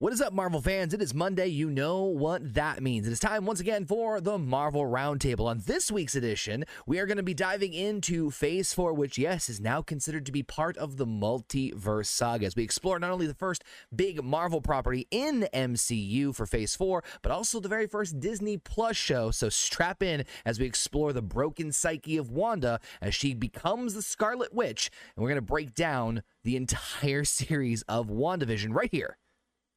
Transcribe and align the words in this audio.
What 0.00 0.14
is 0.14 0.22
up, 0.22 0.32
Marvel 0.32 0.62
fans? 0.62 0.94
It 0.94 1.02
is 1.02 1.12
Monday. 1.12 1.48
You 1.48 1.68
know 1.68 2.04
what 2.04 2.54
that 2.54 2.82
means. 2.82 3.06
It 3.06 3.12
is 3.12 3.20
time 3.20 3.44
once 3.44 3.60
again 3.60 3.84
for 3.84 4.18
the 4.18 4.38
Marvel 4.38 4.84
Roundtable. 4.84 5.44
On 5.44 5.60
this 5.66 5.92
week's 5.92 6.14
edition, 6.14 6.64
we 6.86 6.98
are 6.98 7.04
going 7.04 7.18
to 7.18 7.22
be 7.22 7.34
diving 7.34 7.74
into 7.74 8.30
Phase 8.30 8.72
4, 8.72 8.94
which, 8.94 9.18
yes, 9.18 9.50
is 9.50 9.60
now 9.60 9.82
considered 9.82 10.24
to 10.24 10.32
be 10.32 10.42
part 10.42 10.78
of 10.78 10.96
the 10.96 11.04
multiverse 11.04 12.06
saga. 12.06 12.46
As 12.46 12.56
we 12.56 12.62
explore 12.62 12.98
not 12.98 13.10
only 13.10 13.26
the 13.26 13.34
first 13.34 13.62
big 13.94 14.24
Marvel 14.24 14.62
property 14.62 15.06
in 15.10 15.46
MCU 15.52 16.34
for 16.34 16.46
Phase 16.46 16.74
4, 16.74 17.04
but 17.20 17.30
also 17.30 17.60
the 17.60 17.68
very 17.68 17.86
first 17.86 18.20
Disney 18.20 18.56
Plus 18.56 18.96
show. 18.96 19.30
So 19.30 19.50
strap 19.50 20.02
in 20.02 20.24
as 20.46 20.58
we 20.58 20.64
explore 20.64 21.12
the 21.12 21.20
broken 21.20 21.72
psyche 21.72 22.16
of 22.16 22.30
Wanda 22.30 22.80
as 23.02 23.14
she 23.14 23.34
becomes 23.34 23.92
the 23.92 24.00
Scarlet 24.00 24.54
Witch. 24.54 24.90
And 25.14 25.22
we're 25.22 25.28
going 25.28 25.36
to 25.36 25.42
break 25.42 25.74
down 25.74 26.22
the 26.42 26.56
entire 26.56 27.24
series 27.24 27.82
of 27.82 28.06
WandaVision 28.06 28.74
right 28.74 28.88
here 28.90 29.18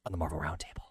on 0.06 0.12
the 0.12 0.18
Marvel 0.18 0.38
Roundtable. 0.38 0.83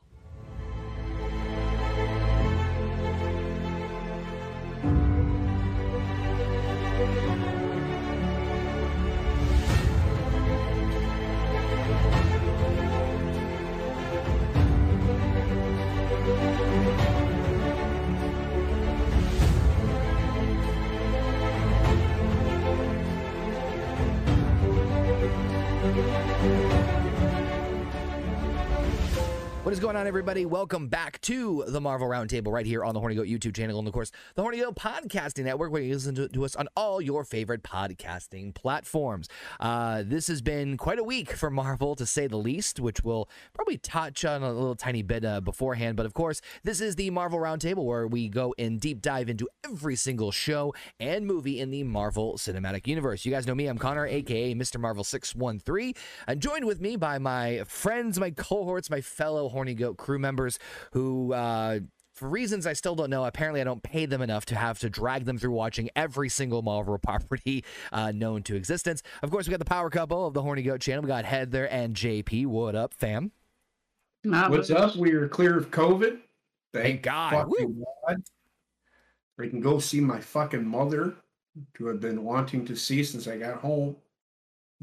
What 29.73 29.77
is 29.77 29.82
going 29.82 29.95
on, 29.95 30.05
everybody? 30.05 30.45
Welcome 30.45 30.87
back 30.87 31.19
to 31.21 31.63
the 31.68 31.82
Marvel 31.82 32.08
Roundtable 32.08 32.52
right 32.52 32.63
here 32.63 32.86
on 32.86 32.93
the 32.93 32.99
Horny 32.99 33.16
Goat 33.16 33.25
YouTube 33.25 33.55
channel 33.55 33.80
and, 33.80 33.88
of 33.88 33.93
course, 33.95 34.11
the 34.35 34.43
Horny 34.43 34.59
Goat 34.59 34.75
Podcasting 34.75 35.45
Network, 35.45 35.71
where 35.71 35.81
you 35.81 35.95
listen 35.95 36.13
to, 36.13 36.27
to 36.27 36.45
us 36.45 36.55
on 36.55 36.67
all 36.77 37.02
your 37.02 37.23
favorite 37.23 37.63
podcasting 37.63 38.53
platforms. 38.53 39.30
Uh, 39.59 40.03
this 40.05 40.27
has 40.27 40.43
been 40.43 40.77
quite 40.77 40.99
a 40.99 41.03
week 41.03 41.31
for 41.31 41.49
Marvel, 41.49 41.95
to 41.95 42.05
say 42.05 42.27
the 42.27 42.38
least, 42.38 42.80
which 42.80 43.03
we'll 43.03 43.27
probably 43.55 43.80
touch 43.80 44.23
on 44.23 44.43
a 44.43 44.53
little 44.53 44.75
tiny 44.75 45.02
bit 45.02 45.25
uh, 45.25 45.41
beforehand. 45.41 45.97
But, 45.97 46.05
of 46.05 46.13
course, 46.13 46.39
this 46.63 46.80
is 46.80 46.95
the 46.95 47.09
Marvel 47.09 47.39
Roundtable, 47.39 47.83
where 47.83 48.05
we 48.05 48.30
go 48.30 48.53
in 48.59 48.77
deep 48.77 49.02
dive 49.02 49.27
into 49.27 49.49
every 49.65 49.95
single 49.95 50.31
show 50.31 50.75
and 50.99 51.25
movie 51.25 51.59
in 51.59 51.71
the 51.71 51.81
Marvel 51.81 52.35
Cinematic 52.35 52.85
Universe. 52.85 53.25
You 53.25 53.31
guys 53.31 53.47
know 53.47 53.55
me. 53.55 53.65
I'm 53.65 53.80
Connor, 53.80 54.05
aka 54.05 54.53
Mr. 54.53 54.80
Marvel 54.80 55.03
613, 55.03 55.95
and 56.27 56.39
joined 56.39 56.65
with 56.65 56.80
me 56.80 56.95
by 56.95 57.17
my 57.17 57.63
friends, 57.65 58.19
my 58.19 58.30
cohorts, 58.30 58.91
my 58.91 59.02
fellow 59.02 59.49
Horny 59.49 59.62
Goat 59.73 59.97
crew 59.97 60.19
members 60.19 60.59
who, 60.92 61.33
uh, 61.33 61.80
for 62.14 62.30
reasons 62.30 62.67
I 62.67 62.73
still 62.73 62.95
don't 62.95 63.09
know, 63.09 63.25
apparently 63.25 63.61
I 63.61 63.64
don't 63.64 63.81
pay 63.81 64.05
them 64.05 64.22
enough 64.22 64.45
to 64.47 64.55
have 64.55 64.80
to 64.80 64.89
drag 64.89 65.25
them 65.25 65.38
through 65.38 65.53
watching 65.53 65.89
every 65.95 66.30
single 66.30 66.61
Marvel 66.61 66.97
property 67.02 67.64
uh, 67.92 68.11
known 68.11 68.44
to 68.44 68.55
existence. 68.55 69.02
Of 69.22 69.31
course, 69.31 69.47
we 69.47 69.52
got 69.52 69.59
the 69.59 69.66
power 69.66 69.89
couple 69.89 70.28
of 70.28 70.33
the 70.33 70.42
Horny 70.42 70.64
Goat 70.64 70.81
channel. 70.81 71.03
We 71.03 71.08
got 71.08 71.25
Heather 71.25 71.67
and 71.67 71.95
JP. 71.95 72.47
What 72.47 72.75
up, 72.75 72.94
fam? 72.94 73.31
Not 74.25 74.52
What's 74.52 74.70
up? 74.70 74.95
We 74.95 75.14
are 75.14 75.28
clear 75.28 75.58
of 75.58 75.72
COVID. 75.72 76.20
Thank 76.73 77.03
God. 77.03 77.31
fucking 77.31 77.83
God. 78.08 78.23
I 79.39 79.48
can 79.48 79.61
go 79.61 79.80
see 79.80 80.00
my 80.00 80.20
fucking 80.20 80.66
mother, 80.66 81.16
who 81.77 81.89
I've 81.89 82.00
been 82.00 82.23
wanting 82.23 82.66
to 82.66 82.75
see 82.75 83.03
since 83.03 83.27
I 83.27 83.38
got 83.38 83.58
home. 83.58 83.95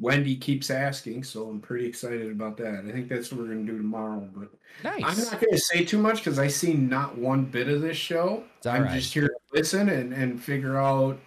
Wendy 0.00 0.34
keeps 0.34 0.70
asking, 0.70 1.24
so 1.24 1.48
I'm 1.48 1.60
pretty 1.60 1.86
excited 1.86 2.30
about 2.30 2.56
that. 2.56 2.84
I 2.86 2.90
think 2.90 3.08
that's 3.08 3.30
what 3.30 3.42
we're 3.42 3.48
gonna 3.48 3.64
do 3.64 3.76
tomorrow. 3.76 4.28
But 4.34 4.48
I'm 4.84 5.00
not 5.00 5.40
gonna 5.40 5.58
say 5.58 5.84
too 5.84 5.98
much 5.98 6.18
because 6.18 6.38
I 6.38 6.48
see 6.48 6.72
not 6.72 7.18
one 7.18 7.44
bit 7.44 7.68
of 7.68 7.82
this 7.82 7.96
show. 7.96 8.44
I'm 8.64 8.84
right. 8.84 8.94
just 8.94 9.12
here 9.12 9.28
to 9.28 9.36
listen 9.52 9.90
and, 9.90 10.12
and 10.12 10.42
figure 10.42 10.78
out 10.78 11.18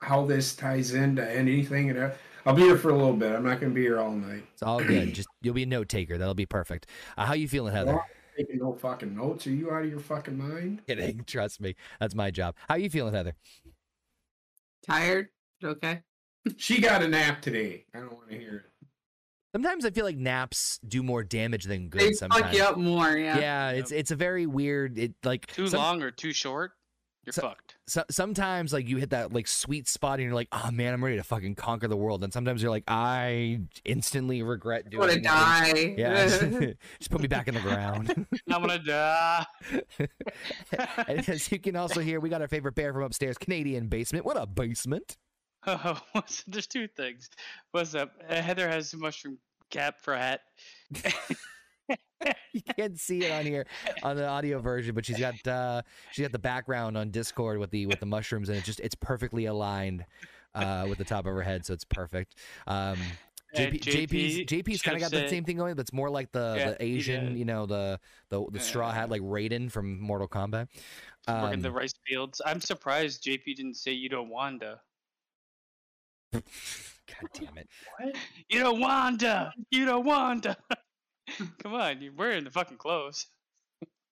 how 0.00 0.24
this 0.24 0.54
ties 0.54 0.94
into 0.94 1.28
anything. 1.28 1.90
And 1.90 1.98
uh, 1.98 2.10
I'll 2.46 2.54
be 2.54 2.62
here 2.62 2.78
for 2.78 2.90
a 2.90 2.96
little 2.96 3.16
bit. 3.16 3.32
I'm 3.32 3.44
not 3.44 3.60
gonna 3.60 3.74
be 3.74 3.82
here 3.82 3.98
all 3.98 4.12
night. 4.12 4.44
It's 4.52 4.62
all 4.62 4.80
good. 4.80 5.12
Just 5.12 5.28
you'll 5.42 5.54
be 5.54 5.64
a 5.64 5.66
note 5.66 5.88
taker. 5.88 6.16
That'll 6.16 6.34
be 6.34 6.46
perfect. 6.46 6.86
Uh, 7.18 7.26
how 7.26 7.34
you 7.34 7.48
feeling, 7.48 7.74
Heather? 7.74 7.94
Well, 7.94 8.04
I'm 8.38 8.46
taking 8.46 8.60
no 8.60 8.74
fucking 8.74 9.16
notes. 9.16 9.46
Are 9.48 9.50
you 9.50 9.72
out 9.72 9.82
of 9.82 9.90
your 9.90 10.00
fucking 10.00 10.38
mind? 10.38 10.82
Kidding. 10.86 11.24
Trust 11.26 11.60
me. 11.60 11.74
That's 11.98 12.14
my 12.14 12.30
job. 12.30 12.54
How 12.68 12.76
you 12.76 12.90
feeling, 12.90 13.12
Heather? 13.12 13.34
tired. 14.86 15.28
Okay. 15.62 16.02
She 16.56 16.80
got 16.80 17.02
a 17.02 17.08
nap 17.08 17.42
today. 17.42 17.84
I 17.94 17.98
don't 18.00 18.12
want 18.12 18.30
to 18.30 18.38
hear 18.38 18.56
it. 18.56 18.86
Sometimes 19.54 19.84
I 19.84 19.90
feel 19.90 20.04
like 20.04 20.16
naps 20.16 20.78
do 20.86 21.02
more 21.02 21.24
damage 21.24 21.64
than 21.64 21.88
good. 21.88 22.00
They 22.00 22.12
sometimes. 22.12 22.42
fuck 22.44 22.54
you 22.54 22.62
up 22.62 22.78
more. 22.78 23.16
Yeah. 23.16 23.38
Yeah, 23.38 23.70
it's 23.72 23.90
it's 23.90 24.10
a 24.12 24.16
very 24.16 24.46
weird. 24.46 24.98
It 24.98 25.14
like 25.24 25.46
Too 25.48 25.66
some- 25.66 25.80
long 25.80 26.02
or 26.02 26.10
too 26.12 26.32
short, 26.32 26.70
you're 27.26 27.32
So- 27.32 27.42
fucked. 27.42 27.76
so, 27.88 28.04
sometimes 28.10 28.72
like 28.72 28.88
you 28.88 28.96
hit 28.98 29.10
that 29.10 29.32
like 29.32 29.48
sweet 29.48 29.88
spot 29.88 30.20
and 30.20 30.24
you're 30.26 30.34
like, 30.34 30.46
oh 30.52 30.70
man, 30.70 30.94
I'm 30.94 31.02
ready 31.04 31.16
to 31.16 31.24
fucking 31.24 31.56
conquer 31.56 31.88
the 31.88 31.96
world. 31.96 32.22
And 32.22 32.32
sometimes 32.32 32.62
you're 32.62 32.70
like, 32.70 32.84
I 32.86 33.62
instantly 33.84 34.42
regret 34.44 34.84
I 34.86 34.88
doing. 34.90 35.00
want 35.00 35.12
to 35.14 35.20
die. 35.20 35.94
Yeah, 35.98 36.26
just 37.00 37.10
put 37.10 37.20
me 37.20 37.26
back 37.26 37.48
in 37.48 37.54
the 37.54 37.60
ground. 37.60 38.26
I'm 38.50 38.60
gonna 38.62 38.78
die. 38.78 39.46
and 41.08 41.28
as 41.28 41.50
you 41.50 41.58
can 41.58 41.74
also 41.76 42.00
hear, 42.00 42.20
we 42.20 42.28
got 42.28 42.40
our 42.40 42.48
favorite 42.48 42.76
bear 42.76 42.92
from 42.92 43.02
upstairs, 43.02 43.36
Canadian 43.36 43.88
basement. 43.88 44.24
What 44.24 44.36
a 44.40 44.46
basement! 44.46 45.16
Oh, 45.66 46.00
what's- 46.12 46.44
there's 46.46 46.66
two 46.66 46.88
things. 46.88 47.28
What's 47.72 47.94
up? 47.94 48.12
Uh, 48.28 48.40
Heather 48.40 48.68
has 48.68 48.92
a 48.94 48.96
mushroom 48.96 49.38
cap 49.70 50.00
for 50.00 50.14
a 50.14 50.18
hat. 50.18 50.40
You 52.52 52.60
can't 52.76 52.98
see 53.00 53.24
it 53.24 53.30
on 53.32 53.46
here 53.46 53.66
on 54.02 54.14
the 54.14 54.26
audio 54.28 54.58
version, 54.58 54.94
but 54.94 55.06
she's 55.06 55.18
got 55.18 55.34
uh 55.46 55.80
she's 56.12 56.22
got 56.22 56.32
the 56.32 56.38
background 56.38 56.98
on 56.98 57.10
Discord 57.10 57.58
with 57.58 57.70
the 57.70 57.86
with 57.86 57.98
the 57.98 58.06
mushrooms, 58.06 58.50
and 58.50 58.58
it's 58.58 58.66
just 58.66 58.78
it's 58.80 58.94
perfectly 58.94 59.46
aligned 59.46 60.04
uh 60.54 60.84
with 60.88 60.98
the 60.98 61.04
top 61.04 61.24
of 61.26 61.32
her 61.32 61.40
head, 61.40 61.64
so 61.64 61.72
it's 61.72 61.84
perfect. 61.84 62.34
Um, 62.66 62.98
And 63.54 63.72
JP, 63.72 63.80
JP's 63.80 64.36
JP 64.38 64.46
JP's 64.64 64.82
kind 64.82 64.96
of 64.96 65.00
got 65.00 65.10
the 65.12 65.28
same 65.30 65.44
thing 65.44 65.56
going, 65.56 65.74
but 65.74 65.80
it's 65.80 65.92
more 65.94 66.10
like 66.10 66.30
the, 66.30 66.54
Yeah, 66.58 66.70
the 66.72 66.84
Asian, 66.84 67.36
you 67.38 67.46
know, 67.46 67.64
the 67.64 67.98
the 68.28 68.44
the 68.52 68.60
straw 68.60 68.92
hat 68.92 69.08
like 69.08 69.22
Raiden 69.22 69.72
from 69.72 69.98
Mortal 69.98 70.28
Kombat. 70.28 70.68
working 71.26 71.62
the 71.62 71.68
Um, 71.70 71.74
rice 71.74 71.94
fields. 72.06 72.42
I'm 72.44 72.60
surprised 72.60 73.24
JP 73.24 73.56
didn't 73.56 73.74
say 73.74 73.92
you 73.92 74.10
don't 74.10 74.28
Wanda. 74.28 74.80
God 76.32 76.42
damn 77.34 77.58
it! 77.58 77.68
You 78.48 78.60
don't 78.60 78.80
Wanda. 78.80 79.52
You 79.70 79.84
don't 79.84 80.04
Wanda. 80.04 80.56
Come 81.62 81.74
on, 81.74 82.00
you're 82.00 82.12
wearing 82.12 82.44
the 82.44 82.50
fucking 82.50 82.76
clothes. 82.76 83.26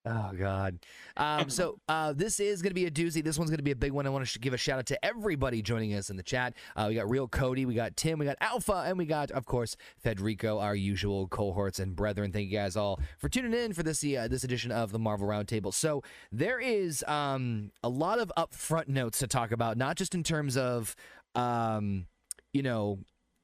Oh 0.08 0.30
God. 0.38 0.78
Um, 1.16 1.50
so 1.50 1.78
uh, 1.88 2.12
this 2.12 2.40
is 2.40 2.62
going 2.62 2.70
to 2.70 2.74
be 2.74 2.86
a 2.86 2.90
doozy. 2.90 3.22
This 3.22 3.38
one's 3.38 3.50
going 3.50 3.58
to 3.58 3.64
be 3.64 3.72
a 3.72 3.76
big 3.76 3.92
one. 3.92 4.06
I 4.06 4.10
want 4.10 4.24
to 4.24 4.30
sh- 4.30 4.38
give 4.40 4.54
a 4.54 4.56
shout 4.56 4.78
out 4.78 4.86
to 4.86 5.04
everybody 5.04 5.60
joining 5.60 5.92
us 5.94 6.08
in 6.08 6.16
the 6.16 6.22
chat. 6.22 6.54
Uh, 6.76 6.86
we 6.88 6.94
got 6.94 7.10
Real 7.10 7.28
Cody, 7.28 7.66
we 7.66 7.74
got 7.74 7.96
Tim, 7.96 8.18
we 8.18 8.24
got 8.24 8.36
Alpha, 8.40 8.84
and 8.86 8.96
we 8.96 9.04
got, 9.04 9.30
of 9.32 9.44
course, 9.44 9.76
Federico, 9.98 10.60
our 10.60 10.74
usual 10.74 11.28
cohorts 11.28 11.78
and 11.78 11.94
brethren. 11.94 12.32
Thank 12.32 12.50
you 12.50 12.56
guys 12.56 12.76
all 12.76 13.00
for 13.18 13.28
tuning 13.28 13.52
in 13.52 13.72
for 13.74 13.82
this 13.82 14.04
uh, 14.04 14.28
this 14.28 14.44
edition 14.44 14.72
of 14.72 14.92
the 14.92 14.98
Marvel 14.98 15.28
Roundtable. 15.28 15.74
So 15.74 16.02
there 16.32 16.60
is 16.60 17.04
um, 17.06 17.72
a 17.82 17.88
lot 17.88 18.18
of 18.18 18.32
upfront 18.38 18.88
notes 18.88 19.18
to 19.18 19.26
talk 19.26 19.52
about, 19.52 19.76
not 19.76 19.96
just 19.96 20.14
in 20.14 20.22
terms 20.22 20.56
of, 20.56 20.94
um, 21.38 22.06
you 22.52 22.62
know. 22.62 22.98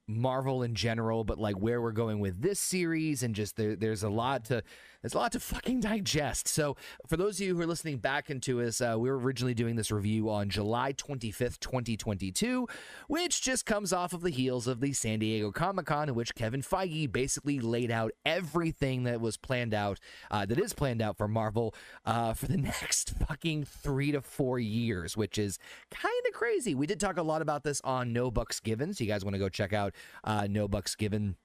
Marvel 0.06 0.62
in 0.62 0.74
general, 0.74 1.24
but 1.24 1.38
like 1.38 1.56
where 1.56 1.80
we're 1.80 1.92
going 1.92 2.20
with 2.20 2.42
this 2.42 2.60
series, 2.60 3.22
and 3.22 3.34
just 3.34 3.56
there, 3.56 3.76
there's 3.76 4.02
a 4.02 4.10
lot 4.10 4.44
to 4.46 4.62
there's 5.04 5.12
a 5.12 5.18
lot 5.18 5.32
to 5.32 5.40
fucking 5.40 5.80
digest. 5.80 6.48
So, 6.48 6.78
for 7.06 7.18
those 7.18 7.38
of 7.38 7.46
you 7.46 7.54
who 7.54 7.60
are 7.60 7.66
listening 7.66 7.98
back 7.98 8.30
into 8.30 8.62
us, 8.62 8.80
uh, 8.80 8.96
we 8.98 9.10
were 9.10 9.18
originally 9.18 9.52
doing 9.52 9.76
this 9.76 9.90
review 9.90 10.30
on 10.30 10.48
July 10.48 10.94
25th, 10.94 11.60
2022, 11.60 12.66
which 13.06 13.42
just 13.42 13.66
comes 13.66 13.92
off 13.92 14.14
of 14.14 14.22
the 14.22 14.30
heels 14.30 14.66
of 14.66 14.80
the 14.80 14.94
San 14.94 15.18
Diego 15.18 15.52
Comic 15.52 15.84
Con, 15.84 16.08
in 16.08 16.14
which 16.14 16.34
Kevin 16.34 16.62
Feige 16.62 17.12
basically 17.12 17.60
laid 17.60 17.90
out 17.90 18.12
everything 18.24 19.04
that 19.04 19.20
was 19.20 19.36
planned 19.36 19.74
out, 19.74 20.00
uh, 20.30 20.46
that 20.46 20.58
is 20.58 20.72
planned 20.72 21.02
out 21.02 21.18
for 21.18 21.28
Marvel 21.28 21.74
uh, 22.06 22.32
for 22.32 22.46
the 22.46 22.56
next 22.56 23.10
fucking 23.10 23.64
three 23.64 24.10
to 24.10 24.22
four 24.22 24.58
years, 24.58 25.18
which 25.18 25.36
is 25.36 25.58
kind 25.90 26.22
of 26.26 26.32
crazy. 26.32 26.74
We 26.74 26.86
did 26.86 26.98
talk 26.98 27.18
a 27.18 27.22
lot 27.22 27.42
about 27.42 27.62
this 27.62 27.82
on 27.84 28.14
No 28.14 28.30
Bucks 28.30 28.58
Given, 28.58 28.94
so 28.94 29.04
you 29.04 29.10
guys 29.10 29.22
want 29.22 29.34
to 29.34 29.38
go 29.38 29.50
check 29.50 29.74
out 29.74 29.93
uh, 30.24 30.46
No 30.48 30.68
Bucks 30.68 30.94
Given 30.94 31.36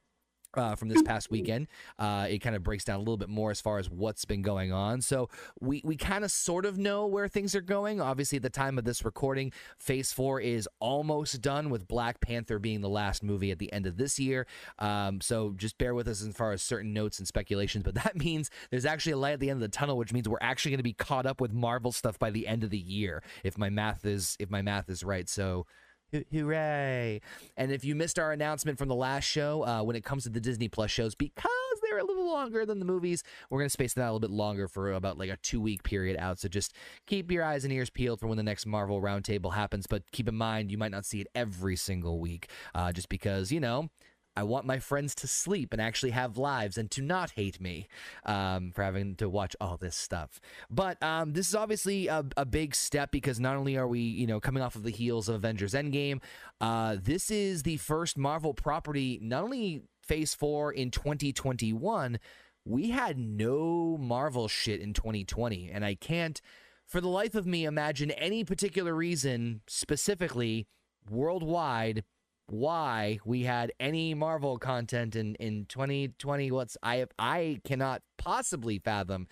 uh, 0.56 0.76
from 0.76 0.90
this 0.90 1.02
past 1.02 1.30
weekend. 1.30 1.68
Uh, 1.98 2.28
it 2.30 2.40
kind 2.40 2.56
of 2.56 2.64
breaks 2.64 2.84
down 2.84 2.96
a 2.96 3.00
little 3.00 3.18
bit 3.18 3.30
more 3.30 3.52
as 3.52 3.62
far 3.62 3.78
as 3.78 3.90
what's 3.90 4.26
been 4.26 4.42
going 4.42 4.72
on. 4.72 5.02
So 5.02 5.30
we 5.60 5.82
we 5.84 5.96
kind 5.96 6.24
of 6.24 6.32
sort 6.32 6.66
of 6.66 6.78
know 6.78 7.06
where 7.06 7.28
things 7.28 7.56
are 7.56 7.62
going. 7.62 8.02
Obviously, 8.02 8.38
at 8.38 8.42
the 8.42 8.50
time 8.50 8.78
of 8.78 8.84
this 8.84 9.06
recording, 9.06 9.52
Phase 9.78 10.12
Four 10.12 10.42
is 10.42 10.68
almost 10.80 11.42
done, 11.42 11.70
with 11.70 11.88
Black 11.88 12.20
Panther 12.20 12.60
being 12.60 12.82
the 12.82 12.90
last 12.90 13.24
movie 13.24 13.52
at 13.52 13.60
the 13.60 13.72
end 13.72 13.86
of 13.86 13.98
this 13.98 14.20
year. 14.20 14.48
Um, 14.80 15.22
so 15.22 15.54
just 15.56 15.78
bear 15.78 15.94
with 15.94 16.08
us 16.08 16.26
as 16.26 16.36
far 16.36 16.52
as 16.52 16.62
certain 16.62 16.94
notes 16.94 17.20
and 17.20 17.28
speculations. 17.28 17.84
But 17.84 17.96
that 18.04 18.16
means 18.16 18.50
there's 18.72 18.86
actually 18.86 19.14
a 19.14 19.18
light 19.18 19.34
at 19.34 19.40
the 19.40 19.50
end 19.50 19.58
of 19.58 19.72
the 19.72 19.76
tunnel, 19.76 19.98
which 19.98 20.14
means 20.14 20.28
we're 20.28 20.38
actually 20.42 20.72
going 20.72 20.80
to 20.80 20.84
be 20.84 20.94
caught 20.94 21.26
up 21.26 21.42
with 21.42 21.54
Marvel 21.54 21.92
stuff 21.92 22.18
by 22.18 22.32
the 22.32 22.48
end 22.48 22.64
of 22.64 22.70
the 22.70 22.78
year, 22.78 23.24
if 23.44 23.58
my 23.58 23.70
math 23.70 24.06
is 24.06 24.36
if 24.40 24.50
my 24.50 24.62
math 24.62 24.90
is 24.90 25.04
right. 25.04 25.30
So. 25.30 25.66
Hoo- 26.12 26.26
Hooray! 26.32 27.22
And 27.58 27.72
if 27.72 27.84
you 27.84 27.96
missed 27.96 28.18
our 28.20 28.32
announcement 28.32 28.78
from 28.78 28.88
the 28.88 28.96
last 28.96 29.26
show, 29.26 29.66
uh, 29.66 29.84
when 29.84 29.96
it 29.96 30.04
comes 30.04 30.24
to 30.24 30.30
the 30.30 30.40
Disney 30.40 30.68
Plus 30.68 30.92
shows, 30.92 31.16
because 31.16 31.46
they 31.82 31.90
they're 31.90 32.00
a 32.00 32.04
little 32.04 32.28
longer 32.28 32.66
than 32.66 32.80
the 32.80 32.86
movies. 32.86 33.24
We're 33.50 33.60
gonna 33.60 33.70
space 33.70 33.94
them 33.94 34.04
out 34.04 34.12
a 34.12 34.14
little 34.14 34.20
bit 34.28 34.32
longer 34.32 34.68
for 34.68 34.94
about 34.94 35.18
like 35.18 35.30
a 35.30 35.38
two 35.38 35.60
week 35.62 35.84
period 35.84 36.18
out. 36.20 36.40
So 36.40 36.48
just 36.48 36.74
keep 37.08 37.32
your 37.32 37.44
eyes 37.44 37.64
and 37.64 37.74
ears 37.74 37.90
peeled 37.90 38.20
for 38.20 38.28
when 38.28 38.38
the 38.38 38.44
next 38.44 38.66
Marvel 38.66 39.02
roundtable 39.02 39.54
happens. 39.54 39.88
But 39.88 40.04
keep 40.12 40.28
in 40.28 40.36
mind, 40.36 40.72
you 40.72 40.78
might 40.78 40.92
not 40.92 41.06
see 41.06 41.22
it 41.22 41.28
every 41.34 41.76
single 41.76 42.20
week, 42.20 42.50
uh, 42.76 42.92
just 42.92 43.10
because 43.10 43.52
you 43.52 43.60
know. 43.60 43.90
I 44.36 44.44
want 44.44 44.66
my 44.66 44.80
friends 44.80 45.16
to 45.16 45.28
sleep 45.28 45.74
and 45.74 45.82
actually 45.82 46.12
have 46.12 46.38
lives 46.38 46.78
and 46.78 46.90
to 46.92 47.02
not 47.02 47.32
hate 47.32 47.60
me 47.60 47.88
um, 48.26 48.72
for 48.72 48.84
having 48.84 49.16
to 49.16 49.28
watch 49.28 49.56
all 49.60 49.78
this 49.78 49.96
stuff. 49.96 50.40
But 50.70 51.02
um, 51.04 51.34
this 51.34 51.50
is 51.50 51.56
obviously 51.56 52.08
a, 52.08 52.26
a, 52.38 52.46
big 52.46 52.74
step 52.74 53.12
because 53.12 53.40
not 53.40 53.58
only 53.58 53.78
are 53.78 53.88
we, 53.88 54.00
you 54.00 54.26
know, 54.28 54.40
coming 54.40 54.64
off 54.64 54.76
of 54.76 54.84
the 54.84 54.92
heels 54.92 55.28
of 55.28 55.36
Avengers 55.36 55.74
Endgame, 55.74 56.22
uh, 56.62 56.96
this 57.02 57.30
is 57.30 57.64
the 57.64 57.78
first 57.78 58.18
Marvel 58.18 58.54
property, 58.54 59.20
not 59.22 59.44
only 59.44 59.84
Phase 60.02 60.34
4 60.34 60.72
in 60.72 60.90
2021, 60.90 62.18
we 62.66 62.90
had 62.90 63.18
no 63.18 63.98
Marvel 64.00 64.48
shit 64.48 64.80
in 64.80 64.94
2020. 64.94 65.70
And 65.72 65.84
I 65.84 65.96
can't, 65.96 66.42
for 66.86 67.02
the 67.02 67.08
life 67.08 67.36
of 67.36 67.46
me, 67.46 67.66
imagine 67.66 68.12
any 68.12 68.44
particular 68.44 68.94
reason 68.94 69.62
specifically 69.68 70.68
worldwide 71.10 72.04
why 72.52 73.20
we 73.26 73.44
had 73.44 73.72
any 73.80 74.14
Marvel 74.14 74.58
content 74.58 75.16
in 75.16 75.36
in 75.36 75.66
2020. 75.68 76.52
What's 76.52 76.78
I 76.84 77.06
I 77.18 77.60
cannot 77.64 78.02
possibly 78.18 78.80
fathom. 78.80 79.28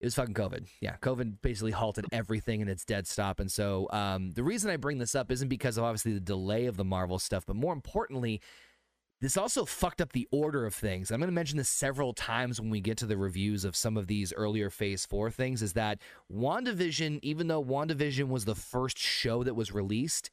It 0.00 0.06
was 0.06 0.14
fucking 0.14 0.34
COVID. 0.34 0.68
Yeah, 0.80 0.96
COVID 1.02 1.38
basically 1.42 1.72
halted 1.72 2.06
everything 2.12 2.60
in 2.60 2.68
its 2.68 2.84
dead 2.84 3.08
stop. 3.08 3.40
And 3.40 3.50
so 3.50 3.88
um, 3.90 4.30
the 4.30 4.44
reason 4.44 4.70
I 4.70 4.76
bring 4.76 4.98
this 4.98 5.16
up 5.16 5.32
isn't 5.32 5.48
because 5.48 5.76
of 5.76 5.82
obviously 5.82 6.14
the 6.14 6.20
delay 6.20 6.66
of 6.66 6.76
the 6.76 6.84
Marvel 6.84 7.18
stuff, 7.18 7.44
but 7.44 7.56
more 7.56 7.72
importantly, 7.72 8.40
this 9.20 9.36
also 9.36 9.64
fucked 9.64 10.00
up 10.00 10.12
the 10.12 10.28
order 10.30 10.64
of 10.64 10.74
things. 10.74 11.10
I'm 11.10 11.18
going 11.18 11.28
to 11.28 11.34
mention 11.34 11.58
this 11.58 11.68
several 11.68 12.12
times 12.12 12.60
when 12.60 12.70
we 12.70 12.80
get 12.80 12.96
to 12.98 13.06
the 13.06 13.16
reviews 13.16 13.64
of 13.64 13.74
some 13.74 13.96
of 13.96 14.06
these 14.06 14.32
earlier 14.32 14.70
Phase 14.70 15.04
4 15.04 15.32
things. 15.32 15.62
Is 15.62 15.72
that 15.72 15.98
WandaVision, 16.32 17.18
even 17.22 17.48
though 17.48 17.62
WandaVision 17.62 18.28
was 18.28 18.44
the 18.44 18.54
first 18.54 18.96
show 18.96 19.42
that 19.42 19.54
was 19.54 19.72
released, 19.72 20.30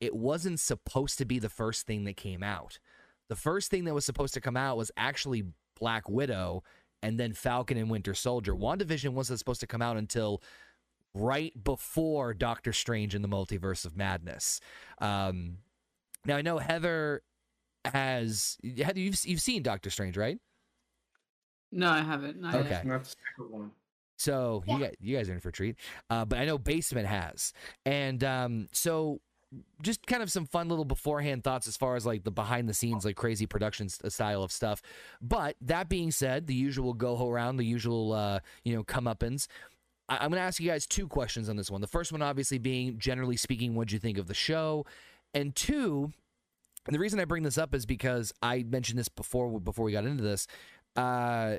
it 0.00 0.14
wasn't 0.14 0.60
supposed 0.60 1.18
to 1.18 1.24
be 1.24 1.38
the 1.38 1.48
first 1.48 1.86
thing 1.86 2.04
that 2.04 2.16
came 2.16 2.42
out. 2.42 2.78
The 3.28 3.36
first 3.36 3.70
thing 3.70 3.84
that 3.84 3.94
was 3.94 4.04
supposed 4.04 4.34
to 4.34 4.40
come 4.40 4.56
out 4.56 4.76
was 4.76 4.90
actually 4.96 5.44
Black 5.78 6.08
Widow 6.08 6.62
and 7.02 7.18
then 7.18 7.32
Falcon 7.32 7.76
and 7.76 7.90
Winter 7.90 8.14
Soldier. 8.14 8.54
WandaVision 8.54 9.10
wasn't 9.10 9.38
supposed 9.38 9.60
to 9.60 9.66
come 9.66 9.82
out 9.82 9.96
until 9.96 10.42
right 11.14 11.52
before 11.62 12.34
Doctor 12.34 12.72
Strange 12.72 13.14
in 13.14 13.22
the 13.22 13.28
Multiverse 13.28 13.84
of 13.84 13.96
Madness. 13.96 14.60
Um, 15.00 15.58
now 16.24 16.36
I 16.36 16.42
know 16.42 16.58
Heather 16.58 17.22
has 17.84 18.58
Heather, 18.62 19.00
you've 19.00 19.24
you've 19.24 19.40
seen 19.40 19.62
Doctor 19.62 19.90
Strange, 19.90 20.16
right? 20.16 20.38
No, 21.72 21.90
I 21.90 22.02
haven't. 22.02 22.40
Not 22.40 22.54
Okay. 22.56 22.70
yet. 22.70 22.84
Not 22.86 23.04
the 23.38 23.44
one. 23.44 23.70
So 24.18 24.62
you 24.66 24.78
guys, 24.80 24.94
you 25.00 25.16
guys 25.16 25.30
are 25.30 25.32
in 25.32 25.40
for 25.40 25.48
a 25.48 25.52
treat. 25.52 25.76
Uh, 26.10 26.24
but 26.26 26.38
I 26.38 26.44
know 26.44 26.58
Basement 26.58 27.06
has, 27.06 27.52
and 27.86 28.22
um, 28.22 28.68
so 28.72 29.20
just 29.82 30.06
kind 30.06 30.22
of 30.22 30.30
some 30.30 30.46
fun 30.46 30.68
little 30.68 30.84
beforehand 30.84 31.42
thoughts 31.42 31.66
as 31.66 31.76
far 31.76 31.96
as 31.96 32.06
like 32.06 32.24
the 32.24 32.30
behind 32.30 32.68
the 32.68 32.74
scenes, 32.74 33.04
like 33.04 33.16
crazy 33.16 33.46
production 33.46 33.88
style 33.88 34.42
of 34.42 34.52
stuff. 34.52 34.80
But 35.20 35.56
that 35.62 35.88
being 35.88 36.10
said, 36.10 36.46
the 36.46 36.54
usual 36.54 36.94
go 36.94 37.28
around, 37.28 37.56
the 37.56 37.64
usual 37.64 38.12
uh, 38.12 38.40
you 38.64 38.74
know 38.74 38.84
comeuppance. 38.84 39.46
I- 40.08 40.16
I'm 40.18 40.30
going 40.30 40.40
to 40.40 40.46
ask 40.46 40.60
you 40.60 40.68
guys 40.68 40.86
two 40.86 41.08
questions 41.08 41.48
on 41.48 41.56
this 41.56 41.70
one. 41.70 41.80
The 41.80 41.86
first 41.86 42.12
one, 42.12 42.22
obviously, 42.22 42.58
being 42.58 42.98
generally 42.98 43.36
speaking, 43.36 43.74
what 43.74 43.88
do 43.88 43.94
you 43.94 44.00
think 44.00 44.18
of 44.18 44.26
the 44.26 44.34
show? 44.34 44.86
And 45.34 45.54
two, 45.54 46.12
and 46.86 46.94
the 46.94 46.98
reason 46.98 47.20
I 47.20 47.24
bring 47.24 47.42
this 47.42 47.58
up 47.58 47.74
is 47.74 47.86
because 47.86 48.32
I 48.42 48.64
mentioned 48.64 48.98
this 48.98 49.08
before 49.08 49.60
before 49.60 49.84
we 49.84 49.92
got 49.92 50.04
into 50.04 50.22
this. 50.22 50.46
Uh, 50.96 51.56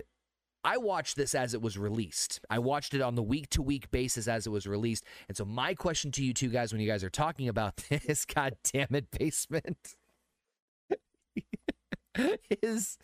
I 0.63 0.77
watched 0.77 1.15
this 1.15 1.33
as 1.33 1.53
it 1.53 1.61
was 1.61 1.77
released. 1.77 2.39
I 2.49 2.59
watched 2.59 2.93
it 2.93 3.01
on 3.01 3.15
the 3.15 3.23
week 3.23 3.49
to 3.51 3.61
week 3.61 3.89
basis 3.91 4.27
as 4.27 4.45
it 4.45 4.51
was 4.51 4.67
released. 4.67 5.03
And 5.27 5.35
so 5.35 5.43
my 5.45 5.73
question 5.73 6.11
to 6.11 6.23
you 6.23 6.33
two 6.33 6.49
guys 6.49 6.71
when 6.71 6.81
you 6.81 6.87
guys 6.87 7.03
are 7.03 7.09
talking 7.09 7.47
about 7.47 7.77
this, 7.89 8.25
god 8.25 8.55
damn 8.71 8.93
it, 8.93 9.09
basement. 9.11 9.95
is 12.61 12.97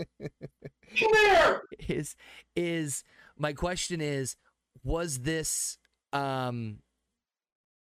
is 1.88 2.16
is 2.56 3.04
my 3.36 3.52
question 3.52 4.00
is 4.00 4.36
was 4.82 5.18
this 5.20 5.78
um 6.12 6.78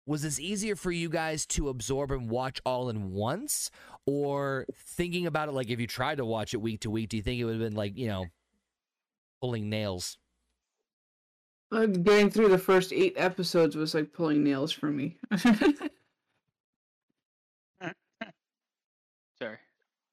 was 0.06 0.24
this 0.24 0.40
easier 0.40 0.76
for 0.76 0.92
you 0.92 1.08
guys 1.08 1.46
to 1.46 1.70
absorb 1.70 2.12
and 2.12 2.30
watch 2.30 2.60
all 2.66 2.90
in 2.90 3.12
once 3.12 3.70
or 4.06 4.66
thinking 4.74 5.28
about 5.28 5.50
it 5.50 5.52
like 5.52 5.70
if 5.70 5.80
you 5.80 5.88
tried 5.88 6.18
to 6.18 6.26
watch 6.26 6.54
it 6.54 6.58
week 6.58 6.80
to 6.82 6.90
week 6.90 7.10
do 7.10 7.18
you 7.18 7.24
think 7.24 7.40
it 7.40 7.46
would 7.46 7.54
have 7.54 7.62
been 7.62 7.76
like 7.76 7.96
you 7.96 8.08
know 8.08 8.26
pulling 9.42 9.70
nails 9.70 10.18
Uh, 11.72 11.86
Getting 11.86 12.30
through 12.32 12.50
the 12.50 12.58
first 12.58 12.92
eight 12.94 13.14
episodes 13.18 13.76
was 13.76 13.94
like 13.94 14.12
pulling 14.14 14.44
nails 14.44 14.72
for 14.72 14.88
me. 14.92 15.18
Sorry, 19.40 19.58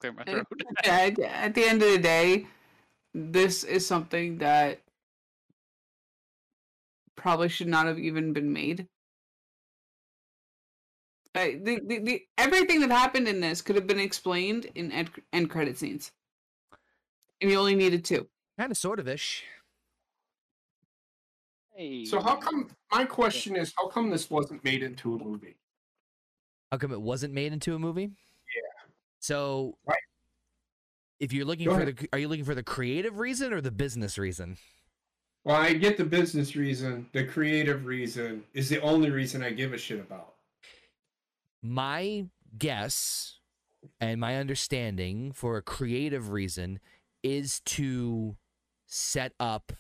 clear 0.01 0.13
my 0.13 0.25
throat. 0.25 0.47
at, 0.85 1.19
at 1.19 1.55
the 1.55 1.65
end 1.65 1.83
of 1.83 1.91
the 1.91 1.99
day, 1.99 2.47
this 3.15 3.65
is 3.65 3.87
something 3.87 4.39
that 4.39 4.81
probably 7.17 7.49
should 7.49 7.69
not 7.69 7.87
have 7.87 7.99
even 7.99 8.33
been 8.33 8.53
made. 8.53 8.87
Uh, 11.35 11.49
the, 11.63 11.81
the, 11.87 11.99
the 11.99 12.23
everything 12.39 12.81
that 12.81 12.91
happened 12.91 13.29
in 13.29 13.41
this 13.41 13.61
could 13.63 13.77
have 13.77 13.87
been 13.87 13.99
explained 14.01 14.67
in 14.75 14.93
end, 14.93 15.11
end 15.33 15.51
credit 15.51 15.77
scenes, 15.79 16.13
and 17.41 17.51
you 17.51 17.59
only 17.59 17.75
needed 17.75 18.05
two. 18.05 18.27
Kind 18.59 18.71
of 18.71 18.79
sort 18.79 18.99
of 19.01 19.09
ish 19.09 19.45
Hey. 21.75 22.07
So 22.07 22.21
how 22.21 22.37
come? 22.37 22.71
My 22.91 23.05
question 23.05 23.55
is, 23.55 23.75
how 23.77 23.89
come 23.89 24.09
this 24.09 24.31
wasn't 24.31 24.65
made 24.65 24.83
into 24.83 25.15
a 25.15 25.19
movie? 25.19 25.57
how 26.73 26.79
come 26.79 26.91
it 26.91 27.01
wasn't 27.01 27.33
made 27.33 27.53
into 27.53 27.75
a 27.77 27.79
movie 27.79 28.11
Yeah. 28.57 28.91
so 29.21 29.79
Right. 29.87 29.99
if 31.21 31.33
you're 31.33 31.45
looking 31.45 31.67
Go 31.67 31.75
for 31.77 31.83
ahead. 31.83 31.97
the 31.97 32.09
are 32.13 32.19
you 32.19 32.27
looking 32.29 32.45
for 32.45 32.57
the 32.57 32.63
creative 32.65 33.19
reason 33.21 33.53
or 33.53 33.61
the 33.61 33.71
business 33.71 34.19
reason 34.19 34.57
Well, 35.45 35.55
I 35.57 35.75
get 35.75 35.97
the 35.97 36.05
business 36.05 36.57
reason. 36.57 37.09
The 37.13 37.25
creative 37.25 37.85
reason 37.85 38.43
is 38.53 38.69
the 38.69 38.81
only 38.83 39.11
reason 39.11 39.45
I 39.45 39.51
give 39.51 39.73
a 39.75 39.79
shit 39.79 40.01
about. 40.01 40.35
my 41.63 42.27
guess 42.59 43.39
and 44.01 44.21
my 44.21 44.37
understanding 44.37 45.31
for 45.33 45.57
a 45.59 45.63
creative 45.63 46.31
reason 46.31 46.81
is 47.23 47.61
to 47.61 48.37
set 48.87 49.33
up 49.39 49.73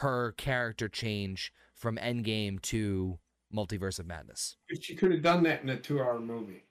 her 0.00 0.32
character 0.32 0.88
change 0.88 1.52
from 1.74 1.96
Endgame 1.96 2.60
to 2.62 3.18
Multiverse 3.54 3.98
of 3.98 4.06
Madness. 4.06 4.56
She 4.80 4.94
could 4.94 5.10
have 5.12 5.22
done 5.22 5.42
that 5.44 5.62
in 5.62 5.68
a 5.70 5.76
two-hour 5.78 6.20
movie. 6.20 6.64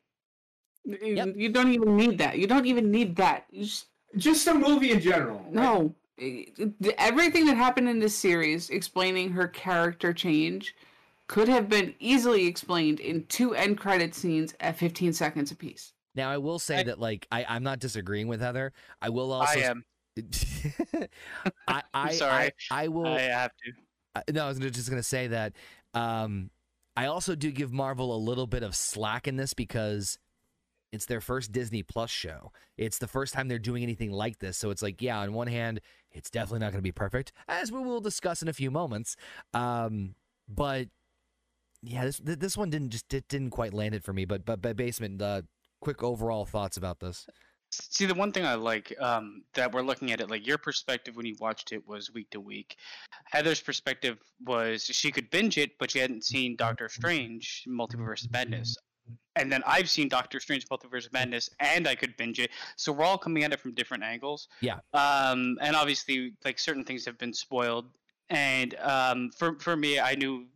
You- 0.85 0.97
Yep. 1.01 1.33
You 1.35 1.49
don't 1.49 1.73
even 1.73 1.97
need 1.97 2.17
that. 2.19 2.37
You 2.37 2.47
don't 2.47 2.65
even 2.65 2.91
need 2.91 3.15
that. 3.17 3.45
Just 3.53 3.87
Just 4.15 4.47
a 4.47 4.53
movie 4.53 4.91
in 4.91 5.01
general. 5.01 5.45
No, 5.51 5.93
eh, 6.17 6.45
everything 6.97 7.45
that 7.47 7.57
happened 7.57 7.89
in 7.89 7.99
this 7.99 8.15
series 8.17 8.69
explaining 8.69 9.31
her 9.31 9.49
character 9.49 10.13
change 10.13 10.73
could 11.27 11.49
have 11.49 11.67
been 11.67 11.93
easily 11.99 12.45
explained 12.47 13.01
in 13.01 13.25
two 13.25 13.53
end 13.53 13.77
credit 13.77 14.15
scenes 14.15 14.55
at 14.61 14.77
15 14.77 15.11
seconds 15.11 15.51
apiece. 15.51 15.91
Now 16.15 16.29
I 16.31 16.37
will 16.37 16.57
say 16.57 16.77
I- 16.79 16.83
that 16.83 16.99
like 16.99 17.27
I, 17.31 17.43
I'm 17.49 17.63
not 17.63 17.79
disagreeing 17.79 18.27
with 18.29 18.39
Heather. 18.39 18.71
I 19.01 19.09
will 19.09 19.33
also 19.33 19.59
I 19.59 19.63
am. 19.63 19.83
I, 21.67 21.83
I, 21.93 22.11
sorry. 22.11 22.51
I, 22.71 22.83
I 22.83 22.87
will 22.87 23.07
I 23.07 23.21
have 23.21 23.51
to. 23.65 24.33
No, 24.33 24.45
I 24.45 24.47
was 24.47 24.59
just 24.59 24.89
going 24.89 24.99
to 24.99 25.07
say 25.07 25.27
that 25.27 25.53
um, 25.93 26.49
I 26.95 27.05
also 27.05 27.35
do 27.35 27.51
give 27.51 27.71
Marvel 27.71 28.15
a 28.15 28.17
little 28.17 28.47
bit 28.47 28.63
of 28.63 28.75
slack 28.75 29.27
in 29.27 29.35
this 29.35 29.53
because 29.53 30.17
it's 30.91 31.05
their 31.05 31.21
first 31.21 31.51
Disney 31.51 31.83
Plus 31.83 32.09
show. 32.09 32.51
It's 32.77 32.97
the 32.97 33.07
first 33.07 33.33
time 33.33 33.47
they're 33.47 33.59
doing 33.59 33.83
anything 33.83 34.11
like 34.11 34.39
this. 34.39 34.57
So 34.57 34.69
it's 34.71 34.81
like, 34.81 35.01
yeah, 35.01 35.19
on 35.19 35.33
one 35.33 35.47
hand, 35.47 35.81
it's 36.11 36.29
definitely 36.29 36.59
not 36.59 36.71
going 36.71 36.79
to 36.79 36.81
be 36.81 36.91
perfect, 36.91 37.33
as 37.47 37.71
we 37.71 37.79
will 37.79 38.01
discuss 38.01 38.41
in 38.41 38.47
a 38.47 38.53
few 38.53 38.71
moments. 38.71 39.15
Um, 39.53 40.15
but 40.47 40.87
yeah, 41.83 42.05
this 42.05 42.19
this 42.23 42.57
one 42.57 42.69
didn't 42.69 42.89
just 42.89 43.13
it 43.13 43.27
didn't 43.27 43.51
quite 43.51 43.73
land 43.73 43.93
it 43.93 44.03
for 44.03 44.13
me. 44.13 44.25
But 44.25 44.45
but 44.45 44.61
but 44.61 44.75
basement, 44.75 45.21
uh, 45.21 45.43
quick 45.81 46.01
overall 46.01 46.45
thoughts 46.45 46.77
about 46.77 46.99
this. 46.99 47.27
See, 47.81 48.05
the 48.05 48.13
one 48.13 48.31
thing 48.31 48.45
I 48.45 48.55
like 48.55 48.93
um, 48.99 49.43
that 49.53 49.73
we're 49.73 49.81
looking 49.81 50.11
at 50.11 50.21
it, 50.21 50.29
like 50.29 50.45
your 50.45 50.57
perspective 50.57 51.15
when 51.15 51.25
you 51.25 51.35
watched 51.39 51.71
it 51.71 51.87
was 51.87 52.11
week 52.13 52.29
to 52.31 52.39
week. 52.39 52.77
Heather's 53.25 53.61
perspective 53.61 54.17
was 54.45 54.83
she 54.83 55.11
could 55.11 55.29
binge 55.29 55.57
it, 55.57 55.77
but 55.79 55.91
she 55.91 55.99
hadn't 55.99 56.23
seen 56.23 56.55
Doctor 56.55 56.89
Strange 56.89 57.65
Multiverse 57.67 58.25
of 58.25 58.31
Madness. 58.31 58.77
And 59.35 59.51
then 59.51 59.63
I've 59.65 59.89
seen 59.89 60.09
Doctor 60.09 60.39
Strange 60.39 60.67
Multiverse 60.67 61.05
of 61.05 61.13
Madness, 61.13 61.49
and 61.59 61.87
I 61.87 61.95
could 61.95 62.17
binge 62.17 62.39
it. 62.39 62.49
So 62.75 62.91
we're 62.91 63.05
all 63.05 63.17
coming 63.17 63.43
at 63.43 63.53
it 63.53 63.59
from 63.59 63.73
different 63.73 64.03
angles. 64.03 64.47
Yeah. 64.61 64.79
Um, 64.93 65.57
and 65.61 65.75
obviously, 65.75 66.33
like 66.43 66.59
certain 66.59 66.83
things 66.83 67.05
have 67.05 67.17
been 67.17 67.33
spoiled. 67.33 67.85
And 68.29 68.75
um, 68.75 69.31
for 69.37 69.57
for 69.59 69.77
me, 69.77 69.99
I 69.99 70.15
knew 70.15 70.47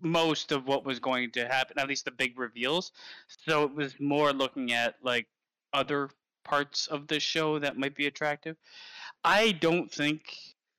most 0.00 0.52
of 0.52 0.66
what 0.66 0.84
was 0.84 0.98
going 0.98 1.30
to 1.32 1.48
happen, 1.48 1.78
at 1.78 1.88
least 1.88 2.04
the 2.04 2.10
big 2.10 2.38
reveals. 2.38 2.92
So 3.28 3.64
it 3.64 3.74
was 3.74 3.98
more 3.98 4.32
looking 4.32 4.72
at 4.72 4.96
like 5.02 5.26
other 5.72 6.10
parts 6.46 6.86
of 6.86 7.08
the 7.08 7.18
show 7.18 7.58
that 7.58 7.76
might 7.76 7.96
be 7.96 8.06
attractive. 8.06 8.56
I 9.24 9.52
don't 9.52 9.90
think 9.90 10.22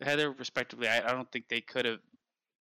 Heather, 0.02 0.32
respectively, 0.32 0.88
I, 0.88 1.00
I 1.00 1.12
don't 1.12 1.32
think 1.32 1.48
they 1.50 1.62
could 1.62 1.86
have. 1.86 2.00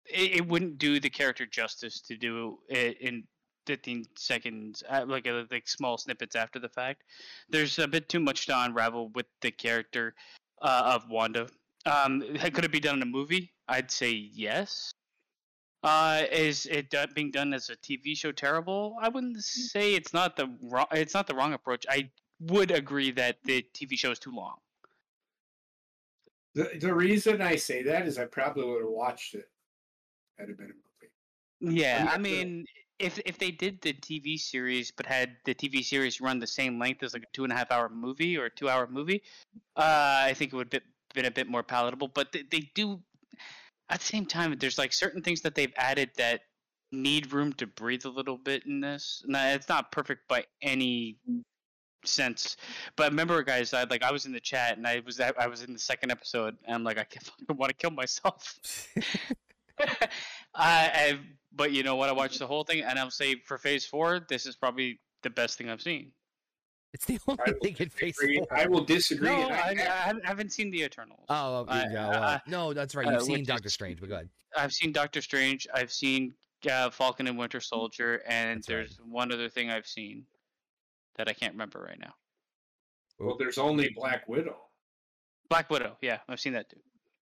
It, 0.06 0.36
it 0.36 0.48
wouldn't 0.48 0.78
do 0.78 1.00
the 1.00 1.10
character 1.10 1.46
justice 1.46 2.00
to 2.02 2.16
do 2.16 2.58
it 2.68 3.00
in 3.00 3.24
15 3.66 4.04
seconds, 4.16 4.82
uh, 4.88 5.04
like 5.06 5.26
uh, 5.26 5.44
like 5.50 5.68
small 5.68 5.98
snippets 5.98 6.36
after 6.36 6.58
the 6.58 6.68
fact. 6.68 7.02
There's 7.48 7.78
a 7.78 7.88
bit 7.88 8.08
too 8.08 8.20
much 8.20 8.46
to 8.46 8.58
unravel 8.58 9.10
with 9.14 9.26
the 9.40 9.50
character 9.50 10.14
uh, 10.62 10.92
of 10.94 11.10
Wanda. 11.10 11.48
Um, 11.86 12.22
could 12.38 12.64
it 12.64 12.72
be 12.72 12.80
done 12.80 12.96
in 12.96 13.02
a 13.02 13.06
movie? 13.06 13.52
I'd 13.68 13.90
say 13.90 14.10
yes. 14.10 14.92
Uh, 15.82 16.22
is 16.32 16.66
it 16.66 16.88
do- 16.88 17.06
being 17.14 17.30
done 17.30 17.52
as 17.52 17.68
a 17.68 17.76
TV 17.76 18.16
show 18.16 18.32
terrible? 18.32 18.96
I 19.02 19.10
wouldn't 19.10 19.42
say 19.42 19.94
it's 19.94 20.14
not 20.14 20.36
the 20.36 20.50
wrong. 20.62 20.86
It's 20.92 21.12
not 21.12 21.26
the 21.26 21.34
wrong 21.34 21.52
approach. 21.52 21.84
I 21.90 22.10
would 22.40 22.70
agree 22.70 23.10
that 23.12 23.36
the 23.44 23.64
TV 23.74 23.96
show 23.96 24.10
is 24.10 24.18
too 24.18 24.32
long. 24.34 24.56
The, 26.54 26.70
the 26.80 26.94
reason 26.94 27.42
I 27.42 27.56
say 27.56 27.82
that 27.82 28.06
is 28.06 28.16
I 28.18 28.26
probably 28.26 28.64
would 28.64 28.82
have 28.82 28.90
watched 28.90 29.34
it 29.34 29.48
had 30.38 30.50
it 30.50 30.56
been 30.56 30.66
a 30.70 31.66
movie. 31.66 31.78
Yeah, 31.80 32.06
I 32.08 32.16
the- 32.16 32.22
mean, 32.22 32.66
if 32.98 33.18
if 33.26 33.38
they 33.38 33.50
did 33.50 33.80
the 33.80 33.92
TV 33.92 34.38
series 34.38 34.92
but 34.92 35.06
had 35.06 35.36
the 35.44 35.54
TV 35.54 35.82
series 35.82 36.20
run 36.20 36.38
the 36.38 36.46
same 36.46 36.78
length 36.78 37.02
as 37.02 37.12
like 37.12 37.24
a 37.24 37.32
two 37.32 37.44
and 37.44 37.52
a 37.52 37.56
half 37.56 37.70
hour 37.72 37.88
movie 37.88 38.36
or 38.36 38.44
a 38.46 38.50
two 38.50 38.68
hour 38.68 38.86
movie, 38.86 39.22
uh, 39.76 40.22
I 40.28 40.34
think 40.34 40.52
it 40.52 40.56
would 40.56 40.72
have 40.72 40.82
been 41.12 41.24
a 41.24 41.30
bit 41.30 41.48
more 41.48 41.62
palatable. 41.62 42.08
But 42.08 42.32
they, 42.32 42.42
they 42.42 42.70
do, 42.74 43.00
at 43.88 44.00
the 44.00 44.06
same 44.06 44.26
time, 44.26 44.56
there's 44.58 44.78
like 44.78 44.92
certain 44.92 45.22
things 45.22 45.40
that 45.42 45.54
they've 45.54 45.72
added 45.76 46.10
that 46.18 46.42
need 46.92 47.32
room 47.32 47.52
to 47.54 47.66
breathe 47.66 48.04
a 48.04 48.08
little 48.08 48.38
bit 48.38 48.64
in 48.66 48.80
this. 48.80 49.24
Now, 49.26 49.48
it's 49.48 49.68
not 49.68 49.90
perfect 49.90 50.28
by 50.28 50.44
any 50.62 51.18
sense, 52.06 52.56
but 52.96 53.04
I 53.04 53.06
remember, 53.08 53.42
guys, 53.42 53.72
I 53.74 53.84
like 53.84 54.02
I 54.02 54.12
was 54.12 54.26
in 54.26 54.32
the 54.32 54.40
chat 54.40 54.76
and 54.76 54.86
I 54.86 55.02
was 55.04 55.20
I 55.20 55.46
was 55.46 55.62
in 55.62 55.72
the 55.72 55.78
second 55.78 56.10
episode 56.10 56.56
and 56.66 56.74
I'm 56.74 56.84
like 56.84 56.98
I 56.98 57.04
can't 57.04 57.24
fucking 57.40 57.56
want 57.56 57.70
to 57.70 57.74
kill 57.74 57.90
myself. 57.90 58.58
I, 59.80 59.98
I 60.54 61.18
but 61.56 61.72
you 61.72 61.82
know 61.82 61.96
what? 61.96 62.08
I 62.08 62.12
watched 62.12 62.38
the 62.38 62.46
whole 62.46 62.64
thing, 62.64 62.82
and 62.82 62.98
I'll 62.98 63.10
say 63.10 63.36
for 63.44 63.58
Phase 63.58 63.86
Four, 63.86 64.20
this 64.28 64.46
is 64.46 64.56
probably 64.56 65.00
the 65.22 65.30
best 65.30 65.58
thing 65.58 65.68
I've 65.70 65.82
seen. 65.82 66.12
It's 66.92 67.06
the 67.06 67.18
only 67.26 67.52
thing 67.60 67.76
in 67.80 67.88
Phase 67.88 68.16
Four. 68.16 68.46
I 68.56 68.66
will 68.66 68.84
disagree. 68.84 69.28
No, 69.28 69.48
I, 69.48 69.74
I, 69.78 70.12
I 70.12 70.20
haven't- 70.24 70.50
seen 70.52 70.70
the 70.70 70.82
Eternals. 70.84 71.24
Oh, 71.28 71.56
okay, 71.58 71.72
I- 71.72 71.92
yeah, 71.92 72.08
well, 72.08 72.22
I- 72.22 72.40
no, 72.46 72.72
that's 72.72 72.94
right. 72.94 73.06
uh, 73.06 73.12
You've 73.12 73.22
seen 73.22 73.44
Doctor 73.44 73.66
is- 73.66 73.74
Strange, 73.74 73.98
but 74.00 74.08
go 74.08 74.14
ahead. 74.14 74.28
I've 74.56 74.72
seen 74.72 74.92
Doctor 74.92 75.20
Strange. 75.20 75.66
I've 75.74 75.92
seen 75.92 76.34
uh, 76.70 76.90
Falcon 76.90 77.26
and 77.26 77.36
Winter 77.36 77.60
Soldier, 77.60 78.22
and 78.28 78.58
That's 78.58 78.68
right. 78.68 78.74
there's 78.76 79.00
one 79.04 79.32
other 79.32 79.48
thing 79.48 79.70
I've 79.70 79.86
seen 79.88 80.24
that 81.16 81.28
I 81.28 81.32
can't 81.32 81.52
remember 81.52 81.80
right 81.86 81.98
now. 82.00 82.14
well, 83.18 83.36
there's 83.38 83.58
only 83.58 83.90
Black 83.94 84.28
Widow. 84.28 84.56
Black 85.48 85.70
Widow. 85.70 85.96
Yeah, 86.02 86.18
I've 86.28 86.40
seen 86.40 86.52
that 86.54 86.68
too. 86.70 86.80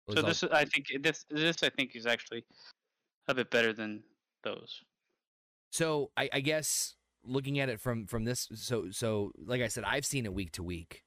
Was 0.07 0.17
So 0.17 0.21
this, 0.23 0.43
is- 0.43 0.49
I 0.51 0.65
think, 0.65 0.87
this, 1.01 1.25
this, 1.29 1.63
I 1.63 1.69
think, 1.69 1.95
is 1.95 2.05
actually 2.05 2.45
a 3.27 3.33
bit 3.33 3.49
better 3.51 3.73
than 3.73 4.03
those. 4.43 4.81
So 5.71 6.11
I, 6.15 6.29
I 6.31 6.39
guess 6.41 6.95
looking 7.23 7.59
at 7.59 7.69
it 7.69 7.81
from 7.81 8.05
from 8.05 8.23
this, 8.23 8.47
so 8.53 8.91
so 8.91 9.31
like 9.37 9.61
I 9.61 9.67
said, 9.67 9.83
I've 9.83 10.05
seen 10.05 10.25
it 10.25 10.33
week 10.33 10.51
to 10.53 10.63
week. 10.63 11.03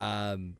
Um, 0.00 0.56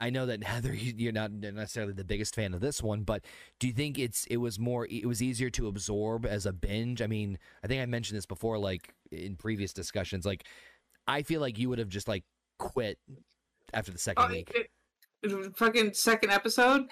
I 0.00 0.10
know 0.10 0.26
that 0.26 0.42
Heather, 0.44 0.74
you- 0.74 0.94
you're 0.96 1.12
not 1.12 1.32
necessarily 1.32 1.92
the 1.92 2.04
biggest 2.04 2.34
fan 2.34 2.54
of 2.54 2.60
this 2.60 2.82
one, 2.82 3.02
but 3.02 3.24
do 3.58 3.66
you 3.66 3.72
think 3.72 3.98
it's 3.98 4.26
it 4.26 4.36
was 4.38 4.58
more 4.58 4.86
it 4.90 5.06
was 5.06 5.22
easier 5.22 5.50
to 5.50 5.66
absorb 5.68 6.24
as 6.26 6.46
a 6.46 6.52
binge? 6.52 7.02
I 7.02 7.06
mean, 7.06 7.38
I 7.62 7.66
think 7.66 7.82
I 7.82 7.86
mentioned 7.86 8.16
this 8.16 8.26
before, 8.26 8.58
like 8.58 8.94
in 9.10 9.36
previous 9.36 9.72
discussions. 9.72 10.24
Like, 10.24 10.44
I 11.06 11.22
feel 11.22 11.40
like 11.40 11.58
you 11.58 11.68
would 11.68 11.78
have 11.78 11.88
just 11.88 12.08
like 12.08 12.24
quit 12.58 12.98
after 13.72 13.90
the 13.92 13.98
second 13.98 14.24
Oh, 14.24 14.28
week. 14.32 14.50
it- 14.54 14.70
it- 15.22 15.56
fucking 15.56 15.94
second 15.94 16.30
episode 16.30 16.86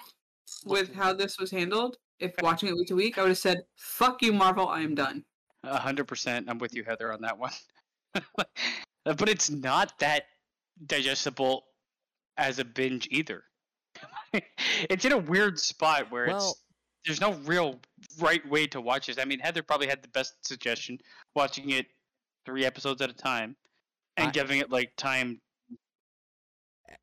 with 0.65 0.93
how 0.93 1.13
this 1.13 1.37
was 1.39 1.49
handled. 1.51 1.97
If 2.19 2.33
watching 2.41 2.67
it 2.69 2.75
week 2.75 2.87
to 2.87 2.95
week, 2.95 3.17
I 3.17 3.21
would 3.21 3.29
have 3.29 3.37
said, 3.37 3.59
"Fuck 3.75 4.21
you, 4.21 4.33
Marvel. 4.33 4.67
I 4.67 4.81
am 4.81 4.95
done." 4.95 5.23
A 5.63 5.77
hundred 5.79 6.05
percent. 6.07 6.49
I'm 6.49 6.57
with 6.57 6.73
you, 6.73 6.83
Heather, 6.83 7.11
on 7.13 7.21
that 7.21 7.37
one. 7.37 7.51
but 9.05 9.29
it's 9.29 9.49
not 9.49 9.97
that 9.99 10.23
digestible 10.85 11.65
as 12.37 12.59
a 12.59 12.65
binge 12.65 13.07
either. 13.11 13.43
it's 14.89 15.05
in 15.05 15.11
a 15.11 15.17
weird 15.17 15.59
spot 15.59 16.11
where 16.11 16.27
Well- 16.27 16.51
it's 16.51 16.63
there's 17.05 17.21
no 17.21 17.35
real 17.45 17.79
right 18.19 18.45
way 18.49 18.67
to 18.67 18.81
watch 18.81 19.07
this. 19.07 19.17
I 19.17 19.23
mean, 19.23 19.39
Heather 19.39 19.63
probably 19.63 19.87
had 19.87 20.01
the 20.01 20.09
best 20.09 20.45
suggestion, 20.45 20.99
watching 21.35 21.69
it 21.69 21.85
three 22.45 22.65
episodes 22.65 23.01
at 23.01 23.09
a 23.09 23.13
time 23.13 23.55
and 24.17 24.27
I- 24.27 24.31
giving 24.31 24.59
it 24.59 24.69
like 24.69 24.91
time, 24.97 25.39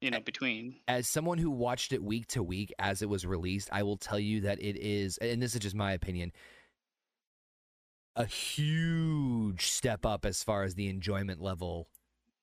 you 0.02 0.10
know, 0.10 0.20
between. 0.20 0.80
as 0.88 1.08
someone 1.08 1.38
who 1.38 1.50
watched 1.50 1.92
it 1.94 2.02
week 2.02 2.26
to 2.28 2.42
week 2.42 2.70
as 2.78 3.00
it 3.00 3.08
was 3.08 3.24
released, 3.24 3.70
I 3.72 3.82
will 3.82 3.96
tell 3.96 4.18
you 4.18 4.42
that 4.42 4.60
it 4.60 4.76
is, 4.76 5.16
and 5.18 5.40
this 5.40 5.54
is 5.54 5.60
just 5.60 5.74
my 5.74 5.92
opinion, 5.92 6.32
a 8.14 8.26
huge 8.26 9.66
step 9.68 10.04
up 10.04 10.26
as 10.26 10.42
far 10.42 10.64
as 10.64 10.74
the 10.74 10.88
enjoyment 10.88 11.40
level 11.40 11.88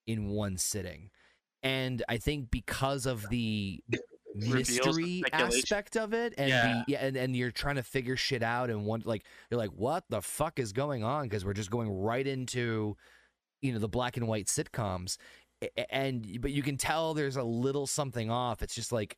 in 0.07 0.29
one 0.29 0.57
sitting. 0.57 1.11
And 1.63 2.03
I 2.09 2.17
think 2.17 2.49
because 2.51 3.05
of 3.05 3.27
the 3.29 3.83
mystery 4.35 5.23
aspect 5.33 5.97
of 5.97 6.13
it 6.13 6.33
and 6.37 6.49
Yeah. 6.49 6.83
the 6.87 6.91
yeah 6.93 7.05
and, 7.05 7.17
and 7.17 7.35
you're 7.35 7.51
trying 7.51 7.75
to 7.75 7.83
figure 7.83 8.15
shit 8.15 8.41
out 8.43 8.69
and 8.69 8.85
one 8.85 9.01
like 9.05 9.25
you're 9.49 9.57
like 9.57 9.71
what 9.71 10.05
the 10.09 10.21
fuck 10.21 10.57
is 10.59 10.71
going 10.73 11.03
on? 11.03 11.23
Because 11.23 11.43
we're 11.45 11.53
just 11.53 11.69
going 11.71 11.89
right 11.91 12.25
into 12.25 12.95
you 13.61 13.73
know 13.73 13.79
the 13.79 13.89
black 13.89 14.17
and 14.17 14.27
white 14.27 14.47
sitcoms 14.47 15.17
a- 15.61 15.69
a- 15.77 15.93
and 15.93 16.41
but 16.41 16.51
you 16.51 16.63
can 16.63 16.77
tell 16.77 17.13
there's 17.13 17.35
a 17.35 17.43
little 17.43 17.85
something 17.85 18.31
off. 18.31 18.61
It's 18.63 18.73
just 18.73 18.91
like 18.91 19.17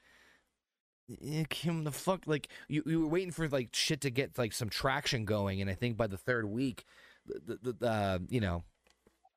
eh, 1.24 1.44
Kim, 1.50 1.84
the 1.84 1.92
fuck 1.92 2.24
like 2.26 2.48
you, 2.68 2.84
you 2.86 3.00
were 3.02 3.08
waiting 3.08 3.32
for 3.32 3.48
like 3.48 3.70
shit 3.74 4.02
to 4.02 4.10
get 4.10 4.38
like 4.38 4.52
some 4.54 4.70
traction 4.70 5.26
going 5.26 5.62
and 5.62 5.70
i 5.70 5.74
think 5.74 5.98
by 5.98 6.08
the 6.08 6.18
third 6.18 6.46
week 6.46 6.86
the, 7.26 7.58
the, 7.62 7.74
the 7.74 7.88
uh, 7.88 8.20
you 8.30 8.40
know 8.42 8.64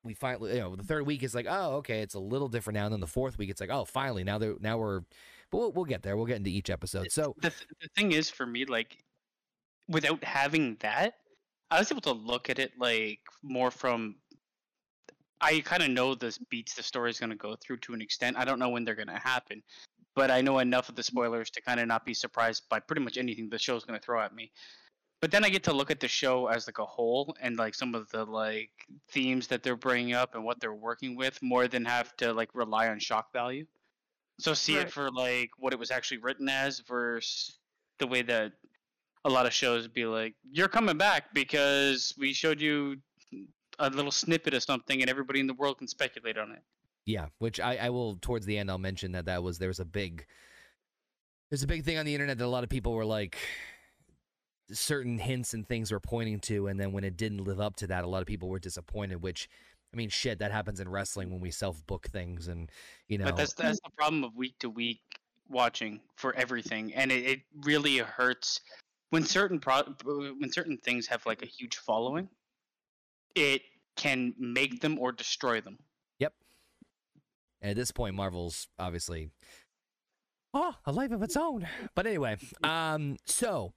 we 0.03 0.13
finally 0.13 0.53
you 0.53 0.59
know 0.59 0.75
the 0.75 0.83
third 0.83 1.05
week 1.05 1.23
is 1.23 1.35
like 1.35 1.47
oh 1.49 1.75
okay 1.77 2.01
it's 2.01 2.15
a 2.15 2.19
little 2.19 2.47
different 2.47 2.75
now. 2.75 2.85
And 2.85 2.93
then 2.93 2.99
the 2.99 3.07
fourth 3.07 3.37
week 3.37 3.49
it's 3.49 3.61
like 3.61 3.69
oh 3.69 3.85
finally 3.85 4.23
now 4.23 4.37
they're 4.37 4.55
now 4.59 4.77
we're 4.77 5.01
but 5.49 5.59
we'll, 5.59 5.71
we'll 5.71 5.85
get 5.85 6.03
there. 6.03 6.17
We'll 6.17 6.25
get 6.25 6.37
into 6.37 6.49
each 6.49 6.69
episode. 6.69 7.07
So 7.09 7.33
the, 7.37 7.49
th- 7.49 7.67
the 7.81 7.87
thing 7.95 8.11
is 8.11 8.29
for 8.29 8.45
me 8.45 8.65
like 8.65 8.97
without 9.87 10.23
having 10.23 10.75
that 10.79 11.15
i 11.71 11.79
was 11.79 11.91
able 11.91 12.01
to 12.01 12.11
look 12.11 12.49
at 12.49 12.59
it 12.59 12.71
like 12.77 13.19
more 13.43 13.71
from 13.71 14.15
i 15.41 15.59
kind 15.61 15.83
of 15.83 15.89
know 15.89 16.15
the 16.15 16.37
beats 16.49 16.73
the 16.73 16.83
story 16.83 17.09
is 17.09 17.19
going 17.19 17.29
to 17.29 17.35
go 17.35 17.55
through 17.55 17.77
to 17.77 17.93
an 17.93 18.01
extent. 18.01 18.37
I 18.37 18.45
don't 18.45 18.59
know 18.59 18.69
when 18.69 18.83
they're 18.83 18.95
going 18.95 19.07
to 19.07 19.13
happen 19.13 19.61
but 20.15 20.31
i 20.31 20.41
know 20.41 20.59
enough 20.59 20.89
of 20.89 20.95
the 20.95 21.03
spoilers 21.03 21.49
to 21.51 21.61
kind 21.61 21.79
of 21.79 21.87
not 21.87 22.05
be 22.05 22.13
surprised 22.13 22.63
by 22.69 22.79
pretty 22.79 23.01
much 23.01 23.17
anything 23.17 23.49
the 23.49 23.59
show's 23.59 23.85
going 23.85 23.99
to 23.99 24.03
throw 24.03 24.21
at 24.21 24.33
me 24.33 24.51
but 25.21 25.31
then 25.31 25.43
i 25.43 25.49
get 25.49 25.63
to 25.63 25.73
look 25.73 25.91
at 25.91 25.99
the 25.99 26.07
show 26.07 26.47
as 26.47 26.67
like 26.67 26.79
a 26.79 26.85
whole 26.85 27.35
and 27.41 27.57
like 27.57 27.75
some 27.75 27.95
of 27.95 28.09
the 28.09 28.23
like 28.25 28.71
themes 29.09 29.47
that 29.47 29.63
they're 29.63 29.75
bringing 29.75 30.13
up 30.13 30.35
and 30.35 30.43
what 30.43 30.59
they're 30.59 30.73
working 30.73 31.15
with 31.15 31.41
more 31.41 31.67
than 31.67 31.85
have 31.85 32.15
to 32.17 32.33
like 32.33 32.49
rely 32.53 32.87
on 32.87 32.99
shock 32.99 33.31
value 33.33 33.65
so 34.39 34.53
see 34.53 34.75
it 34.75 34.91
for 34.91 35.09
like 35.11 35.49
what 35.57 35.73
it 35.73 35.79
was 35.79 35.89
actually 35.89 36.19
written 36.19 36.47
as 36.47 36.79
versus 36.81 37.57
the 37.97 38.07
way 38.07 38.21
that 38.21 38.51
a 39.25 39.29
lot 39.29 39.45
of 39.45 39.53
shows 39.53 39.87
be 39.87 40.05
like, 40.05 40.35
"You're 40.49 40.67
coming 40.67 40.97
back 40.97 41.33
because 41.33 42.13
we 42.17 42.33
showed 42.33 42.61
you 42.61 42.97
a 43.79 43.89
little 43.89 44.11
snippet 44.11 44.53
of 44.53 44.63
something, 44.63 45.01
and 45.01 45.09
everybody 45.09 45.39
in 45.39 45.47
the 45.47 45.53
world 45.53 45.79
can 45.79 45.87
speculate 45.87 46.37
on 46.37 46.51
it." 46.51 46.61
Yeah, 47.05 47.27
which 47.39 47.59
I, 47.59 47.77
I 47.77 47.89
will 47.89 48.17
towards 48.17 48.45
the 48.45 48.57
end 48.57 48.69
I'll 48.69 48.77
mention 48.77 49.13
that 49.13 49.25
that 49.25 49.43
was 49.43 49.57
there 49.57 49.69
was 49.69 49.79
a 49.79 49.85
big 49.85 50.25
there's 51.49 51.63
a 51.63 51.67
big 51.67 51.83
thing 51.83 51.97
on 51.97 52.05
the 52.05 52.13
internet 52.13 52.37
that 52.37 52.45
a 52.45 52.47
lot 52.47 52.63
of 52.63 52.69
people 52.69 52.93
were 52.93 53.05
like 53.05 53.37
certain 54.71 55.17
hints 55.17 55.53
and 55.53 55.67
things 55.67 55.91
were 55.91 55.99
pointing 55.99 56.39
to 56.39 56.67
and 56.67 56.79
then 56.79 56.91
when 56.91 57.03
it 57.03 57.15
didn't 57.15 57.43
live 57.43 57.59
up 57.59 57.75
to 57.75 57.87
that 57.87 58.03
a 58.03 58.07
lot 58.07 58.21
of 58.21 58.27
people 58.27 58.49
were 58.49 58.59
disappointed 58.59 59.21
which 59.21 59.47
I 59.93 59.97
mean 59.97 60.09
shit 60.09 60.39
that 60.39 60.51
happens 60.51 60.79
in 60.79 60.89
wrestling 60.89 61.31
when 61.31 61.39
we 61.39 61.51
self 61.51 61.85
book 61.87 62.07
things 62.07 62.47
and 62.49 62.69
you 63.07 63.17
know 63.17 63.25
But 63.25 63.37
that's 63.37 63.53
that's 63.53 63.79
the 63.79 63.89
problem 63.97 64.23
of 64.23 64.35
week 64.35 64.59
to 64.59 64.69
week 64.69 64.99
watching 65.49 65.99
for 66.15 66.35
everything, 66.35 66.93
and 66.93 67.11
it, 67.11 67.25
it 67.25 67.39
really 67.63 67.97
hurts 67.97 68.61
when 69.09 69.23
certain 69.23 69.59
pro- 69.59 69.83
when 70.03 70.51
certain 70.51 70.77
things 70.77 71.07
have 71.07 71.25
like 71.25 71.41
a 71.41 71.45
huge 71.45 71.77
following. 71.77 72.29
It 73.35 73.61
can 73.95 74.33
make 74.37 74.81
them 74.81 74.97
or 74.99 75.11
destroy 75.11 75.61
them. 75.61 75.77
And 77.61 77.71
at 77.71 77.75
this 77.75 77.91
point, 77.91 78.15
Marvel's 78.15 78.67
obviously 78.79 79.29
oh 80.53 80.75
a 80.85 80.91
life 80.91 81.11
of 81.11 81.23
its 81.23 81.37
own. 81.37 81.67
But 81.95 82.07
anyway, 82.07 82.37
um, 82.63 83.17
so 83.25 83.73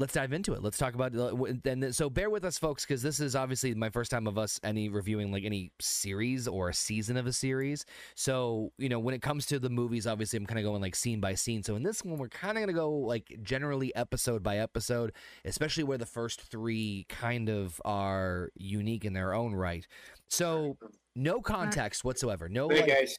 let's 0.00 0.12
dive 0.14 0.32
into 0.32 0.52
it. 0.54 0.62
Let's 0.62 0.78
talk 0.78 0.94
about 0.94 1.12
uh, 1.14 1.30
w- 1.30 1.60
then. 1.64 1.92
So 1.92 2.08
bear 2.08 2.30
with 2.30 2.44
us, 2.44 2.56
folks, 2.56 2.84
because 2.84 3.02
this 3.02 3.18
is 3.18 3.34
obviously 3.34 3.74
my 3.74 3.90
first 3.90 4.10
time 4.12 4.26
of 4.28 4.38
us 4.38 4.60
any 4.62 4.88
reviewing 4.88 5.32
like 5.32 5.44
any 5.44 5.72
series 5.80 6.46
or 6.46 6.68
a 6.68 6.74
season 6.74 7.16
of 7.16 7.26
a 7.26 7.32
series. 7.32 7.84
So 8.14 8.72
you 8.78 8.88
know, 8.88 9.00
when 9.00 9.14
it 9.14 9.22
comes 9.22 9.44
to 9.46 9.58
the 9.58 9.68
movies, 9.70 10.06
obviously 10.06 10.36
I'm 10.36 10.46
kind 10.46 10.58
of 10.60 10.64
going 10.64 10.80
like 10.80 10.94
scene 10.94 11.20
by 11.20 11.34
scene. 11.34 11.62
So 11.64 11.74
in 11.74 11.82
this 11.82 12.04
one, 12.04 12.16
we're 12.18 12.28
kind 12.28 12.56
of 12.56 12.62
gonna 12.62 12.72
go 12.72 12.92
like 12.92 13.38
generally 13.42 13.94
episode 13.96 14.42
by 14.42 14.58
episode, 14.58 15.12
especially 15.44 15.84
where 15.84 15.98
the 15.98 16.06
first 16.06 16.42
three 16.42 17.06
kind 17.08 17.48
of 17.48 17.80
are 17.84 18.50
unique 18.54 19.04
in 19.04 19.14
their 19.14 19.34
own 19.34 19.54
right. 19.54 19.86
So 20.28 20.76
No 21.16 21.40
context 21.40 22.04
whatsoever. 22.04 22.48
No 22.48 22.68
Hey 22.68 22.82
like. 22.82 22.88
guys, 22.88 23.18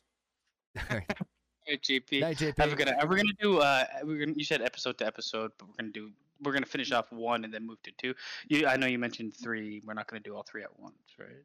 Hey, 1.63 1.77
JP. 1.77 2.21
Night, 2.21 2.37
JP. 2.37 2.59
Are 2.59 2.69
we 2.69 2.75
gonna? 2.75 2.97
Are 2.99 3.07
gonna 3.07 3.23
do? 3.39 3.59
Uh, 3.59 3.85
we're 4.03 4.19
gonna. 4.19 4.33
You 4.35 4.43
said 4.43 4.61
episode 4.61 4.97
to 4.99 5.05
episode, 5.05 5.51
but 5.57 5.67
we're 5.67 5.75
gonna 5.79 5.91
do. 5.91 6.11
We're 6.41 6.53
gonna 6.53 6.65
finish 6.65 6.91
off 6.91 7.11
one 7.11 7.43
and 7.43 7.53
then 7.53 7.67
move 7.67 7.81
to 7.83 7.91
two. 7.97 8.13
You, 8.47 8.67
I 8.67 8.77
know 8.77 8.87
you 8.87 8.99
mentioned 8.99 9.35
three. 9.35 9.81
We're 9.85 9.93
not 9.93 10.07
gonna 10.07 10.21
do 10.21 10.35
all 10.35 10.43
three 10.43 10.63
at 10.63 10.79
once, 10.79 10.95
right? 11.19 11.43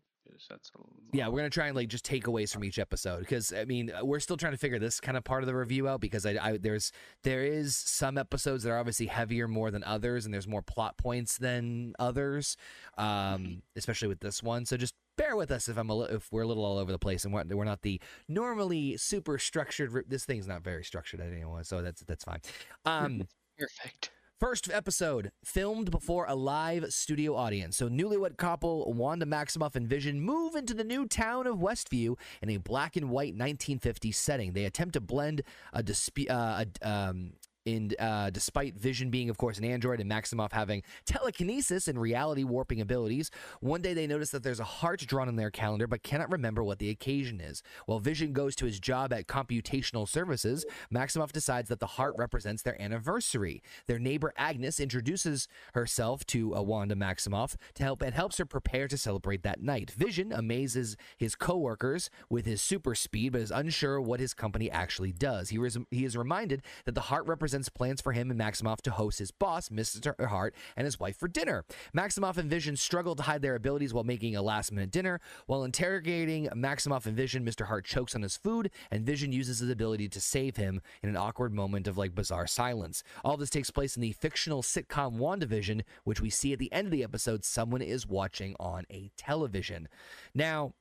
that's 0.48 0.70
a 0.76 1.16
Yeah, 1.16 1.28
we're 1.28 1.38
gonna 1.38 1.50
try 1.50 1.66
and 1.66 1.76
like 1.76 1.88
just 1.88 2.06
takeaways 2.06 2.52
from 2.52 2.64
each 2.64 2.78
episode 2.78 3.20
because 3.20 3.52
I 3.52 3.64
mean 3.64 3.90
uh, 3.90 4.04
we're 4.04 4.20
still 4.20 4.36
trying 4.36 4.52
to 4.52 4.58
figure 4.58 4.78
this 4.78 5.00
kind 5.00 5.16
of 5.16 5.24
part 5.24 5.42
of 5.42 5.46
the 5.46 5.54
review 5.54 5.88
out 5.88 6.00
because 6.00 6.26
I, 6.26 6.32
I 6.40 6.56
there's 6.56 6.92
there 7.22 7.44
is 7.44 7.76
some 7.76 8.18
episodes 8.18 8.64
that 8.64 8.70
are 8.70 8.78
obviously 8.78 9.06
heavier 9.06 9.48
more 9.48 9.70
than 9.70 9.84
others 9.84 10.24
and 10.24 10.34
there's 10.34 10.48
more 10.48 10.62
plot 10.62 10.96
points 10.96 11.38
than 11.38 11.94
others, 11.98 12.56
um, 12.98 13.62
especially 13.76 14.08
with 14.08 14.20
this 14.20 14.42
one. 14.42 14.64
So 14.66 14.76
just 14.76 14.94
bear 15.16 15.36
with 15.36 15.50
us 15.50 15.68
if 15.68 15.76
I'm 15.76 15.90
a 15.90 15.94
li- 15.94 16.08
if 16.10 16.30
we're 16.32 16.42
a 16.42 16.46
little 16.46 16.64
all 16.64 16.78
over 16.78 16.92
the 16.92 16.98
place 16.98 17.24
and 17.24 17.32
we're, 17.32 17.44
we're 17.44 17.64
not 17.64 17.82
the 17.82 18.00
normally 18.28 18.96
super 18.96 19.38
structured. 19.38 19.92
re- 19.92 20.02
This 20.06 20.24
thing's 20.24 20.46
not 20.46 20.62
very 20.62 20.84
structured 20.84 21.20
anyway, 21.20 21.62
so 21.62 21.82
that's 21.82 22.02
that's 22.02 22.24
fine. 22.24 22.40
Um, 22.84 23.22
Perfect. 23.58 24.10
First 24.40 24.68
episode 24.70 25.30
filmed 25.44 25.92
before 25.92 26.26
a 26.26 26.34
live 26.34 26.92
studio 26.92 27.36
audience. 27.36 27.76
So, 27.76 27.88
newlywed 27.88 28.36
couple 28.36 28.92
Wanda 28.92 29.24
Maximoff 29.24 29.76
and 29.76 29.86
Vision 29.86 30.20
move 30.20 30.56
into 30.56 30.74
the 30.74 30.82
new 30.82 31.06
town 31.06 31.46
of 31.46 31.58
Westview 31.58 32.18
in 32.42 32.50
a 32.50 32.56
black 32.56 32.96
and 32.96 33.10
white 33.10 33.36
1950s 33.38 34.16
setting. 34.16 34.52
They 34.52 34.64
attempt 34.64 34.94
to 34.94 35.00
blend 35.00 35.42
a 35.72 35.82
dispute. 35.84 36.28
Uh, 36.28 36.64
a, 36.82 36.88
um, 36.90 37.34
in 37.64 37.92
uh, 37.98 38.30
despite 38.30 38.76
Vision 38.76 39.10
being, 39.10 39.30
of 39.30 39.38
course, 39.38 39.58
an 39.58 39.64
android 39.64 40.00
and 40.00 40.10
Maximoff 40.10 40.52
having 40.52 40.82
telekinesis 41.06 41.88
and 41.88 41.98
reality 42.00 42.44
warping 42.44 42.80
abilities, 42.80 43.30
one 43.60 43.80
day 43.80 43.94
they 43.94 44.06
notice 44.06 44.30
that 44.30 44.42
there's 44.42 44.60
a 44.60 44.64
heart 44.64 45.00
drawn 45.00 45.28
in 45.28 45.36
their 45.36 45.50
calendar 45.50 45.86
but 45.86 46.02
cannot 46.02 46.30
remember 46.30 46.62
what 46.62 46.78
the 46.78 46.90
occasion 46.90 47.40
is. 47.40 47.62
While 47.86 48.00
Vision 48.00 48.32
goes 48.32 48.54
to 48.56 48.66
his 48.66 48.78
job 48.78 49.12
at 49.12 49.26
computational 49.26 50.08
services, 50.08 50.66
Maximoff 50.92 51.32
decides 51.32 51.68
that 51.68 51.80
the 51.80 51.86
heart 51.86 52.14
represents 52.18 52.62
their 52.62 52.80
anniversary. 52.80 53.62
Their 53.86 53.98
neighbor 53.98 54.32
Agnes 54.36 54.78
introduces 54.78 55.48
herself 55.72 56.26
to 56.26 56.54
uh, 56.54 56.62
Wanda 56.62 56.94
Maximoff 56.94 57.56
to 57.74 57.82
help 57.82 58.02
and 58.02 58.14
helps 58.14 58.38
her 58.38 58.46
prepare 58.46 58.88
to 58.88 58.98
celebrate 58.98 59.42
that 59.42 59.62
night. 59.62 59.90
Vision 59.90 60.32
amazes 60.32 60.96
his 61.16 61.34
coworkers 61.34 62.10
with 62.28 62.44
his 62.44 62.60
super 62.60 62.94
speed, 62.94 63.32
but 63.32 63.40
is 63.40 63.50
unsure 63.50 64.00
what 64.00 64.20
his 64.20 64.34
company 64.34 64.70
actually 64.70 65.12
does. 65.12 65.48
He, 65.48 65.58
res- 65.58 65.78
he 65.90 66.04
is 66.04 66.16
reminded 66.16 66.62
that 66.84 66.94
the 66.94 67.00
heart 67.00 67.26
represents 67.26 67.53
plans 67.74 68.00
for 68.00 68.12
him 68.12 68.30
and 68.30 68.40
Maximoff 68.40 68.80
to 68.82 68.90
host 68.90 69.18
his 69.18 69.30
boss, 69.30 69.68
Mr. 69.68 70.28
Hart, 70.28 70.54
and 70.76 70.84
his 70.84 70.98
wife 70.98 71.16
for 71.16 71.28
dinner. 71.28 71.64
Maximoff 71.96 72.36
and 72.36 72.50
Vision 72.50 72.76
struggle 72.76 73.14
to 73.14 73.22
hide 73.22 73.42
their 73.42 73.54
abilities 73.54 73.94
while 73.94 74.04
making 74.04 74.36
a 74.36 74.42
last 74.42 74.72
minute 74.72 74.90
dinner. 74.90 75.20
While 75.46 75.64
interrogating 75.64 76.48
Maximoff 76.48 77.06
and 77.06 77.16
Vision, 77.16 77.44
Mr. 77.44 77.66
Hart 77.66 77.84
chokes 77.84 78.14
on 78.14 78.22
his 78.22 78.36
food, 78.36 78.70
and 78.90 79.06
Vision 79.06 79.32
uses 79.32 79.60
his 79.60 79.70
ability 79.70 80.08
to 80.08 80.20
save 80.20 80.56
him 80.56 80.80
in 81.02 81.08
an 81.08 81.16
awkward 81.16 81.52
moment 81.54 81.86
of 81.86 81.96
like 81.98 82.14
bizarre 82.14 82.46
silence. 82.46 83.02
All 83.24 83.36
this 83.36 83.50
takes 83.50 83.70
place 83.70 83.96
in 83.96 84.02
the 84.02 84.12
fictional 84.12 84.62
sitcom 84.62 85.18
WandaVision, 85.18 85.82
which 86.04 86.20
we 86.20 86.30
see 86.30 86.52
at 86.52 86.58
the 86.58 86.72
end 86.72 86.86
of 86.86 86.92
the 86.92 87.04
episode 87.04 87.44
someone 87.44 87.82
is 87.82 88.06
watching 88.06 88.54
on 88.58 88.84
a 88.90 89.10
television. 89.16 89.88
Now, 90.34 90.74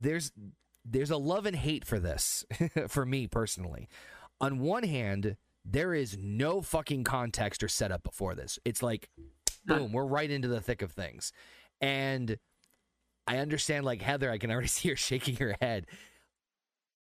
there's 0.00 0.32
there's 0.84 1.10
a 1.10 1.16
love 1.16 1.46
and 1.46 1.56
hate 1.56 1.84
for 1.84 1.98
this 1.98 2.44
for 2.88 3.06
me 3.06 3.26
personally. 3.26 3.88
On 4.40 4.58
one 4.58 4.82
hand, 4.82 5.36
there 5.64 5.94
is 5.94 6.18
no 6.18 6.60
fucking 6.60 7.04
context 7.04 7.62
or 7.62 7.68
setup 7.68 8.02
before 8.02 8.34
this. 8.34 8.58
It's 8.64 8.82
like 8.82 9.08
boom, 9.64 9.92
we're 9.92 10.04
right 10.04 10.30
into 10.30 10.48
the 10.48 10.60
thick 10.60 10.82
of 10.82 10.92
things. 10.92 11.32
And 11.80 12.38
I 13.26 13.38
understand 13.38 13.84
like 13.84 14.02
Heather, 14.02 14.30
I 14.30 14.38
can 14.38 14.50
already 14.50 14.68
see 14.68 14.90
her 14.90 14.96
shaking 14.96 15.36
her 15.36 15.56
head. 15.60 15.86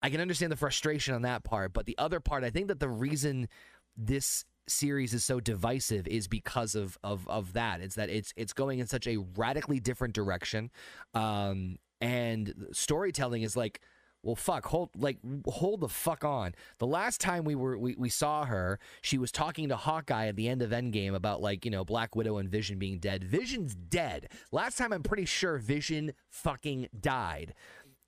I 0.01 0.09
can 0.09 0.19
understand 0.19 0.51
the 0.51 0.57
frustration 0.57 1.13
on 1.13 1.21
that 1.21 1.43
part, 1.43 1.71
but 1.73 1.85
the 1.85 1.97
other 1.97 2.19
part, 2.19 2.43
I 2.43 2.49
think 2.49 2.67
that 2.67 2.79
the 2.79 2.89
reason 2.89 3.47
this 3.95 4.43
series 4.67 5.13
is 5.13 5.23
so 5.23 5.39
divisive 5.39 6.07
is 6.07 6.27
because 6.27 6.75
of 6.75 6.97
of 7.03 7.27
of 7.27 7.53
that. 7.53 7.79
It's 7.79 7.95
that 7.95 8.09
it's 8.09 8.33
it's 8.35 8.53
going 8.53 8.79
in 8.79 8.87
such 8.87 9.07
a 9.07 9.17
radically 9.37 9.79
different 9.79 10.13
direction, 10.13 10.71
um, 11.13 11.77
and 12.01 12.53
storytelling 12.73 13.43
is 13.43 13.55
like, 13.55 13.79
well, 14.23 14.35
fuck, 14.35 14.65
hold 14.65 14.89
like 14.97 15.17
hold 15.45 15.81
the 15.81 15.89
fuck 15.89 16.23
on. 16.23 16.55
The 16.79 16.87
last 16.87 17.19
time 17.19 17.43
we 17.43 17.55
were 17.55 17.77
we, 17.77 17.95
we 17.95 18.09
saw 18.09 18.45
her, 18.45 18.79
she 19.01 19.17
was 19.17 19.31
talking 19.31 19.67
to 19.69 19.75
Hawkeye 19.75 20.27
at 20.27 20.37
the 20.37 20.47
end 20.47 20.61
of 20.61 20.71
Endgame 20.71 21.13
about 21.13 21.41
like 21.41 21.65
you 21.65 21.71
know 21.71 21.83
Black 21.83 22.15
Widow 22.15 22.37
and 22.37 22.49
Vision 22.49 22.79
being 22.79 22.99
dead. 22.99 23.23
Vision's 23.23 23.75
dead. 23.75 24.29
Last 24.51 24.77
time 24.77 24.93
I'm 24.93 25.03
pretty 25.03 25.25
sure 25.25 25.57
Vision 25.57 26.13
fucking 26.29 26.87
died, 26.99 27.53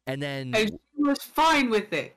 and 0.08 0.22
then 0.22 0.56
And 0.56 0.70
she 0.70 1.04
was 1.04 1.20
fine 1.22 1.70
with 1.70 1.92
it. 1.92 2.16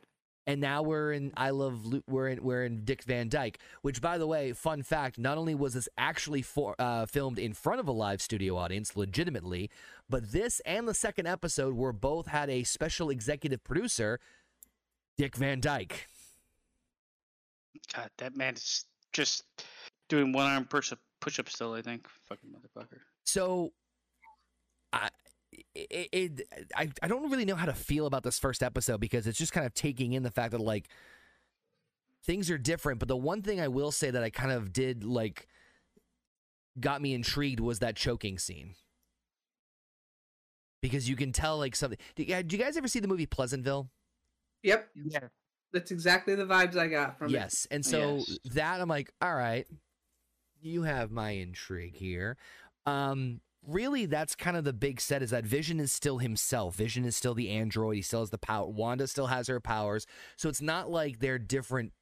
And 0.49 0.63
now 0.63 0.83
we're 0.83 1.13
in 1.13 1.31
I 1.37 1.51
love 1.51 1.85
we're 2.09 2.29
in 2.29 2.43
we're 2.43 2.65
in 2.65 2.85
Dick 2.85 3.05
Van 3.05 3.29
Dyke, 3.29 3.59
which 3.83 4.01
by 4.01 4.17
the 4.17 4.27
way, 4.27 4.53
fun 4.55 4.83
fact, 4.83 5.19
not 5.19 5.37
only 5.37 5.55
was 5.55 5.75
this 5.75 5.89
actually 5.99 6.41
for, 6.41 6.75
uh, 6.79 7.05
filmed 7.05 7.39
in 7.39 7.53
front 7.53 7.81
of 7.81 7.87
a 7.87 7.93
live 7.93 8.23
studio 8.23 8.57
audience, 8.57 8.97
legitimately, 8.97 9.71
but 10.09 10.33
this 10.33 10.61
and 10.61 10.89
the 10.89 10.95
second 10.95 11.27
episode 11.27 11.75
were 11.75 11.93
both 11.93 12.29
had 12.29 12.49
a 12.49 12.65
special 12.65 13.11
executive 13.11 13.63
producer, 13.63 14.19
Dick 15.19 15.37
Van 15.37 15.61
Dyke. 15.61 16.09
God, 17.95 18.11
that 18.17 18.35
man 18.35 18.55
is 18.55 18.87
just 19.13 19.45
doing 20.09 20.33
one 20.33 20.47
arm 20.47 20.65
push 20.65 20.93
up 20.93 20.99
push 21.21 21.39
up 21.39 21.51
still. 21.51 21.75
I 21.75 21.83
think 21.83 22.09
fucking 22.27 22.49
motherfucker. 22.49 23.01
So, 23.25 23.73
I. 24.95 25.11
It, 25.91 26.09
it, 26.13 26.49
I, 26.75 26.89
I 27.03 27.07
don't 27.09 27.31
really 27.31 27.45
know 27.45 27.55
how 27.55 27.67
to 27.67 27.73
feel 27.73 28.07
about 28.07 28.25
this 28.25 28.39
first 28.39 28.63
episode 28.63 28.99
because 29.01 29.27
it's 29.29 29.39
just 29.39 29.53
kind 29.53 29.65
of 29.65 29.75
taking 29.75 30.13
in 30.13 30.25
the 30.25 30.31
fact 30.31 30.51
that 30.51 30.61
like 30.61 30.89
things 32.25 32.51
are 32.51 32.59
different 32.59 32.99
but 32.99 33.07
the 33.07 33.17
one 33.17 33.43
thing 33.43 33.61
i 33.61 33.69
will 33.69 33.93
say 33.93 34.11
that 34.11 34.23
i 34.25 34.29
kind 34.29 34.51
of 34.51 34.73
did 34.73 35.05
like 35.05 35.47
got 36.81 37.01
me 37.01 37.15
intrigued 37.15 37.61
was 37.61 37.79
that 37.79 37.95
choking 37.97 38.39
scene 38.39 38.75
because 40.83 41.09
you 41.09 41.17
can 41.17 41.33
tell 41.33 41.59
like 41.59 41.75
something 41.77 41.99
did, 42.17 42.29
you- 42.29 42.35
did 42.37 42.53
you 42.53 42.59
guys 42.59 42.77
ever 42.77 42.89
see 42.89 43.01
the 43.01 43.09
movie 43.09 43.27
pleasantville 43.27 43.89
Yep. 44.65 44.89
Yeah. 44.97 45.21
That's 45.73 45.93
exactly 45.93 46.35
the 46.35 46.45
vibes 46.45 46.77
I 46.77 46.89
got 46.89 47.17
from 47.19 47.29
it. 47.29 47.33
yes 47.33 47.67
and 47.71 47.85
so 47.87 48.17
Yes. 48.17 48.39
that 48.55 48.81
i'm 48.81 48.89
like 48.89 49.13
all 49.23 49.35
right 49.35 49.67
you 50.61 50.83
have 50.83 51.11
my 51.13 51.31
intrigue 51.31 51.95
here 51.95 52.37
um 52.87 53.41
really 53.69 54.07
that's 54.07 54.35
kind 54.35 54.57
of 54.57 54.65
the 54.65 54.73
big 54.73 55.01
set 55.01 55.23
is 55.23 55.31
that 55.31 55.45
vision 55.45 55.79
is 55.81 55.93
still 55.93 56.19
himself. 56.19 56.75
Vision 56.75 57.05
is 57.05 57.17
still 57.17 57.35
the 57.35 57.51
android. 57.51 57.97
He 57.97 58.03
still 58.03 58.21
has 58.21 58.31
the 58.31 58.39
power. 58.39 58.67
Wanda 58.67 59.07
still 59.07 59.27
has 59.27 59.49
her 59.49 59.61
powers. 59.61 60.07
So 60.37 60.49
it's 60.49 60.63
not 60.63 60.91
like 60.91 61.19
they're 61.21 61.39
different 61.39 61.93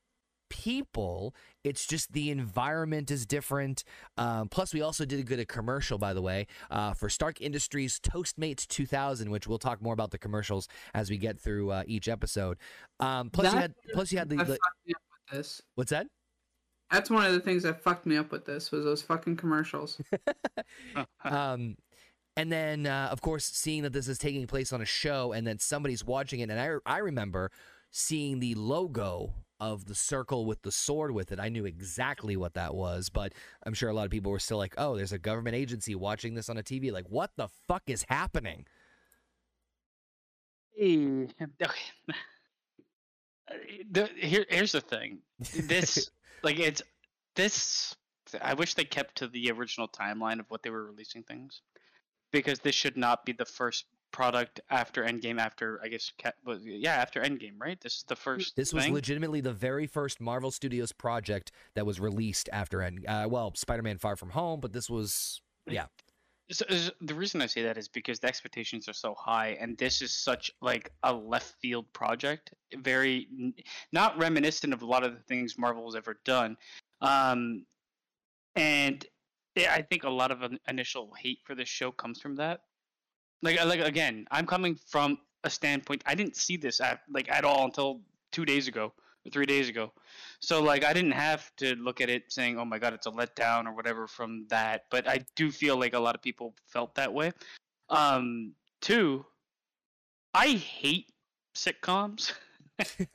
people. 0.48 1.34
It's 1.64 1.86
just 1.86 2.12
the 2.12 2.30
environment 2.30 3.10
is 3.10 3.26
different. 3.26 3.82
Um, 4.16 4.48
plus 4.48 4.72
we 4.72 4.80
also 4.80 5.04
did 5.04 5.18
a 5.18 5.24
good 5.24 5.40
a 5.40 5.44
commercial 5.44 5.98
by 5.98 6.14
the 6.14 6.22
way 6.22 6.46
uh, 6.70 6.94
for 6.94 7.08
stark 7.08 7.40
industries 7.40 7.98
toastmates 7.98 8.66
2000 8.66 9.30
which 9.30 9.46
we'll 9.46 9.58
talk 9.58 9.82
more 9.82 9.94
about 9.94 10.12
the 10.12 10.18
commercials 10.18 10.68
as 10.94 11.10
we 11.10 11.18
get 11.18 11.40
through 11.40 11.70
uh, 11.70 11.82
each 11.86 12.08
episode. 12.08 12.58
Um, 13.00 13.30
plus 13.30 13.52
you 13.52 13.58
had 13.58 13.74
plus 13.92 14.12
you 14.12 14.18
had 14.18 14.28
the, 14.28 14.36
the 14.36 14.44
fucked 14.44 14.60
me 14.86 14.94
up 14.94 15.02
with 15.30 15.38
this. 15.38 15.62
what's 15.74 15.90
that 15.90 16.06
That's 16.90 17.10
one 17.10 17.26
of 17.26 17.32
the 17.32 17.40
things 17.40 17.64
that 17.64 17.82
fucked 17.82 18.06
me 18.06 18.16
up 18.16 18.30
with 18.30 18.44
this 18.44 18.70
was 18.70 18.84
those 18.84 19.02
fucking 19.02 19.36
commercials. 19.36 20.00
um, 21.24 21.76
and 22.36 22.52
then 22.52 22.86
uh, 22.86 23.08
of 23.10 23.20
course 23.20 23.44
seeing 23.44 23.82
that 23.82 23.92
this 23.92 24.08
is 24.08 24.18
taking 24.18 24.46
place 24.46 24.72
on 24.72 24.80
a 24.80 24.86
show 24.86 25.32
and 25.32 25.46
then 25.46 25.58
somebody's 25.58 26.04
watching 26.04 26.40
it 26.40 26.50
and 26.50 26.60
I, 26.60 26.76
I 26.84 26.98
remember 26.98 27.50
seeing 27.90 28.40
the 28.40 28.54
logo 28.54 29.32
of 29.58 29.86
the 29.86 29.94
circle 29.94 30.44
with 30.44 30.60
the 30.60 30.70
sword 30.70 31.12
with 31.12 31.32
it 31.32 31.40
i 31.40 31.48
knew 31.48 31.64
exactly 31.64 32.36
what 32.36 32.52
that 32.52 32.74
was 32.74 33.08
but 33.08 33.32
i'm 33.64 33.72
sure 33.72 33.88
a 33.88 33.94
lot 33.94 34.04
of 34.04 34.10
people 34.10 34.30
were 34.30 34.38
still 34.38 34.58
like 34.58 34.74
oh 34.76 34.96
there's 34.96 35.12
a 35.12 35.18
government 35.18 35.56
agency 35.56 35.94
watching 35.94 36.34
this 36.34 36.50
on 36.50 36.58
a 36.58 36.62
tv 36.62 36.92
like 36.92 37.06
what 37.08 37.30
the 37.36 37.48
fuck 37.66 37.82
is 37.86 38.04
happening 38.10 38.66
Hey, 40.76 41.26
okay. 41.42 41.72
The, 43.92 44.10
here, 44.16 44.44
here's 44.48 44.72
the 44.72 44.80
thing. 44.80 45.18
This, 45.54 46.10
like, 46.42 46.58
it's 46.58 46.82
this. 47.34 47.94
I 48.42 48.54
wish 48.54 48.74
they 48.74 48.84
kept 48.84 49.16
to 49.18 49.28
the 49.28 49.50
original 49.50 49.88
timeline 49.88 50.40
of 50.40 50.46
what 50.48 50.62
they 50.62 50.70
were 50.70 50.84
releasing 50.84 51.22
things, 51.22 51.62
because 52.32 52.58
this 52.58 52.74
should 52.74 52.96
not 52.96 53.24
be 53.24 53.32
the 53.32 53.44
first 53.44 53.84
product 54.12 54.60
after 54.70 55.04
Endgame. 55.04 55.38
After 55.38 55.80
I 55.82 55.88
guess, 55.88 56.10
yeah, 56.62 56.94
after 56.94 57.20
Endgame, 57.20 57.54
right? 57.58 57.80
This 57.80 57.98
is 57.98 58.04
the 58.04 58.16
first. 58.16 58.56
this 58.56 58.72
was 58.72 58.84
thing? 58.84 58.94
legitimately 58.94 59.40
the 59.40 59.52
very 59.52 59.86
first 59.86 60.20
marvel 60.20 60.50
studios 60.50 60.92
project 60.92 61.52
that 61.74 61.86
was 61.86 62.00
released 62.00 62.48
after 62.52 62.82
end 62.82 63.04
uh, 63.06 63.26
well 63.28 63.52
spider-man 63.54 63.98
far 63.98 64.16
from 64.16 64.30
home 64.30 64.60
but 64.60 64.72
this 64.72 64.88
was 64.88 65.42
yeah 65.66 65.86
So, 66.50 66.64
the 67.00 67.14
reason 67.14 67.42
I 67.42 67.46
say 67.46 67.62
that 67.62 67.76
is 67.76 67.88
because 67.88 68.20
the 68.20 68.28
expectations 68.28 68.88
are 68.88 68.92
so 68.92 69.14
high, 69.14 69.56
and 69.60 69.76
this 69.78 70.00
is 70.00 70.12
such 70.12 70.50
like 70.62 70.92
a 71.02 71.12
left 71.12 71.56
field 71.60 71.92
project, 71.92 72.52
very 72.76 73.28
not 73.92 74.16
reminiscent 74.16 74.72
of 74.72 74.82
a 74.82 74.86
lot 74.86 75.02
of 75.02 75.12
the 75.14 75.22
things 75.22 75.58
Marvel 75.58 75.84
has 75.86 75.96
ever 75.96 76.20
done. 76.24 76.56
Um, 77.00 77.66
and 78.54 79.04
I 79.56 79.82
think 79.82 80.04
a 80.04 80.10
lot 80.10 80.30
of 80.30 80.42
in- 80.42 80.60
initial 80.68 81.12
hate 81.18 81.40
for 81.44 81.56
this 81.56 81.68
show 81.68 81.90
comes 81.90 82.20
from 82.20 82.36
that. 82.36 82.60
Like 83.42 83.62
like 83.64 83.80
again, 83.80 84.26
I'm 84.30 84.46
coming 84.46 84.76
from 84.86 85.18
a 85.42 85.50
standpoint. 85.50 86.02
I 86.06 86.14
didn't 86.14 86.36
see 86.36 86.56
this 86.56 86.80
at 86.80 87.00
like 87.10 87.28
at 87.28 87.44
all 87.44 87.64
until 87.64 88.02
two 88.30 88.44
days 88.44 88.68
ago 88.68 88.92
three 89.32 89.46
days 89.46 89.68
ago. 89.68 89.92
So 90.40 90.62
like 90.62 90.84
I 90.84 90.92
didn't 90.92 91.12
have 91.12 91.54
to 91.56 91.74
look 91.76 92.00
at 92.00 92.10
it 92.10 92.24
saying, 92.28 92.58
"Oh 92.58 92.64
my 92.64 92.78
god, 92.78 92.94
it's 92.94 93.06
a 93.06 93.10
letdown" 93.10 93.66
or 93.66 93.72
whatever 93.72 94.06
from 94.06 94.46
that. 94.48 94.84
But 94.90 95.08
I 95.08 95.24
do 95.34 95.50
feel 95.50 95.78
like 95.78 95.94
a 95.94 95.98
lot 96.00 96.14
of 96.14 96.22
people 96.22 96.54
felt 96.66 96.94
that 96.96 97.12
way. 97.12 97.32
Um, 97.88 98.52
two, 98.80 99.24
I 100.34 100.48
hate 100.48 101.12
sitcoms. 101.54 102.32
Ju- 102.78 103.06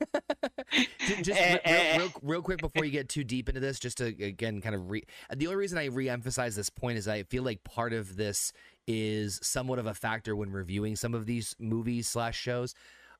just 1.22 1.40
real, 1.40 1.98
real, 1.98 2.12
real 2.22 2.42
quick 2.42 2.58
before 2.58 2.84
you 2.84 2.90
get 2.90 3.08
too 3.08 3.24
deep 3.24 3.48
into 3.48 3.60
this, 3.60 3.78
just 3.78 3.98
to 3.98 4.06
again 4.06 4.60
kind 4.60 4.74
of 4.74 4.90
re. 4.90 5.04
The 5.34 5.46
only 5.46 5.56
reason 5.56 5.78
I 5.78 5.86
re-emphasize 5.86 6.56
this 6.56 6.70
point 6.70 6.98
is 6.98 7.06
I 7.06 7.22
feel 7.22 7.42
like 7.42 7.62
part 7.64 7.92
of 7.92 8.16
this 8.16 8.52
is 8.86 9.38
somewhat 9.42 9.78
of 9.78 9.86
a 9.86 9.94
factor 9.94 10.34
when 10.34 10.50
reviewing 10.50 10.96
some 10.96 11.14
of 11.14 11.26
these 11.26 11.54
movies 11.58 12.08
slash 12.08 12.38
shows. 12.38 12.74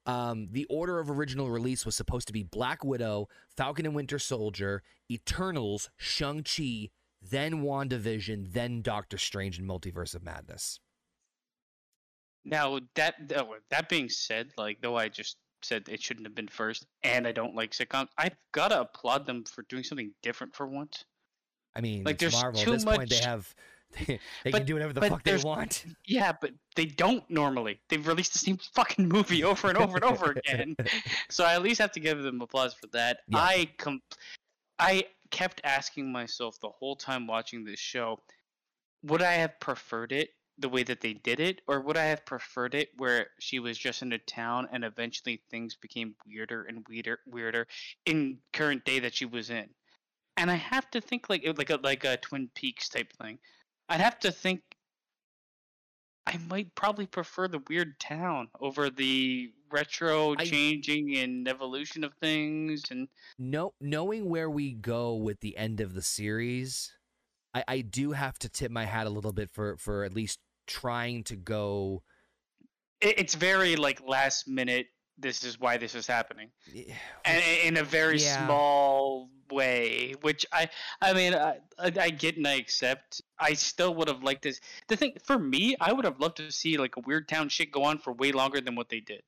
Um, 0.04 0.48
the 0.50 0.66
order 0.68 0.98
of 0.98 1.10
original 1.10 1.50
release 1.50 1.86
was 1.86 1.94
supposed 1.94 2.26
to 2.26 2.32
be 2.32 2.42
Black 2.42 2.84
Widow, 2.84 3.28
Falcon 3.56 3.86
and 3.86 3.94
Winter 3.94 4.18
Soldier, 4.18 4.82
Eternals, 5.10 5.90
Shang 5.96 6.42
Chi, 6.42 6.90
then 7.20 7.62
WandaVision, 7.62 8.52
then 8.52 8.82
Doctor 8.82 9.16
Strange 9.16 9.58
and 9.58 9.68
Multiverse 9.68 10.14
of 10.14 10.24
Madness. 10.24 10.80
Now 12.44 12.80
that 12.96 13.14
oh, 13.36 13.54
that 13.70 13.88
being 13.88 14.08
said, 14.08 14.50
like 14.56 14.80
though 14.82 14.96
I 14.96 15.08
just 15.08 15.36
said 15.62 15.88
it 15.88 16.02
shouldn't 16.02 16.26
have 16.26 16.34
been 16.34 16.48
first, 16.48 16.86
and 17.04 17.26
I 17.26 17.30
don't 17.30 17.54
like 17.54 17.70
sitcoms, 17.70 18.08
I've 18.18 18.34
gotta 18.50 18.80
applaud 18.80 19.26
them 19.26 19.44
for 19.44 19.62
doing 19.68 19.84
something 19.84 20.12
different 20.22 20.56
for 20.56 20.66
once. 20.66 21.04
I 21.76 21.80
mean, 21.80 22.02
Like, 22.02 22.14
it's 22.14 22.20
there's 22.20 22.42
Marvel. 22.42 22.60
At 22.60 22.64
too 22.64 22.72
this 22.72 22.84
point, 22.84 23.08
they 23.08 23.20
have 23.20 23.54
they, 24.06 24.18
But- 24.44 24.52
can 24.52 24.66
do 24.66 24.74
whatever 24.74 24.92
the 24.92 25.00
fuck 25.02 25.22
they 25.22 25.36
want. 25.36 25.84
Yeah, 26.06 26.32
but 26.40 26.52
they 26.76 26.86
don't 26.86 27.28
normally. 27.30 27.80
They've 27.88 28.06
released 28.06 28.32
the 28.32 28.38
same 28.38 28.58
fucking 28.74 29.08
movie 29.08 29.44
over 29.44 29.68
and 29.68 29.78
over 29.78 29.96
and 29.96 30.04
over 30.04 30.32
again. 30.44 30.76
So 31.30 31.44
I 31.44 31.54
at 31.54 31.62
least 31.62 31.80
have 31.80 31.92
to 31.92 32.00
give 32.00 32.22
them 32.22 32.40
applause 32.40 32.74
for 32.74 32.86
that. 32.88 33.18
Yeah. 33.28 33.38
I 33.38 33.68
com- 33.78 34.02
I 34.78 35.04
kept 35.30 35.60
asking 35.64 36.10
myself 36.12 36.58
the 36.60 36.68
whole 36.68 36.96
time 36.96 37.26
watching 37.26 37.64
this 37.64 37.80
show, 37.80 38.20
would 39.02 39.22
I 39.22 39.32
have 39.34 39.58
preferred 39.60 40.12
it 40.12 40.30
the 40.58 40.68
way 40.68 40.82
that 40.82 41.00
they 41.00 41.14
did 41.14 41.40
it, 41.40 41.62
or 41.66 41.80
would 41.80 41.96
I 41.96 42.04
have 42.04 42.26
preferred 42.26 42.74
it 42.74 42.90
where 42.98 43.28
she 43.40 43.58
was 43.58 43.76
just 43.78 44.02
in 44.02 44.12
a 44.12 44.18
town 44.18 44.68
and 44.70 44.84
eventually 44.84 45.42
things 45.50 45.74
became 45.74 46.14
weirder 46.26 46.64
and 46.64 46.86
weirder, 46.88 47.18
weirder 47.26 47.66
in 48.06 48.38
current 48.52 48.84
day 48.84 48.98
that 49.00 49.14
she 49.14 49.24
was 49.24 49.50
in? 49.50 49.68
And 50.36 50.50
I 50.50 50.54
have 50.54 50.90
to 50.92 51.00
think 51.00 51.28
like 51.28 51.46
like 51.58 51.70
a 51.70 51.78
like 51.82 52.04
a 52.04 52.16
Twin 52.18 52.48
Peaks 52.54 52.88
type 52.88 53.12
thing. 53.20 53.38
I'd 53.88 54.00
have 54.00 54.18
to 54.20 54.32
think 54.32 54.62
I 56.26 56.38
might 56.48 56.74
probably 56.74 57.06
prefer 57.06 57.48
the 57.48 57.62
weird 57.68 57.98
town 57.98 58.48
over 58.60 58.90
the 58.90 59.52
retro 59.70 60.34
I- 60.38 60.44
changing 60.44 61.16
and 61.16 61.48
evolution 61.48 62.04
of 62.04 62.12
things 62.14 62.84
and 62.90 63.08
no 63.38 63.74
knowing 63.80 64.28
where 64.28 64.50
we 64.50 64.72
go 64.72 65.14
with 65.14 65.40
the 65.40 65.56
end 65.56 65.80
of 65.80 65.94
the 65.94 66.02
series 66.02 66.92
I, 67.54 67.64
I 67.66 67.80
do 67.80 68.12
have 68.12 68.38
to 68.40 68.48
tip 68.48 68.70
my 68.70 68.84
hat 68.84 69.06
a 69.06 69.10
little 69.10 69.32
bit 69.32 69.50
for 69.50 69.76
for 69.78 70.04
at 70.04 70.14
least 70.14 70.38
trying 70.66 71.24
to 71.24 71.36
go 71.36 72.02
it, 73.00 73.18
it's 73.18 73.34
very 73.34 73.76
like 73.76 74.00
last 74.06 74.46
minute 74.46 74.86
this 75.22 75.42
is 75.44 75.58
why 75.58 75.76
this 75.78 75.94
is 75.94 76.06
happening. 76.06 76.50
And 77.24 77.42
in 77.64 77.76
a 77.78 77.84
very 77.84 78.18
Yeah. 78.20 78.44
small 78.46 79.30
way 79.50 80.14
which 80.22 80.46
i 80.50 80.66
i 81.02 81.12
mean 81.12 81.34
I, 81.34 81.58
I 81.78 81.92
i 82.00 82.10
get 82.10 82.38
and 82.38 82.48
i 82.48 82.54
accept. 82.54 83.20
I 83.38 83.52
still 83.52 83.94
would 83.96 84.08
have 84.08 84.22
liked 84.22 84.42
this 84.42 84.60
the 84.88 84.96
thing 84.96 85.12
for 85.22 85.38
me 85.38 85.76
i 85.78 85.92
would 85.92 86.06
have 86.06 86.18
loved 86.20 86.38
to 86.38 86.50
see 86.50 86.78
like 86.78 86.96
a 86.96 87.00
weird 87.00 87.28
town 87.28 87.50
shit 87.50 87.70
go 87.70 87.82
on 87.84 87.98
for 87.98 88.14
way 88.14 88.32
longer 88.32 88.60
than 88.62 88.74
what 88.76 88.88
they 88.88 89.00
did. 89.00 89.22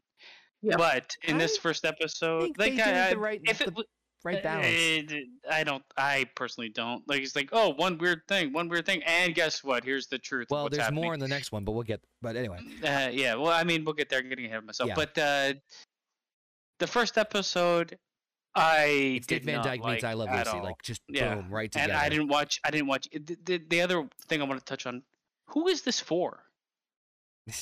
Yeah. 0.62 0.76
but 0.78 1.14
in 1.24 1.37
this 1.37 1.59
first 1.59 1.85
episode 1.85 2.40
think 2.44 2.59
like 2.59 2.76
they 2.76 2.83
I, 2.83 2.87
did 2.87 2.96
I- 2.96 3.11
the 3.11 3.18
right- 3.18 3.40
if 3.44 3.59
the 3.59 3.64
it 3.64 3.70
w- 3.76 3.88
right 4.25 4.43
balance 4.43 5.13
Uh, 5.13 5.53
I 5.53 5.63
don't. 5.65 5.85
I 5.97 6.27
personally 6.35 6.71
don't. 6.71 7.07
Like 7.09 7.21
it's 7.23 7.37
like, 7.37 7.51
oh, 7.53 7.71
one 7.71 7.99
weird 7.99 8.23
thing, 8.27 8.53
one 8.53 8.69
weird 8.69 8.87
thing, 8.87 9.03
and 9.05 9.35
guess 9.35 9.63
what? 9.63 9.85
Here's 9.85 10.07
the 10.07 10.19
truth. 10.19 10.47
of 10.47 10.51
well 10.51 10.63
what's 10.65 10.77
there's 10.77 10.85
happening. 10.87 11.05
more 11.05 11.15
in 11.15 11.21
the 11.21 11.29
next 11.29 11.53
one 11.53 11.65
but 11.65 11.73
we'll 11.73 11.83
get 11.85 12.01
but 12.23 12.35
anyway 12.37 12.59
Uh, 12.83 13.11
yeah. 13.13 13.35
Well, 13.35 13.49
I 13.53 13.63
mean, 13.65 13.85
we'll 13.85 13.95
get 13.95 14.09
there. 14.09 14.19
I'm 14.21 14.29
getting 14.29 14.47
ahead 14.47 14.59
of 14.59 14.65
myself. 14.65 14.89
Yeah. 14.89 14.95
But 14.97 15.19
uh, 15.19 15.53
the 16.81 16.87
first 16.87 17.17
episode, 17.19 17.99
I 18.55 18.85
it's 19.19 19.27
Dick 19.27 19.43
did 19.43 19.47
Van 19.47 19.57
not 19.57 19.65
Dyke 19.65 19.81
like 19.83 19.93
meets 19.95 20.05
I 20.05 20.13
Love 20.15 20.29
at 20.29 20.47
Lucy 20.47 20.59
all. 20.59 20.65
like 20.65 20.83
just 20.83 21.01
Yeah. 21.09 21.35
boom 21.37 21.51
right 21.51 21.71
together. 21.71 21.93
and 21.93 22.01
I 22.01 22.09
didn't 22.09 22.29
watch. 22.29 22.61
I 22.65 22.71
didn't 22.71 22.87
watch. 22.89 23.09
The, 23.13 23.37
the, 23.45 23.59
the 23.69 23.81
other 23.83 24.09
thing 24.29 24.41
I 24.41 24.45
want 24.45 24.59
to 24.61 24.65
touch 24.65 24.87
on. 24.87 25.03
Who 25.49 25.69
is 25.69 25.83
this 25.83 26.01
for? 26.01 26.41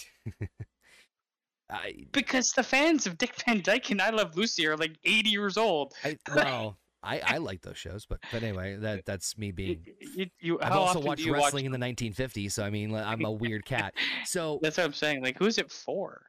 I, 1.72 2.06
Because 2.12 2.52
the 2.52 2.62
fans 2.62 3.06
of 3.06 3.18
Dick 3.18 3.35
Van 3.44 3.61
Dyke 3.62 3.90
and 3.90 4.02
I 4.02 4.11
Love 4.11 4.37
Lucy 4.37 4.66
are 4.66 4.76
like 4.76 4.96
80 5.04 5.30
years 5.30 5.56
old. 5.56 5.94
I 6.04 6.18
well 6.35 6.78
I, 7.04 7.20
I 7.24 7.38
like 7.38 7.62
those 7.62 7.78
shows 7.78 8.06
but 8.06 8.20
but 8.30 8.42
anyway 8.42 8.76
that 8.76 9.04
that's 9.04 9.37
me 9.37 9.50
being 9.52 9.85
you, 10.14 10.26
you, 10.38 10.61
I've 10.61 10.72
also 10.72 11.00
watched 11.00 11.24
you 11.24 11.32
watch 11.32 11.44
wrestling 11.44 11.64
in 11.64 11.72
the 11.72 11.78
1950s 11.78 12.52
so 12.52 12.62
I 12.62 12.70
mean 12.70 12.94
I'm 12.94 13.24
a 13.24 13.32
weird 13.32 13.64
cat 13.64 13.94
so 14.24 14.61
That's 14.62 14.76
what 14.76 14.87
I'm 14.87 14.92
saying. 14.92 15.22
Like, 15.22 15.38
who's 15.38 15.58
it 15.58 15.70
for? 15.70 16.22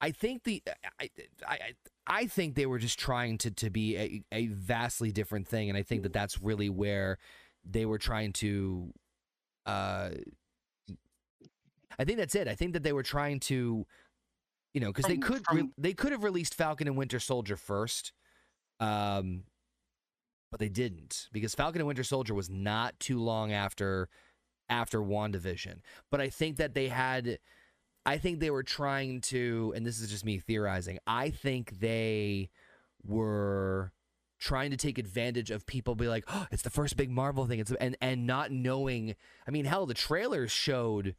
I 0.00 0.10
think 0.10 0.44
the 0.44 0.62
I, 1.00 1.04
I 1.04 1.10
I 1.46 1.58
I 2.06 2.26
think 2.26 2.54
they 2.54 2.66
were 2.66 2.78
just 2.78 2.98
trying 2.98 3.38
to 3.38 3.50
to 3.50 3.70
be 3.70 3.96
a, 3.96 4.22
a 4.32 4.46
vastly 4.48 5.10
different 5.10 5.48
thing, 5.48 5.68
and 5.68 5.76
I 5.76 5.82
think 5.82 6.02
that 6.02 6.12
that's 6.12 6.40
really 6.40 6.68
where 6.68 7.18
they 7.64 7.86
were 7.86 7.98
trying 7.98 8.32
to. 8.34 8.92
Uh, 9.64 10.10
I 11.98 12.04
think 12.04 12.18
that's 12.18 12.34
it. 12.34 12.46
I 12.46 12.54
think 12.54 12.74
that 12.74 12.82
they 12.82 12.92
were 12.92 13.02
trying 13.02 13.40
to, 13.40 13.86
you 14.76 14.80
know, 14.80 14.88
because 14.88 15.06
they 15.06 15.16
could 15.16 15.42
re- 15.50 15.70
they 15.78 15.94
could 15.94 16.12
have 16.12 16.22
released 16.22 16.54
Falcon 16.54 16.86
and 16.86 16.98
Winter 16.98 17.18
Soldier 17.18 17.56
first, 17.56 18.12
um, 18.78 19.44
but 20.50 20.60
they 20.60 20.68
didn't 20.68 21.30
because 21.32 21.54
Falcon 21.54 21.80
and 21.80 21.86
Winter 21.86 22.04
Soldier 22.04 22.34
was 22.34 22.50
not 22.50 23.00
too 23.00 23.18
long 23.18 23.52
after 23.52 24.10
after 24.68 25.00
WandaVision. 25.00 25.76
But 26.10 26.20
I 26.20 26.28
think 26.28 26.58
that 26.58 26.74
they 26.74 26.88
had 26.88 27.38
I 28.04 28.18
think 28.18 28.38
they 28.38 28.50
were 28.50 28.62
trying 28.62 29.22
to, 29.22 29.72
and 29.74 29.86
this 29.86 29.98
is 29.98 30.10
just 30.10 30.26
me 30.26 30.40
theorizing. 30.40 30.98
I 31.06 31.30
think 31.30 31.80
they 31.80 32.50
were 33.02 33.92
trying 34.38 34.72
to 34.72 34.76
take 34.76 34.98
advantage 34.98 35.50
of 35.50 35.64
people 35.64 35.94
be 35.94 36.06
like, 36.06 36.24
oh, 36.28 36.48
it's 36.50 36.64
the 36.64 36.68
first 36.68 36.98
big 36.98 37.08
Marvel 37.08 37.46
thing. 37.46 37.60
It's 37.60 37.72
and 37.80 37.96
and 38.02 38.26
not 38.26 38.52
knowing. 38.52 39.14
I 39.48 39.50
mean, 39.50 39.64
hell, 39.64 39.86
the 39.86 39.94
trailers 39.94 40.52
showed 40.52 41.14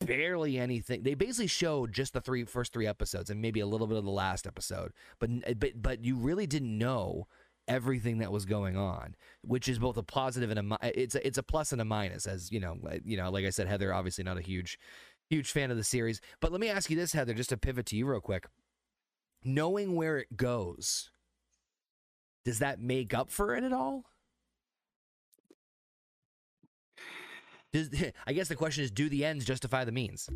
barely 0.00 0.58
anything. 0.58 1.02
They 1.02 1.14
basically 1.14 1.46
showed 1.46 1.92
just 1.92 2.12
the 2.12 2.20
three 2.20 2.44
first 2.44 2.72
three 2.72 2.86
episodes 2.86 3.30
and 3.30 3.40
maybe 3.40 3.60
a 3.60 3.66
little 3.66 3.86
bit 3.86 3.98
of 3.98 4.04
the 4.04 4.10
last 4.10 4.46
episode, 4.46 4.92
but 5.18 5.30
eh, 5.44 5.54
but 5.54 5.80
but 5.80 6.04
you 6.04 6.16
really 6.16 6.46
didn't 6.46 6.76
know 6.76 7.26
everything 7.68 8.18
that 8.18 8.32
was 8.32 8.44
going 8.44 8.76
on, 8.76 9.14
which 9.42 9.68
is 9.68 9.78
both 9.78 9.96
a 9.96 10.02
positive 10.02 10.50
and 10.50 10.72
a 10.72 10.78
eh, 10.84 10.92
it's 10.94 11.14
a, 11.14 11.26
it's 11.26 11.38
a 11.38 11.42
plus 11.42 11.72
and 11.72 11.80
a 11.80 11.84
minus. 11.84 12.26
As 12.26 12.50
you 12.50 12.60
know, 12.60 12.76
you 13.04 13.16
know, 13.16 13.30
like 13.30 13.44
I 13.44 13.50
said, 13.50 13.68
Heather 13.68 13.92
obviously 13.94 14.24
not 14.24 14.38
a 14.38 14.42
huge 14.42 14.78
huge 15.28 15.52
fan 15.52 15.70
of 15.70 15.76
the 15.76 15.84
series. 15.84 16.20
But 16.40 16.52
let 16.52 16.60
me 16.60 16.68
ask 16.68 16.90
you 16.90 16.96
this, 16.96 17.12
Heather, 17.12 17.34
just 17.34 17.50
to 17.50 17.56
pivot 17.56 17.86
to 17.86 17.96
you 17.96 18.06
real 18.06 18.20
quick. 18.20 18.46
Knowing 19.44 19.94
where 19.94 20.18
it 20.18 20.36
goes, 20.36 21.10
does 22.44 22.58
that 22.58 22.80
make 22.80 23.14
up 23.14 23.30
for 23.30 23.54
it 23.54 23.64
at 23.64 23.72
all? 23.72 24.09
Does, 27.72 27.90
I 28.26 28.32
guess 28.32 28.48
the 28.48 28.56
question 28.56 28.84
is, 28.84 28.90
do 28.90 29.08
the 29.08 29.24
ends 29.24 29.44
justify 29.44 29.84
the 29.84 29.92
means? 29.92 30.28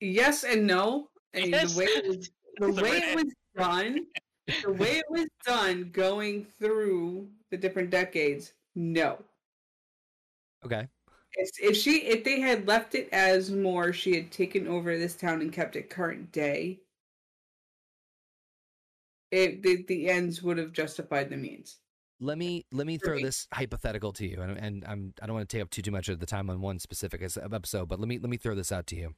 Yes 0.00 0.44
and 0.44 0.66
no. 0.66 1.08
And 1.34 1.50
Yes. 1.50 1.72
the 1.74 1.78
way 1.78 1.84
it 1.84 2.06
was, 2.06 2.30
the 2.56 2.72
The 2.72 2.82
way 2.82 2.90
it 2.98 3.14
was 3.14 3.34
done, 3.56 4.06
the 4.64 4.72
way 4.72 4.98
it 4.98 5.10
was 5.10 5.28
done, 5.44 5.90
going 5.92 6.44
through 6.58 7.28
the 7.50 7.56
different 7.56 7.90
decades, 7.90 8.54
no. 8.74 9.22
Okay. 10.64 10.88
If, 11.34 11.50
if 11.60 11.76
she, 11.76 12.02
if 12.06 12.24
they 12.24 12.40
had 12.40 12.66
left 12.66 12.94
it 12.94 13.08
as 13.12 13.50
more, 13.50 13.92
she 13.92 14.14
had 14.14 14.32
taken 14.32 14.66
over 14.66 14.98
this 14.98 15.14
town 15.14 15.40
and 15.40 15.52
kept 15.52 15.76
it 15.76 15.88
current 15.88 16.32
day. 16.32 16.80
It 19.30 19.62
the, 19.62 19.84
the 19.84 20.08
ends 20.08 20.42
would 20.42 20.58
have 20.58 20.72
justified 20.72 21.30
the 21.30 21.36
means. 21.36 21.78
Let 22.20 22.36
me 22.36 22.66
let 22.70 22.86
me 22.86 22.98
throw 22.98 23.18
this 23.18 23.48
hypothetical 23.52 24.12
to 24.12 24.26
you, 24.26 24.42
and, 24.42 24.58
and 24.58 24.84
I'm 24.86 25.14
I 25.22 25.26
don't 25.26 25.34
want 25.36 25.48
to 25.48 25.56
take 25.56 25.62
up 25.62 25.70
too 25.70 25.80
too 25.80 25.90
much 25.90 26.08
of 26.10 26.20
the 26.20 26.26
time 26.26 26.50
on 26.50 26.60
one 26.60 26.78
specific 26.78 27.22
episode, 27.22 27.88
but 27.88 27.98
let 27.98 28.08
me 28.08 28.18
let 28.18 28.28
me 28.28 28.36
throw 28.36 28.54
this 28.54 28.70
out 28.70 28.86
to 28.88 28.96
you. 28.96 29.14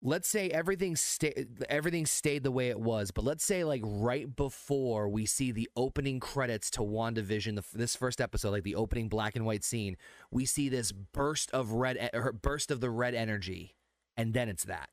Let's 0.00 0.28
say 0.28 0.48
everything 0.50 0.94
stayed 0.94 1.48
everything 1.68 2.06
stayed 2.06 2.44
the 2.44 2.52
way 2.52 2.68
it 2.68 2.78
was, 2.78 3.10
but 3.10 3.24
let's 3.24 3.44
say 3.44 3.64
like 3.64 3.82
right 3.84 4.34
before 4.36 5.08
we 5.08 5.26
see 5.26 5.50
the 5.50 5.68
opening 5.74 6.20
credits 6.20 6.70
to 6.72 6.82
WandaVision, 6.82 7.56
the, 7.56 7.64
this 7.76 7.96
first 7.96 8.20
episode, 8.20 8.50
like 8.50 8.62
the 8.62 8.76
opening 8.76 9.08
black 9.08 9.34
and 9.34 9.44
white 9.44 9.64
scene, 9.64 9.96
we 10.30 10.44
see 10.44 10.68
this 10.68 10.92
burst 10.92 11.50
of 11.50 11.72
red 11.72 12.10
or 12.14 12.32
burst 12.32 12.70
of 12.70 12.80
the 12.80 12.90
red 12.90 13.16
energy, 13.16 13.74
and 14.16 14.34
then 14.34 14.48
it's 14.48 14.64
that. 14.64 14.90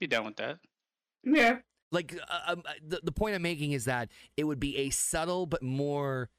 Be 0.00 0.08
done 0.08 0.24
with 0.24 0.36
that. 0.36 0.58
Yeah. 1.22 1.58
Like 1.90 2.18
uh, 2.28 2.52
um, 2.52 2.62
uh, 2.66 2.72
the, 2.86 3.00
the 3.02 3.12
point 3.12 3.34
i'm 3.34 3.42
making 3.42 3.72
is 3.72 3.84
that 3.86 4.10
it 4.36 4.44
would 4.44 4.60
be 4.60 4.76
a 4.76 4.90
subtle 4.90 5.46
but 5.46 5.62
more 5.62 6.30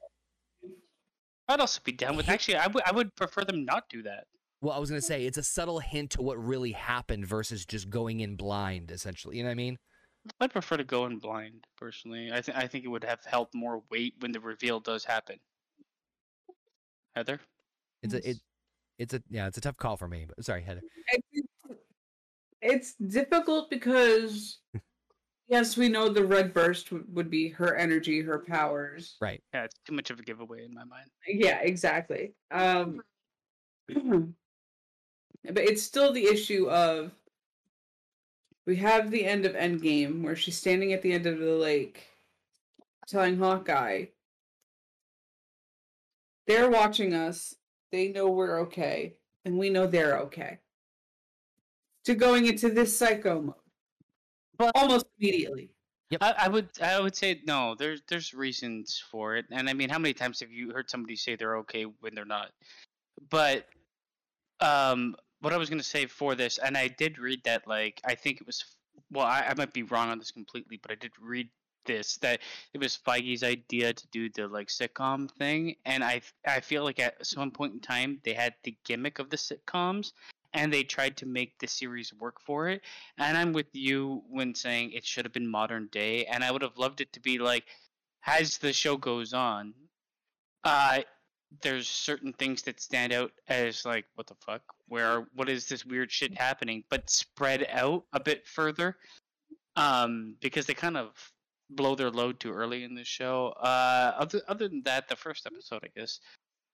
I'd 1.50 1.60
also 1.60 1.82
be 1.84 1.92
down 1.92 2.16
with. 2.16 2.28
Hit- 2.28 2.34
Actually, 2.34 2.58
I 2.58 2.68
would 2.68 2.84
I 2.86 2.92
would 2.92 3.16
prefer 3.16 3.44
them 3.44 3.66
not 3.66 3.90
do 3.90 4.04
that. 4.04 4.28
Well, 4.62 4.74
I 4.74 4.78
was 4.78 4.90
gonna 4.90 5.02
say 5.02 5.26
it's 5.26 5.38
a 5.38 5.44
subtle 5.44 5.80
hint 5.80 6.12
to 6.12 6.22
what 6.22 6.38
really 6.38 6.74
happened 6.74 7.26
versus 7.26 7.66
just 7.66 7.90
going 7.90 8.20
in 8.20 8.36
blind, 8.36 8.92
essentially. 8.92 9.38
You 9.38 9.44
know 9.44 9.50
what 9.50 9.54
I 9.54 9.56
mean? 9.56 9.78
I'd 10.40 10.52
prefer 10.52 10.78
to 10.78 10.84
go 10.84 11.06
in 11.08 11.18
blind 11.18 11.66
personally. 11.76 12.32
I 12.32 12.42
think 12.42 12.56
I 12.58 12.68
think 12.68 12.86
it 12.86 12.90
would 12.90 13.04
have 13.04 13.22
held 13.26 13.48
more 13.56 13.82
weight 13.90 14.14
when 14.20 14.32
the 14.32 14.40
reveal 14.40 14.80
does 14.80 15.04
happen. 15.04 15.38
Heather, 17.16 17.40
It's 18.04 18.14
a 18.14 18.30
it, 18.30 18.38
it's 19.00 19.14
a 19.16 19.24
yeah, 19.30 19.48
it's 19.48 19.58
a 19.58 19.62
tough 19.62 19.78
call 19.78 19.98
for 19.98 20.08
me. 20.08 20.28
But 20.28 20.46
sorry, 20.46 20.62
Heather. 20.62 20.82
It's, 21.08 21.48
it's 22.62 22.94
difficult 22.94 23.72
because 23.72 24.60
yes, 25.50 25.76
we 25.76 25.90
know 25.90 26.10
the 26.10 26.26
red 26.26 26.54
burst 26.54 26.92
would, 26.92 27.14
would 27.14 27.30
be 27.30 27.50
her 27.50 27.76
energy, 27.76 28.22
her 28.22 28.40
powers. 28.40 29.18
Right. 29.22 29.42
yeah, 29.54 29.66
it's 29.66 29.76
too 29.86 29.94
much 29.94 30.10
of 30.10 30.20
a 30.20 30.24
giveaway 30.24 30.64
in 30.66 30.74
my 30.74 30.84
mind. 30.84 31.10
Yeah, 31.28 31.60
exactly. 31.62 32.34
Um, 32.52 33.02
but 33.94 34.34
it's 35.58 35.84
still 35.84 36.14
the 36.14 36.26
issue 36.26 36.70
of 36.70 37.12
we 38.66 38.78
have 38.78 39.12
the 39.12 39.26
end 39.26 39.46
of 39.46 39.54
Endgame 39.54 40.22
where 40.22 40.36
she's 40.36 40.58
standing 40.58 40.94
at 40.94 41.02
the 41.02 41.12
end 41.12 41.26
of 41.26 41.40
the 41.40 41.54
lake 41.54 42.06
telling 43.08 43.38
Hawkeye 43.38 44.06
they're 46.50 46.70
watching 46.70 47.14
us, 47.14 47.54
they 47.92 48.08
know 48.08 48.28
we're 48.28 48.62
okay, 48.62 49.14
and 49.46 49.60
we 49.60 49.70
know 49.70 49.86
they're 49.86 50.18
okay. 50.22 50.58
To 52.06 52.16
going 52.16 52.48
into 52.48 52.70
this 52.70 52.98
psycho 52.98 53.40
mode. 53.40 53.56
But- 54.60 54.72
almost 54.76 55.06
immediately. 55.20 55.72
I, 56.22 56.34
I 56.40 56.48
would 56.48 56.70
I 56.82 57.00
would 57.00 57.16
say 57.16 57.42
no. 57.46 57.76
There's 57.78 58.02
there's 58.08 58.34
reasons 58.34 59.02
for 59.12 59.36
it, 59.36 59.46
and 59.52 59.70
I 59.70 59.74
mean, 59.74 59.90
how 59.90 60.00
many 60.00 60.14
times 60.14 60.40
have 60.40 60.52
you 60.52 60.72
heard 60.72 60.90
somebody 60.90 61.16
say 61.16 61.36
they're 61.36 61.58
okay 61.58 61.84
when 61.84 62.16
they're 62.16 62.26
not? 62.26 62.50
But 63.30 63.68
um, 64.60 65.16
what 65.42 65.54
I 65.54 65.58
was 65.58 65.70
gonna 65.70 65.84
say 65.84 66.08
for 66.08 66.34
this, 66.34 66.58
and 66.58 66.76
I 66.76 66.88
did 66.88 67.20
read 67.20 67.44
that 67.44 67.68
like 67.68 68.02
I 68.06 68.16
think 68.16 68.42
it 68.42 68.48
was 68.48 68.66
well, 69.12 69.26
I, 69.26 69.46
I 69.50 69.54
might 69.54 69.72
be 69.72 69.84
wrong 69.84 70.10
on 70.10 70.18
this 70.18 70.32
completely, 70.32 70.78
but 70.82 70.92
I 70.92 70.96
did 70.96 71.12
read 71.22 71.48
this 71.86 72.18
that 72.18 72.40
it 72.74 72.80
was 72.80 72.98
Feige's 72.98 73.44
idea 73.44 73.94
to 73.94 74.08
do 74.08 74.30
the 74.30 74.48
like 74.48 74.68
sitcom 74.68 75.30
thing, 75.30 75.76
and 75.86 76.04
I 76.04 76.22
I 76.48 76.60
feel 76.60 76.84
like 76.84 77.00
at 77.00 77.24
some 77.26 77.52
point 77.52 77.74
in 77.74 77.80
time 77.80 78.20
they 78.24 78.34
had 78.34 78.56
the 78.64 78.76
gimmick 78.84 79.20
of 79.20 79.30
the 79.30 79.38
sitcoms. 79.38 80.14
And 80.54 80.74
they 80.74 80.84
tried 80.84 81.16
to 81.18 81.26
make 81.28 81.60
the 81.60 81.68
series 81.68 82.14
work 82.14 82.42
for 82.42 82.70
it, 82.70 82.82
and 83.18 83.38
I'm 83.38 83.54
with 83.54 83.68
you 83.74 84.24
when 84.30 84.56
saying 84.56 84.92
it 84.94 85.06
should 85.06 85.26
have 85.26 85.34
been 85.34 85.48
modern 85.48 85.90
day, 85.92 86.26
and 86.26 86.44
I 86.44 86.52
would 86.52 86.64
have 86.64 86.78
loved 86.78 87.02
it 87.02 87.14
to 87.14 87.20
be 87.20 87.38
like, 87.38 87.66
as 88.26 88.58
the 88.58 88.74
show 88.74 88.98
goes 88.98 89.34
on, 89.34 89.74
uh, 90.64 91.02
there's 91.62 91.88
certain 91.88 92.34
things 92.34 92.62
that 92.64 92.80
stand 92.80 93.14
out 93.14 93.32
as 93.48 93.86
like, 93.86 94.06
what 94.16 94.28
the 94.28 94.36
fuck? 94.36 94.62
Where 94.88 95.28
what 95.34 95.50
is 95.50 95.68
this 95.68 95.86
weird 95.86 96.12
shit 96.12 96.38
happening? 96.38 96.84
But 96.90 97.10
spread 97.10 97.68
out 97.72 98.06
a 98.14 98.20
bit 98.20 98.48
further, 98.48 98.98
um, 99.76 100.36
because 100.42 100.66
they 100.66 100.74
kind 100.74 100.98
of 100.98 101.12
blow 101.70 101.96
their 101.96 102.10
load 102.12 102.40
too 102.40 102.52
early 102.52 102.84
in 102.84 102.96
the 102.96 103.06
show. 103.06 103.54
Uh, 103.62 104.14
other 104.18 104.42
other 104.48 104.68
than 104.68 104.84
that, 104.84 105.08
the 105.08 105.16
first 105.16 105.46
episode, 105.46 105.82
I 105.84 106.00
guess, 106.00 106.20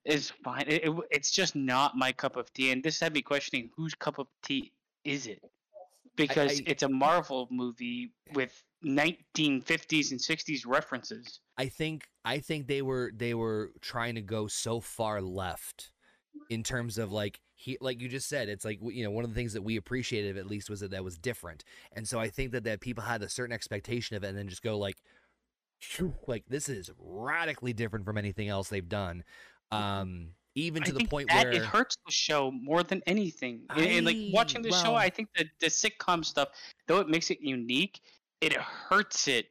is 0.05 0.31
fine. 0.43 0.65
It, 0.67 0.85
it, 0.85 0.95
it's 1.11 1.31
just 1.31 1.55
not 1.55 1.97
my 1.97 2.11
cup 2.11 2.35
of 2.35 2.51
tea, 2.53 2.71
and 2.71 2.83
this 2.83 2.99
had 2.99 3.13
me 3.13 3.21
questioning 3.21 3.69
whose 3.75 3.93
cup 3.95 4.19
of 4.19 4.27
tea 4.43 4.71
is 5.03 5.27
it? 5.27 5.41
Because 6.15 6.59
I- 6.59 6.63
it's 6.67 6.83
a 6.83 6.89
Marvel 6.89 7.47
movie 7.51 8.11
with 8.33 8.63
1950s 8.85 10.11
and 10.11 10.19
60s 10.19 10.65
references. 10.65 11.39
I 11.57 11.67
think 11.67 12.07
I 12.23 12.39
think 12.39 12.67
they 12.67 12.81
were 12.81 13.11
they 13.15 13.33
were 13.33 13.71
trying 13.81 14.15
to 14.15 14.21
go 14.21 14.47
so 14.47 14.79
far 14.79 15.21
left 15.21 15.91
in 16.49 16.63
terms 16.63 16.97
of 16.97 17.11
like 17.11 17.39
he 17.55 17.77
like 17.79 18.01
you 18.01 18.09
just 18.09 18.27
said 18.27 18.49
it's 18.49 18.65
like 18.65 18.79
you 18.83 19.03
know 19.03 19.09
one 19.11 19.23
of 19.23 19.29
the 19.29 19.35
things 19.35 19.53
that 19.53 19.63
we 19.63 19.77
appreciated 19.77 20.37
at 20.37 20.47
least 20.47 20.69
was 20.69 20.81
that 20.81 20.91
that 20.91 21.03
was 21.03 21.17
different 21.17 21.63
and 21.93 22.05
so 22.07 22.19
I 22.19 22.27
think 22.27 22.51
that 22.51 22.65
that 22.65 22.81
people 22.81 23.05
had 23.05 23.23
a 23.23 23.29
certain 23.29 23.53
expectation 23.53 24.17
of 24.17 24.23
it 24.23 24.27
and 24.27 24.37
then 24.37 24.49
just 24.49 24.61
go 24.61 24.77
like 24.77 24.97
like 26.27 26.43
this 26.47 26.67
is 26.67 26.91
radically 26.99 27.73
different 27.73 28.05
from 28.05 28.17
anything 28.17 28.49
else 28.49 28.69
they've 28.69 28.89
done 28.89 29.23
um 29.71 30.29
even 30.57 30.83
I 30.83 30.85
to 30.85 30.93
the 30.93 30.99
think 30.99 31.09
point 31.09 31.29
that 31.29 31.45
where 31.47 31.53
it 31.53 31.63
hurts 31.65 31.97
the 32.05 32.11
show 32.13 32.49
more 32.49 32.81
than 32.81 33.01
anything. 33.07 33.63
And, 33.71 33.85
and, 33.85 34.05
like 34.05 34.15
watching 34.31 34.61
the 34.61 34.71
show, 34.71 34.95
I 34.95 35.09
think 35.09 35.27
that 35.35 35.47
the 35.59 35.67
sitcom 35.67 36.23
stuff, 36.23 36.47
though 36.87 36.99
it 36.99 37.09
makes 37.09 37.29
it 37.29 37.41
unique, 37.41 37.99
it 38.39 38.53
hurts 38.53 39.27
it 39.27 39.47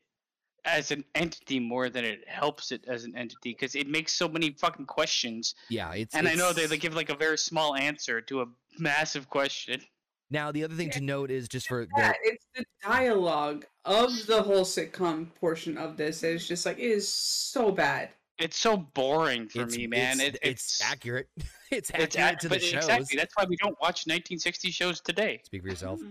as 0.65 0.91
an 0.93 1.05
entity 1.15 1.61
more 1.61 1.91
than 1.91 2.07
it 2.07 2.27
helps 2.27 2.73
it 2.73 2.83
as 2.89 3.05
an 3.05 3.15
entity 3.17 3.51
because 3.53 3.75
it 3.75 3.87
makes 3.87 4.15
so 4.15 4.27
many 4.27 4.53
fucking 4.59 4.87
questions. 4.87 5.55
yeah 5.69 5.93
it's 5.93 6.15
And 6.15 6.27
I 6.27 6.35
know 6.35 6.55
they 6.55 6.63
it's- 6.63 6.71
like, 6.71 6.81
give 6.81 6.95
like 6.95 7.11
a 7.11 7.15
very 7.17 7.37
small 7.37 7.75
answer 7.77 8.23
to 8.23 8.41
a 8.41 8.47
massive 8.79 9.29
question. 9.29 9.83
now 10.31 10.51
the 10.53 10.65
other 10.65 10.75
thing 10.75 10.89
to 10.89 11.03
note 11.03 11.31
is 11.31 11.49
just 11.49 11.69
for 11.69 11.85
the, 11.85 12.15
it's 12.23 12.47
the 12.57 12.65
dialogue 12.83 13.67
of 13.85 14.09
the 14.27 14.43
whole 14.43 14.65
sitcom 14.65 15.35
portion 15.35 15.77
of 15.77 15.99
this 15.99 16.23
that 16.23 16.31
is 16.31 16.49
just 16.49 16.65
like 16.65 16.79
it 16.79 16.91
is 16.91 17.07
so 17.07 17.71
bad. 17.71 18.09
It's 18.39 18.57
so 18.57 18.77
boring 18.77 19.49
for 19.49 19.63
it's, 19.63 19.77
me, 19.77 19.87
man. 19.87 20.21
it's, 20.21 20.37
It, 20.37 20.39
it's 20.43 20.81
accurate 20.83 21.29
it's 21.71 21.91
accurate 21.91 22.15
It's 22.15 22.17
ac- 22.17 22.37
to 22.41 22.49
the 22.49 22.55
but 22.55 22.63
shows 22.63 22.85
exactly. 22.85 23.17
That's 23.17 23.35
why 23.37 23.45
we 23.49 23.57
don't 23.57 23.77
watch 23.81 24.07
1960 24.07 24.71
shows 24.71 25.01
today. 25.01 25.41
speak 25.45 25.63
for 25.63 25.69
yourself 25.69 26.01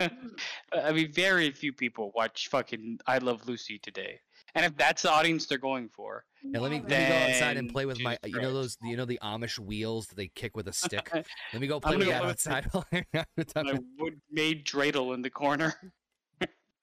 I 0.00 0.92
mean, 0.92 1.12
very 1.12 1.50
few 1.50 1.72
people 1.72 2.12
watch 2.14 2.48
fucking 2.48 3.00
I 3.06 3.18
Love 3.18 3.46
Lucy 3.48 3.78
today. 3.78 4.20
And 4.54 4.64
if 4.64 4.76
that's 4.76 5.02
the 5.02 5.10
audience 5.10 5.46
they're 5.46 5.58
going 5.58 5.88
for, 5.88 6.24
And 6.42 6.62
let 6.62 6.70
me 6.70 6.80
let 6.80 6.88
me 6.88 7.08
go 7.08 7.14
outside 7.14 7.56
and 7.56 7.70
play 7.70 7.84
with 7.84 8.00
my 8.00 8.16
you 8.24 8.40
know 8.40 8.52
those 8.52 8.76
you 8.82 8.96
know 8.96 9.04
the 9.04 9.18
Amish 9.22 9.58
wheels 9.58 10.06
that 10.08 10.16
they 10.16 10.28
kick 10.28 10.56
with 10.56 10.68
a 10.68 10.72
stick. 10.72 11.10
Let 11.12 11.60
me 11.60 11.66
go 11.66 11.80
play 11.80 11.96
with 11.96 12.06
gonna 12.08 12.18
that 12.18 12.24
outside. 12.24 12.66
while 12.72 12.84
I'm 12.92 13.66
my 13.66 13.78
wood 13.98 14.20
made 14.30 14.64
dreidel 14.64 15.14
in 15.14 15.22
the 15.22 15.30
corner. 15.30 15.74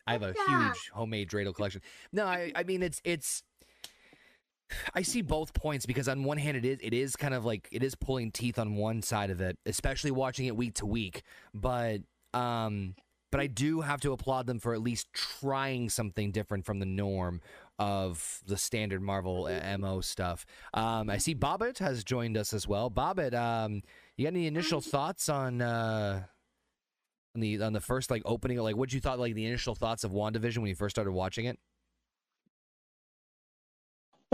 I 0.08 0.12
have 0.12 0.22
a 0.22 0.36
oh 0.38 0.46
huge 0.48 0.90
homemade 0.94 1.30
dreidel 1.30 1.56
collection. 1.56 1.82
No, 2.12 2.26
I 2.26 2.52
I 2.56 2.64
mean 2.64 2.84
it's 2.84 3.02
it's 3.04 3.44
I 4.94 5.02
see 5.02 5.22
both 5.22 5.54
points 5.54 5.86
because 5.86 6.08
on 6.08 6.24
one 6.24 6.38
hand 6.38 6.58
it 6.58 6.66
is 6.66 6.80
it 6.82 6.94
is 6.94 7.16
kind 7.16 7.34
of 7.34 7.46
like 7.46 7.68
it 7.72 7.84
is 7.84 7.96
pulling 7.96 8.32
teeth 8.32 8.58
on 8.60 8.76
one 8.76 9.02
side 9.02 9.30
of 9.30 9.42
it, 9.42 9.58
especially 9.66 10.12
watching 10.12 10.46
it 10.48 10.56
week 10.56 10.76
to 10.76 10.86
week. 10.86 11.24
But 11.54 12.02
um 12.34 12.96
but 13.32 13.42
I 13.42 13.48
do 13.48 13.82
have 13.82 14.00
to 14.02 14.14
applaud 14.14 14.48
them 14.48 14.60
for 14.60 14.74
at 14.74 14.82
least 14.82 15.12
trying 15.14 15.90
something 15.90 16.32
different 16.32 16.66
from 16.66 16.80
the 16.80 16.86
norm 16.86 17.42
of 17.78 18.42
the 18.46 18.56
standard 18.56 19.02
Marvel 19.02 19.50
MO 19.78 20.02
stuff. 20.02 20.46
Um 20.74 21.10
I 21.10 21.18
see 21.18 21.36
Bobbit 21.36 21.80
has 21.80 22.04
joined 22.04 22.38
us 22.38 22.54
as 22.54 22.68
well. 22.68 22.90
Bobbit, 22.90 23.34
um 23.34 23.84
you 24.18 24.26
got 24.26 24.34
any 24.34 24.48
initial 24.48 24.82
thoughts 24.82 25.30
on 25.30 25.62
uh 25.62 26.24
on 27.36 27.42
the 27.42 27.62
on 27.62 27.74
the 27.74 27.82
first 27.82 28.10
like 28.10 28.22
opening 28.26 28.58
like 28.60 28.78
what 28.78 28.94
you 28.94 29.00
thought 29.00 29.20
like 29.20 29.36
the 29.36 29.46
initial 29.46 29.76
thoughts 29.76 30.04
of 30.04 30.12
WandaVision 30.12 30.60
when 30.60 30.68
you 30.68 30.76
first 30.76 30.96
started 30.96 31.12
watching 31.12 31.46
it? 31.46 31.60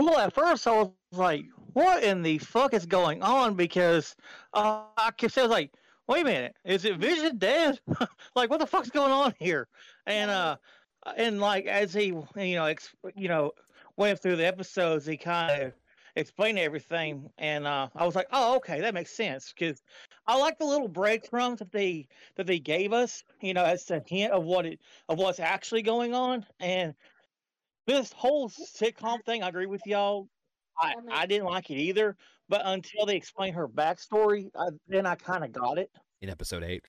Well, 0.04 0.18
at 0.18 0.32
first 0.32 0.66
I 0.66 0.72
was 0.82 0.90
like, 1.12 1.44
"What 1.74 2.02
in 2.02 2.22
the 2.22 2.38
fuck 2.38 2.74
is 2.74 2.86
going 2.86 3.22
on?" 3.22 3.54
Because 3.54 4.16
uh, 4.52 4.82
I 4.96 5.12
kept 5.12 5.32
saying, 5.32 5.48
"Like, 5.48 5.72
wait 6.08 6.22
a 6.22 6.24
minute, 6.24 6.56
is 6.64 6.84
it 6.84 6.96
Vision 6.98 7.38
dead? 7.38 7.78
like, 8.34 8.50
what 8.50 8.58
the 8.58 8.66
fuck's 8.66 8.90
going 8.90 9.12
on 9.12 9.32
here?" 9.38 9.68
And 10.06 10.28
uh, 10.30 10.56
and 11.16 11.40
like 11.40 11.66
as 11.66 11.94
he, 11.94 12.06
you 12.06 12.56
know, 12.56 12.64
ex- 12.64 12.94
you 13.14 13.28
know, 13.28 13.52
went 13.96 14.20
through 14.20 14.36
the 14.36 14.46
episodes, 14.46 15.06
he 15.06 15.16
kind 15.16 15.62
of 15.62 15.72
explained 16.16 16.58
everything, 16.58 17.30
and 17.38 17.64
uh, 17.64 17.88
I 17.94 18.04
was 18.04 18.16
like, 18.16 18.26
"Oh, 18.32 18.56
okay, 18.56 18.80
that 18.80 18.94
makes 18.94 19.12
sense." 19.12 19.54
Because 19.56 19.82
I 20.26 20.36
like 20.36 20.58
the 20.58 20.64
little 20.64 20.88
breadcrumbs 20.88 21.60
that 21.60 21.70
they 21.70 22.08
that 22.34 22.48
they 22.48 22.58
gave 22.58 22.92
us, 22.92 23.22
you 23.40 23.54
know, 23.54 23.64
as 23.64 23.88
a 23.92 24.02
hint 24.04 24.32
of 24.32 24.42
what 24.42 24.66
it 24.66 24.80
of 25.08 25.18
what's 25.18 25.38
actually 25.38 25.82
going 25.82 26.12
on, 26.12 26.44
and 26.58 26.92
this 27.86 28.12
whole 28.12 28.48
sitcom 28.48 29.24
thing, 29.24 29.42
I 29.42 29.48
agree 29.48 29.66
with 29.66 29.82
y'all. 29.86 30.28
I, 30.78 30.94
I 31.10 31.26
didn't 31.26 31.46
like 31.46 31.70
it 31.70 31.76
either, 31.76 32.16
but 32.48 32.62
until 32.64 33.04
they 33.06 33.16
explain 33.16 33.52
her 33.54 33.68
backstory, 33.68 34.48
I, 34.56 34.68
then 34.88 35.04
I 35.06 35.14
kind 35.16 35.44
of 35.44 35.52
got 35.52 35.78
it. 35.78 35.90
in 36.20 36.30
episode 36.30 36.62
eight. 36.64 36.84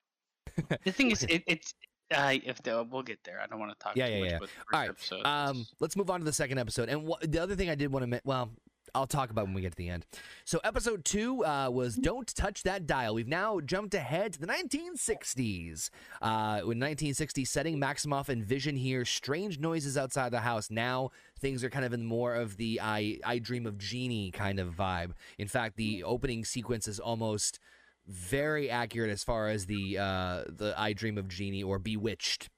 The 0.83 0.91
thing 0.91 1.11
is, 1.11 1.23
it, 1.29 1.43
it's 1.47 1.73
uh, 2.13 2.35
if 2.45 2.61
the, 2.63 2.87
we'll 2.89 3.03
get 3.03 3.19
there. 3.23 3.39
I 3.41 3.47
don't 3.47 3.59
want 3.59 3.71
to 3.71 3.83
talk 3.83 3.95
Yeah, 3.95 4.07
too 4.07 4.13
yeah, 4.13 4.19
much 4.19 4.29
yeah. 4.29 4.37
about 4.37 4.49
the 4.49 4.87
first 4.87 5.11
All 5.11 5.23
right. 5.23 5.49
Um, 5.49 5.65
let's 5.79 5.95
move 5.95 6.09
on 6.09 6.19
to 6.19 6.25
the 6.25 6.33
second 6.33 6.59
episode. 6.59 6.89
And 6.89 7.07
wh- 7.07 7.25
the 7.25 7.39
other 7.39 7.55
thing 7.55 7.69
I 7.69 7.75
did 7.75 7.91
want 7.91 8.03
to, 8.03 8.07
ma- 8.07 8.19
well, 8.23 8.51
I'll 8.95 9.07
talk 9.07 9.31
about 9.31 9.45
when 9.45 9.53
we 9.53 9.61
get 9.61 9.71
to 9.71 9.77
the 9.77 9.89
end. 9.89 10.05
So 10.45 10.59
episode 10.63 11.03
two 11.03 11.43
uh, 11.45 11.69
was 11.69 11.95
"Don't 11.95 12.27
Touch 12.35 12.63
That 12.63 12.85
Dial." 12.85 13.15
We've 13.15 13.27
now 13.27 13.59
jumped 13.59 13.93
ahead 13.95 14.33
to 14.33 14.39
the 14.39 14.47
1960s. 14.47 15.89
Uh, 16.21 16.61
in 16.61 16.79
1960 16.79 17.45
setting, 17.45 17.79
Maximoff 17.79 18.29
and 18.29 18.45
Vision 18.45 18.75
hear 18.75 19.03
strange 19.05 19.59
noises 19.59 19.97
outside 19.97 20.31
the 20.31 20.41
house. 20.41 20.69
Now 20.69 21.09
things 21.39 21.63
are 21.63 21.69
kind 21.69 21.85
of 21.85 21.93
in 21.93 22.05
more 22.05 22.35
of 22.35 22.57
the 22.57 22.79
"I 22.81 23.19
I 23.25 23.39
Dream 23.39 23.65
of 23.65 23.77
Jeannie 23.77 24.31
kind 24.31 24.59
of 24.59 24.75
vibe. 24.75 25.11
In 25.37 25.47
fact, 25.47 25.75
the 25.75 26.03
opening 26.03 26.45
sequence 26.45 26.87
is 26.87 26.99
almost 26.99 27.59
very 28.07 28.69
accurate 28.69 29.09
as 29.09 29.23
far 29.23 29.49
as 29.49 29.65
the 29.65 29.97
uh, 29.97 30.43
the 30.47 30.73
"I 30.77 30.93
Dream 30.93 31.17
of 31.17 31.27
Jeannie 31.27 31.63
or 31.63 31.79
"Bewitched." 31.79 32.49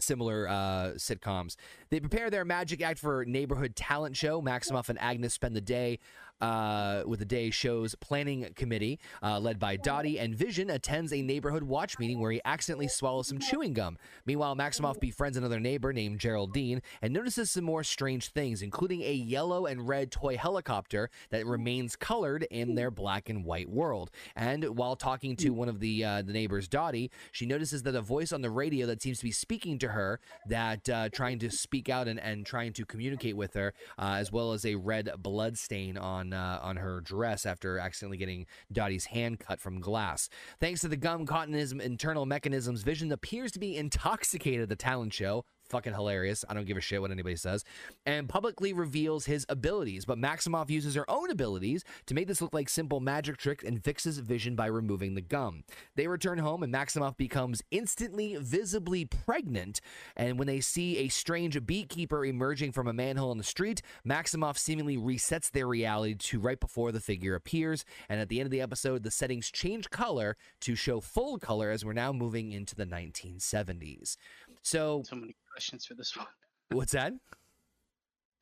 Similar 0.00 0.48
uh, 0.48 0.92
sitcoms. 0.96 1.56
They 1.90 2.00
prepare 2.00 2.30
their 2.30 2.44
magic 2.44 2.82
act 2.82 2.98
for 2.98 3.24
neighborhood 3.24 3.76
talent 3.76 4.16
show. 4.16 4.42
Maximoff 4.42 4.88
and 4.88 5.00
Agnes 5.00 5.34
spend 5.34 5.54
the 5.54 5.60
day 5.60 5.98
uh, 6.40 7.02
with 7.06 7.18
the 7.18 7.24
day 7.24 7.50
show's 7.50 7.94
planning 7.94 8.48
committee, 8.54 8.98
uh, 9.22 9.38
led 9.38 9.58
by 9.58 9.76
Dottie, 9.76 10.18
and 10.18 10.34
Vision 10.34 10.70
attends 10.70 11.12
a 11.12 11.22
neighborhood 11.22 11.62
watch 11.62 11.98
meeting 11.98 12.20
where 12.20 12.32
he 12.32 12.40
accidentally 12.44 12.88
swallows 12.88 13.28
some 13.28 13.38
chewing 13.38 13.72
gum. 13.72 13.96
Meanwhile, 14.26 14.56
Maximoff 14.56 15.00
befriends 15.00 15.36
another 15.36 15.60
neighbor 15.60 15.92
named 15.92 16.20
Geraldine 16.20 16.82
and 17.00 17.12
notices 17.12 17.50
some 17.50 17.64
more 17.64 17.84
strange 17.84 18.30
things, 18.30 18.62
including 18.62 19.02
a 19.02 19.12
yellow 19.12 19.66
and 19.66 19.88
red 19.88 20.10
toy 20.10 20.36
helicopter 20.36 21.10
that 21.30 21.46
remains 21.46 21.96
colored 21.96 22.46
in 22.50 22.74
their 22.74 22.90
black 22.90 23.28
and 23.28 23.44
white 23.44 23.68
world. 23.68 24.10
And 24.36 24.76
while 24.76 24.96
talking 24.96 25.36
to 25.36 25.50
one 25.50 25.68
of 25.68 25.80
the 25.80 26.04
uh, 26.04 26.22
the 26.22 26.32
neighbors, 26.32 26.68
Dottie, 26.68 27.10
she 27.32 27.46
notices 27.46 27.82
that 27.84 27.94
a 27.94 28.02
voice 28.02 28.32
on 28.32 28.42
the 28.42 28.50
radio 28.50 28.86
that 28.86 29.02
seems 29.02 29.18
to 29.18 29.24
be 29.24 29.32
speaking 29.32 29.78
to 29.78 29.88
her, 29.88 30.20
that 30.48 30.88
uh, 30.88 31.08
trying 31.10 31.38
to 31.38 31.50
speak 31.50 31.88
out 31.88 32.08
and, 32.08 32.20
and 32.20 32.44
trying 32.44 32.72
to 32.74 32.84
communicate 32.84 33.36
with 33.36 33.54
her, 33.54 33.72
uh, 33.98 34.16
as 34.18 34.32
well 34.32 34.52
as 34.52 34.64
a 34.64 34.74
red 34.74 35.10
blood 35.18 35.56
stain 35.56 35.96
on 36.24 36.32
uh, 36.32 36.58
on 36.62 36.76
her 36.76 37.00
dress 37.00 37.46
after 37.46 37.78
accidentally 37.78 38.16
getting 38.16 38.46
Dottie's 38.72 39.06
hand 39.06 39.40
cut 39.40 39.60
from 39.60 39.80
glass. 39.80 40.28
Thanks 40.60 40.80
to 40.82 40.88
the 40.88 40.96
gum 40.96 41.26
cottonism 41.26 41.80
internal 41.80 42.26
mechanisms, 42.26 42.82
Vision 42.82 43.12
appears 43.12 43.52
to 43.52 43.58
be 43.58 43.76
intoxicated 43.76 44.62
at 44.62 44.68
the 44.68 44.76
talent 44.76 45.12
show. 45.12 45.44
Fucking 45.74 45.92
hilarious. 45.92 46.44
I 46.48 46.54
don't 46.54 46.66
give 46.66 46.76
a 46.76 46.80
shit 46.80 47.00
what 47.00 47.10
anybody 47.10 47.34
says. 47.34 47.64
And 48.06 48.28
publicly 48.28 48.72
reveals 48.72 49.26
his 49.26 49.44
abilities, 49.48 50.04
but 50.04 50.18
Maximoff 50.18 50.70
uses 50.70 50.94
her 50.94 51.10
own 51.10 51.32
abilities 51.32 51.82
to 52.06 52.14
make 52.14 52.28
this 52.28 52.40
look 52.40 52.54
like 52.54 52.68
simple 52.68 53.00
magic 53.00 53.38
tricks 53.38 53.64
and 53.64 53.82
fixes 53.82 54.18
Vision 54.18 54.54
by 54.54 54.66
removing 54.66 55.16
the 55.16 55.20
gum. 55.20 55.64
They 55.96 56.06
return 56.06 56.38
home 56.38 56.62
and 56.62 56.72
Maximoff 56.72 57.16
becomes 57.16 57.60
instantly 57.72 58.36
visibly 58.38 59.04
pregnant. 59.04 59.80
And 60.14 60.38
when 60.38 60.46
they 60.46 60.60
see 60.60 60.98
a 60.98 61.08
strange 61.08 61.66
beekeeper 61.66 62.24
emerging 62.24 62.70
from 62.70 62.86
a 62.86 62.92
manhole 62.92 63.32
in 63.32 63.38
the 63.38 63.42
street, 63.42 63.82
Maximoff 64.06 64.56
seemingly 64.56 64.96
resets 64.96 65.50
their 65.50 65.66
reality 65.66 66.14
to 66.14 66.38
right 66.38 66.60
before 66.60 66.92
the 66.92 67.00
figure 67.00 67.34
appears. 67.34 67.84
And 68.08 68.20
at 68.20 68.28
the 68.28 68.38
end 68.38 68.46
of 68.46 68.52
the 68.52 68.60
episode, 68.60 69.02
the 69.02 69.10
settings 69.10 69.50
change 69.50 69.90
color 69.90 70.36
to 70.60 70.76
show 70.76 71.00
full 71.00 71.40
color 71.40 71.72
as 71.72 71.84
we're 71.84 71.94
now 71.94 72.12
moving 72.12 72.52
into 72.52 72.76
the 72.76 72.86
1970s. 72.86 74.16
So, 74.64 75.02
So 75.06 75.16
many 75.16 75.36
questions 75.52 75.84
for 75.84 75.94
this 75.94 76.16
one. 76.16 76.26
what's 76.70 76.92
that? 76.92 77.12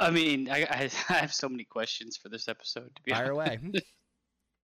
I 0.01 0.11
mean, 0.11 0.49
I, 0.49 0.63
I, 0.63 0.91
I 1.11 1.13
have 1.15 1.35
so 1.35 1.49
many 1.49 1.65
questions 1.65 2.17
for 2.17 2.29
this 2.29 2.49
episode. 2.49 2.95
To 2.97 3.03
be 3.03 3.11
Fire 3.13 3.33
honest. 3.39 3.59
away. 3.65 3.83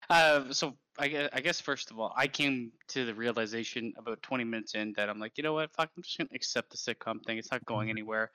Uh, 0.07 0.53
so 0.53 0.77
I 0.99 1.07
guess, 1.07 1.29
I 1.33 1.41
guess 1.41 1.59
first 1.59 1.89
of 1.89 1.97
all, 1.99 2.13
I 2.15 2.27
came 2.27 2.71
to 2.89 3.05
the 3.05 3.15
realization 3.15 3.91
about 3.97 4.21
20 4.21 4.43
minutes 4.43 4.75
in 4.75 4.93
that 4.97 5.09
I'm 5.09 5.17
like, 5.17 5.31
you 5.35 5.43
know 5.43 5.53
what, 5.53 5.73
fuck, 5.73 5.89
I'm 5.97 6.03
just 6.03 6.19
gonna 6.19 6.29
accept 6.35 6.69
the 6.69 6.77
sitcom 6.77 7.25
thing. 7.25 7.39
It's 7.39 7.51
not 7.51 7.65
going 7.65 7.89
anywhere. 7.89 8.29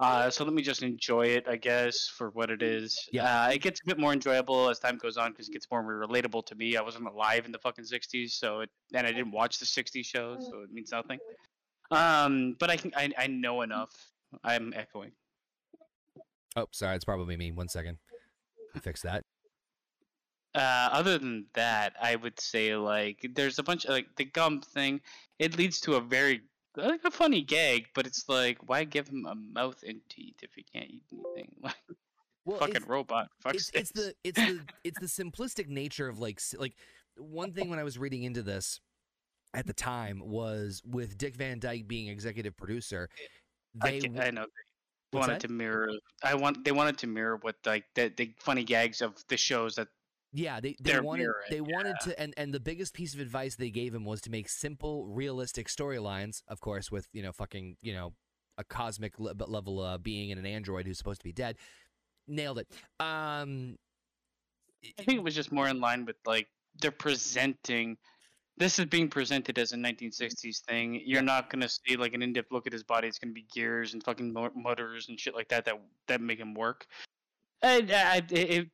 Uh, 0.00 0.30
so 0.30 0.42
let 0.42 0.52
me 0.52 0.62
just 0.62 0.82
enjoy 0.82 1.26
it, 1.26 1.46
I 1.48 1.58
guess, 1.58 2.08
for 2.08 2.30
what 2.30 2.50
it 2.50 2.60
is. 2.60 2.98
Yeah. 3.12 3.44
Uh, 3.44 3.50
it 3.50 3.58
gets 3.62 3.80
a 3.82 3.86
bit 3.86 4.00
more 4.00 4.12
enjoyable 4.12 4.68
as 4.68 4.80
time 4.80 4.98
goes 4.98 5.16
on 5.16 5.30
because 5.30 5.48
it 5.48 5.52
gets 5.52 5.68
more 5.70 5.84
relatable 5.84 6.44
to 6.46 6.56
me. 6.56 6.76
I 6.76 6.82
wasn't 6.82 7.06
alive 7.06 7.46
in 7.46 7.52
the 7.52 7.58
fucking 7.60 7.84
60s, 7.84 8.30
so 8.30 8.62
it, 8.62 8.70
and 8.92 9.06
I 9.06 9.12
didn't 9.12 9.30
watch 9.30 9.58
the 9.60 9.64
60s 9.64 10.04
shows, 10.04 10.48
so 10.50 10.62
it 10.62 10.72
means 10.72 10.90
nothing. 10.90 11.20
Um, 11.90 12.56
but 12.58 12.70
I 12.70 12.76
can, 12.76 12.92
I, 12.96 13.10
I 13.16 13.26
know 13.26 13.62
enough. 13.62 13.92
I'm 14.42 14.72
echoing. 14.74 15.12
Oh, 16.56 16.66
sorry, 16.72 16.96
it's 16.96 17.04
probably 17.04 17.36
me. 17.36 17.52
One 17.52 17.68
second. 17.68 17.98
Fix 18.80 19.02
that. 19.02 19.24
Uh, 20.54 20.88
other 20.90 21.18
than 21.18 21.44
that, 21.52 21.92
I 22.00 22.16
would 22.16 22.40
say 22.40 22.74
like 22.76 23.26
there's 23.34 23.58
a 23.58 23.62
bunch 23.62 23.84
of 23.84 23.90
like 23.90 24.06
the 24.16 24.24
gum 24.24 24.62
thing. 24.62 25.02
It 25.38 25.58
leads 25.58 25.80
to 25.82 25.96
a 25.96 26.00
very 26.00 26.40
like 26.76 27.04
a 27.04 27.10
funny 27.10 27.42
gag, 27.42 27.88
but 27.94 28.06
it's 28.06 28.24
like 28.26 28.58
why 28.66 28.84
give 28.84 29.08
him 29.08 29.26
a 29.26 29.34
mouth 29.34 29.82
and 29.86 30.00
teeth 30.08 30.36
if 30.42 30.54
he 30.54 30.62
can't 30.62 30.90
eat 30.90 31.02
anything? 31.12 31.54
Like 31.62 31.76
Well, 32.46 32.58
fucking 32.58 32.84
robot. 32.86 33.28
Fuck 33.40 33.54
it's, 33.54 33.70
it's 33.74 33.90
the 33.90 34.14
it's 34.24 34.38
the 34.38 34.60
it's 34.84 34.98
the 34.98 35.24
simplistic 35.24 35.68
nature 35.68 36.08
of 36.08 36.20
like 36.20 36.40
like 36.56 36.74
one 37.18 37.52
thing 37.52 37.68
when 37.68 37.78
I 37.78 37.84
was 37.84 37.98
reading 37.98 38.22
into 38.22 38.42
this 38.42 38.80
at 39.54 39.66
the 39.66 39.72
time 39.72 40.22
was 40.24 40.82
with 40.84 41.16
Dick 41.18 41.36
Van 41.36 41.58
Dyke 41.58 41.86
being 41.86 42.08
executive 42.08 42.56
producer. 42.56 43.08
I, 43.82 44.00
can, 44.00 44.18
I 44.18 44.30
know 44.30 44.46
they 45.12 45.18
wanted 45.18 45.34
that? 45.34 45.40
to 45.42 45.48
mirror. 45.48 45.90
I 46.22 46.34
want 46.34 46.64
they 46.64 46.72
wanted 46.72 46.98
to 46.98 47.06
mirror 47.06 47.38
what 47.40 47.56
like 47.64 47.84
the 47.94 48.12
the 48.16 48.34
funny 48.38 48.64
gags 48.64 49.02
of 49.02 49.14
the 49.28 49.36
shows 49.36 49.76
that 49.76 49.88
yeah 50.32 50.60
they, 50.60 50.76
they 50.80 50.98
wanted 50.98 51.22
mirroring, 51.22 51.46
they 51.50 51.60
wanted 51.60 51.96
to 52.02 52.20
and 52.20 52.34
and 52.36 52.52
the 52.52 52.60
biggest 52.60 52.94
piece 52.94 53.14
of 53.14 53.20
advice 53.20 53.56
they 53.56 53.70
gave 53.70 53.94
him 53.94 54.04
was 54.04 54.20
to 54.22 54.30
make 54.30 54.48
simple 54.48 55.06
realistic 55.06 55.68
storylines 55.68 56.42
of 56.48 56.60
course 56.60 56.90
with 56.90 57.08
you 57.12 57.22
know 57.22 57.32
fucking 57.32 57.76
you 57.80 57.94
know 57.94 58.12
a 58.58 58.64
cosmic 58.64 59.18
le- 59.20 59.34
level 59.46 59.80
uh, 59.80 59.98
being 59.98 60.32
and 60.32 60.40
an 60.40 60.46
android 60.46 60.86
who's 60.86 60.98
supposed 60.98 61.20
to 61.20 61.24
be 61.24 61.32
dead 61.32 61.56
nailed 62.26 62.58
it 62.58 62.66
um 62.98 63.76
I 64.98 65.02
think 65.02 65.18
it 65.18 65.24
was 65.24 65.34
just 65.34 65.52
more 65.52 65.68
in 65.68 65.80
line 65.80 66.04
with 66.04 66.16
like 66.26 66.48
they're 66.80 66.90
presenting. 66.90 67.96
This 68.58 68.78
is 68.78 68.86
being 68.86 69.08
presented 69.08 69.58
as 69.58 69.72
a 69.72 69.76
1960s 69.76 70.60
thing. 70.60 71.02
You're 71.04 71.22
not 71.22 71.50
gonna 71.50 71.68
see 71.68 71.96
like 71.96 72.14
an 72.14 72.22
in-depth 72.22 72.50
look 72.50 72.66
at 72.66 72.72
his 72.72 72.82
body. 72.82 73.06
It's 73.08 73.18
gonna 73.18 73.34
be 73.34 73.46
gears 73.52 73.92
and 73.92 74.02
fucking 74.02 74.32
mo- 74.32 74.52
motors 74.54 75.08
and 75.08 75.20
shit 75.20 75.34
like 75.34 75.48
that 75.48 75.64
that 75.66 75.80
that 76.06 76.20
make 76.20 76.38
him 76.38 76.54
work. 76.54 76.86
And 77.62 77.90
I, 77.90 78.16
it, 78.16 78.32
it, 78.32 78.68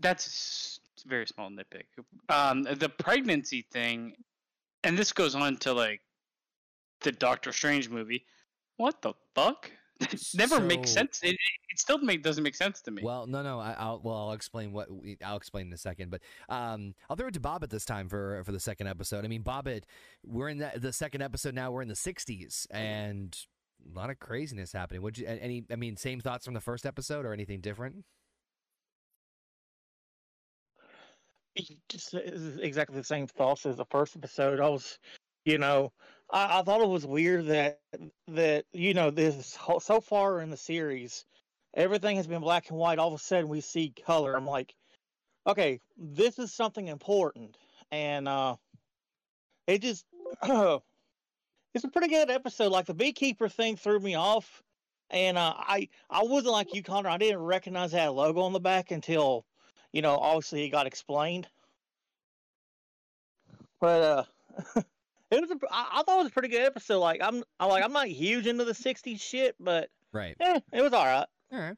that's 0.00 0.80
a 1.04 1.08
very 1.08 1.26
small 1.26 1.50
nitpick. 1.50 1.84
Um, 2.28 2.62
the 2.62 2.88
pregnancy 2.88 3.66
thing, 3.70 4.14
and 4.84 4.98
this 4.98 5.12
goes 5.12 5.34
on 5.34 5.56
to 5.58 5.72
like 5.72 6.00
the 7.02 7.12
Doctor 7.12 7.52
Strange 7.52 7.88
movie. 7.88 8.24
What 8.76 9.02
the 9.02 9.12
fuck? 9.34 9.70
It 10.02 10.22
never 10.34 10.60
makes 10.60 10.90
sense. 10.90 11.20
It, 11.22 11.30
it, 11.30 11.38
it 11.70 11.78
still 11.78 11.98
make 11.98 12.22
doesn't 12.22 12.42
make 12.42 12.54
sense 12.54 12.80
to 12.82 12.90
me. 12.90 13.02
Well, 13.04 13.26
no, 13.26 13.42
no. 13.42 13.60
I, 13.60 13.74
I'll 13.78 14.00
well, 14.02 14.16
I'll 14.16 14.32
explain 14.32 14.72
what 14.72 14.90
we, 14.90 15.16
I'll 15.24 15.36
explain 15.36 15.66
in 15.66 15.72
a 15.72 15.78
second. 15.78 16.10
But 16.10 16.22
um, 16.48 16.94
I'll 17.08 17.16
throw 17.16 17.28
it 17.28 17.34
to 17.34 17.40
Bobbit 17.40 17.70
this 17.70 17.84
time 17.84 18.08
for 18.08 18.42
for 18.44 18.52
the 18.52 18.60
second 18.60 18.86
episode. 18.86 19.24
I 19.24 19.28
mean, 19.28 19.42
Bobbit, 19.42 19.84
we're 20.24 20.48
in 20.48 20.58
the, 20.58 20.72
the 20.76 20.92
second 20.92 21.22
episode 21.22 21.54
now. 21.54 21.70
We're 21.70 21.82
in 21.82 21.88
the 21.88 21.94
'60s, 21.94 22.66
and 22.70 23.36
a 23.92 23.98
lot 23.98 24.10
of 24.10 24.18
craziness 24.18 24.72
happening. 24.72 25.02
Would 25.02 25.18
you 25.18 25.26
any? 25.26 25.64
I 25.70 25.76
mean, 25.76 25.96
same 25.96 26.20
thoughts 26.20 26.44
from 26.44 26.54
the 26.54 26.60
first 26.60 26.86
episode, 26.86 27.24
or 27.24 27.32
anything 27.32 27.60
different? 27.60 28.04
Just 31.88 32.14
exactly 32.14 32.96
the 32.96 33.04
same 33.04 33.26
thoughts 33.26 33.66
as 33.66 33.76
the 33.76 33.84
first 33.90 34.16
episode. 34.16 34.58
I 34.60 34.68
was, 34.68 34.98
you 35.44 35.58
know, 35.58 35.92
I, 36.32 36.60
I 36.60 36.62
thought 36.62 36.80
it 36.80 36.88
was 36.88 37.06
weird 37.06 37.46
that 37.46 37.80
that 38.28 38.64
you 38.72 38.94
know 38.94 39.10
this 39.10 39.58
so 39.80 40.00
far 40.00 40.40
in 40.40 40.50
the 40.50 40.56
series, 40.56 41.24
everything 41.74 42.16
has 42.16 42.26
been 42.26 42.40
black 42.40 42.70
and 42.70 42.78
white. 42.78 42.98
All 42.98 43.08
of 43.08 43.14
a 43.14 43.18
sudden, 43.22 43.48
we 43.48 43.60
see 43.60 43.92
color. 44.06 44.34
I'm 44.34 44.46
like, 44.46 44.74
okay, 45.46 45.80
this 45.96 46.38
is 46.38 46.52
something 46.52 46.88
important, 46.88 47.56
and 47.90 48.26
uh, 48.28 48.56
it 49.66 49.82
just 49.82 50.06
it's 50.42 51.84
a 51.84 51.88
pretty 51.92 52.08
good 52.08 52.30
episode. 52.30 52.72
Like 52.72 52.86
the 52.86 52.94
beekeeper 52.94 53.48
thing 53.48 53.76
threw 53.76 54.00
me 54.00 54.14
off, 54.14 54.62
and 55.10 55.38
uh, 55.38 55.54
I 55.56 55.88
I 56.10 56.22
wasn't 56.22 56.52
like 56.52 56.74
you, 56.74 56.82
Conor. 56.82 57.10
I 57.10 57.18
didn't 57.18 57.40
recognize 57.42 57.92
that 57.92 58.14
logo 58.14 58.40
on 58.40 58.52
the 58.52 58.60
back 58.60 58.90
until 58.90 59.44
you 59.92 60.02
know, 60.02 60.16
obviously 60.16 60.64
it 60.64 60.70
got 60.70 60.86
explained. 60.86 61.48
But 63.80 64.28
uh 64.74 64.82
it 65.32 65.40
was 65.40 65.50
a, 65.50 65.56
I, 65.70 65.88
I 65.94 66.02
thought 66.04 66.16
it 66.16 66.22
was 66.22 66.26
a 66.28 66.30
pretty 66.30 66.48
good 66.48 66.62
episode. 66.62 67.00
Like 67.00 67.20
I'm 67.22 67.42
I 67.58 67.66
like 67.66 67.82
I'm 67.84 67.92
not 67.92 68.06
huge 68.08 68.46
into 68.46 68.64
the 68.64 68.72
'60s 68.72 69.20
shit, 69.20 69.56
but 69.58 69.88
Right. 70.12 70.36
eh, 70.40 70.60
it 70.72 70.82
was 70.82 70.92
all 70.92 71.04
right. 71.06 71.26
All 71.52 71.58
right. 71.58 71.76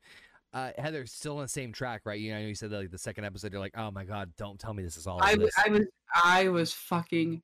Uh, 0.53 0.71
Heather, 0.79 1.05
still 1.07 1.37
on 1.39 1.43
the 1.43 1.49
same 1.49 1.73
track, 1.73 2.03
right? 2.05 2.21
You 2.21 2.33
know, 2.33 2.39
you 2.41 2.55
said 2.55 2.71
that, 2.71 2.79
like 2.79 2.91
the 2.93 2.99
second 2.99 3.25
episode, 3.25 3.51
you're 3.53 3.61
like, 3.61 3.77
oh 3.77 3.91
my 3.91 4.05
god, 4.05 4.33
don't 4.39 4.59
tell 4.59 4.73
me 4.75 4.83
this 4.85 4.97
is 4.97 5.07
all. 5.07 5.21
I, 5.23 5.35
this. 5.37 5.53
I 5.65 5.69
was 5.71 5.83
I 6.15 6.49
was 6.49 6.73
fucking 6.73 7.43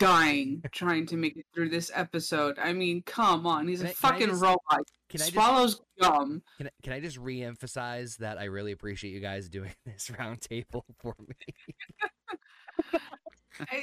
dying 0.00 0.62
trying 0.72 1.06
to 1.06 1.16
make 1.16 1.36
it 1.36 1.44
through 1.54 1.68
this 1.68 1.90
episode. 1.94 2.56
I 2.58 2.72
mean, 2.72 3.02
come 3.02 3.46
on, 3.46 3.66
he's 3.68 3.78
Can 3.80 3.88
a 3.88 3.90
I- 3.90 3.92
can 3.94 4.04
I 4.04 4.08
fucking 4.12 4.28
just- 4.28 4.42
robot. 4.42 4.80
Can 5.10 5.20
I 5.22 5.24
just 5.24 5.32
Swallows 5.32 5.80
gum. 6.00 6.42
can, 6.58 6.66
I- 6.66 6.70
can 6.82 6.92
I 6.92 7.00
just 7.00 7.16
re-emphasize 7.18 8.16
that 8.18 8.36
I 8.38 8.44
really 8.44 8.72
appreciate 8.72 9.10
you 9.12 9.20
guys 9.20 9.48
doing 9.48 9.70
this 9.86 10.08
roundtable 10.12 10.82
for 11.00 11.14
me? 11.18 11.34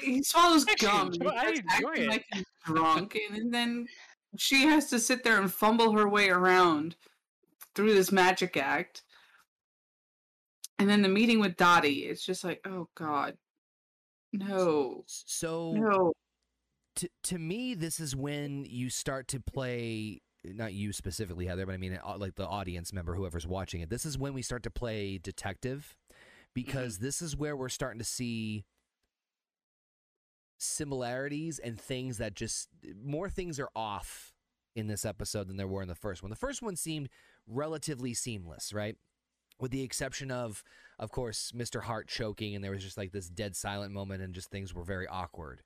He 0.01 0.23
swallows 0.23 0.65
gum. 0.79 1.11
and 1.13 1.27
I 1.29 1.49
enjoy 1.49 1.89
acting 1.89 2.03
it. 2.03 2.09
Like 2.09 2.25
he's 2.33 2.45
drunk, 2.65 3.17
and 3.31 3.53
then 3.53 3.87
she 4.37 4.63
has 4.63 4.89
to 4.89 4.99
sit 4.99 5.23
there 5.23 5.39
and 5.39 5.51
fumble 5.51 5.91
her 5.93 6.07
way 6.07 6.29
around 6.29 6.95
through 7.73 7.93
this 7.93 8.11
magic 8.11 8.57
act. 8.57 9.03
And 10.77 10.89
then 10.89 11.01
the 11.01 11.09
meeting 11.09 11.39
with 11.39 11.55
Dottie, 11.55 12.05
it's 12.05 12.25
just 12.25 12.43
like, 12.43 12.59
oh 12.65 12.89
god, 12.95 13.37
no, 14.33 15.03
So 15.07 15.73
no. 15.73 16.13
to 16.97 17.09
to 17.23 17.37
me, 17.39 17.73
this 17.75 17.99
is 17.99 18.15
when 18.15 18.65
you 18.65 18.89
start 18.89 19.27
to 19.29 19.39
play. 19.39 20.21
Not 20.43 20.73
you 20.73 20.93
specifically, 20.93 21.47
Heather, 21.47 21.65
but 21.65 21.73
I 21.73 21.77
mean, 21.77 21.97
uh, 22.05 22.17
like 22.19 22.35
the 22.35 22.45
audience 22.45 22.93
member, 22.93 23.15
whoever's 23.15 23.47
watching 23.47 23.81
it. 23.81 23.89
This 23.89 24.05
is 24.05 24.15
when 24.15 24.35
we 24.35 24.43
start 24.43 24.61
to 24.63 24.69
play 24.69 25.17
detective, 25.17 25.95
because 26.53 26.99
this 26.99 27.19
is 27.19 27.35
where 27.35 27.55
we're 27.55 27.69
starting 27.69 27.97
to 27.97 28.05
see 28.05 28.65
similarities 30.57 31.59
and 31.59 31.79
things 31.79 32.17
that 32.17 32.35
just 32.35 32.69
more 33.03 33.29
things 33.29 33.59
are 33.59 33.69
off 33.75 34.33
in 34.75 34.87
this 34.87 35.05
episode 35.05 35.47
than 35.47 35.57
there 35.57 35.67
were 35.67 35.81
in 35.81 35.87
the 35.87 35.95
first 35.95 36.21
one. 36.21 36.29
The 36.29 36.35
first 36.35 36.61
one 36.61 36.75
seemed 36.75 37.09
relatively 37.47 38.13
seamless, 38.13 38.73
right? 38.73 38.97
with 39.59 39.71
the 39.71 39.83
exception 39.83 40.31
of, 40.31 40.63
of 40.99 41.11
course, 41.11 41.51
Mr. 41.55 41.83
Hart 41.83 42.07
choking, 42.07 42.55
and 42.55 42.63
there 42.63 42.71
was 42.71 42.83
just 42.83 42.97
like 42.97 43.11
this 43.11 43.29
dead 43.29 43.55
silent 43.55 43.93
moment, 43.93 44.21
and 44.21 44.33
just 44.33 44.49
things 44.49 44.73
were 44.73 44.83
very 44.83 45.07
awkward. 45.07 45.61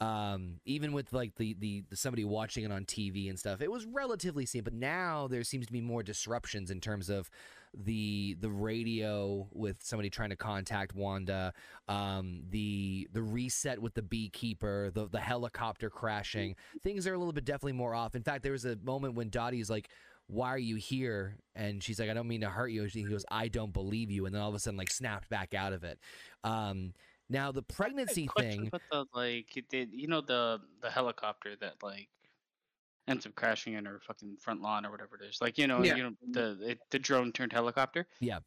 Um, 0.00 0.60
even 0.64 0.92
with 0.92 1.12
like 1.12 1.36
the, 1.36 1.54
the 1.54 1.84
the 1.88 1.96
somebody 1.96 2.24
watching 2.24 2.64
it 2.64 2.72
on 2.72 2.84
TV 2.84 3.28
and 3.30 3.38
stuff, 3.38 3.60
it 3.60 3.70
was 3.70 3.86
relatively 3.86 4.46
seen. 4.46 4.64
But 4.64 4.74
now 4.74 5.28
there 5.28 5.44
seems 5.44 5.66
to 5.66 5.72
be 5.72 5.80
more 5.80 6.02
disruptions 6.02 6.70
in 6.70 6.80
terms 6.80 7.08
of 7.08 7.30
the 7.74 8.36
the 8.40 8.50
radio 8.50 9.48
with 9.52 9.82
somebody 9.82 10.10
trying 10.10 10.30
to 10.30 10.36
contact 10.36 10.94
Wanda, 10.94 11.52
um, 11.88 12.42
the 12.50 13.08
the 13.12 13.22
reset 13.22 13.80
with 13.80 13.94
the 13.94 14.02
beekeeper, 14.02 14.90
the 14.92 15.06
the 15.08 15.20
helicopter 15.20 15.88
crashing. 15.88 16.56
Things 16.82 17.06
are 17.06 17.14
a 17.14 17.18
little 17.18 17.32
bit 17.32 17.44
definitely 17.44 17.72
more 17.72 17.94
off. 17.94 18.14
In 18.14 18.22
fact, 18.22 18.42
there 18.42 18.52
was 18.52 18.64
a 18.64 18.76
moment 18.82 19.14
when 19.14 19.30
Dottie's 19.30 19.70
like, 19.70 19.88
"Why 20.26 20.48
are 20.48 20.58
you 20.58 20.76
here?" 20.76 21.38
and 21.54 21.82
she's 21.82 21.98
like, 21.98 22.10
"I 22.10 22.14
don't 22.14 22.28
mean 22.28 22.42
to 22.42 22.50
hurt 22.50 22.68
you." 22.68 22.82
And 22.82 22.90
He 22.90 23.04
goes, 23.04 23.24
"I 23.30 23.48
don't 23.48 23.72
believe 23.72 24.10
you," 24.10 24.26
and 24.26 24.34
then 24.34 24.42
all 24.42 24.48
of 24.48 24.54
a 24.54 24.58
sudden 24.58 24.76
like 24.76 24.90
snapped 24.90 25.28
back 25.30 25.54
out 25.54 25.72
of 25.72 25.84
it. 25.84 25.98
Um, 26.44 26.92
now 27.28 27.52
the 27.52 27.62
pregnancy 27.62 28.28
thing. 28.38 28.68
about 28.68 28.82
the 28.90 29.04
like, 29.14 29.64
did 29.70 29.90
you 29.92 30.08
know 30.08 30.20
the 30.20 30.60
the 30.80 30.90
helicopter 30.90 31.56
that 31.60 31.74
like 31.82 32.08
ends 33.08 33.26
up 33.26 33.34
crashing 33.34 33.74
in 33.74 33.84
her 33.84 34.00
fucking 34.06 34.36
front 34.40 34.60
lawn 34.62 34.84
or 34.86 34.90
whatever 34.90 35.16
it 35.20 35.26
is? 35.28 35.38
Like 35.40 35.58
you 35.58 35.66
know, 35.66 35.82
Yeah. 35.82 35.96
you 35.96 36.02
know 36.04 36.12
the 36.30 36.70
it, 36.70 36.78
the 36.90 36.98
drone 36.98 37.32
turned 37.32 37.52
helicopter. 37.52 38.06
Yeah. 38.20 38.38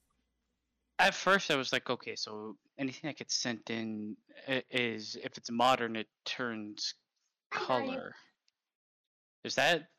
At 0.97 1.13
first, 1.13 1.51
I 1.51 1.57
was 1.57 1.73
like, 1.73 1.89
okay, 1.89 2.15
so 2.15 2.55
anything 2.77 3.09
that 3.09 3.17
gets 3.17 3.35
sent 3.35 3.69
in 3.69 4.15
i- 4.47 4.63
is 4.71 5.17
if 5.21 5.37
it's 5.37 5.51
modern, 5.51 5.97
it 5.97 6.07
turns 6.23 6.93
color. 7.51 8.15
Is 9.43 9.55
that 9.55 9.89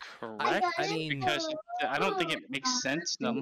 correct? 0.00 0.66
I 0.78 0.88
mean- 0.90 1.20
because 1.20 1.54
I 1.86 1.98
don't 1.98 2.18
think 2.18 2.32
it 2.32 2.50
makes 2.50 2.82
sense. 2.82 3.16
No, 3.20 3.32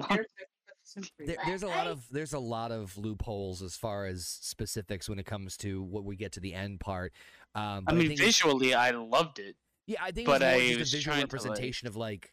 There, 1.19 1.35
there's 1.45 1.63
a 1.63 1.67
lot 1.67 1.87
of 1.87 2.05
there's 2.11 2.33
a 2.33 2.39
lot 2.39 2.71
of 2.71 2.97
loopholes 2.97 3.61
as 3.61 3.75
far 3.75 4.05
as 4.05 4.27
specifics 4.27 5.09
when 5.09 5.19
it 5.19 5.25
comes 5.25 5.57
to 5.57 5.81
what 5.81 6.03
we 6.05 6.15
get 6.15 6.31
to 6.33 6.39
the 6.39 6.53
end 6.53 6.79
part. 6.79 7.13
Um, 7.55 7.63
I 7.87 7.91
but 7.91 7.95
mean, 7.95 8.07
think 8.09 8.19
visually, 8.19 8.73
I 8.73 8.91
loved 8.91 9.39
it. 9.39 9.55
Yeah, 9.87 9.97
I 10.01 10.11
think 10.11 10.27
But 10.27 10.41
it's 10.41 10.51
more 10.51 10.61
I 10.61 10.67
just 10.67 10.79
was 10.79 10.93
a 10.93 10.97
visual 10.97 11.13
trying 11.15 11.27
to, 11.27 11.35
like- 11.35 11.43
representation 11.45 11.87
of 11.87 11.95
like 11.95 12.31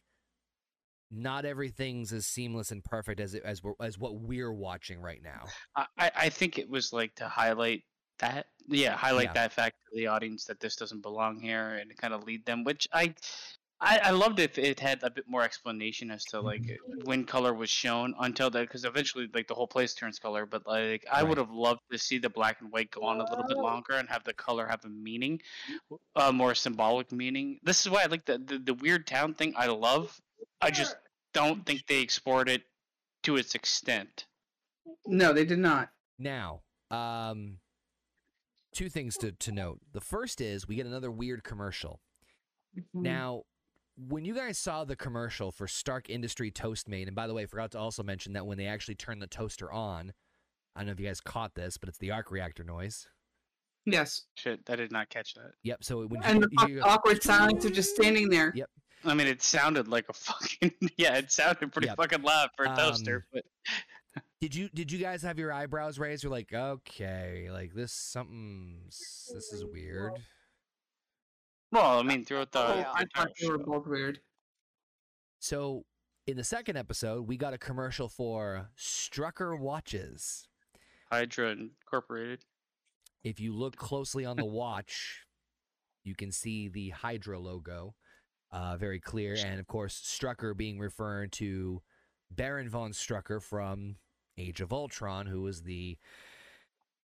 not 1.11 1.45
everything's 1.45 2.11
as 2.11 2.25
seamless 2.25 2.71
and 2.71 2.83
perfect 2.83 3.19
as 3.19 3.35
it, 3.35 3.43
as 3.45 3.61
we're, 3.61 3.73
as 3.79 3.99
what 3.99 4.15
we're 4.15 4.51
watching 4.53 4.99
right 4.99 5.21
now. 5.21 5.45
I, 5.75 5.85
I 5.97 6.11
I 6.15 6.29
think 6.29 6.57
it 6.57 6.67
was 6.69 6.91
like 6.91 7.13
to 7.15 7.27
highlight 7.27 7.83
that, 8.19 8.47
yeah, 8.67 8.95
highlight 8.95 9.25
Yeah. 9.29 9.33
that 9.33 9.53
fact 9.53 9.75
to 9.91 9.97
the 9.97 10.07
audience 10.07 10.45
that 10.45 10.59
this 10.59 10.75
doesn't 10.75 11.01
belong 11.01 11.39
here, 11.39 11.75
and 11.75 11.95
kind 11.97 12.13
of 12.13 12.23
lead 12.23 12.45
them. 12.45 12.63
Which 12.63 12.87
I, 12.93 13.13
I, 13.83 13.99
I 14.05 14.09
loved 14.11 14.39
if 14.39 14.57
it 14.57 14.79
had 14.79 15.03
a 15.03 15.09
bit 15.09 15.25
more 15.27 15.43
explanation 15.43 16.09
as 16.09 16.23
to 16.25 16.39
like 16.39 16.79
when 17.03 17.25
color 17.25 17.53
was 17.53 17.69
shown 17.69 18.15
until 18.19 18.49
that, 18.51 18.61
because 18.61 18.85
eventually 18.85 19.27
like 19.33 19.47
the 19.47 19.53
whole 19.53 19.67
place 19.67 19.93
turns 19.93 20.19
color. 20.19 20.45
But 20.45 20.65
like 20.65 21.05
I 21.11 21.19
Right. 21.19 21.27
would 21.29 21.37
have 21.37 21.51
loved 21.51 21.81
to 21.91 21.97
see 21.97 22.17
the 22.17 22.29
black 22.29 22.61
and 22.61 22.71
white 22.71 22.91
go 22.91 23.03
on 23.03 23.19
a 23.19 23.29
little 23.29 23.45
bit 23.47 23.57
longer 23.57 23.95
and 23.95 24.07
have 24.09 24.23
the 24.23 24.33
color 24.33 24.65
have 24.67 24.85
a 24.85 24.89
meaning, 24.89 25.41
a 26.15 26.31
more 26.31 26.55
symbolic 26.55 27.11
meaning. 27.11 27.59
This 27.63 27.81
is 27.85 27.89
why 27.91 28.03
I 28.03 28.05
like 28.05 28.25
the 28.25 28.37
the, 28.37 28.57
the 28.57 28.73
weird 28.73 29.05
town 29.05 29.33
thing. 29.33 29.53
I 29.57 29.67
love. 29.67 30.19
I 30.61 30.71
just 30.71 30.95
don't 31.33 31.65
think 31.65 31.85
they 31.87 31.99
explored 31.99 32.47
it 32.47 32.63
to 33.23 33.35
its 33.35 33.53
extent. 33.53 34.25
No, 35.05 35.33
they 35.33 35.45
did 35.45 35.59
not. 35.59 35.89
Now, 36.17 36.61
um, 36.89 37.57
two 38.73 38.87
things 38.89 39.17
to 39.17 39.31
to 39.33 39.51
note. 39.51 39.79
The 39.91 40.01
first 40.01 40.39
is 40.39 40.67
we 40.67 40.75
get 40.75 40.85
another 40.85 41.11
weird 41.11 41.43
commercial. 41.43 41.99
Mm-hmm. 42.77 43.01
Now, 43.01 43.43
when 43.95 44.25
you 44.25 44.33
guys 44.35 44.57
saw 44.57 44.83
the 44.85 44.95
commercial 44.95 45.51
for 45.51 45.67
Stark 45.67 46.09
Industry 46.09 46.51
Toastmate, 46.51 47.07
and 47.07 47.15
by 47.15 47.27
the 47.27 47.33
way, 47.33 47.43
I 47.43 47.45
forgot 47.45 47.71
to 47.71 47.79
also 47.79 48.03
mention 48.03 48.33
that 48.33 48.45
when 48.45 48.57
they 48.57 48.65
actually 48.67 48.95
turn 48.95 49.19
the 49.19 49.27
toaster 49.27 49.71
on, 49.71 50.13
I 50.75 50.79
don't 50.79 50.87
know 50.87 50.91
if 50.93 50.99
you 50.99 51.05
guys 51.07 51.21
caught 51.21 51.53
this, 51.55 51.77
but 51.77 51.89
it's 51.89 51.97
the 51.99 52.11
arc 52.11 52.31
reactor 52.31 52.63
noise. 52.63 53.07
Yes. 53.85 54.23
Shit, 54.35 54.61
I 54.69 54.75
did 54.77 54.91
not 54.91 55.09
catch 55.09 55.33
that. 55.35 55.51
Yep. 55.63 55.83
So 55.83 56.05
when 56.07 56.23
And 56.23 56.41
you, 56.41 56.47
the 56.57 56.71
you, 56.71 56.81
awkward 56.81 57.21
silence 57.21 57.65
of 57.65 57.73
just 57.73 57.93
standing 57.95 58.29
there. 58.29 58.51
Yep. 58.55 58.69
I 59.05 59.13
mean, 59.13 59.27
it 59.27 59.41
sounded 59.41 59.87
like 59.89 60.05
a 60.09 60.13
fucking 60.13 60.71
yeah. 60.97 61.15
It 61.17 61.31
sounded 61.31 61.71
pretty 61.73 61.87
Yep. 61.89 61.97
fucking 61.97 62.21
loud 62.21 62.49
for 62.55 62.65
a 62.65 62.69
Um, 62.69 62.75
toaster. 62.77 63.25
But 63.33 63.43
Did 64.41 64.53
you 64.55 64.69
did 64.73 64.91
you 64.91 64.99
guys 64.99 65.21
have 65.23 65.39
your 65.39 65.51
eyebrows 65.53 65.97
raised? 65.97 66.23
You're 66.23 66.31
like, 66.31 66.53
okay, 66.53 67.47
like 67.51 67.73
this 67.73 67.91
something. 67.91 68.81
This 68.87 69.51
is 69.53 69.63
weird. 69.65 70.13
Well, 71.73 71.99
I 71.99 72.03
mean, 72.03 72.23
throughout 72.23 72.51
the, 72.51 72.59
Oh, 72.59 72.77
the 72.77 72.89
I 72.89 73.05
thought 73.15 73.29
they 73.41 73.49
were 73.49 73.57
both 73.57 73.87
weird. 73.87 74.19
So 75.39 75.85
in 76.27 76.37
the 76.37 76.43
second 76.43 76.77
episode, 76.77 77.27
we 77.27 77.35
got 77.35 77.53
a 77.53 77.57
commercial 77.57 78.07
for 78.07 78.69
Strucker 78.77 79.59
watches. 79.59 80.47
Hydra 81.11 81.51
Incorporated. 81.51 82.45
If 83.23 83.39
you 83.39 83.53
look 83.53 83.75
closely 83.77 84.23
on 84.25 84.37
the 84.37 84.45
watch, 84.45 85.25
you 86.03 86.15
can 86.15 86.31
see 86.31 86.69
the 86.69 86.89
Hydra 86.89 87.39
logo, 87.39 87.95
uh, 88.51 88.77
very 88.77 88.99
clear, 88.99 89.35
and 89.43 89.59
of 89.59 89.67
course, 89.67 89.99
Strucker 89.99 90.55
being 90.55 90.79
referred 90.79 91.31
to 91.33 91.81
Baron 92.29 92.69
von 92.69 92.91
Strucker 92.91 93.41
from 93.41 93.95
Age 94.37 94.61
of 94.61 94.71
Ultron, 94.71 95.25
who 95.25 95.41
was 95.41 95.63
the 95.63 95.97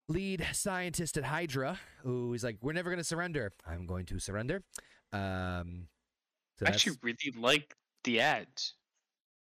lead 0.07 0.45
scientist 0.53 1.17
at 1.17 1.25
Hydra, 1.25 1.79
who 2.03 2.33
is 2.33 2.43
like, 2.43 2.57
"We're 2.61 2.73
never 2.73 2.89
going 2.89 2.99
to 2.99 3.03
surrender. 3.03 3.51
I'm 3.65 3.85
going 3.85 4.05
to 4.07 4.19
surrender." 4.19 4.63
Um, 5.13 5.87
so 6.57 6.65
I 6.65 6.69
actually 6.69 6.97
really 7.01 7.33
like 7.37 7.75
the 8.03 8.19
ads. 8.21 8.73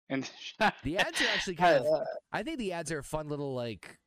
And 0.10 0.30
the 0.84 0.98
ads 0.98 1.22
are 1.22 1.28
actually 1.34 1.56
kind 1.56 1.86
of. 1.86 1.86
I 2.34 2.44
think 2.44 2.60
the 2.60 2.74
ads 2.74 2.92
are 2.92 3.00
a 3.00 3.04
fun 3.04 3.30
little 3.30 3.54
like. 3.54 3.98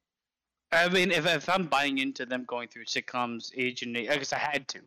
I 0.71 0.89
mean, 0.89 1.11
if, 1.11 1.27
if 1.27 1.49
I'm 1.49 1.67
buying 1.67 1.99
into 1.99 2.27
them 2.27 2.45
going 2.47 2.69
through 2.69 2.85
sitcoms, 2.85 3.51
age 3.57 3.83
and 3.83 3.97
age, 3.97 4.11
I 4.11 4.17
guess 4.17 4.35
I 4.35 4.39
had 4.39 4.69
to, 4.69 4.81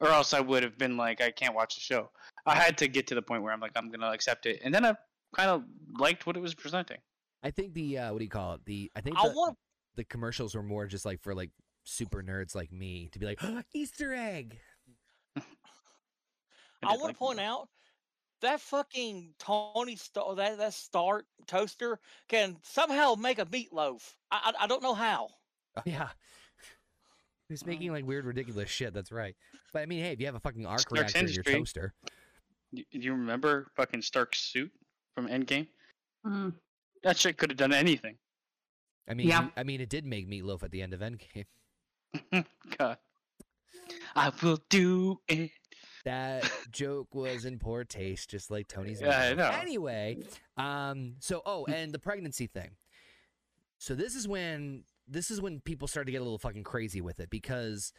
or 0.00 0.08
else 0.08 0.34
I 0.34 0.40
would 0.40 0.62
have 0.62 0.76
been 0.76 0.98
like, 0.98 1.22
I 1.22 1.30
can't 1.30 1.54
watch 1.54 1.74
the 1.74 1.80
show. 1.80 2.10
I 2.44 2.54
had 2.54 2.76
to 2.78 2.88
get 2.88 3.06
to 3.08 3.14
the 3.14 3.22
point 3.22 3.42
where 3.42 3.52
I'm 3.52 3.60
like, 3.60 3.72
I'm 3.76 3.90
gonna 3.90 4.10
accept 4.10 4.46
it, 4.46 4.60
and 4.62 4.74
then 4.74 4.84
I 4.84 4.94
kind 5.34 5.50
of 5.50 5.64
liked 5.98 6.26
what 6.26 6.36
it 6.36 6.40
was 6.40 6.54
presenting. 6.54 6.98
I 7.42 7.50
think 7.50 7.74
the 7.74 7.98
uh, 7.98 8.12
what 8.12 8.18
do 8.18 8.24
you 8.24 8.30
call 8.30 8.54
it? 8.54 8.60
The 8.66 8.90
I 8.94 9.00
think 9.00 9.16
I 9.18 9.28
the, 9.28 9.34
want 9.34 9.56
the 9.96 10.04
commercials 10.04 10.54
were 10.54 10.62
more 10.62 10.86
just 10.86 11.04
like 11.04 11.20
for 11.22 11.34
like 11.34 11.50
super 11.84 12.22
nerds 12.22 12.54
like 12.54 12.72
me 12.72 13.08
to 13.12 13.18
be 13.18 13.26
like 13.26 13.40
Easter 13.74 14.14
egg. 14.14 14.58
I, 15.36 16.92
did 16.92 17.00
want 17.00 17.12
to 17.12 17.18
point 17.18 17.40
out 17.40 17.68
that 18.42 18.60
fucking 18.60 19.34
Tony 19.38 19.96
Stark 19.96 20.36
that 20.36 20.58
that 20.58 20.74
Stark 20.74 21.24
toaster 21.46 21.98
can 22.28 22.56
somehow 22.62 23.14
make 23.14 23.38
a 23.38 23.46
meatloaf. 23.46 24.14
I 24.30 24.52
I, 24.58 24.64
I 24.64 24.66
don't 24.66 24.82
know 24.82 24.94
how. 24.94 25.28
Oh, 25.76 25.82
yeah. 25.84 26.08
He's 27.48 27.64
making 27.64 27.92
like 27.92 28.04
weird, 28.04 28.24
ridiculous 28.24 28.68
shit. 28.68 28.92
That's 28.92 29.12
right. 29.12 29.36
But 29.72 29.82
I 29.82 29.86
mean, 29.86 30.02
hey, 30.02 30.12
if 30.12 30.20
you 30.20 30.26
have 30.26 30.34
a 30.34 30.40
fucking 30.40 30.66
arc 30.66 30.80
Stark's 30.80 31.14
reactor 31.14 31.18
in 31.20 31.32
your 31.32 31.44
toaster, 31.44 31.94
Do 32.74 32.82
you 32.90 33.12
remember 33.12 33.68
fucking 33.76 34.02
Stark's 34.02 34.40
suit 34.40 34.72
from 35.14 35.28
Endgame? 35.28 35.68
Mm. 36.26 36.54
That 37.04 37.16
shit 37.16 37.36
could 37.36 37.50
have 37.50 37.56
done 37.56 37.72
anything. 37.72 38.16
I 39.08 39.14
mean, 39.14 39.28
Yeah. 39.28 39.48
I 39.56 39.62
mean, 39.62 39.80
it 39.80 39.88
did 39.88 40.04
make 40.04 40.28
meatloaf 40.28 40.62
at 40.62 40.70
the 40.70 40.82
end 40.82 40.94
of 40.94 41.00
Endgame. 41.00 41.46
God. 42.78 42.98
I 44.14 44.32
will 44.42 44.58
do 44.68 45.20
it. 45.28 45.50
That 46.04 46.50
joke 46.70 47.14
was 47.14 47.44
in 47.44 47.58
poor 47.58 47.84
taste, 47.84 48.30
just 48.30 48.50
like 48.50 48.68
Tony's. 48.68 49.00
Yeah, 49.00 49.18
I 49.18 49.34
know. 49.34 49.50
Anyway, 49.60 50.18
um, 50.56 51.16
so 51.18 51.42
oh, 51.44 51.64
and 51.66 51.92
the 51.92 51.98
pregnancy 51.98 52.46
thing. 52.46 52.70
So 53.78 53.94
this 53.94 54.14
is 54.14 54.28
when 54.28 54.84
this 55.08 55.30
is 55.30 55.40
when 55.40 55.60
people 55.60 55.88
started 55.88 56.06
to 56.06 56.12
get 56.12 56.20
a 56.20 56.24
little 56.24 56.38
fucking 56.38 56.64
crazy 56.64 57.00
with 57.00 57.18
it 57.20 57.28
because 57.28 57.92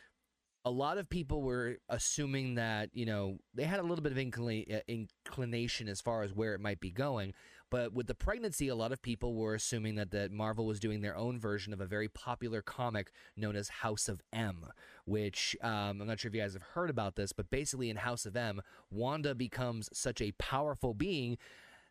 a 0.65 0.71
lot 0.71 0.97
of 0.97 1.09
people 1.09 1.41
were 1.43 1.77
assuming 1.89 2.55
that 2.55 2.89
you 2.93 3.05
know 3.05 3.37
they 3.53 3.63
had 3.63 3.79
a 3.79 3.83
little 3.83 4.01
bit 4.01 4.11
of 4.13 4.17
inclina- 4.17 4.81
inclination 4.87 5.87
as 5.87 6.01
far 6.01 6.23
as 6.23 6.33
where 6.33 6.53
it 6.53 6.61
might 6.61 6.79
be 6.79 6.91
going 6.91 7.33
but 7.69 7.93
with 7.93 8.07
the 8.07 8.15
pregnancy 8.15 8.67
a 8.67 8.75
lot 8.75 8.91
of 8.91 9.01
people 9.01 9.35
were 9.35 9.55
assuming 9.55 9.95
that 9.95 10.11
that 10.11 10.31
marvel 10.31 10.65
was 10.65 10.79
doing 10.79 11.01
their 11.01 11.15
own 11.15 11.39
version 11.39 11.73
of 11.73 11.81
a 11.81 11.85
very 11.85 12.07
popular 12.07 12.61
comic 12.61 13.11
known 13.35 13.55
as 13.55 13.67
house 13.69 14.07
of 14.07 14.21
m 14.33 14.65
which 15.05 15.55
um, 15.61 16.01
i'm 16.01 16.07
not 16.07 16.19
sure 16.19 16.29
if 16.29 16.35
you 16.35 16.41
guys 16.41 16.53
have 16.53 16.61
heard 16.61 16.89
about 16.89 17.15
this 17.15 17.31
but 17.31 17.49
basically 17.49 17.89
in 17.89 17.97
house 17.97 18.25
of 18.25 18.35
m 18.35 18.61
wanda 18.89 19.33
becomes 19.35 19.89
such 19.93 20.21
a 20.21 20.31
powerful 20.33 20.93
being 20.93 21.37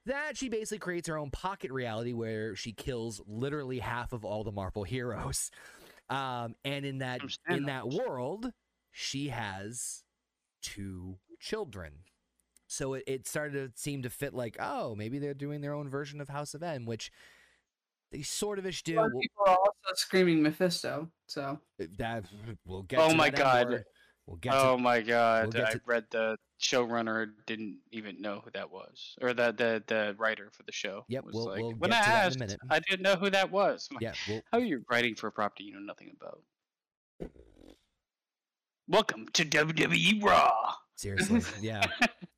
that 0.04 0.36
she 0.36 0.48
basically 0.48 0.78
creates 0.78 1.08
her 1.08 1.18
own 1.18 1.30
pocket 1.30 1.70
reality 1.72 2.12
where 2.12 2.54
she 2.54 2.72
kills 2.72 3.20
literally 3.26 3.80
half 3.80 4.12
of 4.12 4.24
all 4.24 4.44
the 4.44 4.52
marvel 4.52 4.84
heroes 4.84 5.50
um, 6.10 6.54
and 6.64 6.84
in 6.84 6.98
that 6.98 7.20
in 7.48 7.64
that 7.64 7.88
that. 7.88 8.06
world 8.06 8.52
she 8.92 9.28
has 9.28 10.04
two 10.62 11.18
children 11.38 11.92
so 12.66 12.94
it, 12.94 13.04
it 13.06 13.26
started 13.28 13.74
to 13.74 13.80
seem 13.80 14.02
to 14.02 14.10
fit 14.10 14.34
like 14.34 14.56
oh 14.60 14.94
maybe 14.94 15.18
they're 15.18 15.34
doing 15.34 15.60
their 15.60 15.72
own 15.74 15.88
version 15.88 16.20
of 16.20 16.28
house 16.28 16.54
of 16.54 16.62
m 16.62 16.84
which 16.86 17.10
they 18.12 18.22
sort 18.22 18.58
of 18.58 18.66
ish 18.66 18.82
do 18.84 18.94
A 18.94 19.00
lot 19.00 19.06
of 19.06 19.12
We'll- 19.14 19.20
people 19.22 19.44
are 19.48 19.56
also 19.58 19.94
screaming 19.94 20.42
Mephisto. 20.42 21.10
So 21.26 21.58
uh, 21.80 21.84
that 21.98 22.24
we'll 22.66 22.82
get 22.84 23.00
Oh 23.00 23.10
to 23.10 23.16
my 23.16 23.30
God. 23.30 23.70
more. 23.70 23.84
We'll 24.26 24.36
get 24.38 24.54
oh 24.54 24.76
to 24.76 24.82
my 24.82 25.00
god! 25.02 25.52
get 25.52 25.64
I 25.66 25.70
to- 25.72 25.80
read 25.86 26.04
the 26.10 26.36
showrunner 26.60 27.26
didn't 27.46 27.78
even 27.92 28.20
know 28.20 28.40
who 28.44 28.50
that 28.54 28.70
was, 28.72 29.14
or 29.20 29.32
the 29.34 29.52
the 29.52 29.82
the 29.86 30.14
writer 30.18 30.50
for 30.52 30.62
the 30.64 30.72
show. 30.72 31.04
Yep, 31.08 31.24
was 31.24 31.34
we'll- 31.34 31.46
like, 31.46 31.62
we'll 31.62 31.72
when 31.72 31.92
I 31.92 32.00
to 32.00 32.04
that 32.10 32.34
in 32.36 32.42
a 32.42 32.44
asked. 32.44 32.56
I 32.70 32.78
didn't 32.80 33.02
know 33.02 33.14
who 33.16 33.30
that 33.30 33.50
was. 33.52 33.88
Like, 33.92 34.02
yeah. 34.02 34.12
We'll, 34.28 34.42
How 34.52 34.58
are 34.58 34.64
you 34.64 34.84
writing 34.90 35.14
for 35.14 35.26
a 35.28 35.32
property 35.32 35.64
you 35.64 35.74
know 35.74 35.80
nothing 35.80 36.10
about? 36.20 36.42
Welcome 38.88 39.26
to 39.32 39.44
WWE 39.44 40.22
Raw. 40.22 40.74
Seriously, 40.96 41.42
yeah. 41.60 41.84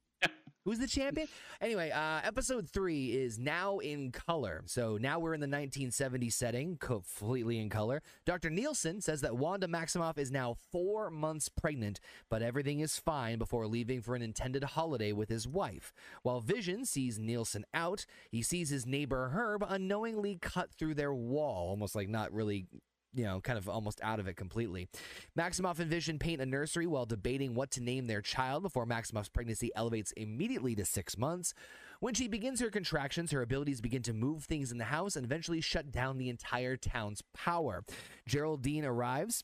Who's 0.69 0.79
the 0.79 0.87
champion? 0.87 1.29
Anyway, 1.63 1.91
uh, 1.91 2.21
episode 2.23 2.69
three 2.69 3.17
is 3.17 3.39
now 3.39 3.79
in 3.79 4.13
color. 4.13 4.65
So 4.67 4.99
now 5.01 5.19
we're 5.19 5.33
in 5.33 5.41
the 5.41 5.47
1970 5.47 6.29
setting, 6.29 6.77
completely 6.77 7.59
in 7.59 7.71
color. 7.71 8.03
Dr. 8.27 8.51
Nielsen 8.51 9.01
says 9.01 9.23
that 9.23 9.39
Wanda 9.39 9.67
Maximoff 9.67 10.19
is 10.19 10.31
now 10.31 10.57
four 10.71 11.11
months 11.11 11.49
pregnant, 11.49 12.01
but 12.29 12.43
everything 12.43 12.81
is 12.81 12.99
fine 12.99 13.39
before 13.39 13.67
leaving 13.67 14.03
for 14.03 14.15
an 14.15 14.21
intended 14.21 14.63
holiday 14.63 15.13
with 15.13 15.31
his 15.31 15.49
wife. 15.49 15.95
While 16.23 16.41
Vision 16.43 16.85
sees 16.85 17.19
Nielsen 17.19 17.65
out, 17.73 18.05
he 18.31 18.43
sees 18.43 18.69
his 18.69 18.85
neighbor 18.85 19.31
Herb 19.33 19.65
unknowingly 19.67 20.37
cut 20.39 20.71
through 20.75 20.97
their 20.97 21.15
wall, 21.15 21.71
almost 21.71 21.95
like 21.95 22.11
not 22.11 22.31
really 22.31 22.67
you 23.19 23.25
know, 23.25 23.41
kind 23.41 23.59
of 23.59 23.69
almost 23.69 24.01
out 24.03 24.21
of 24.21 24.29
it 24.29 24.37
completely. 24.37 24.89
Maximoff 25.37 25.81
and 25.81 25.91
Vision 25.91 26.19
paint 26.19 26.41
a 26.41 26.47
nursery 26.47 26.87
while 26.87 27.05
debating 27.05 27.55
what 27.55 27.71
to 27.73 27.83
name 27.83 28.07
their 28.07 28.23
child 28.23 28.63
before 28.63 28.87
Maximoff's 28.87 29.29
pregnancy 29.29 29.71
elevates 29.75 30.13
immediately 30.13 30.75
to 30.77 30.85
six 30.85 31.19
months. 31.19 31.53
When 32.01 32.15
she 32.15 32.29
begins 32.29 32.61
her 32.61 32.71
contractions, 32.71 33.33
her 33.33 33.43
abilities 33.43 33.81
begin 33.81 34.03
to 34.03 34.13
move 34.13 34.45
things 34.45 34.71
in 34.71 34.79
the 34.79 34.85
house 34.85 35.17
and 35.17 35.25
eventually 35.25 35.61
shut 35.61 35.91
down 35.91 36.17
the 36.17 36.29
entire 36.29 36.77
town's 36.77 37.23
power. 37.35 37.85
Geraldine 38.27 38.85
arrives 38.85 39.43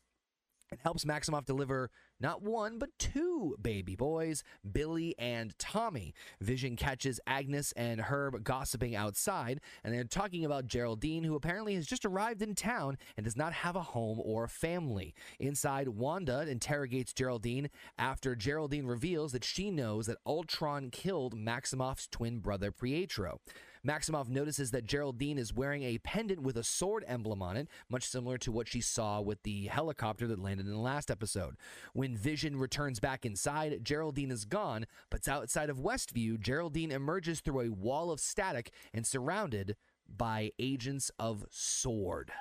and 0.71 0.81
helps 0.81 1.05
Maximoff 1.05 1.45
deliver 1.45 1.91
not 2.25 2.43
one, 2.43 2.79
but 2.79 2.99
two 2.99 3.55
baby 3.61 3.95
boys, 3.95 4.43
Billy 4.73 5.15
and 5.19 5.57
Tommy. 5.59 6.15
Vision 6.41 6.75
catches 6.75 7.21
Agnes 7.27 7.73
and 7.73 8.01
Herb 8.01 8.43
gossiping 8.43 8.97
outside, 8.97 9.61
and 9.85 9.93
they're 9.93 10.05
talking 10.05 10.43
about 10.43 10.67
Geraldine, 10.67 11.25
who 11.25 11.35
apparently 11.35 11.75
has 11.75 11.87
just 11.87 12.07
arrived 12.07 12.41
in 12.41 12.55
town 12.55 12.97
and 13.19 13.25
does 13.25 13.37
not 13.37 13.53
have 13.53 13.77
a 13.77 13.83
home 13.83 14.23
or 14.25 14.49
family. 14.49 15.15
Inside, 15.39 15.89
Wanda 15.89 16.49
interrogates 16.49 17.13
Geraldine 17.13 17.69
after 17.99 18.35
Geraldine 18.35 18.87
reveals 18.87 19.33
that 19.33 19.45
she 19.45 19.71
knows 19.71 20.07
that 20.07 20.17
Ultron 20.25 20.89
killed 20.89 21.35
Maximoff's 21.35 22.09
twin 22.09 22.39
brother 22.39 22.73
Pietro. 22.73 23.39
Maximoff 23.87 24.29
notices 24.29 24.71
that 24.71 24.87
Geraldine 24.87 25.39
is 25.39 25.53
wearing 25.53 25.83
a 25.83 25.99
pendant 25.99 26.43
with 26.43 26.57
a 26.57 26.65
sword 26.65 27.05
emblem 27.07 27.43
on 27.43 27.57
it, 27.57 27.69
much 27.89 28.09
similar 28.09 28.39
to 28.39 28.51
what 28.51 28.69
she 28.69 28.81
saw 28.81 29.21
with 29.21 29.43
the 29.43 29.67
helicopter 29.67 30.27
that 30.27 30.39
landed 30.39 30.67
in 30.67 30.73
the 30.73 30.79
last 30.79 31.11
episode. 31.11 31.57
When 31.93 32.17
Vision 32.17 32.57
returns 32.57 32.99
back 32.99 33.27
inside, 33.27 33.85
Geraldine 33.85 34.31
is 34.31 34.45
gone, 34.45 34.87
but 35.11 35.29
outside 35.29 35.71
of 35.71 35.79
Westview, 35.79 36.41
Geraldine 36.41 36.91
emerges 36.91 37.41
through 37.41 37.61
a 37.61 37.73
wall 37.73 38.11
of 38.11 38.21
static 38.21 38.71
and 38.93 39.07
surrounded 39.07 39.77
by 40.09 40.53
agents 40.59 41.11
of 41.19 41.45
Sword. 41.51 42.33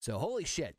So, 0.00 0.18
holy 0.18 0.44
shit. 0.44 0.76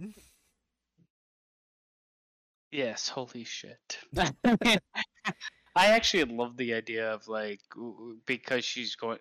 Yes, 2.71 3.09
holy 3.09 3.43
shit. 3.43 3.99
I 5.75 5.87
actually 5.87 6.23
love 6.25 6.55
the 6.57 6.73
idea 6.73 7.11
of 7.13 7.27
like 7.27 7.61
because 8.25 8.63
she's 8.63 8.95
going 8.95 9.19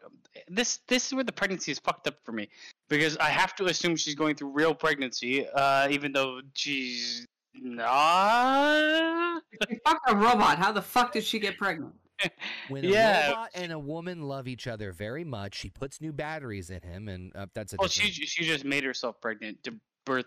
this 0.49 0.79
this 0.89 1.09
is 1.09 1.15
where 1.15 1.25
the 1.25 1.33
pregnancy 1.33 1.73
is 1.73 1.79
fucked 1.81 2.07
up 2.07 2.25
for 2.25 2.33
me 2.33 2.49
because 2.89 3.17
I 3.17 3.31
have 3.31 3.57
to 3.57 3.67
assume 3.67 3.97
she's 3.97 4.15
going 4.15 4.37
through 4.37 4.51
real 4.51 4.75
pregnancy 4.75 5.47
uh 5.49 5.89
even 5.91 6.13
though 6.13 6.41
she's 6.55 7.27
not 7.55 9.43
She 9.69 9.79
fucked 9.85 10.11
a 10.11 10.15
robot. 10.17 10.59
How 10.59 10.73
the 10.73 10.83
fuck 10.83 11.13
did 11.13 11.25
she 11.25 11.39
get 11.39 11.57
pregnant? 11.59 11.95
When 12.69 12.85
a 12.85 12.89
Yeah. 12.89 13.29
robot 13.29 13.51
and 13.55 13.73
a 13.73 13.79
woman 13.79 14.23
love 14.23 14.49
each 14.49 14.67
other 14.67 14.93
very 14.93 15.25
much, 15.25 15.55
she 15.57 15.69
puts 15.71 16.01
new 16.01 16.13
batteries 16.13 16.71
in 16.71 16.81
him, 16.83 17.09
and 17.09 17.35
uh, 17.37 17.47
that's 17.55 17.73
a 17.73 17.77
well 17.79 17.89
she 17.89 18.11
she 18.11 18.45
just 18.45 18.65
made 18.65 18.85
herself 18.85 19.21
pregnant 19.21 19.63
to 19.65 19.75
birth 20.05 20.27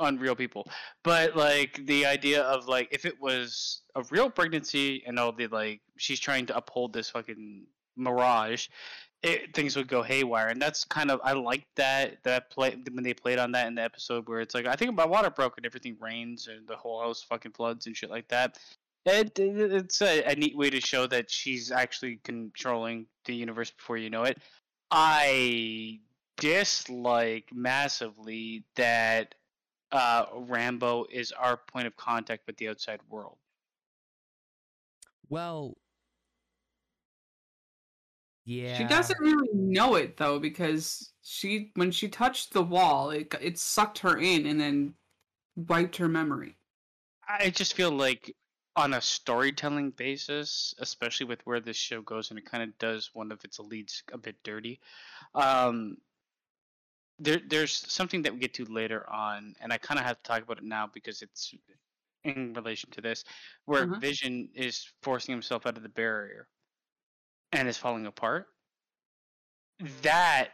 unreal 0.00 0.34
people. 0.34 0.66
But 1.04 1.36
like 1.36 1.84
the 1.86 2.06
idea 2.06 2.42
of 2.42 2.66
like 2.68 2.88
if 2.92 3.04
it 3.04 3.20
was 3.20 3.82
a 3.94 4.02
real 4.10 4.30
pregnancy 4.30 5.02
and 5.06 5.18
all 5.18 5.32
the 5.32 5.46
like 5.48 5.80
she's 5.96 6.20
trying 6.20 6.46
to 6.46 6.56
uphold 6.56 6.92
this 6.92 7.10
fucking 7.10 7.66
mirage 7.96 8.68
it, 9.22 9.54
things 9.54 9.76
would 9.76 9.86
go 9.88 10.02
haywire. 10.02 10.48
And 10.48 10.60
that's 10.62 10.82
kind 10.84 11.10
of 11.10 11.20
i 11.22 11.32
like 11.32 11.66
that 11.76 12.22
that 12.24 12.50
play 12.50 12.74
when 12.92 13.04
they 13.04 13.12
played 13.12 13.38
on 13.38 13.52
that 13.52 13.66
in 13.66 13.74
the 13.74 13.82
episode 13.82 14.26
where 14.28 14.40
it's 14.40 14.54
like 14.54 14.66
i 14.66 14.74
think 14.74 14.94
my 14.94 15.04
water 15.04 15.28
broke 15.28 15.58
and 15.58 15.66
everything 15.66 15.96
rains 16.00 16.48
and 16.48 16.66
the 16.66 16.74
whole 16.76 17.02
house 17.02 17.22
fucking 17.22 17.52
floods 17.52 17.86
and 17.86 17.94
shit 17.96 18.08
like 18.10 18.28
that. 18.28 18.58
It, 19.06 19.38
it- 19.38 19.72
it's 19.72 20.00
a, 20.02 20.22
a 20.24 20.34
neat 20.34 20.56
way 20.56 20.70
to 20.70 20.80
show 20.80 21.06
that 21.08 21.30
she's 21.30 21.70
actually 21.70 22.20
controlling 22.24 23.06
the 23.26 23.34
universe 23.34 23.70
before 23.70 23.96
you 23.98 24.08
know 24.10 24.24
it. 24.24 24.38
I 24.90 26.00
dislike 26.38 27.48
massively 27.52 28.64
that 28.76 29.34
uh, 29.92 30.26
Rambeau 30.26 31.04
is 31.10 31.32
our 31.32 31.56
point 31.56 31.86
of 31.86 31.96
contact 31.96 32.46
with 32.46 32.56
the 32.56 32.68
outside 32.68 33.00
world. 33.08 33.38
well, 35.28 35.76
yeah. 38.44 38.78
She 38.78 38.84
doesn't 38.84 39.20
really 39.20 39.48
know 39.52 39.94
it 39.94 40.16
though 40.16 40.38
because 40.38 41.12
she 41.22 41.70
when 41.74 41.90
she 41.90 42.08
touched 42.08 42.52
the 42.52 42.62
wall, 42.62 43.10
it 43.10 43.32
it 43.40 43.58
sucked 43.58 43.98
her 44.00 44.18
in 44.18 44.46
and 44.46 44.60
then 44.60 44.94
wiped 45.56 45.96
her 45.96 46.08
memory. 46.08 46.56
I 47.28 47.50
just 47.50 47.74
feel 47.74 47.92
like 47.92 48.34
on 48.76 48.94
a 48.94 49.00
storytelling 49.00 49.90
basis, 49.90 50.74
especially 50.78 51.26
with 51.26 51.40
where 51.44 51.60
this 51.60 51.76
show 51.76 52.02
goes, 52.02 52.30
and 52.30 52.38
it 52.38 52.46
kind 52.46 52.62
of 52.62 52.76
does 52.78 53.10
one 53.12 53.30
of 53.30 53.44
its 53.44 53.58
leads 53.58 54.02
a 54.12 54.18
bit 54.18 54.36
dirty. 54.42 54.80
Um, 55.34 55.98
there, 57.20 57.40
there's 57.46 57.72
something 57.72 58.22
that 58.22 58.32
we 58.32 58.40
get 58.40 58.54
to 58.54 58.64
later 58.64 59.08
on, 59.08 59.54
and 59.60 59.72
I 59.72 59.78
kind 59.78 60.00
of 60.00 60.06
have 60.06 60.16
to 60.16 60.22
talk 60.22 60.42
about 60.42 60.58
it 60.58 60.64
now 60.64 60.86
because 60.92 61.22
it's 61.22 61.54
in 62.24 62.52
relation 62.54 62.90
to 62.90 63.00
this, 63.00 63.24
where 63.66 63.86
Mhm. 63.86 64.00
Vision 64.00 64.50
is 64.54 64.92
forcing 65.02 65.32
himself 65.32 65.66
out 65.66 65.76
of 65.76 65.82
the 65.82 65.88
barrier 65.88 66.48
and 67.52 67.68
is 67.68 67.78
falling 67.78 68.06
apart. 68.06 68.48
That 70.02 70.52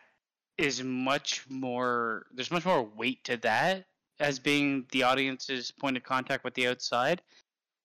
is 0.58 0.82
much 0.82 1.48
more. 1.48 2.26
There's 2.32 2.50
much 2.50 2.64
more 2.64 2.82
weight 2.82 3.24
to 3.24 3.36
that 3.38 3.86
as 4.18 4.38
being 4.38 4.86
the 4.92 5.02
audience's 5.02 5.70
point 5.70 5.96
of 5.96 6.02
contact 6.02 6.44
with 6.44 6.54
the 6.54 6.68
outside 6.68 7.22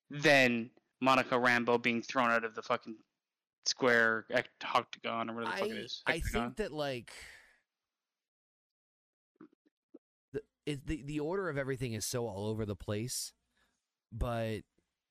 than 0.09 0.69
Monica 1.01 1.35
Rambeau 1.35 1.81
being 1.81 2.01
thrown 2.01 2.29
out 2.29 2.43
of 2.43 2.55
the 2.55 2.61
fucking 2.61 3.03
square 3.65 4.25
octagon 4.63 5.29
or 5.29 5.35
whatever 5.35 5.51
the 5.51 5.57
fuck 5.57 5.69
it 5.69 5.77
is. 5.77 6.03
I. 6.05 6.13
I 6.13 6.19
think 6.19 6.57
that 6.57 6.71
like 6.71 7.11
the 10.31 10.41
it, 10.65 10.85
the 10.85 11.03
the 11.03 11.19
order 11.19 11.49
of 11.49 11.57
everything 11.57 11.93
is 11.93 12.05
so 12.05 12.27
all 12.27 12.47
over 12.47 12.65
the 12.65 12.75
place, 12.75 13.33
but 14.11 14.61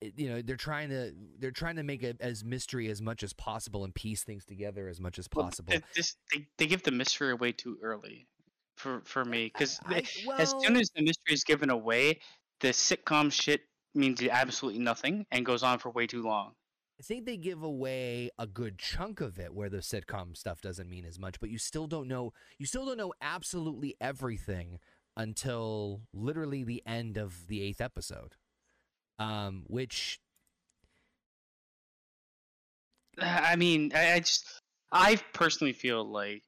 it, 0.01 0.13
you 0.17 0.29
know 0.29 0.41
they're 0.41 0.55
trying 0.55 0.89
to 0.89 1.13
they're 1.39 1.51
trying 1.51 1.75
to 1.75 1.83
make 1.83 2.03
it 2.03 2.17
as 2.19 2.43
mystery 2.43 2.89
as 2.89 3.01
much 3.01 3.23
as 3.23 3.33
possible 3.33 3.83
and 3.83 3.93
piece 3.93 4.23
things 4.23 4.45
together 4.45 4.87
as 4.87 4.99
much 4.99 5.19
as 5.19 5.27
possible. 5.27 5.71
th- 5.71 5.83
this, 5.95 6.15
they, 6.33 6.47
they 6.57 6.65
give 6.67 6.83
the 6.83 6.91
mystery 6.91 7.31
away 7.31 7.51
too 7.51 7.77
early 7.81 8.27
for 8.75 9.01
for 9.05 9.23
me 9.23 9.51
because 9.53 9.79
I- 9.85 10.03
as 10.37 10.53
soon 10.61 10.77
as 10.77 10.89
the 10.95 11.03
mystery 11.03 11.33
is 11.33 11.43
given 11.43 11.69
away, 11.69 12.19
the 12.61 12.69
sitcom 12.69 13.31
shit 13.31 13.61
means 13.93 14.21
absolutely 14.23 14.79
nothing 14.79 15.25
and 15.31 15.45
goes 15.45 15.63
on 15.63 15.77
for 15.79 15.91
way 15.91 16.07
too 16.07 16.23
long. 16.23 16.53
I 16.99 17.03
think 17.03 17.25
they 17.25 17.35
give 17.35 17.63
away 17.63 18.29
a 18.37 18.45
good 18.45 18.77
chunk 18.77 19.21
of 19.21 19.39
it 19.39 19.55
where 19.55 19.69
the 19.69 19.77
sitcom 19.77 20.37
stuff 20.37 20.61
doesn't 20.61 20.87
mean 20.87 21.03
as 21.03 21.17
much, 21.17 21.39
but 21.39 21.49
you 21.49 21.57
still 21.57 21.87
don't 21.87 22.07
know 22.07 22.31
you 22.57 22.65
still 22.65 22.85
don't 22.85 22.97
know 22.97 23.13
absolutely 23.21 23.95
everything 23.99 24.79
until 25.17 26.01
literally 26.13 26.63
the 26.63 26.81
end 26.85 27.17
of 27.17 27.47
the 27.47 27.61
eighth 27.61 27.81
episode. 27.81 28.35
Um, 29.19 29.63
which 29.67 30.19
I 33.19 33.55
mean, 33.55 33.91
I, 33.93 34.13
I 34.13 34.19
just 34.19 34.45
I 34.91 35.17
personally 35.33 35.73
feel 35.73 36.03
like 36.03 36.43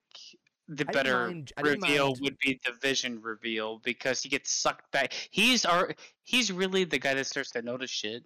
the 0.68 0.86
better 0.86 1.28
mind- 1.28 1.52
reveal 1.62 2.16
would 2.22 2.38
be 2.40 2.60
the 2.66 2.74
Vision 2.82 3.22
reveal 3.22 3.80
because 3.84 4.22
he 4.22 4.30
gets 4.30 4.52
sucked 4.52 4.92
back. 4.92 5.14
He's 5.32 5.66
our 5.66 5.94
he's 6.24 6.52
really 6.52 6.84
the 6.84 7.00
guy 7.00 7.14
that 7.14 7.28
starts 7.28 7.52
to 7.52 7.62
notice 7.62 7.92
shit, 7.92 8.24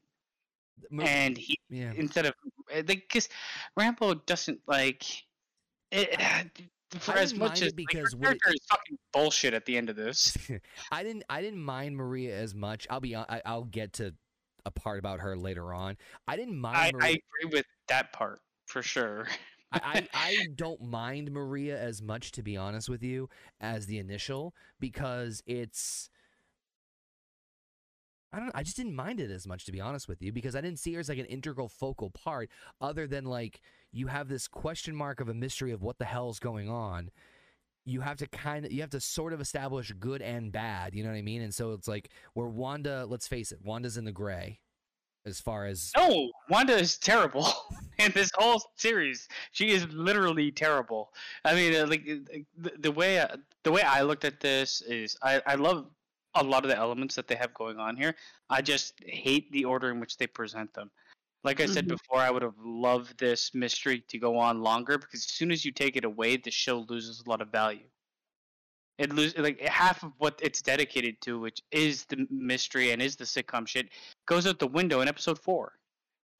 and 1.02 1.38
he 1.38 1.60
yeah. 1.70 1.94
instead 1.96 2.26
of 2.26 2.34
because 2.86 3.30
Rambeau 3.78 4.26
doesn't 4.26 4.62
like 4.68 5.04
it. 5.92 6.20
For 7.00 7.14
I 7.14 7.20
as 7.20 7.34
much 7.34 7.62
as 7.62 7.74
because 7.74 8.14
like, 8.14 8.24
character 8.24 8.50
is 8.50 8.66
fucking 8.70 8.98
bullshit 9.12 9.54
at 9.54 9.66
the 9.66 9.76
end 9.76 9.90
of 9.90 9.96
this. 9.96 10.38
I 10.92 11.04
didn't 11.04 11.24
I 11.30 11.42
didn't 11.42 11.62
mind 11.62 11.98
Maria 11.98 12.38
as 12.38 12.56
much. 12.56 12.88
I'll 12.90 13.02
be 13.02 13.16
I, 13.16 13.42
I'll 13.46 13.66
get 13.66 13.94
to 13.94 14.14
a 14.66 14.72
part 14.72 15.00
about 15.00 15.20
her 15.20 15.36
later 15.36 15.74
on. 15.74 15.98
I 16.28 16.38
didn't 16.38 16.58
mind 16.58 16.78
I, 16.78 16.92
Maria. 16.94 17.06
I 17.06 17.10
agree 17.10 17.58
with 17.58 17.66
that 17.90 18.14
part 18.14 18.40
for 18.66 18.82
sure. 18.82 19.28
I, 19.72 19.80
I, 19.84 20.08
I 20.14 20.48
don't 20.56 20.82
mind 20.82 21.32
Maria 21.32 21.78
as 21.78 22.02
much, 22.02 22.32
to 22.34 22.44
be 22.44 22.56
honest 22.56 22.90
with 22.90 23.04
you, 23.04 23.30
as 23.60 23.86
the 23.86 23.98
initial 23.98 24.54
because 24.80 25.44
it's 25.46 26.10
I 28.34 28.40
don't. 28.40 28.52
I 28.54 28.64
just 28.64 28.76
didn't 28.76 28.96
mind 28.96 29.20
it 29.20 29.32
as 29.32 29.48
much, 29.48 29.66
to 29.66 29.72
be 29.72 29.80
honest 29.80 30.08
with 30.08 30.22
you, 30.22 30.32
because 30.34 30.56
I 30.56 30.62
didn't 30.62 30.80
see 30.80 30.94
her 30.94 31.00
as 31.00 31.10
like 31.10 31.18
an 31.18 31.26
integral 31.26 31.70
focal 31.70 32.10
part, 32.10 32.50
other 32.82 33.08
than 33.08 33.26
like 33.26 33.62
you 33.92 34.08
have 34.08 34.28
this 34.28 34.48
question 34.48 34.96
mark 34.96 35.22
of 35.22 35.30
a 35.30 35.34
mystery 35.34 35.72
of 35.72 35.82
what 35.82 35.98
the 35.98 36.06
hell's 36.06 36.40
going 36.40 36.70
on. 36.70 37.10
You 37.86 38.02
have 38.02 38.18
to 38.18 38.28
kind 38.28 38.66
of, 38.66 38.72
you 38.74 38.82
have 38.82 38.90
to 38.90 39.00
sort 39.00 39.32
of 39.32 39.40
establish 39.40 39.94
good 39.98 40.22
and 40.22 40.52
bad. 40.52 40.94
You 40.94 41.04
know 41.04 41.10
what 41.10 41.18
I 41.18 41.22
mean? 41.22 41.42
And 41.42 41.54
so 41.54 41.72
it's 41.72 41.88
like 41.88 42.10
where 42.34 42.48
Wanda. 42.48 43.06
Let's 43.06 43.28
face 43.28 43.54
it, 43.54 43.60
Wanda's 43.64 43.96
in 43.96 44.04
the 44.04 44.12
gray, 44.12 44.60
as 45.26 45.40
far 45.40 45.66
as 45.66 45.92
No, 45.96 46.30
Wanda 46.50 46.74
is 46.74 46.98
terrible 46.98 47.48
in 47.98 48.12
this 48.12 48.30
whole 48.36 48.62
series. 48.76 49.30
She 49.52 49.70
is 49.70 49.88
literally 49.88 50.52
terrible. 50.52 51.14
I 51.46 51.56
mean, 51.56 51.76
uh, 51.76 51.88
like 51.88 52.02
uh, 52.10 52.40
the, 52.58 52.72
the 52.80 52.92
way 52.92 53.22
I, 53.22 53.36
the 53.64 53.72
way 53.72 53.84
I 53.84 54.02
looked 54.02 54.26
at 54.26 54.42
this 54.42 54.82
is, 54.82 55.16
I 55.24 55.42
I 55.46 55.56
love 55.56 55.86
a 56.46 56.48
lot 56.48 56.64
of 56.64 56.70
the 56.70 56.78
elements 56.78 57.16
that 57.16 57.28
they 57.28 57.36
have 57.36 57.54
going 57.54 57.78
on 57.80 57.96
here. 57.98 58.16
I 58.50 58.62
just 58.62 58.94
hate 59.06 59.52
the 59.52 59.66
order 59.66 59.92
in 59.92 60.00
which 60.00 60.18
they 60.18 60.28
present 60.28 60.74
them. 60.74 60.92
Like 61.44 61.62
I 61.62 61.66
said 61.66 61.86
Mhm. 61.86 61.90
before, 61.90 62.20
I 62.20 62.32
would 62.32 62.42
have 62.42 62.58
loved 62.58 63.18
this 63.20 63.54
mystery 63.54 64.02
to 64.02 64.18
go 64.18 64.38
on 64.38 64.62
longer 64.62 64.98
because 64.98 65.22
as 65.22 65.32
soon 65.32 65.52
as 65.52 65.64
you 65.64 65.72
take 65.72 65.96
it 65.96 66.04
away, 66.04 66.38
the 66.38 66.52
show 66.52 66.80
loses 66.80 67.22
a 67.26 67.30
lot 67.30 67.42
of 67.42 67.50
value. 67.50 67.90
It 68.98 69.14
loses 69.14 69.38
like 69.38 69.60
half 69.62 70.04
of 70.04 70.14
what 70.18 70.40
it's 70.42 70.62
dedicated 70.62 71.22
to, 71.22 71.40
which 71.40 71.62
is 71.72 72.06
the 72.06 72.26
mystery 72.32 72.92
and 72.92 73.02
is 73.02 73.16
the 73.16 73.26
sitcom 73.26 73.68
shit, 73.68 73.90
goes 74.26 74.48
out 74.48 74.58
the 74.58 74.68
window 74.68 75.02
in 75.02 75.08
episode 75.08 75.40
four. 75.40 75.80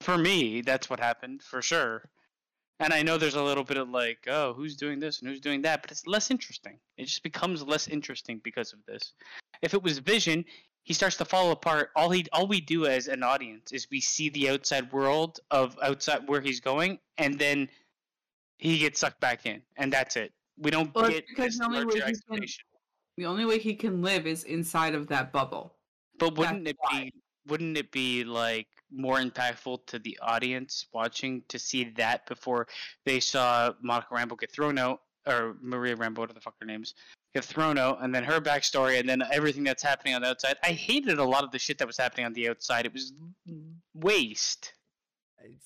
For 0.00 0.18
me, 0.18 0.60
that's 0.60 0.90
what 0.90 0.98
happened 1.00 1.42
for 1.42 1.62
sure. 1.62 2.10
And 2.80 2.92
I 2.92 3.02
know 3.02 3.18
there's 3.18 3.34
a 3.34 3.42
little 3.42 3.64
bit 3.64 3.76
of 3.76 3.88
like, 3.90 4.18
oh, 4.28 4.52
who's 4.52 4.76
doing 4.76 5.00
this 5.00 5.20
and 5.20 5.28
who's 5.28 5.40
doing 5.40 5.62
that, 5.62 5.82
but 5.82 5.90
it's 5.90 6.06
less 6.06 6.30
interesting. 6.30 6.78
It 6.96 7.06
just 7.06 7.22
becomes 7.22 7.62
less 7.62 7.88
interesting 7.88 8.40
because 8.44 8.72
of 8.72 8.78
this. 8.86 9.14
If 9.62 9.74
it 9.74 9.82
was 9.82 9.98
Vision, 9.98 10.44
he 10.84 10.94
starts 10.94 11.16
to 11.16 11.24
fall 11.24 11.50
apart. 11.50 11.90
All 11.96 12.10
he, 12.10 12.26
all 12.32 12.46
we 12.46 12.60
do 12.60 12.86
as 12.86 13.08
an 13.08 13.22
audience 13.22 13.72
is 13.72 13.88
we 13.90 14.00
see 14.00 14.28
the 14.28 14.50
outside 14.50 14.92
world 14.92 15.40
of 15.50 15.76
outside 15.82 16.28
where 16.28 16.40
he's 16.40 16.60
going, 16.60 16.98
and 17.18 17.38
then 17.38 17.68
he 18.58 18.78
gets 18.78 19.00
sucked 19.00 19.20
back 19.20 19.44
in, 19.44 19.60
and 19.76 19.92
that's 19.92 20.16
it. 20.16 20.32
We 20.56 20.70
don't 20.70 20.94
Well, 20.94 21.10
get 21.10 21.26
because 21.28 21.58
the 21.58 21.64
only 21.64 21.84
way 21.84 21.94
he 21.94 22.00
can- 22.00 22.46
The 23.16 23.26
only 23.26 23.44
way 23.44 23.58
he 23.58 23.74
can 23.74 24.00
live 24.02 24.28
is 24.28 24.44
inside 24.44 24.94
of 24.94 25.08
that 25.08 25.32
bubble. 25.32 25.74
But 26.18 26.36
wouldn't 26.36 26.64
That's 26.64 26.78
it 26.92 27.12
be 27.12 27.12
wouldn't 27.48 27.76
it 27.76 27.90
be 27.90 28.24
like 28.24 28.66
more 28.90 29.18
impactful 29.18 29.86
to 29.86 29.98
the 29.98 30.18
audience 30.22 30.86
watching 30.92 31.42
to 31.48 31.58
see 31.58 31.84
that 31.96 32.26
before 32.26 32.66
they 33.04 33.20
saw 33.20 33.72
Monica 33.82 34.14
Rambeau 34.14 34.38
get 34.38 34.52
thrown 34.52 34.78
out 34.78 35.00
or 35.26 35.56
Maria 35.60 35.96
Rambeau, 35.96 36.18
whatever 36.18 36.34
the 36.34 36.40
fuck 36.40 36.54
her 36.60 36.66
name's, 36.66 36.94
get 37.34 37.44
thrown 37.44 37.78
out, 37.78 38.02
and 38.02 38.14
then 38.14 38.24
her 38.24 38.40
backstory, 38.40 38.98
and 38.98 39.08
then 39.08 39.22
everything 39.30 39.62
that's 39.62 39.82
happening 39.82 40.14
on 40.14 40.22
the 40.22 40.28
outside. 40.28 40.56
I 40.62 40.68
hated 40.68 41.18
a 41.18 41.24
lot 41.24 41.44
of 41.44 41.50
the 41.50 41.58
shit 41.58 41.78
that 41.78 41.86
was 41.86 41.98
happening 41.98 42.26
on 42.26 42.32
the 42.32 42.48
outside. 42.48 42.86
It 42.86 42.92
was 42.92 43.12
waste. 43.94 44.72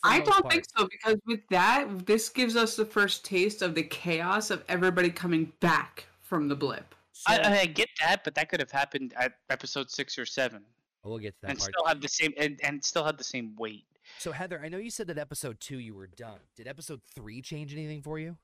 I 0.04 0.20
don't 0.20 0.42
part. 0.42 0.52
think 0.52 0.64
so 0.76 0.86
because 0.86 1.16
with 1.26 1.40
that, 1.50 2.06
this 2.06 2.28
gives 2.28 2.56
us 2.56 2.76
the 2.76 2.84
first 2.84 3.24
taste 3.24 3.62
of 3.62 3.74
the 3.74 3.82
chaos 3.82 4.50
of 4.50 4.64
everybody 4.68 5.10
coming 5.10 5.52
back 5.60 6.06
from 6.20 6.48
the 6.48 6.54
blip. 6.54 6.94
So, 7.12 7.32
I, 7.32 7.60
I 7.60 7.66
get 7.66 7.88
that, 8.00 8.24
but 8.24 8.34
that 8.34 8.48
could 8.48 8.60
have 8.60 8.70
happened 8.70 9.14
at 9.16 9.34
episode 9.50 9.90
six 9.90 10.18
or 10.18 10.26
seven, 10.26 10.62
we'll 11.04 11.18
get 11.18 11.34
to 11.36 11.42
that 11.42 11.50
and 11.50 11.58
part. 11.58 11.72
still 11.72 11.86
have 11.86 12.00
the 12.00 12.08
same 12.08 12.32
and, 12.38 12.60
and 12.62 12.84
still 12.84 13.04
have 13.04 13.16
the 13.16 13.24
same 13.24 13.54
weight. 13.56 13.84
So 14.18 14.32
Heather, 14.32 14.60
I 14.62 14.68
know 14.68 14.78
you 14.78 14.90
said 14.90 15.06
that 15.08 15.18
episode 15.18 15.60
two 15.60 15.78
you 15.78 15.94
were 15.94 16.08
done. 16.08 16.40
Did 16.56 16.66
episode 16.66 17.00
three 17.14 17.40
change 17.40 17.72
anything 17.72 18.02
for 18.02 18.18
you? 18.18 18.36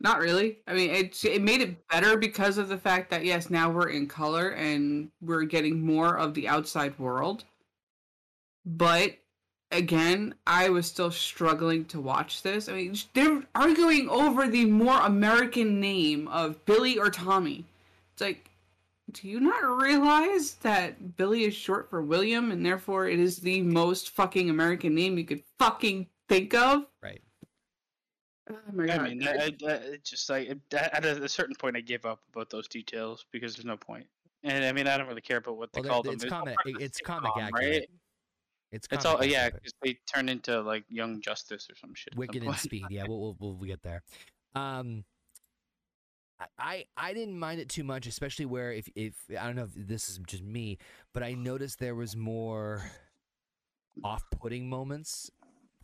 Not 0.00 0.20
really. 0.20 0.58
I 0.66 0.74
mean, 0.74 0.90
it 0.90 1.24
it 1.24 1.42
made 1.42 1.60
it 1.60 1.88
better 1.88 2.16
because 2.16 2.56
of 2.56 2.68
the 2.68 2.78
fact 2.78 3.10
that 3.10 3.24
yes, 3.24 3.50
now 3.50 3.70
we're 3.70 3.88
in 3.88 4.06
color 4.06 4.50
and 4.50 5.10
we're 5.20 5.44
getting 5.44 5.84
more 5.84 6.16
of 6.16 6.34
the 6.34 6.46
outside 6.46 6.96
world. 6.98 7.44
But 8.64 9.18
again, 9.72 10.34
I 10.46 10.68
was 10.68 10.86
still 10.86 11.10
struggling 11.10 11.84
to 11.86 12.00
watch 12.00 12.42
this. 12.42 12.68
I 12.68 12.74
mean, 12.74 12.96
they're 13.14 13.42
arguing 13.54 14.08
over 14.08 14.46
the 14.46 14.66
more 14.66 15.00
American 15.00 15.80
name 15.80 16.28
of 16.28 16.64
Billy 16.64 16.98
or 16.98 17.10
Tommy. 17.10 17.64
It's 18.12 18.22
like, 18.22 18.50
do 19.12 19.28
you 19.28 19.40
not 19.40 19.80
realize 19.82 20.54
that 20.56 21.16
Billy 21.16 21.44
is 21.44 21.54
short 21.54 21.88
for 21.90 22.02
William 22.02 22.50
and 22.50 22.64
therefore 22.64 23.08
it 23.08 23.18
is 23.18 23.38
the 23.38 23.62
most 23.62 24.10
fucking 24.10 24.50
American 24.50 24.94
name 24.94 25.16
you 25.18 25.24
could 25.24 25.42
fucking 25.58 26.06
think 26.28 26.54
of? 26.54 26.84
Right. 27.02 27.22
Oh 28.50 28.56
my 28.72 28.84
I 28.84 28.86
god. 28.86 29.02
mean, 29.02 29.26
I, 29.28 29.30
I, 29.66 29.72
I- 29.72 29.98
just 30.02 30.28
like 30.30 30.48
at 30.72 31.04
a, 31.04 31.22
a 31.24 31.28
certain 31.28 31.54
point, 31.54 31.76
I 31.76 31.80
give 31.80 32.06
up 32.06 32.20
about 32.32 32.50
those 32.50 32.68
details 32.68 33.26
because 33.32 33.54
there's 33.56 33.64
no 33.66 33.76
point. 33.76 34.06
And 34.44 34.64
I 34.64 34.72
mean, 34.72 34.86
I 34.86 34.96
don't 34.96 35.08
really 35.08 35.20
care 35.20 35.38
about 35.38 35.56
what 35.56 35.72
they 35.72 35.80
Well, 35.80 35.90
call 35.90 36.02
them. 36.02 36.14
it's 36.14 36.22
There's 36.22 36.30
no 36.30 36.38
comic. 36.38 36.56
purpose 36.56 36.74
It's 36.82 37.00
comic 37.00 37.34
them, 37.34 37.44
accurate. 37.44 37.70
right? 37.80 37.88
It's 38.70 38.86
It's 38.90 39.02
comic 39.04 39.20
all 39.20 39.24
yeah, 39.24 39.38
accurate. 39.44 39.62
because 39.64 39.74
they 39.82 39.98
turn 40.12 40.28
into 40.28 40.60
like 40.62 40.84
Young 40.88 41.20
Justice 41.20 41.68
or 41.70 41.74
some 41.76 41.94
shit. 41.94 42.12
at 42.12 42.14
some 42.14 42.18
Wicked 42.20 42.42
and. 42.44 42.56
Speed. 42.56 42.84
Yeah, 42.90 43.04
we'll, 43.08 43.36
we'll 43.40 43.54
we'll 43.56 43.66
get 43.68 43.82
there. 43.82 44.02
Um, 44.54 45.04
I- 46.40 46.46
I 46.58 46.84
I 46.96 47.14
didn't 47.14 47.38
mind 47.38 47.60
it 47.60 47.68
too 47.68 47.82
much, 47.84 48.06
especially 48.06 48.46
where 48.46 48.72
if 48.72 48.88
if 48.94 49.14
I 49.30 49.44
don't 49.46 49.56
know 49.56 49.64
if 49.64 49.74
this 49.74 50.08
is 50.08 50.18
just 50.26 50.42
me, 50.42 50.78
but 51.12 51.22
I 51.22 51.34
noticed 51.34 51.78
there 51.80 51.94
was 51.96 52.16
more 52.16 52.82
off-putting 54.04 54.68
moments 54.68 55.30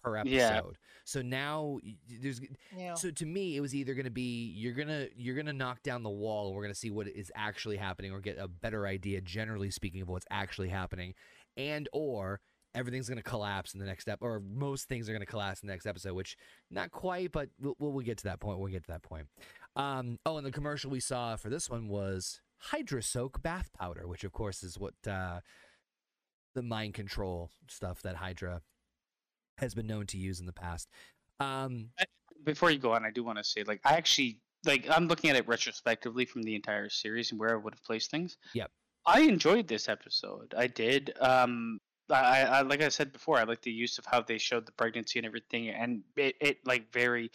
per 0.02 0.16
episode. 0.16 0.32
Yeah. 0.36 0.60
So 1.04 1.22
now 1.22 1.78
y- 1.82 1.96
y- 2.08 2.18
there's 2.20 2.40
Yeah. 2.76 2.94
so 2.94 3.10
to 3.10 3.26
me 3.26 3.56
it 3.56 3.60
was 3.60 3.74
either 3.74 3.94
going 3.94 4.04
to 4.04 4.10
be 4.10 4.52
you're 4.54 4.74
going 4.74 4.88
to 4.88 5.08
you're 5.16 5.34
going 5.34 5.46
to 5.46 5.52
knock 5.52 5.82
down 5.82 6.02
the 6.02 6.10
wall 6.10 6.46
and 6.48 6.54
we're 6.56 6.62
going 6.62 6.72
to 6.74 6.78
see 6.78 6.90
what 6.90 7.08
is 7.08 7.32
actually 7.34 7.76
happening 7.76 8.12
or 8.12 8.20
get 8.20 8.38
a 8.38 8.46
better 8.46 8.86
idea 8.86 9.20
generally 9.20 9.70
speaking 9.70 10.02
of 10.02 10.08
what's 10.08 10.26
actually 10.30 10.68
happening 10.68 11.14
and 11.56 11.88
or 11.92 12.40
everything's 12.74 13.08
going 13.08 13.16
to 13.16 13.22
collapse 13.22 13.72
in 13.74 13.80
the 13.80 13.86
next 13.86 14.02
step 14.04 14.18
or 14.20 14.40
most 14.40 14.88
things 14.88 15.08
are 15.08 15.12
going 15.12 15.20
to 15.20 15.26
collapse 15.26 15.60
in 15.62 15.66
the 15.68 15.72
next 15.72 15.86
episode 15.86 16.12
which 16.12 16.36
not 16.70 16.90
quite 16.90 17.32
but 17.32 17.48
we'll, 17.60 17.74
we'll, 17.78 17.92
we'll 17.92 18.04
get 18.04 18.18
to 18.18 18.24
that 18.24 18.40
point 18.40 18.58
we'll 18.58 18.70
get 18.70 18.82
to 18.82 18.90
that 18.92 19.02
point 19.02 19.26
um, 19.76 20.18
oh 20.24 20.36
and 20.36 20.46
the 20.46 20.52
commercial 20.52 20.90
we 20.90 21.00
saw 21.00 21.36
for 21.36 21.48
this 21.50 21.68
one 21.68 21.88
was 21.88 22.40
hydra 22.58 23.02
soak 23.02 23.42
bath 23.42 23.70
powder 23.78 24.06
which 24.06 24.24
of 24.24 24.32
course 24.32 24.62
is 24.62 24.78
what 24.78 24.94
uh, 25.08 25.40
the 26.54 26.62
mind 26.62 26.94
control 26.94 27.50
stuff 27.68 28.02
that 28.02 28.16
hydra 28.16 28.62
has 29.58 29.74
been 29.74 29.86
known 29.86 30.06
to 30.06 30.18
use 30.18 30.40
in 30.40 30.46
the 30.46 30.52
past 30.52 30.88
um, 31.40 31.90
Before 32.44 32.70
you 32.70 32.78
go 32.78 32.92
on, 32.92 33.04
I 33.04 33.10
do 33.10 33.24
want 33.24 33.38
to 33.38 33.44
say, 33.44 33.64
like, 33.64 33.80
I 33.84 33.94
actually 33.94 34.38
like 34.66 34.86
I'm 34.90 35.08
looking 35.08 35.30
at 35.30 35.36
it 35.36 35.46
retrospectively 35.46 36.24
from 36.24 36.42
the 36.42 36.54
entire 36.54 36.88
series 36.88 37.30
and 37.30 37.40
where 37.40 37.52
I 37.52 37.56
would 37.56 37.74
have 37.74 37.84
placed 37.84 38.10
things. 38.10 38.38
Yep. 38.54 38.70
I 39.06 39.20
enjoyed 39.20 39.68
this 39.68 39.88
episode. 39.88 40.54
I 40.56 40.66
did. 40.66 41.12
Um, 41.20 41.80
I, 42.10 42.42
I 42.42 42.60
like 42.62 42.82
I 42.82 42.88
said 42.88 43.12
before, 43.12 43.38
I 43.38 43.44
like 43.44 43.62
the 43.62 43.70
use 43.70 43.98
of 43.98 44.06
how 44.06 44.22
they 44.22 44.38
showed 44.38 44.66
the 44.66 44.72
pregnancy 44.72 45.18
and 45.18 45.26
everything, 45.26 45.68
and 45.68 46.02
it, 46.16 46.36
it 46.40 46.58
like 46.66 46.92
very 46.92 47.30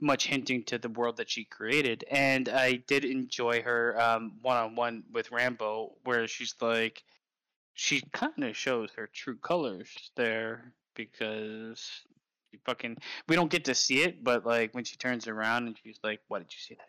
much 0.00 0.26
hinting 0.26 0.64
to 0.64 0.78
the 0.78 0.88
world 0.88 1.16
that 1.18 1.30
she 1.30 1.44
created. 1.44 2.04
And 2.10 2.48
I 2.48 2.74
did 2.76 3.04
enjoy 3.04 3.62
her 3.62 4.00
um 4.00 4.38
one 4.42 4.56
on 4.56 4.74
one 4.76 5.04
with 5.12 5.30
Rambeau, 5.30 5.96
where 6.04 6.26
she's 6.28 6.54
like, 6.60 7.04
she 7.74 8.00
kind 8.12 8.44
of 8.44 8.56
shows 8.56 8.92
her 8.94 9.06
true 9.06 9.38
colors 9.38 10.12
there 10.16 10.74
because 10.94 12.02
she 12.50 12.58
fucking 12.64 12.98
we 13.28 13.36
don't 13.36 13.50
get 13.50 13.66
to 13.66 13.74
see 13.74 14.02
it, 14.02 14.22
but 14.24 14.44
like 14.46 14.74
when 14.74 14.84
she 14.84 14.96
turns 14.96 15.28
around 15.28 15.66
and 15.68 15.78
she's 15.78 16.00
like, 16.04 16.20
"Why 16.28 16.38
did 16.40 16.52
you 16.52 16.60
say 16.60 16.74
that?" 16.76 16.88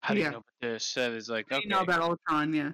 How 0.00 0.14
do 0.14 0.20
Yeah. 0.20 0.26
you 0.26 0.32
know 0.32 0.38
about 0.38 0.60
this? 0.60 0.86
So 0.86 1.14
it's 1.14 1.28
like, 1.28 1.50
okay, 1.50 1.62
You 1.64 1.70
know 1.70 1.80
about 1.80 2.02
Ultron, 2.02 2.52
yeah. 2.54 2.72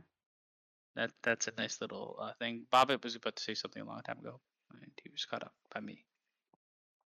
that 0.97 1.13
that's 1.23 1.49
a 1.49 1.53
nice 1.57 1.81
little 1.81 2.17
uh, 2.21 2.33
thing. 2.35 2.67
Bobbit 2.73 3.03
was 3.03 3.15
about 3.17 3.37
to 3.37 3.43
say 3.43 3.55
something 3.55 3.83
a 3.83 3.87
long 3.87 4.03
time 4.03 4.19
ago, 4.19 4.41
and 4.73 4.93
he 5.03 5.11
was 5.11 5.25
caught 5.25 5.43
up 5.43 5.55
by 5.73 5.81
me. 5.81 6.05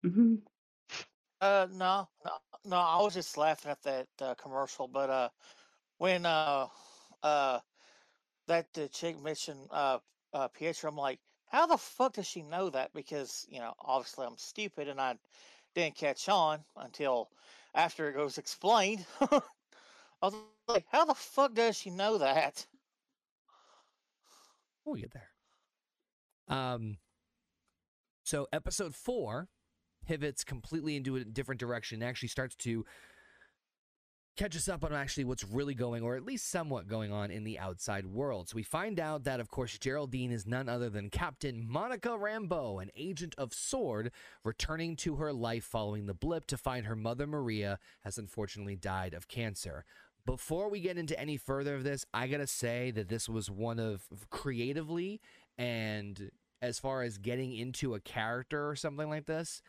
hmm 0.03 0.37
Uh, 1.41 1.66
no, 1.72 2.09
no, 2.24 2.32
no. 2.64 2.76
I 2.76 3.01
was 3.03 3.14
just 3.14 3.36
laughing 3.36 3.70
at 3.70 3.82
that 3.82 4.09
uh, 4.20 4.34
commercial, 4.34 4.88
but 4.88 5.11
uh, 5.11 5.28
when 5.99 6.26
uh, 6.26 6.59
uh, 7.22 7.61
that 8.47 8.72
the 8.74 8.88
chick 8.88 9.20
mentioned 9.20 9.68
uh, 9.70 9.99
uh, 10.32 10.49
Pietro, 10.49 10.91
I'm 10.91 10.97
like, 10.97 11.20
how 11.47 11.66
the 11.66 11.76
fuck 11.78 12.14
does 12.14 12.26
she 12.26 12.43
know 12.43 12.70
that? 12.70 12.93
Because 12.93 13.47
you 13.49 13.59
know, 13.61 13.74
obviously, 13.80 14.26
I'm 14.26 14.36
stupid 14.38 14.88
and 14.88 15.01
I 15.01 15.16
didn't 15.74 15.97
catch 15.97 16.28
on 16.28 16.64
until 16.76 17.30
after 17.74 18.11
it 18.11 18.16
was 18.22 18.38
explained. 18.38 19.07
I 19.20 19.41
was 20.22 20.34
like, 20.34 20.86
how 20.91 21.05
the 21.05 21.14
fuck 21.14 21.55
does 21.55 21.76
she 21.76 21.91
know 21.91 22.18
that? 22.18 22.66
We'll 24.84 24.97
get 24.97 25.12
there. 25.12 25.30
Um, 26.49 26.99
so 28.22 28.47
episode 28.53 28.95
four 28.95 29.49
pivots 30.11 30.43
completely 30.43 30.97
into 30.97 31.15
a 31.15 31.23
different 31.23 31.61
direction. 31.61 32.03
and 32.03 32.09
Actually, 32.09 32.31
starts 32.31 32.57
to 32.57 32.85
catch 34.37 34.57
us 34.57 34.69
up 34.69 34.85
on 34.85 34.93
actually 34.93 35.23
what's 35.23 35.45
really 35.45 35.73
going, 35.75 36.03
or 36.03 36.17
at 36.17 36.25
least 36.25 36.51
somewhat 36.51 36.89
going 36.89 37.13
on 37.13 37.31
in 37.31 37.45
the 37.45 37.61
outside 37.61 38.07
world. 38.07 38.49
So 38.49 38.57
we 38.57 38.65
find 38.65 38.99
out 38.99 39.23
that, 39.23 39.39
of 39.39 39.53
course, 39.53 39.79
Geraldine 39.79 40.33
is 40.33 40.49
none 40.49 40.69
other 40.69 40.91
than 40.91 41.11
Captain 41.11 41.65
Monica 41.65 42.09
Rambeau, 42.09 42.83
an 42.83 42.91
agent 42.97 43.37
of 43.39 43.55
Sword, 43.55 44.11
returning 44.43 44.97
to 44.97 45.15
her 45.15 45.33
life 45.33 45.63
following 45.63 46.07
the 46.07 46.15
blip 46.15 46.45
to 46.47 46.57
find 46.57 46.87
her 46.87 46.97
mother 46.97 47.29
Maria 47.29 47.79
has 48.01 48.19
unfortunately 48.19 48.75
died 48.75 49.15
of 49.15 49.29
cancer. 49.29 49.85
Before 50.27 50.69
we 50.69 50.81
get 50.81 50.99
into 50.99 51.19
any 51.21 51.37
further 51.37 51.77
of 51.77 51.85
this, 51.85 52.05
I 52.13 52.27
gotta 52.27 52.49
say 52.49 52.91
that 52.91 53.09
this 53.09 53.29
was 53.29 53.49
one 53.49 53.79
of 53.79 54.09
creatively 54.31 55.21
And 55.57 56.31
as 56.63 56.79
far 56.79 57.03
as 57.03 57.19
getting 57.19 57.55
into 57.55 57.95
a 57.95 58.01
character 58.01 58.69
or 58.69 58.77
something 58.77 59.09
like 59.09 59.27
this, 59.27 59.63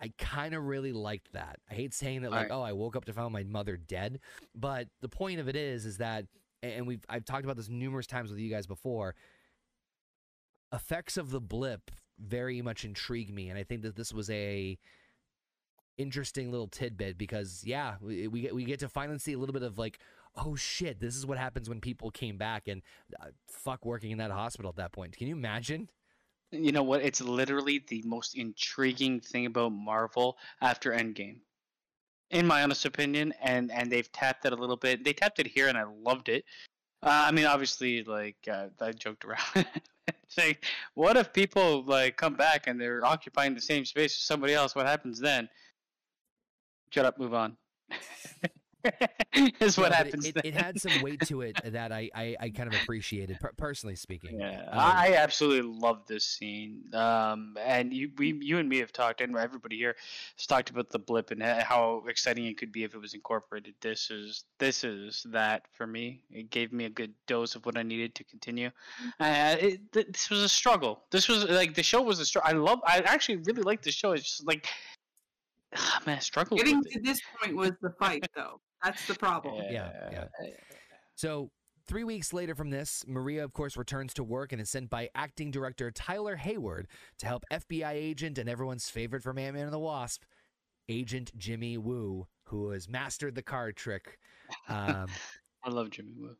I 0.00 0.12
kind 0.18 0.54
of 0.54 0.64
really 0.64 0.92
liked 0.92 1.32
that. 1.32 1.58
I 1.70 1.74
hate 1.74 1.92
saying 1.92 2.22
that, 2.22 2.30
like, 2.30 2.48
Right. 2.48 2.54
oh, 2.56 2.62
I 2.62 2.72
woke 2.72 2.96
up 2.96 3.04
to 3.04 3.12
find 3.12 3.32
my 3.32 3.42
mother 3.42 3.76
dead, 3.76 4.20
but 4.54 4.88
the 5.00 5.08
point 5.08 5.40
of 5.40 5.48
it 5.48 5.56
is, 5.56 5.84
is 5.84 5.98
that, 5.98 6.26
and 6.62 6.86
we've 6.86 7.04
I've 7.08 7.24
talked 7.24 7.44
about 7.44 7.56
this 7.56 7.68
numerous 7.68 8.06
times 8.06 8.30
with 8.30 8.38
you 8.38 8.48
guys 8.50 8.66
before. 8.66 9.14
Effects 10.72 11.16
of 11.16 11.30
the 11.30 11.40
blip 11.40 11.90
very 12.18 12.62
much 12.62 12.84
intrigue 12.84 13.32
me, 13.34 13.48
and 13.48 13.58
I 13.58 13.62
think 13.64 13.82
that 13.82 13.96
this 13.96 14.12
was 14.12 14.30
a 14.30 14.78
interesting 15.98 16.50
little 16.50 16.68
tidbit 16.68 17.18
because 17.18 17.62
yeah, 17.66 17.96
we 18.00 18.26
we 18.28 18.40
get, 18.42 18.54
we 18.54 18.64
get 18.64 18.80
to 18.80 18.88
finally 18.88 19.18
see 19.18 19.32
a 19.32 19.38
little 19.38 19.52
bit 19.52 19.62
of 19.62 19.78
like, 19.78 19.98
oh 20.36 20.54
shit, 20.54 21.00
this 21.00 21.16
is 21.16 21.26
what 21.26 21.38
happens 21.38 21.68
when 21.68 21.80
people 21.80 22.10
came 22.10 22.38
back 22.38 22.68
and 22.68 22.82
uh, 23.20 23.26
fuck 23.48 23.84
working 23.84 24.12
in 24.12 24.18
that 24.18 24.30
hospital 24.30 24.68
at 24.68 24.76
that 24.76 24.92
point. 24.92 25.16
Can 25.16 25.26
you 25.26 25.34
imagine? 25.34 25.88
You 26.52 26.72
know 26.72 26.82
what? 26.82 27.02
It's 27.02 27.20
literally 27.20 27.84
the 27.88 28.02
most 28.04 28.36
intriguing 28.36 29.20
thing 29.20 29.46
about 29.46 29.70
Marvel 29.70 30.36
after 30.60 30.90
Endgame, 30.90 31.36
in 32.30 32.46
my 32.46 32.62
honest 32.62 32.84
opinion. 32.84 33.32
And 33.40 33.70
and 33.70 33.90
they've 33.90 34.10
tapped 34.12 34.44
it 34.44 34.52
a 34.52 34.56
little 34.56 34.76
bit. 34.76 35.04
They 35.04 35.12
tapped 35.12 35.38
it 35.38 35.46
here, 35.46 35.68
and 35.68 35.78
I 35.78 35.84
loved 35.84 36.28
it. 36.28 36.44
Uh, 37.02 37.24
I 37.28 37.30
mean, 37.30 37.46
obviously, 37.46 38.04
like 38.04 38.36
uh, 38.50 38.66
I 38.80 38.92
joked 38.92 39.24
around, 39.24 39.40
saying, 40.28 40.56
"What 40.94 41.16
if 41.16 41.32
people 41.32 41.84
like 41.84 42.16
come 42.16 42.34
back 42.34 42.66
and 42.66 42.80
they're 42.80 43.04
occupying 43.06 43.54
the 43.54 43.60
same 43.60 43.84
space 43.84 44.12
as 44.12 44.22
somebody 44.22 44.54
else? 44.54 44.74
What 44.74 44.86
happens 44.86 45.20
then?" 45.20 45.48
Shut 46.90 47.06
up. 47.06 47.18
Move 47.18 47.34
on. 47.34 47.56
is 49.60 49.78
what 49.78 49.90
but 49.90 49.94
happens. 49.94 50.26
It, 50.26 50.36
it, 50.36 50.46
it 50.46 50.54
had 50.54 50.80
some 50.80 51.02
weight 51.02 51.20
to 51.26 51.42
it 51.42 51.58
that 51.64 51.92
I 51.92 52.10
I, 52.14 52.36
I 52.40 52.50
kind 52.50 52.72
of 52.72 52.80
appreciated, 52.80 53.38
per- 53.40 53.52
personally 53.56 53.96
speaking. 53.96 54.38
Yeah, 54.40 54.62
Um, 54.70 54.78
I 54.78 55.14
absolutely 55.16 55.70
love 55.78 56.06
this 56.06 56.24
scene. 56.24 56.82
Um, 56.94 57.56
and 57.60 57.92
you, 57.92 58.10
we, 58.18 58.32
you 58.40 58.58
and 58.58 58.68
me 58.68 58.78
have 58.78 58.92
talked, 58.92 59.20
and 59.20 59.36
everybody 59.36 59.76
here 59.76 59.96
has 60.36 60.46
talked 60.46 60.70
about 60.70 60.90
the 60.90 60.98
blip 60.98 61.30
and 61.30 61.42
how 61.42 62.02
exciting 62.08 62.46
it 62.46 62.58
could 62.58 62.72
be 62.72 62.84
if 62.84 62.94
it 62.94 62.98
was 62.98 63.14
incorporated. 63.14 63.74
This 63.80 64.10
is, 64.10 64.44
this 64.58 64.84
is 64.84 65.24
that 65.30 65.62
for 65.72 65.86
me. 65.86 66.22
It 66.30 66.50
gave 66.50 66.72
me 66.72 66.84
a 66.84 66.90
good 66.90 67.14
dose 67.26 67.54
of 67.54 67.64
what 67.66 67.76
I 67.76 67.82
needed 67.82 68.14
to 68.16 68.24
continue. 68.24 68.70
Uh, 69.18 69.56
it, 69.58 69.92
this 69.92 70.30
was 70.30 70.40
a 70.40 70.48
struggle. 70.48 71.04
This 71.10 71.28
was 71.28 71.44
like 71.44 71.74
the 71.74 71.82
show 71.82 72.02
was 72.02 72.20
a 72.20 72.26
struggle. 72.26 72.50
I 72.50 72.52
love. 72.52 72.80
I 72.84 72.98
actually 72.98 73.36
really 73.36 73.62
like 73.62 73.82
the 73.82 73.92
show. 73.92 74.12
It's 74.12 74.24
just 74.24 74.46
like, 74.46 74.66
man, 76.06 76.16
I 76.16 76.20
struggled 76.20 76.58
Getting 76.58 76.78
with 76.78 76.92
to 76.92 77.00
this 77.00 77.20
point 77.40 77.56
was 77.56 77.72
the 77.80 77.90
fight, 77.90 78.26
though. 78.34 78.60
That's 78.84 79.06
the 79.06 79.14
problem. 79.14 79.64
Yeah, 79.70 79.90
yeah. 80.12 80.24
So, 81.14 81.50
three 81.86 82.04
weeks 82.04 82.32
later 82.32 82.54
from 82.54 82.70
this, 82.70 83.04
Maria, 83.06 83.44
of 83.44 83.52
course, 83.52 83.76
returns 83.76 84.14
to 84.14 84.24
work 84.24 84.52
and 84.52 84.60
is 84.60 84.70
sent 84.70 84.88
by 84.90 85.10
acting 85.14 85.50
director 85.50 85.90
Tyler 85.90 86.36
Hayward 86.36 86.88
to 87.18 87.26
help 87.26 87.44
FBI 87.52 87.92
agent 87.92 88.38
and 88.38 88.48
everyone's 88.48 88.88
favorite 88.88 89.22
from 89.22 89.38
Ant 89.38 89.54
Man 89.54 89.64
and 89.64 89.72
the 89.72 89.78
Wasp, 89.78 90.22
Agent 90.88 91.36
Jimmy 91.36 91.76
Woo, 91.76 92.26
who 92.44 92.70
has 92.70 92.88
mastered 92.88 93.34
the 93.34 93.42
card 93.42 93.76
trick. 93.76 94.18
Um, 94.68 95.06
I 95.64 95.70
love 95.70 95.90
Jimmy 95.90 96.12
Woo. 96.16 96.36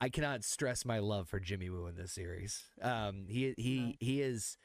I 0.00 0.08
cannot 0.08 0.44
stress 0.44 0.84
my 0.84 0.98
love 0.98 1.28
for 1.28 1.40
Jimmy 1.40 1.70
Woo 1.70 1.86
in 1.86 1.94
this 1.96 2.12
series. 2.12 2.62
Um, 2.82 3.26
he 3.28 3.54
he 3.56 3.96
he 4.00 4.20
is 4.20 4.58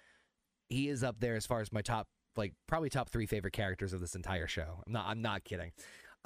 he 0.67 0.89
is 0.89 1.03
up 1.03 1.19
there 1.19 1.35
as 1.35 1.45
far 1.45 1.61
as 1.61 1.71
my 1.71 1.81
top 1.81 2.07
like 2.35 2.53
probably 2.67 2.89
top 2.89 3.09
three 3.09 3.25
favorite 3.25 3.53
characters 3.53 3.93
of 3.93 4.01
this 4.01 4.15
entire 4.15 4.47
show. 4.47 4.81
I'm 4.85 4.93
not 4.93 5.05
I'm 5.07 5.21
not 5.21 5.43
kidding. 5.43 5.71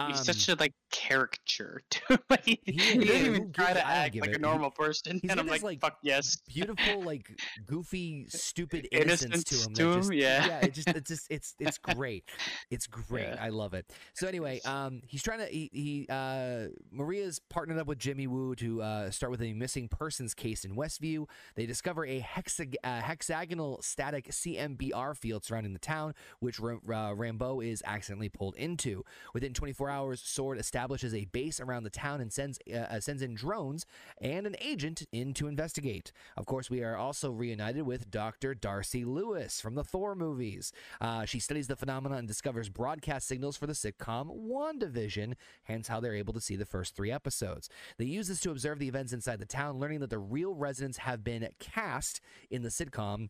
He's 0.08 0.18
Um, 0.20 0.24
such 0.26 0.50
a 0.50 0.56
like 0.60 0.74
caricature 0.92 1.82
too. 1.92 2.18
like, 2.30 2.44
he, 2.46 2.60
he, 2.66 2.72
he 2.74 2.98
doesn't 3.06 3.26
even 3.26 3.52
try 3.54 3.74
to 3.74 3.86
act 3.86 4.16
like 4.16 4.32
it. 4.32 4.38
a 4.38 4.40
normal 4.40 4.72
person, 4.72 5.20
he's 5.22 5.30
and 5.30 5.40
I'm 5.40 5.46
this, 5.46 5.52
like, 5.62 5.64
like, 5.64 5.82
fuck 5.82 5.98
yes. 6.02 6.38
beautiful, 6.48 7.04
like 7.04 7.30
goofy, 7.68 8.26
stupid 8.30 8.88
innocence, 8.92 9.44
to 9.46 9.56
him. 9.56 9.74
to 9.76 9.84
that 9.86 9.92
him, 9.94 10.00
just, 10.02 10.14
yeah. 10.14 10.46
yeah. 10.48 10.60
It 10.66 10.74
just, 10.74 10.88
it's 10.90 11.10
just, 11.10 11.28
it's, 11.30 11.56
it's 11.60 11.78
great. 11.96 12.24
It's 12.72 12.88
great. 12.88 13.28
Yeah. 13.28 13.38
I 13.40 13.50
love 13.50 13.74
it. 13.76 13.92
So 14.16 14.28
anyway, 14.28 14.62
um, 14.66 15.02
he's 15.06 15.22
trying 15.22 15.40
to, 15.40 15.46
he, 15.46 15.70
he 15.72 16.08
uh, 16.10 16.70
Maria's 16.92 17.40
partnered 17.50 17.78
up 17.78 17.86
with 17.88 18.00
Jimmy 18.00 18.26
Woo 18.26 18.56
to 18.56 18.82
uh, 18.82 19.12
start 19.12 19.32
with 19.32 19.42
a 19.44 19.54
missing 19.54 19.88
persons 19.88 20.34
case 20.34 20.66
in 20.66 20.76
Westview. 20.76 21.28
They 21.56 21.66
discover 21.68 22.04
a 22.06 22.20
hexag- 22.20 22.76
uh, 22.84 23.02
hexagonal 23.02 23.80
static 23.84 24.30
CMBR 24.30 25.16
field 25.18 25.44
surrounding 25.46 25.74
the 25.74 25.80
town, 25.80 26.16
which 26.40 26.60
Ra- 26.60 26.78
uh, 26.78 27.14
Rambeau 27.14 27.64
is 27.64 27.84
accidentally 27.86 28.30
pulled 28.30 28.56
into. 28.56 29.04
Within 29.36 29.54
24 29.54 29.83
hours, 29.90 30.22
Sword 30.22 30.60
establishes 30.60 31.14
a 31.14 31.26
base 31.26 31.60
around 31.60 31.84
the 31.84 31.90
town 31.90 32.22
and 32.22 32.32
sends 32.32 32.60
uh, 32.72 32.78
uh, 32.78 33.00
sends 33.00 33.22
in 33.22 33.36
drones 33.36 33.86
and 34.22 34.46
an 34.46 34.56
agent 34.62 35.04
in 35.12 35.34
to 35.34 35.48
investigate. 35.48 36.12
Of 36.38 36.46
course, 36.46 36.70
we 36.70 36.84
are 36.84 36.96
also 36.96 37.32
reunited 37.32 37.84
with 37.84 38.12
Dr. 38.12 38.54
Darcy 38.54 39.06
Lewis 39.06 39.62
from 39.62 39.76
the 39.76 39.84
Thor 39.84 40.16
movies. 40.16 40.72
Uh, 41.02 41.26
she 41.26 41.40
studies 41.40 41.68
the 41.68 41.76
phenomena 41.76 42.16
and 42.16 42.28
discovers 42.28 42.70
broadcast 42.70 43.28
signals 43.28 43.58
for 43.58 43.68
the 43.68 43.74
sitcom 43.74 44.30
WandaVision, 44.36 45.34
hence 45.64 45.88
how 45.88 46.00
they're 46.00 46.16
able 46.16 46.34
to 46.34 46.42
see 46.42 46.56
the 46.56 46.66
first 46.66 46.96
three 46.96 47.12
episodes. 47.12 47.70
They 47.98 48.06
use 48.06 48.28
this 48.28 48.40
to 48.42 48.52
observe 48.52 48.80
the 48.80 48.88
events 48.88 49.14
inside 49.14 49.40
the 49.40 49.46
town, 49.46 49.80
learning 49.80 50.00
that 50.00 50.10
the 50.10 50.20
real 50.20 50.54
residents 50.54 51.00
have 51.00 51.24
been 51.24 51.48
cast 51.60 52.22
in 52.50 52.64
the 52.64 52.70
sitcom 52.70 53.30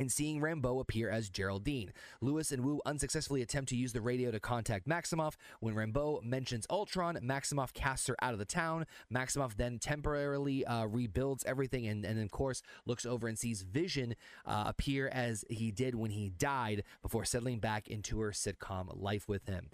and 0.00 0.10
seeing 0.10 0.40
Rambeau 0.40 0.80
appear 0.80 1.10
as 1.10 1.28
Geraldine. 1.28 1.92
Lewis 2.22 2.50
and 2.52 2.64
Woo 2.64 2.80
unsuccessfully 2.86 3.42
attempt 3.42 3.68
to 3.68 3.76
use 3.76 3.92
the 3.92 4.00
radio 4.00 4.30
to 4.30 4.40
contact 4.40 4.88
Maximoff. 4.88 5.34
When 5.60 5.74
Rambeau 5.74 6.22
mentions 6.22 6.66
Ultron, 6.70 7.16
Maximoff 7.22 7.74
casts 7.74 8.06
her 8.06 8.16
out 8.22 8.32
of 8.32 8.38
the 8.38 8.46
town. 8.46 8.86
Maximoff 9.12 9.56
then 9.56 9.78
temporarily 9.78 10.64
uh, 10.64 10.86
rebuilds 10.86 11.44
everything 11.44 11.86
and, 11.86 12.06
and, 12.06 12.18
of 12.18 12.30
course, 12.30 12.62
looks 12.86 13.04
over 13.04 13.28
and 13.28 13.38
sees 13.38 13.60
Vision 13.60 14.16
uh, 14.46 14.64
appear 14.68 15.08
as 15.08 15.44
he 15.50 15.70
did 15.70 15.94
when 15.94 16.12
he 16.12 16.30
died 16.30 16.82
before 17.02 17.26
settling 17.26 17.58
back 17.58 17.86
into 17.86 18.20
her 18.20 18.30
sitcom 18.30 18.88
life 18.98 19.28
with 19.28 19.46
him. 19.46 19.68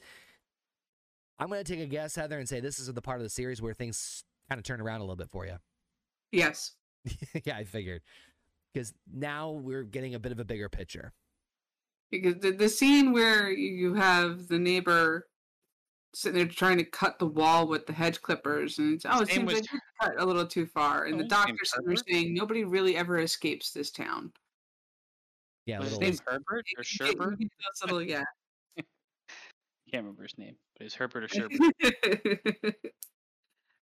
I'm 1.38 1.48
going 1.48 1.62
to 1.62 1.72
take 1.72 1.82
a 1.82 1.86
guess, 1.86 2.16
Heather, 2.16 2.40
and 2.40 2.48
say 2.48 2.58
this 2.58 2.80
is 2.80 2.92
the 2.92 3.00
part 3.00 3.18
of 3.18 3.22
the 3.22 3.30
series 3.30 3.62
where 3.62 3.74
things 3.74 4.24
kind 4.48 4.58
of 4.58 4.64
turn 4.64 4.80
around 4.80 5.02
a 5.02 5.04
little 5.04 5.14
bit 5.14 5.30
for 5.30 5.46
you. 5.46 5.58
Yes. 6.32 6.72
yeah, 7.44 7.56
I 7.56 7.62
figured. 7.62 8.02
Because 8.76 8.92
now 9.10 9.52
we're 9.52 9.84
getting 9.84 10.14
a 10.14 10.18
bit 10.18 10.32
of 10.32 10.38
a 10.38 10.44
bigger 10.44 10.68
picture. 10.68 11.14
Because 12.10 12.34
the, 12.40 12.50
the 12.50 12.68
scene 12.68 13.10
where 13.14 13.50
you 13.50 13.94
have 13.94 14.48
the 14.48 14.58
neighbor 14.58 15.28
sitting 16.12 16.36
there 16.36 16.46
trying 16.46 16.76
to 16.76 16.84
cut 16.84 17.18
the 17.18 17.24
wall 17.26 17.66
with 17.66 17.86
the 17.86 17.94
hedge 17.94 18.20
clippers, 18.20 18.76
and 18.78 18.92
it's, 18.96 19.06
oh, 19.08 19.22
it 19.22 19.28
seems 19.30 19.46
was- 19.46 19.54
like 19.62 19.72
you 19.72 19.78
cut 20.02 20.20
a 20.20 20.26
little 20.26 20.46
too 20.46 20.66
far. 20.66 21.04
And 21.04 21.14
Oh, 21.14 21.16
the 21.18 21.22
his 21.24 21.30
name 21.32 21.56
doctor's 21.56 21.70
sitting 21.72 21.96
saying 22.06 22.34
nobody 22.34 22.64
really 22.64 22.98
ever 22.98 23.18
escapes 23.18 23.70
this 23.70 23.90
town. 23.90 24.30
Yeah, 25.64 25.78
Was 25.78 25.88
his 25.92 25.98
little, 25.98 26.10
name 26.10 26.18
Herbert 26.26 26.66
or 26.76 26.82
You 26.82 26.98
get- 26.98 27.08
you 27.08 27.14
Sherbert? 27.16 27.38
get 27.38 27.48
little, 27.82 28.02
yeah. 28.02 28.24
Can't 29.90 30.04
remember 30.04 30.24
his 30.24 30.36
name, 30.36 30.56
but 30.76 30.84
it's 30.84 30.94
Herbert 30.94 31.24
or 31.24 31.28
Sherbert. 31.28 32.74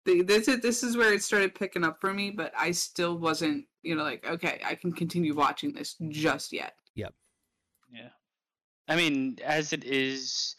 The- 0.06 0.22
this 0.22 0.48
is 0.48 0.60
this 0.60 0.84
is 0.84 0.96
where 0.98 1.14
it 1.14 1.24
started 1.24 1.56
picking 1.56 1.84
up 1.84 2.00
for 2.00 2.14
me, 2.14 2.30
but 2.30 2.54
I 2.56 2.72
still 2.72 3.18
wasn't, 3.18 3.66
you 3.84 3.96
know, 3.96 4.04
like 4.04 4.26
okay, 4.28 4.62
I 4.66 4.76
can 4.76 4.92
continue 4.92 5.36
watching 5.36 5.74
this 5.74 5.96
just 6.10 6.52
yet. 6.52 6.76
Yep. 6.96 7.14
Yeah. 7.94 8.10
I 8.88 8.96
mean, 8.96 9.38
as 9.44 9.72
it 9.74 9.86
is, 9.86 10.56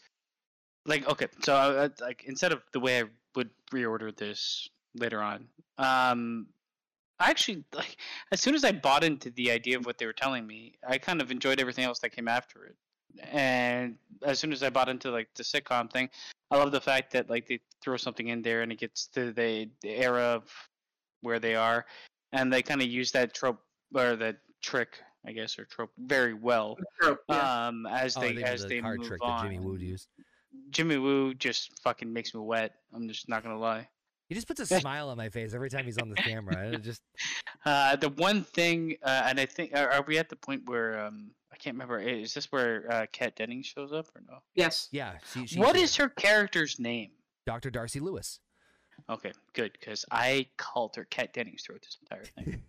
like, 0.85 1.07
okay, 1.07 1.27
so 1.41 1.55
uh, 1.55 1.89
like 2.01 2.23
instead 2.25 2.51
of 2.51 2.61
the 2.71 2.79
way 2.79 3.01
I 3.01 3.03
would 3.35 3.49
reorder 3.71 4.15
this 4.15 4.67
later 4.95 5.21
on, 5.21 5.47
um, 5.77 6.47
I 7.19 7.29
actually 7.29 7.63
like 7.73 7.97
as 8.31 8.41
soon 8.41 8.55
as 8.55 8.63
I 8.63 8.71
bought 8.71 9.03
into 9.03 9.29
the 9.31 9.51
idea 9.51 9.77
of 9.77 9.85
what 9.85 9.97
they 9.97 10.05
were 10.05 10.13
telling 10.13 10.45
me, 10.47 10.73
I 10.87 10.97
kind 10.97 11.21
of 11.21 11.31
enjoyed 11.31 11.59
everything 11.59 11.85
else 11.85 11.99
that 11.99 12.09
came 12.09 12.27
after 12.27 12.65
it. 12.65 12.75
And 13.31 13.95
as 14.23 14.39
soon 14.39 14.51
as 14.51 14.61
I 14.61 14.69
bought 14.69 14.89
into 14.89 15.11
like 15.11 15.29
the 15.35 15.43
sitcom 15.43 15.91
thing, 15.91 16.09
I 16.51 16.57
love 16.57 16.71
the 16.71 16.81
fact 16.81 17.13
that 17.13 17.29
like 17.29 17.47
they 17.47 17.59
throw 17.81 17.97
something 17.97 18.27
in 18.27 18.41
there 18.41 18.61
and 18.61 18.71
it 18.71 18.79
gets 18.79 19.07
to 19.07 19.31
the, 19.31 19.69
the 19.81 19.89
era 19.89 20.21
of 20.21 20.43
where 21.21 21.39
they 21.39 21.55
are, 21.55 21.85
and 22.35 22.51
they 22.51 22.61
kind 22.61 22.81
of 22.81 22.87
use 22.87 23.11
that 23.11 23.33
trope 23.33 23.59
or 23.93 24.15
that 24.15 24.37
trick, 24.61 24.97
I 25.25 25.31
guess, 25.31 25.57
or 25.57 25.65
trope 25.65 25.91
very 25.97 26.33
well. 26.33 26.77
Trope, 27.01 27.19
yeah. 27.29 27.67
Um, 27.67 27.85
as 27.85 28.17
oh, 28.17 28.21
they 28.21 28.43
I 28.43 28.47
as 28.47 28.61
the 28.63 28.67
they 28.69 28.79
card 28.81 28.99
move 28.99 29.07
trick 29.07 29.21
on. 29.23 29.45
that 29.45 29.51
Jimmy 29.51 29.65
Woo 29.65 29.75
used. 29.77 30.07
Jimmy 30.69 30.97
Woo 30.97 31.33
just 31.33 31.79
fucking 31.83 32.11
makes 32.11 32.33
me 32.33 32.41
wet. 32.41 32.73
I'm 32.93 33.07
just 33.07 33.27
not 33.29 33.43
gonna 33.43 33.59
lie. 33.59 33.87
He 34.29 34.35
just 34.35 34.47
puts 34.47 34.59
a 34.59 34.65
smile 34.81 35.09
on 35.09 35.17
my 35.17 35.29
face 35.29 35.53
every 35.53 35.69
time 35.69 35.85
he's 35.85 35.97
on 35.99 36.09
the 36.09 36.15
camera. 36.15 36.57
and 36.57 36.75
It 36.75 36.81
just 36.83 37.01
Uh, 37.65 37.95
the 37.95 38.09
one 38.09 38.43
thing, 38.43 38.95
uh, 39.03 39.23
and 39.25 39.39
I 39.39 39.45
think, 39.45 39.71
are, 39.75 39.89
are 39.91 40.03
we 40.07 40.17
at 40.17 40.29
the 40.29 40.35
point 40.35 40.63
where 40.65 40.99
um, 41.05 41.31
I 41.53 41.57
can't 41.57 41.75
remember? 41.75 41.99
Is 41.99 42.33
this 42.33 42.51
where 42.51 42.91
uh, 42.91 43.05
Kat 43.11 43.35
Dennings 43.35 43.67
shows 43.67 43.91
up 43.93 44.07
or 44.15 44.21
no? 44.27 44.37
yes. 44.55 44.87
yeah. 44.91 45.13
She, 45.33 45.45
she, 45.47 45.59
What 45.59 45.75
she- 45.75 45.83
is 45.83 45.95
her 45.97 46.09
character's 46.09 46.79
name? 46.79 47.11
Dr. 47.45 47.69
Darcy 47.69 47.99
Lewis? 47.99 48.39
Okay, 49.09 49.31
good, 49.53 49.71
because 49.79 50.03
I 50.11 50.47
called 50.57 50.95
her 50.95 51.05
Kat 51.05 51.33
Dennings 51.33 51.63
throughout 51.63 51.81
this 51.83 51.97
entire 52.01 52.25
thing. 52.25 52.61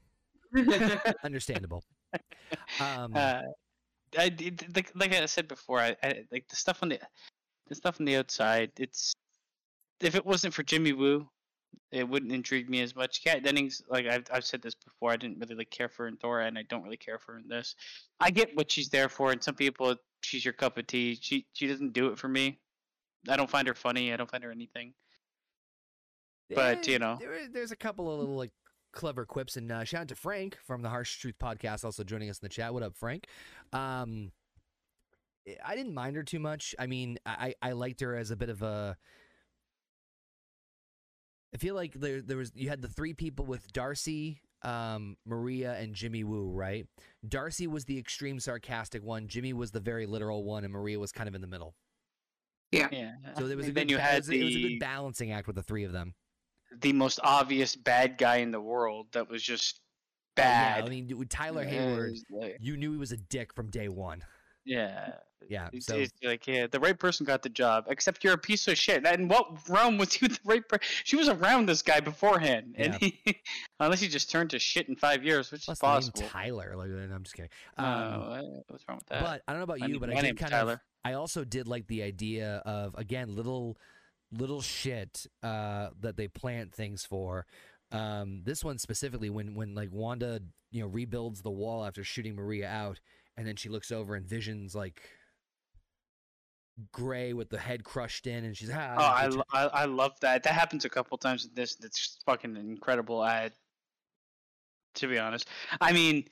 Understandable. 1.24 1.82
Um, 2.80 3.14
uh, 3.14 3.42
I, 4.18 4.34
it- 4.38 4.76
like, 4.76 4.92
like 4.94 5.14
I 5.14 5.26
said 5.26 5.48
before, 5.48 5.80
I, 5.80 5.96
I 6.02 6.24
like 6.30 6.46
the 6.48 6.56
stuff 6.56 6.82
on 6.82 6.88
the 6.90 6.98
the 7.68 7.74
stuff 7.74 8.00
on 8.00 8.06
the 8.06 8.16
outside. 8.16 8.70
It's 8.78 9.12
if 10.00 10.14
it 10.14 10.24
wasn't 10.24 10.54
for 10.54 10.62
Jimmy 10.62 10.92
Woo, 10.92 11.28
It 11.90 12.08
wouldn't 12.08 12.30
intrigue 12.32 12.70
me 12.70 12.80
as 12.82 12.94
much. 12.94 13.24
Kat 13.24 13.42
Dennings, 13.42 13.82
like 13.88 14.06
I've 14.06 14.24
I've 14.32 14.44
said 14.44 14.62
this 14.62 14.74
before, 14.74 15.10
I 15.10 15.16
didn't 15.16 15.38
really 15.40 15.56
like 15.56 15.70
care 15.70 15.88
for 15.88 16.04
her 16.04 16.08
in 16.08 16.16
Thor, 16.16 16.42
and 16.42 16.56
I 16.58 16.62
don't 16.68 16.82
really 16.82 16.96
care 16.96 17.18
for 17.18 17.32
her 17.32 17.38
in 17.38 17.48
this. 17.48 17.74
I 18.20 18.30
get 18.30 18.54
what 18.56 18.70
she's 18.70 18.88
there 18.88 19.08
for, 19.08 19.32
and 19.32 19.42
some 19.42 19.54
people 19.56 19.96
she's 20.20 20.44
your 20.44 20.54
cup 20.54 20.78
of 20.78 20.86
tea. 20.86 21.18
She 21.20 21.46
she 21.54 21.66
doesn't 21.66 21.92
do 21.92 22.08
it 22.08 22.18
for 22.18 22.28
me. 22.28 22.60
I 23.28 23.36
don't 23.36 23.50
find 23.50 23.66
her 23.66 23.74
funny. 23.74 24.12
I 24.12 24.16
don't 24.16 24.30
find 24.30 24.44
her 24.44 24.52
anything. 24.52 24.92
But, 26.54 26.86
you 26.86 26.98
know. 26.98 27.16
there, 27.20 27.48
there's 27.52 27.72
a 27.72 27.76
couple 27.76 28.12
of 28.12 28.20
little 28.20 28.36
like 28.36 28.52
clever 28.92 29.26
quips, 29.26 29.56
and 29.56 29.70
uh, 29.70 29.84
shout 29.84 30.02
out 30.02 30.08
to 30.08 30.14
Frank 30.14 30.56
from 30.64 30.82
the 30.82 30.88
Harsh 30.88 31.18
Truth 31.18 31.36
podcast, 31.42 31.84
also 31.84 32.04
joining 32.04 32.30
us 32.30 32.38
in 32.38 32.44
the 32.46 32.48
chat. 32.48 32.72
What 32.72 32.82
up, 32.82 32.94
Frank? 32.94 33.26
Um, 33.72 34.30
I 35.64 35.74
didn't 35.76 35.94
mind 35.94 36.16
her 36.16 36.22
too 36.22 36.38
much. 36.40 36.74
I 36.78 36.86
mean, 36.86 37.18
I 37.26 37.54
I 37.62 37.72
liked 37.72 38.00
her 38.00 38.16
as 38.16 38.30
a 38.30 38.36
bit 38.36 38.48
of 38.48 38.62
a. 38.62 38.96
I 41.54 41.58
feel 41.58 41.74
like 41.74 41.94
there 41.94 42.20
there 42.20 42.36
was 42.36 42.52
you 42.54 42.68
had 42.68 42.82
the 42.82 42.88
three 42.88 43.14
people 43.14 43.44
with 43.46 43.72
Darcy, 43.72 44.40
um, 44.62 45.16
Maria, 45.24 45.74
and 45.74 45.94
Jimmy 45.94 46.24
Woo, 46.24 46.50
right? 46.50 46.86
Darcy 47.28 47.66
was 47.66 47.84
the 47.84 47.98
extreme 47.98 48.40
sarcastic 48.40 49.02
one. 49.02 49.28
Jimmy 49.28 49.52
was 49.52 49.70
the 49.70 49.80
very 49.80 50.06
literal 50.06 50.44
one, 50.44 50.64
and 50.64 50.72
Maria 50.72 50.98
was 50.98 51.12
kind 51.12 51.28
of 51.28 51.34
in 51.34 51.40
the 51.40 51.46
middle. 51.46 51.74
Yeah. 52.72 52.88
So 53.38 53.46
there 53.46 53.56
was 53.56 53.66
a 53.66 53.68
And 53.68 53.74
good, 53.74 53.74
then 53.76 53.88
you 53.88 53.96
ba- 53.96 54.02
it 54.02 54.04
had 54.04 54.16
was 54.18 54.28
a- 54.28 54.34
it 54.34 54.44
was 54.44 54.54
a 54.54 54.58
the 54.62 54.68
good 54.74 54.80
balancing 54.80 55.32
act 55.32 55.46
with 55.46 55.56
the 55.56 55.62
three 55.62 55.84
of 55.84 55.92
them. 55.92 56.14
The 56.80 56.92
most 56.92 57.20
obvious 57.22 57.76
bad 57.76 58.18
guy 58.18 58.36
in 58.36 58.50
the 58.50 58.60
world 58.60 59.06
that 59.12 59.28
was 59.28 59.42
just 59.42 59.80
Oh, 60.38 60.42
yeah, 60.42 60.74
bad. 60.80 60.84
I 60.84 60.88
mean, 60.90 61.16
with 61.16 61.30
Tyler 61.30 61.62
Yeah, 61.62 61.70
Hayward, 61.70 62.14
like- 62.30 62.58
you 62.60 62.76
knew 62.76 62.92
he 62.92 62.98
was 62.98 63.10
a 63.12 63.16
dick 63.16 63.54
from 63.54 63.70
day 63.70 63.88
one. 63.88 64.22
Yeah. 64.66 65.14
Yeah, 65.48 65.68
It's, 65.72 65.86
so- 65.86 65.96
it's 65.96 66.12
like, 66.22 66.46
yeah, 66.46 66.66
the 66.66 66.78
right 66.80 66.98
person 66.98 67.24
got 67.24 67.42
the 67.42 67.48
job, 67.48 67.84
except 67.88 68.22
you're 68.24 68.34
a 68.34 68.38
piece 68.38 68.66
of 68.68 68.76
shit. 68.76 69.06
And 69.06 69.30
what 69.30 69.66
realm 69.68 69.96
was 69.96 70.20
you 70.20 70.28
the 70.28 70.38
right 70.44 70.66
person? 70.68 70.84
She 71.04 71.16
was 71.16 71.28
around 71.28 71.66
this 71.66 71.80
guy 71.82 72.00
beforehand. 72.00 72.74
And 72.76 72.94
Yeah. 73.00 73.10
he, 73.24 73.40
unless 73.80 74.00
he 74.00 74.08
just 74.08 74.30
turned 74.30 74.50
to 74.50 74.58
shit 74.58 74.88
in 74.88 74.96
five 74.96 75.24
years, 75.24 75.50
which 75.52 75.64
Plus 75.64 75.76
is 75.78 75.80
possible. 75.80 76.22
Tyler. 76.28 76.74
Like, 76.76 76.90
I'm 76.90 77.22
just 77.22 77.34
kidding. 77.36 77.50
Um, 77.78 77.86
uh, 77.86 78.42
what's 78.68 78.84
wrong 78.88 78.98
with 78.98 79.06
that? 79.06 79.22
but 79.22 79.42
I 79.48 79.52
don't 79.52 79.60
know 79.60 79.64
about 79.64 79.80
you, 79.80 79.88
name- 79.88 80.00
but 80.00 80.10
I 80.10 80.20
did 80.20 80.36
kind 80.36 80.50
Tyler. 80.52 80.72
of. 80.74 80.80
I 81.04 81.12
also 81.14 81.44
did 81.44 81.68
like 81.68 81.86
the 81.86 82.02
idea 82.02 82.56
of 82.66 82.94
again 82.98 83.34
little, 83.36 83.78
little 84.32 84.60
shit 84.60 85.26
uh, 85.42 85.90
that 86.00 86.16
they 86.16 86.28
plant 86.28 86.74
things 86.74 87.04
for. 87.04 87.46
Um, 87.92 88.42
this 88.44 88.64
one 88.64 88.78
specifically, 88.78 89.30
when 89.30 89.54
when 89.54 89.74
like 89.74 89.90
Wanda, 89.92 90.40
you 90.70 90.80
know, 90.80 90.88
rebuilds 90.88 91.42
the 91.42 91.50
wall 91.50 91.84
after 91.84 92.02
shooting 92.02 92.34
Maria 92.34 92.68
out, 92.68 93.00
and 93.36 93.46
then 93.46 93.56
she 93.56 93.68
looks 93.68 93.92
over 93.92 94.14
and 94.14 94.26
Vision's 94.26 94.74
like 94.74 95.00
gray 96.92 97.32
with 97.32 97.48
the 97.48 97.58
head 97.58 97.84
crushed 97.84 98.26
in, 98.26 98.44
and 98.44 98.56
she's 98.56 98.70
ah. 98.72 98.94
Oh, 98.98 99.02
I, 99.02 99.24
and 99.24 99.32
she 99.32 99.38
lo- 99.38 99.44
I, 99.52 99.64
I 99.66 99.84
love 99.84 100.18
that. 100.20 100.42
That 100.42 100.52
happens 100.52 100.84
a 100.84 100.88
couple 100.88 101.16
times 101.18 101.44
in 101.44 101.50
this. 101.54 101.76
That's 101.76 102.18
fucking 102.26 102.56
incredible. 102.56 103.20
I, 103.20 103.50
to 104.94 105.06
be 105.06 105.18
honest, 105.18 105.48
I 105.80 105.92
mean, 105.92 106.24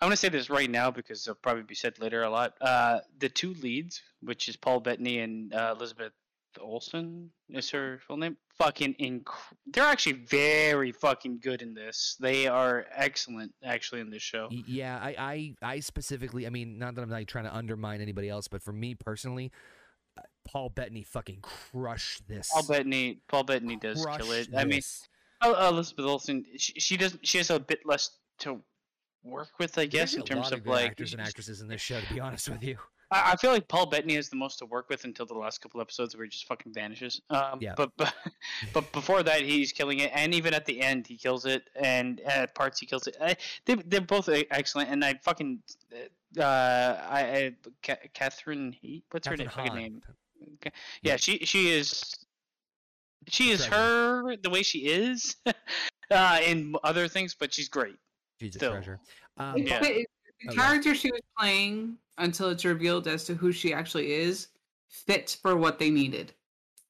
I 0.00 0.04
want 0.04 0.12
to 0.12 0.18
say 0.18 0.28
this 0.28 0.50
right 0.50 0.70
now 0.70 0.90
because 0.90 1.26
it'll 1.26 1.36
probably 1.36 1.62
be 1.62 1.74
said 1.74 1.98
later 1.98 2.22
a 2.24 2.30
lot. 2.30 2.54
Uh, 2.60 3.00
the 3.18 3.28
two 3.28 3.54
leads, 3.54 4.02
which 4.20 4.48
is 4.48 4.56
Paul 4.56 4.80
Bettany 4.80 5.20
and 5.20 5.52
uh, 5.54 5.74
Elizabeth 5.76 6.12
Olsen, 6.60 7.30
is 7.48 7.70
her 7.70 7.98
full 8.06 8.16
name. 8.16 8.36
Fucking 8.58 8.94
inc- 9.00 9.26
They're 9.66 9.84
actually 9.84 10.24
very 10.28 10.92
fucking 10.92 11.40
good 11.42 11.62
in 11.62 11.74
this. 11.74 12.16
They 12.20 12.46
are 12.46 12.86
excellent, 12.94 13.52
actually, 13.64 14.00
in 14.00 14.10
this 14.10 14.22
show. 14.22 14.48
Yeah, 14.50 14.98
I, 15.00 15.14
I, 15.18 15.54
I 15.74 15.80
specifically, 15.80 16.46
I 16.46 16.50
mean, 16.50 16.78
not 16.78 16.94
that 16.94 17.02
I'm 17.02 17.10
like 17.10 17.28
trying 17.28 17.44
to 17.44 17.54
undermine 17.54 18.00
anybody 18.00 18.28
else, 18.28 18.48
but 18.48 18.62
for 18.62 18.72
me 18.72 18.94
personally, 18.94 19.50
uh, 20.16 20.22
Paul 20.46 20.68
Bettany 20.68 21.02
fucking 21.02 21.40
crushed 21.42 22.28
this. 22.28 22.50
Paul 22.52 22.64
Bettany, 22.68 23.20
Paul 23.28 23.44
Bettany 23.44 23.76
does 23.76 24.06
kill 24.16 24.32
it. 24.32 24.48
I 24.56 24.64
mean, 24.64 24.78
this. 24.78 25.08
Oh, 25.42 25.68
Elizabeth 25.68 26.06
Olsen, 26.06 26.44
she, 26.56 26.72
she 26.78 26.96
doesn't. 26.96 27.26
She 27.26 27.38
has 27.38 27.50
a 27.50 27.58
bit 27.58 27.80
less 27.84 28.10
to 28.40 28.60
work 29.24 29.48
with, 29.58 29.76
I 29.78 29.86
guess, 29.86 30.14
in 30.14 30.22
terms 30.22 30.52
of 30.52 30.62
good 30.62 30.70
like. 30.70 30.90
actors 30.90 31.12
and 31.12 31.20
actresses 31.20 31.60
in 31.60 31.68
this 31.68 31.80
show. 31.80 32.00
To 32.00 32.14
be 32.14 32.20
honest 32.20 32.48
with 32.48 32.62
you, 32.62 32.78
I, 33.14 33.32
I 33.32 33.36
feel 33.36 33.52
like 33.52 33.68
Paul 33.68 33.86
Bettany 33.86 34.14
has 34.16 34.28
the 34.28 34.36
most 34.36 34.58
to 34.58 34.66
work 34.66 34.88
with 34.88 35.04
until 35.04 35.24
the 35.26 35.34
last 35.34 35.60
couple 35.62 35.80
episodes 35.80 36.16
where 36.16 36.24
he 36.24 36.30
just 36.30 36.46
fucking 36.46 36.72
vanishes. 36.72 37.20
Um, 37.30 37.58
Yeah. 37.60 37.74
But 37.76 37.92
but 37.96 38.12
but 38.72 38.90
before 38.92 39.22
that, 39.22 39.42
he's 39.42 39.72
killing 39.72 40.00
it, 40.00 40.10
and 40.14 40.34
even 40.34 40.52
at 40.52 40.66
the 40.66 40.80
end, 40.80 41.06
he 41.06 41.16
kills 41.16 41.44
it, 41.46 41.62
and 41.76 42.20
at 42.20 42.54
parts 42.54 42.80
he 42.80 42.86
kills 42.86 43.06
it. 43.06 43.16
I, 43.20 43.36
they 43.66 43.76
they're 43.76 44.00
both 44.00 44.28
excellent, 44.50 44.90
and 44.90 45.04
I 45.04 45.14
fucking 45.22 45.60
uh, 46.38 46.42
I, 46.42 47.54
I 47.86 47.96
Catherine 48.12 48.72
Heat. 48.72 49.04
What's 49.10 49.26
her 49.28 49.36
Catherine 49.36 49.74
name? 49.74 49.74
Fucking 49.74 49.82
name. 49.82 50.02
Okay. 50.60 50.72
Yeah, 51.02 51.16
she 51.16 51.38
she 51.46 51.70
is. 51.70 52.14
She 53.28 53.50
is 53.52 53.64
her 53.64 54.36
the 54.36 54.50
way 54.50 54.62
she 54.62 54.80
is, 54.80 55.36
uh, 56.10 56.40
in 56.44 56.74
other 56.84 57.08
things, 57.08 57.34
but 57.34 57.54
she's 57.54 57.70
great. 57.70 57.96
she's 58.38 58.54
a 58.56 58.58
Still. 58.58 58.72
treasure. 58.72 59.00
Um, 59.38 59.56
Yeah. 59.58 59.80
the- 59.80 60.06
the 60.42 60.54
character 60.54 60.94
she 60.94 61.10
was 61.10 61.20
playing 61.38 61.96
until 62.18 62.50
it's 62.50 62.64
revealed 62.64 63.06
as 63.06 63.24
to 63.24 63.34
who 63.34 63.52
she 63.52 63.72
actually 63.72 64.12
is 64.12 64.48
fits 64.88 65.34
for 65.34 65.56
what 65.56 65.78
they 65.78 65.90
needed. 65.90 66.32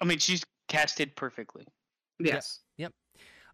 I 0.01 0.05
mean, 0.05 0.19
she's 0.19 0.45
casted 0.69 1.17
perfectly. 1.17 1.67
Yes. 2.19 2.61
Yep. 2.77 2.93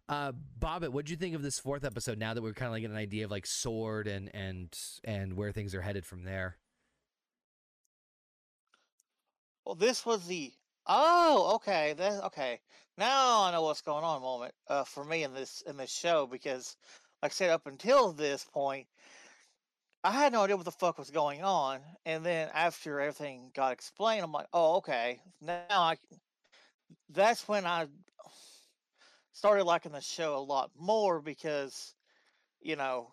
Uh, 0.09 0.33
Bobbit, 0.59 0.89
what 0.89 1.05
do 1.05 1.11
you 1.11 1.17
think 1.17 1.35
of 1.35 1.41
this 1.41 1.59
fourth 1.59 1.85
episode? 1.85 2.17
Now 2.17 2.33
that 2.33 2.41
we're 2.41 2.53
kind 2.53 2.67
of 2.67 2.73
like 2.73 2.81
getting 2.81 2.95
an 2.95 3.01
idea 3.01 3.25
of 3.25 3.31
like 3.31 3.45
Sword 3.45 4.07
and 4.07 4.29
and 4.35 4.77
and 5.03 5.33
where 5.33 5.51
things 5.51 5.73
are 5.73 5.81
headed 5.81 6.05
from 6.05 6.23
there. 6.23 6.57
Well, 9.65 9.75
this 9.75 10.05
was 10.05 10.27
the 10.27 10.51
oh, 10.87 11.53
okay, 11.55 11.93
that 11.97 12.23
okay. 12.25 12.59
Now 12.97 13.43
I 13.43 13.51
know 13.51 13.61
what's 13.61 13.81
going 13.81 14.03
on. 14.03 14.21
Moment 14.21 14.53
uh, 14.67 14.83
for 14.83 15.05
me 15.05 15.23
in 15.23 15.33
this 15.33 15.63
in 15.65 15.77
this 15.77 15.91
show 15.91 16.27
because, 16.27 16.75
like 17.23 17.31
I 17.31 17.33
said, 17.33 17.49
up 17.49 17.67
until 17.67 18.11
this 18.11 18.45
point, 18.51 18.87
I 20.03 20.11
had 20.11 20.33
no 20.33 20.43
idea 20.43 20.55
what 20.55 20.65
the 20.65 20.71
fuck 20.71 20.97
was 20.97 21.11
going 21.11 21.43
on, 21.43 21.79
and 22.05 22.25
then 22.25 22.49
after 22.53 22.99
everything 22.99 23.51
got 23.53 23.71
explained, 23.71 24.23
I'm 24.23 24.31
like, 24.31 24.47
oh, 24.51 24.77
okay. 24.77 25.21
Now 25.41 25.61
I, 25.69 25.97
that's 27.09 27.47
when 27.47 27.65
I 27.65 27.87
started 29.31 29.63
liking 29.63 29.91
the 29.91 30.01
show 30.01 30.37
a 30.37 30.39
lot 30.39 30.71
more 30.77 31.21
because, 31.21 31.93
you 32.61 32.75
know, 32.75 33.11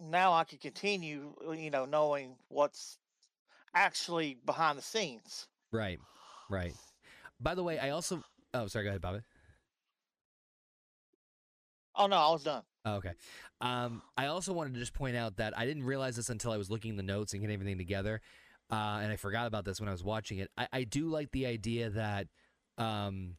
now 0.00 0.32
I 0.32 0.44
can 0.44 0.58
continue, 0.58 1.34
uh, 1.46 1.52
you 1.52 1.70
know, 1.70 1.84
knowing 1.84 2.36
what's 2.48 2.96
actually 3.74 4.38
behind 4.46 4.78
the 4.78 4.82
scenes. 4.82 5.46
Right, 5.72 6.00
right. 6.48 6.72
By 7.38 7.54
the 7.54 7.62
way, 7.62 7.78
I 7.78 7.90
also. 7.90 8.22
Oh, 8.54 8.66
sorry. 8.66 8.84
Go 8.84 8.90
ahead, 8.90 9.02
Bobbit. 9.02 9.22
Oh 11.94 12.06
no, 12.06 12.16
I 12.16 12.30
was 12.30 12.44
done. 12.44 12.62
Oh, 12.84 12.94
okay. 12.94 13.12
Um, 13.60 14.02
I 14.16 14.26
also 14.26 14.52
wanted 14.52 14.74
to 14.74 14.80
just 14.80 14.94
point 14.94 15.16
out 15.16 15.36
that 15.36 15.56
I 15.58 15.66
didn't 15.66 15.84
realize 15.84 16.16
this 16.16 16.30
until 16.30 16.50
I 16.52 16.56
was 16.56 16.70
looking 16.70 16.96
the 16.96 17.02
notes 17.02 17.32
and 17.32 17.42
getting 17.42 17.54
everything 17.54 17.78
together, 17.78 18.20
uh, 18.70 19.00
and 19.02 19.12
I 19.12 19.16
forgot 19.16 19.46
about 19.46 19.64
this 19.64 19.80
when 19.80 19.88
I 19.88 19.92
was 19.92 20.04
watching 20.04 20.38
it. 20.38 20.50
I, 20.56 20.68
I 20.72 20.84
do 20.84 21.08
like 21.08 21.30
the 21.32 21.46
idea 21.46 21.90
that 21.90 22.28
um, 22.78 23.36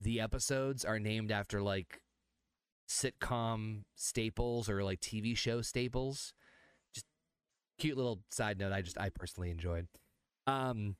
the 0.00 0.20
episodes 0.20 0.84
are 0.84 0.98
named 0.98 1.30
after 1.30 1.60
like 1.60 2.00
sitcom 2.88 3.82
staples 3.96 4.68
or 4.68 4.82
like 4.84 5.00
TV 5.00 5.36
show 5.36 5.60
staples. 5.60 6.32
Just 6.94 7.06
cute 7.78 7.96
little 7.96 8.20
side 8.30 8.58
note. 8.58 8.72
I 8.72 8.82
just 8.82 8.98
I 8.98 9.10
personally 9.10 9.50
enjoyed. 9.50 9.88
Um, 10.46 10.96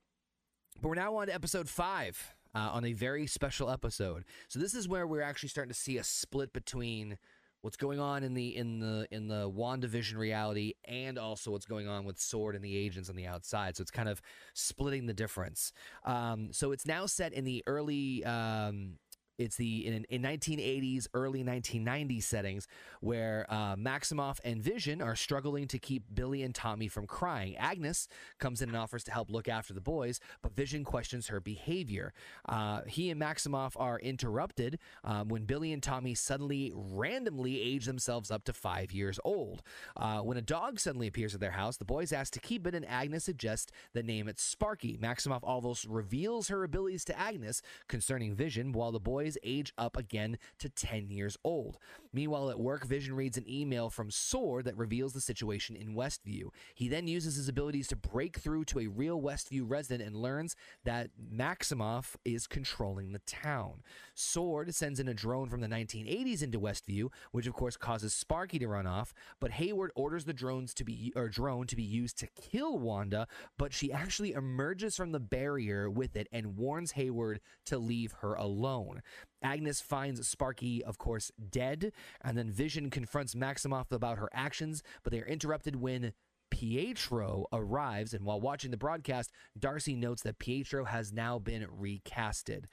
but 0.81 0.89
we're 0.89 0.95
now 0.97 1.17
on 1.17 1.29
to 1.29 1.35
episode 1.35 1.69
five. 1.69 2.35
Uh, 2.57 2.71
on 2.73 2.85
a 2.85 2.93
very 2.93 3.27
special 3.27 3.69
episode. 3.69 4.25
So 4.47 4.61
this 4.61 4.75
is 4.75 4.87
where 4.87 5.09
we're 5.09 5.23
actually 5.23 5.49
starting 5.49 5.73
to 5.73 5.79
see 5.79 5.99
a 5.99 6.05
split 6.05 6.53
between 6.53 7.19
what's 7.65 7.79
going 7.79 7.99
on 7.99 8.23
in 8.23 8.35
the 8.35 8.55
in 8.55 8.79
the 8.79 9.09
in 9.11 9.27
the 9.27 9.51
WandaVision 9.51 10.19
reality 10.19 10.75
and 10.85 11.19
also 11.19 11.51
what's 11.51 11.65
going 11.65 11.89
on 11.89 12.05
with 12.05 12.21
Sword 12.21 12.55
and 12.55 12.63
the 12.63 12.77
agents 12.77 13.09
on 13.09 13.17
the 13.17 13.27
outside. 13.27 13.75
So 13.75 13.81
it's 13.81 13.91
kind 13.91 14.07
of 14.07 14.21
splitting 14.53 15.07
the 15.07 15.15
difference. 15.15 15.73
Um, 16.05 16.53
so 16.53 16.73
it's 16.73 16.85
now 16.85 17.07
set 17.07 17.33
in 17.33 17.45
the 17.45 17.65
early. 17.67 18.23
Um, 18.23 18.99
it's 19.39 19.57
the 19.57 19.87
in, 19.87 20.05
in 20.09 20.23
1980s, 20.23 21.07
early 21.15 21.43
1990s 21.45 22.23
settings 22.23 22.67
where 23.01 23.47
uh, 23.49 23.77
Maximoff 23.77 24.39
and 24.45 24.63
Vision 24.63 25.03
are 25.03 25.17
struggling 25.17 25.67
to 25.69 25.79
keep 25.79 26.05
Billy 26.13 26.43
and 26.43 26.55
Tommy 26.55 26.89
from 26.89 27.07
crying. 27.07 27.57
Agnes 27.57 28.09
comes 28.39 28.63
in 28.63 28.69
and 28.69 28.79
offers 28.79 29.05
to 29.05 29.13
help 29.13 29.31
look 29.31 29.49
after 29.49 29.75
the 29.75 29.81
boys, 29.81 30.21
but 30.43 30.55
Vision 30.55 30.85
questions 30.85 31.29
her 31.29 31.41
behavior. 31.41 32.13
Uh, 32.49 32.83
he 32.87 33.11
and 33.11 33.21
Maximoff 33.21 33.73
are 33.77 33.99
interrupted 33.99 34.79
um, 35.03 35.29
when 35.29 35.45
Billy 35.45 35.73
and 35.73 35.83
Tommy 35.83 36.15
suddenly 36.15 36.73
randomly 36.75 37.61
age 37.61 37.87
themselves 37.87 38.31
up 38.31 38.45
to 38.45 38.53
five 38.53 38.93
years 38.93 39.19
old. 39.25 39.63
Uh, 39.97 40.21
when 40.21 40.37
a 40.37 40.43
dog 40.43 40.79
suddenly 40.79 41.07
appears 41.07 41.35
at 41.35 41.41
their 41.41 41.51
house, 41.53 41.77
the 41.77 41.85
boys 41.85 42.13
ask 42.13 42.33
to 42.33 42.41
keep 42.41 42.67
it, 42.67 42.75
and 42.75 42.87
Agnes 42.89 43.25
suggests 43.25 43.73
the 43.93 44.03
name 44.03 44.29
it 44.29 44.39
Sparky. 44.39 44.97
Maximoff 44.97 45.41
almost 45.43 45.85
reveals 45.87 46.49
her 46.49 46.65
abilities 46.65 47.05
to 47.05 47.19
Agnes 47.19 47.63
concerning 47.89 48.35
Vision, 48.35 48.73
while 48.73 48.93
the 48.93 49.01
boys 49.01 49.24
boys 49.25 49.39
age 49.43 49.73
up 49.79 49.97
again 49.97 50.39
to 50.59 50.69
10 50.69 51.11
years 51.11 51.37
old. 51.45 51.79
Meanwhile, 52.13 52.51
at 52.51 52.61
work, 52.61 52.87
Vision 52.87 53.15
reads 53.15 53.39
an 53.39 53.49
email 53.49 53.89
from 53.89 54.11
Sword 54.11 54.67
that 54.67 54.77
reveals 54.77 55.15
the 55.15 55.21
situation 55.21 55.75
in 55.75 55.95
Westview. 55.95 56.51
He 56.75 56.89
then 56.89 57.09
uses 57.09 57.37
his 57.37 57.49
abilities 57.49 57.89
to 57.89 57.97
break 57.97 58.37
through 58.37 58.67
to 58.67 58.81
a 58.81 58.87
real 58.87 59.21
Westview 59.21 59.65
resident 59.67 60.07
and 60.07 60.15
learns 60.15 60.55
that 60.85 61.11
Maximoff 61.35 62.17
is 62.25 62.47
controlling 62.47 63.13
the 63.13 63.19
town. 63.21 63.83
Sword 64.15 64.75
sends 64.75 65.01
in 65.01 65.09
a 65.09 65.15
drone 65.15 65.49
from 65.49 65.61
the 65.61 65.67
1980s 65.67 66.43
into 66.43 66.61
Westview, 66.61 67.09
which 67.33 67.47
of 67.47 67.55
course 67.55 67.77
causes 67.77 68.15
Sparky 68.15 68.59
to 68.59 68.69
run 68.69 68.87
off, 68.87 69.15
but 69.41 69.53
Hayward 69.53 69.91
orders 69.97 70.25
the 70.25 70.33
drones 70.33 70.75
to 70.75 70.85
be 70.85 71.13
or 71.17 71.29
drone 71.29 71.67
to 71.67 71.77
be 71.77 71.83
used 71.83 72.19
to 72.19 72.29
kill 72.29 72.79
Wanda, 72.79 73.27
but 73.59 73.73
she 73.73 73.91
actually 73.91 74.33
emerges 74.33 74.97
from 74.97 75.13
the 75.13 75.21
barrier 75.21 75.91
with 75.91 76.15
it 76.15 76.29
and 76.31 76.57
warns 76.57 76.93
Hayward 76.93 77.41
to 77.67 77.79
leave 77.79 78.13
her 78.21 78.35
alone. 78.35 79.03
Agnes 79.43 79.81
finds 79.81 80.27
Sparky, 80.27 80.83
of 80.85 80.99
course, 80.99 81.31
dead, 81.51 81.93
and 82.23 82.37
then 82.37 82.51
Vision 82.51 82.91
confronts 82.91 83.35
Maximoff 83.35 83.93
about 83.93 84.19
her 84.19 84.29
actions, 84.33 84.83
but 85.03 85.13
they 85.13 85.21
are 85.21 85.27
interrupted 85.27 85.77
when 85.77 86.13
Pietro 86.51 87.47
arrives, 87.53 88.15
and 88.15 88.25
while 88.25 88.41
watching 88.41 88.71
the 88.71 88.77
broadcast, 88.77 89.33
Darcy 89.59 89.97
notes 89.97 90.23
that 90.23 90.39
Pietro 90.39 90.85
has 90.85 91.13
now 91.13 91.39
been 91.39 91.67
recasted. 91.67 92.65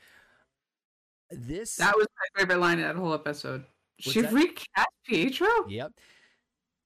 This 1.29 1.77
That 1.77 1.95
was 1.95 2.07
my 2.19 2.39
favorite 2.41 2.59
line 2.59 2.79
in 2.79 2.83
that 2.83 2.95
whole 2.95 3.13
episode. 3.13 3.65
What's 4.03 4.11
she 4.11 4.21
that? 4.21 4.33
recast 4.33 4.89
Pietro? 5.05 5.47
Yep. 5.67 5.93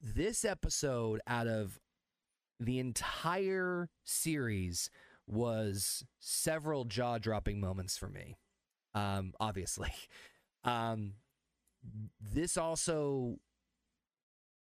This 0.02 0.46
episode 0.46 1.20
out 1.28 1.48
of 1.48 1.80
the 2.60 2.80
entire 2.80 3.90
series 4.04 4.90
was 5.28 6.06
several 6.20 6.86
jaw-dropping 6.86 7.60
moments 7.60 7.98
for 7.98 8.08
me. 8.08 8.38
Um, 8.96 9.34
obviously. 9.40 9.92
Um, 10.64 11.14
this 12.34 12.58
also 12.58 13.38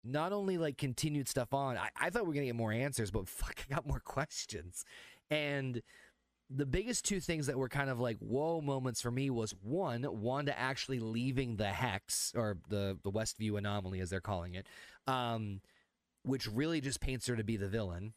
not 0.04 0.32
only 0.32 0.58
like 0.58 0.76
continued 0.78 1.28
stuff 1.28 1.52
on. 1.52 1.76
I, 1.76 1.88
I 1.98 2.10
thought 2.10 2.26
we 2.26 2.32
are 2.32 2.34
gonna 2.34 2.46
get 2.46 2.56
more 2.56 2.72
answers, 2.72 3.10
but 3.10 3.28
fuck, 3.28 3.64
I 3.68 3.74
got 3.74 3.86
more 3.86 4.00
questions. 4.00 4.84
And 5.30 5.82
the 6.50 6.66
biggest 6.66 7.04
two 7.04 7.20
things 7.20 7.46
that 7.46 7.58
were 7.58 7.68
kind 7.68 7.90
of 7.90 8.00
like 8.00 8.16
whoa 8.18 8.60
moments 8.60 9.02
for 9.02 9.10
me 9.10 9.28
was 9.30 9.54
one, 9.62 10.06
Wanda 10.08 10.58
actually 10.58 10.98
leaving 10.98 11.56
the 11.56 11.68
hex 11.68 12.32
or 12.36 12.58
the 12.68 12.98
the 13.02 13.10
Westview 13.10 13.58
anomaly 13.58 14.00
as 14.00 14.10
they're 14.10 14.20
calling 14.20 14.54
it, 14.54 14.66
um, 15.06 15.60
which 16.22 16.46
really 16.46 16.80
just 16.80 17.00
paints 17.00 17.26
her 17.26 17.36
to 17.36 17.44
be 17.44 17.56
the 17.56 17.68
villain. 17.68 18.14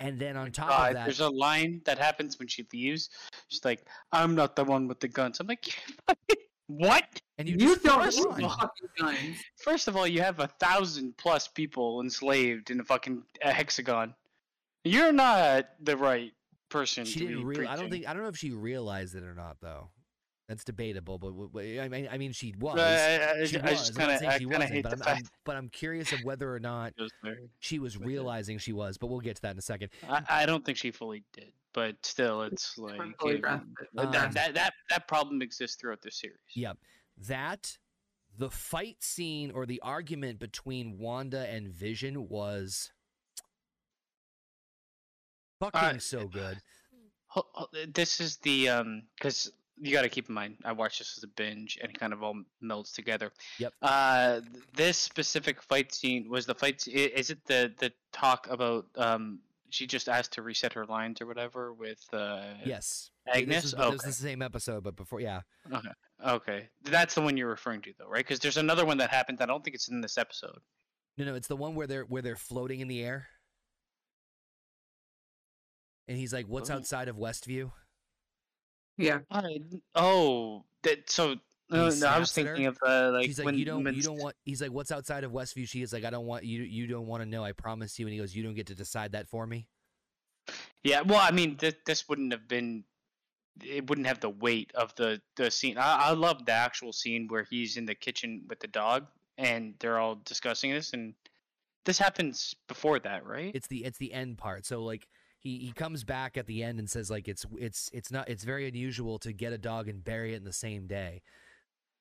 And 0.00 0.18
then 0.18 0.36
on 0.36 0.52
top 0.52 0.68
God, 0.68 0.88
of 0.90 0.94
that, 0.94 1.04
there's 1.04 1.20
a 1.20 1.28
line 1.28 1.80
that 1.84 1.98
happens 1.98 2.38
when 2.38 2.46
she 2.46 2.64
leaves. 2.72 3.10
She's 3.48 3.64
like, 3.64 3.84
"I'm 4.12 4.34
not 4.34 4.54
the 4.54 4.64
one 4.64 4.86
with 4.86 5.00
the 5.00 5.08
guns." 5.08 5.40
I'm 5.40 5.48
like, 5.48 5.66
"What?" 6.68 7.20
and 7.38 7.48
you, 7.48 7.56
You, 7.58 7.76
don't 7.76 8.02
first 8.04 8.18
need 8.18 8.26
one. 8.26 8.58
fucking 8.58 8.88
guns. 8.98 9.38
First 9.56 9.88
of 9.88 9.96
all, 9.96 10.06
you 10.06 10.20
have 10.22 10.38
a 10.38 10.46
thousand 10.46 11.16
plus 11.16 11.48
people 11.48 12.00
enslaved 12.00 12.70
in 12.70 12.78
a 12.80 12.84
fucking 12.84 13.24
a 13.42 13.52
hexagon. 13.52 14.14
You're 14.84 15.12
not 15.12 15.68
the 15.80 15.96
right 15.96 16.32
person. 16.68 17.04
She 17.04 17.18
to 17.20 17.26
didn't 17.26 17.38
be 17.40 17.44
real. 17.58 17.68
I 17.68 17.76
don't 17.76 17.90
think. 17.90 18.06
I 18.08 18.12
don't 18.12 18.22
know 18.22 18.28
if 18.28 18.36
she 18.36 18.50
realized 18.50 19.16
it 19.16 19.24
or 19.24 19.34
not, 19.34 19.56
though. 19.60 19.90
That's 20.48 20.64
debatable. 20.64 21.18
But 21.18 21.28
w- 21.28 21.48
w- 21.48 21.80
I 21.80 21.88
mean, 21.88 22.08
I 22.10 22.16
mean, 22.16 22.32
she 22.32 22.54
was. 22.58 22.76
But 22.76 22.80
I, 22.88 23.40
I, 23.42 23.44
she 23.44 23.58
I 23.58 23.70
was. 23.70 23.88
just 23.88 24.00
I'm 24.00 24.08
not 24.08 24.20
kind 24.20 24.24
of, 24.26 24.28
I 24.34 24.38
she 24.38 24.44
kind 24.44 24.54
of 24.54 24.60
wasn't, 24.60 24.70
hate 24.72 24.82
but 24.82 24.88
the 24.90 24.96
I'm, 24.96 25.00
fact. 25.02 25.08
I'm- 25.10 25.30
but 25.44 25.56
I'm 25.56 25.68
curious 25.68 26.12
of 26.12 26.24
whether 26.24 26.52
or 26.54 26.58
not 26.58 26.94
was 26.98 27.10
she 27.60 27.78
was 27.78 27.98
realizing 27.98 28.56
she 28.58 28.72
was. 28.72 28.96
But 28.96 29.08
we'll 29.08 29.20
get 29.20 29.36
to 29.36 29.42
that 29.42 29.52
in 29.52 29.58
a 29.58 29.62
second. 29.62 29.90
I, 30.08 30.22
I 30.28 30.46
don't 30.46 30.64
think 30.64 30.78
she 30.78 30.90
fully 30.90 31.22
did, 31.34 31.52
but 31.74 31.96
still, 32.02 32.42
it's 32.42 32.78
like 32.78 32.98
it- 33.24 33.44
Um, 33.44 33.74
that, 33.94 34.32
that 34.32 34.54
that 34.54 34.72
that 34.88 35.06
problem 35.06 35.42
exists 35.42 35.76
throughout 35.76 36.00
the 36.00 36.10
series. 36.10 36.38
Yep. 36.54 36.78
That 37.28 37.76
the 38.38 38.50
fight 38.50 38.96
scene 39.02 39.50
or 39.50 39.66
the 39.66 39.80
argument 39.82 40.38
between 40.38 40.96
Wanda 40.98 41.46
and 41.46 41.68
Vision 41.68 42.26
was 42.28 42.90
fucking 45.60 45.78
Alright. 45.78 46.02
so 46.02 46.26
good. 46.26 46.62
Ho- 47.32 47.46
ho- 47.52 47.68
This 47.92 48.20
is 48.20 48.36
the 48.38 48.68
um 48.70 49.02
because 49.18 49.52
you 49.80 49.92
got 49.92 50.02
to 50.02 50.08
keep 50.08 50.28
in 50.28 50.34
mind 50.34 50.56
I 50.64 50.72
watched 50.72 50.98
this 50.98 51.14
as 51.16 51.24
a 51.24 51.28
binge 51.28 51.78
and 51.80 51.90
it 51.90 51.98
kind 51.98 52.12
of 52.12 52.22
all 52.22 52.34
melds 52.62 52.94
together. 52.94 53.32
Yep. 53.58 53.72
Uh, 53.82 54.40
this 54.74 54.98
specific 54.98 55.62
fight 55.62 55.92
scene 55.92 56.28
was 56.28 56.46
the 56.46 56.54
fight. 56.54 56.86
Is 56.88 57.30
it 57.30 57.44
the 57.46 57.72
the 57.78 57.92
talk 58.12 58.48
about 58.50 58.86
um 58.96 59.40
she 59.70 59.86
just 59.86 60.08
asked 60.08 60.32
to 60.32 60.42
reset 60.42 60.72
her 60.72 60.86
lines 60.86 61.20
or 61.20 61.26
whatever 61.26 61.72
with 61.72 62.02
uh 62.12 62.54
Yes. 62.64 63.10
Agnes? 63.26 63.56
This 63.56 63.64
is, 63.64 63.74
okay. 63.74 63.90
this 63.90 64.06
is 64.06 64.18
the 64.18 64.28
same 64.28 64.40
episode, 64.42 64.82
but 64.82 64.96
before, 64.96 65.20
yeah. 65.20 65.42
okay, 65.72 65.90
Okay, 66.26 66.68
that's 66.84 67.14
the 67.14 67.20
one 67.20 67.36
you're 67.36 67.48
referring 67.48 67.82
to 67.82 67.92
though, 67.98 68.08
right? 68.08 68.24
Because 68.24 68.40
there's 68.40 68.56
another 68.56 68.84
one 68.84 68.98
that 68.98 69.10
happened. 69.10 69.40
I 69.40 69.46
don't 69.46 69.62
think 69.62 69.74
it's 69.74 69.88
in 69.88 70.00
this 70.00 70.18
episode. 70.18 70.58
No, 71.16 71.24
no, 71.24 71.34
it's 71.34 71.48
the 71.48 71.56
one 71.56 71.74
where 71.74 71.86
they're 71.86 72.04
where 72.04 72.22
they're 72.22 72.36
floating 72.36 72.80
in 72.80 72.88
the 72.88 73.04
air. 73.04 73.28
And 76.08 76.16
he's 76.16 76.32
like, 76.32 76.46
"What's 76.46 76.70
outside 76.70 77.08
of 77.08 77.16
Westview?" 77.16 77.72
Yeah. 78.98 79.20
I, 79.30 79.60
oh, 79.94 80.64
that 80.82 81.10
so. 81.10 81.36
No, 81.70 81.80
no, 81.80 81.82
I 81.82 81.86
was 81.86 81.98
snaps 81.98 82.38
at 82.38 82.46
her? 82.46 82.54
thinking 82.54 82.66
of 82.66 82.78
uh, 82.86 83.10
like 83.12 83.26
She's 83.26 83.38
like, 83.38 83.44
when 83.44 83.58
"You 83.58 83.66
don't, 83.66 83.84
when 83.84 83.94
you 83.94 84.02
don't 84.02 84.18
want." 84.18 84.34
He's 84.44 84.62
like, 84.62 84.72
"What's 84.72 84.90
outside 84.90 85.22
of 85.22 85.32
Westview?" 85.32 85.68
She 85.68 85.82
is 85.82 85.92
like, 85.92 86.04
"I 86.04 86.10
don't 86.10 86.24
want 86.24 86.44
you. 86.44 86.62
You 86.62 86.86
don't 86.86 87.06
want 87.06 87.22
to 87.22 87.28
know. 87.28 87.44
I 87.44 87.52
promise 87.52 87.98
you." 87.98 88.06
And 88.06 88.12
he 88.14 88.18
goes, 88.18 88.34
"You 88.34 88.42
don't 88.42 88.54
get 88.54 88.68
to 88.68 88.74
decide 88.74 89.12
that 89.12 89.28
for 89.28 89.46
me." 89.46 89.66
Yeah, 90.82 91.02
well, 91.02 91.20
I 91.20 91.30
mean, 91.30 91.56
th- 91.56 91.76
this 91.84 92.08
wouldn't 92.08 92.32
have 92.32 92.48
been. 92.48 92.84
It 93.62 93.88
wouldn't 93.88 94.06
have 94.06 94.20
the 94.20 94.30
weight 94.30 94.72
of 94.74 94.94
the 94.96 95.20
the 95.36 95.50
scene. 95.50 95.76
I, 95.76 96.08
I 96.08 96.12
love 96.12 96.46
the 96.46 96.52
actual 96.52 96.94
scene 96.94 97.28
where 97.28 97.46
he's 97.50 97.76
in 97.76 97.84
the 97.84 97.94
kitchen 97.94 98.44
with 98.48 98.60
the 98.60 98.68
dog 98.68 99.06
and 99.38 99.74
they're 99.78 99.98
all 99.98 100.16
discussing 100.24 100.72
this, 100.72 100.92
and 100.92 101.14
this 101.84 101.98
happens 101.98 102.54
before 102.66 102.98
that, 102.98 103.24
right? 103.24 103.52
It's 103.54 103.68
the 103.68 103.84
it's 103.84 103.98
the 103.98 104.12
end 104.12 104.36
part. 104.36 104.66
So 104.66 104.82
like 104.82 105.08
he 105.48 105.58
he 105.58 105.72
comes 105.72 106.04
back 106.04 106.36
at 106.36 106.46
the 106.46 106.62
end 106.62 106.78
and 106.78 106.88
says 106.88 107.10
like 107.10 107.28
it's 107.28 107.46
it's 107.58 107.90
it's 107.92 108.10
not 108.10 108.28
it's 108.28 108.44
very 108.44 108.68
unusual 108.68 109.18
to 109.20 109.32
get 109.32 109.52
a 109.52 109.58
dog 109.58 109.88
and 109.88 110.04
bury 110.04 110.34
it 110.34 110.36
in 110.36 110.44
the 110.44 110.52
same 110.52 110.86
day. 110.86 111.22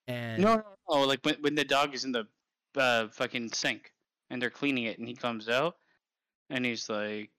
And 0.07 0.41
no, 0.41 0.55
no, 0.55 0.63
no, 0.89 1.01
like 1.01 1.19
when 1.23 1.35
when 1.41 1.55
the 1.55 1.63
dog 1.63 1.93
is 1.93 2.03
in 2.03 2.11
the 2.11 2.27
uh, 2.75 3.07
fucking 3.09 3.51
sink 3.53 3.93
and 4.29 4.41
they're 4.41 4.49
cleaning 4.49 4.85
it, 4.85 4.99
and 4.99 5.07
he 5.07 5.13
comes 5.13 5.47
out 5.47 5.75
and 6.49 6.65
he's 6.65 6.89
like, 6.89 7.29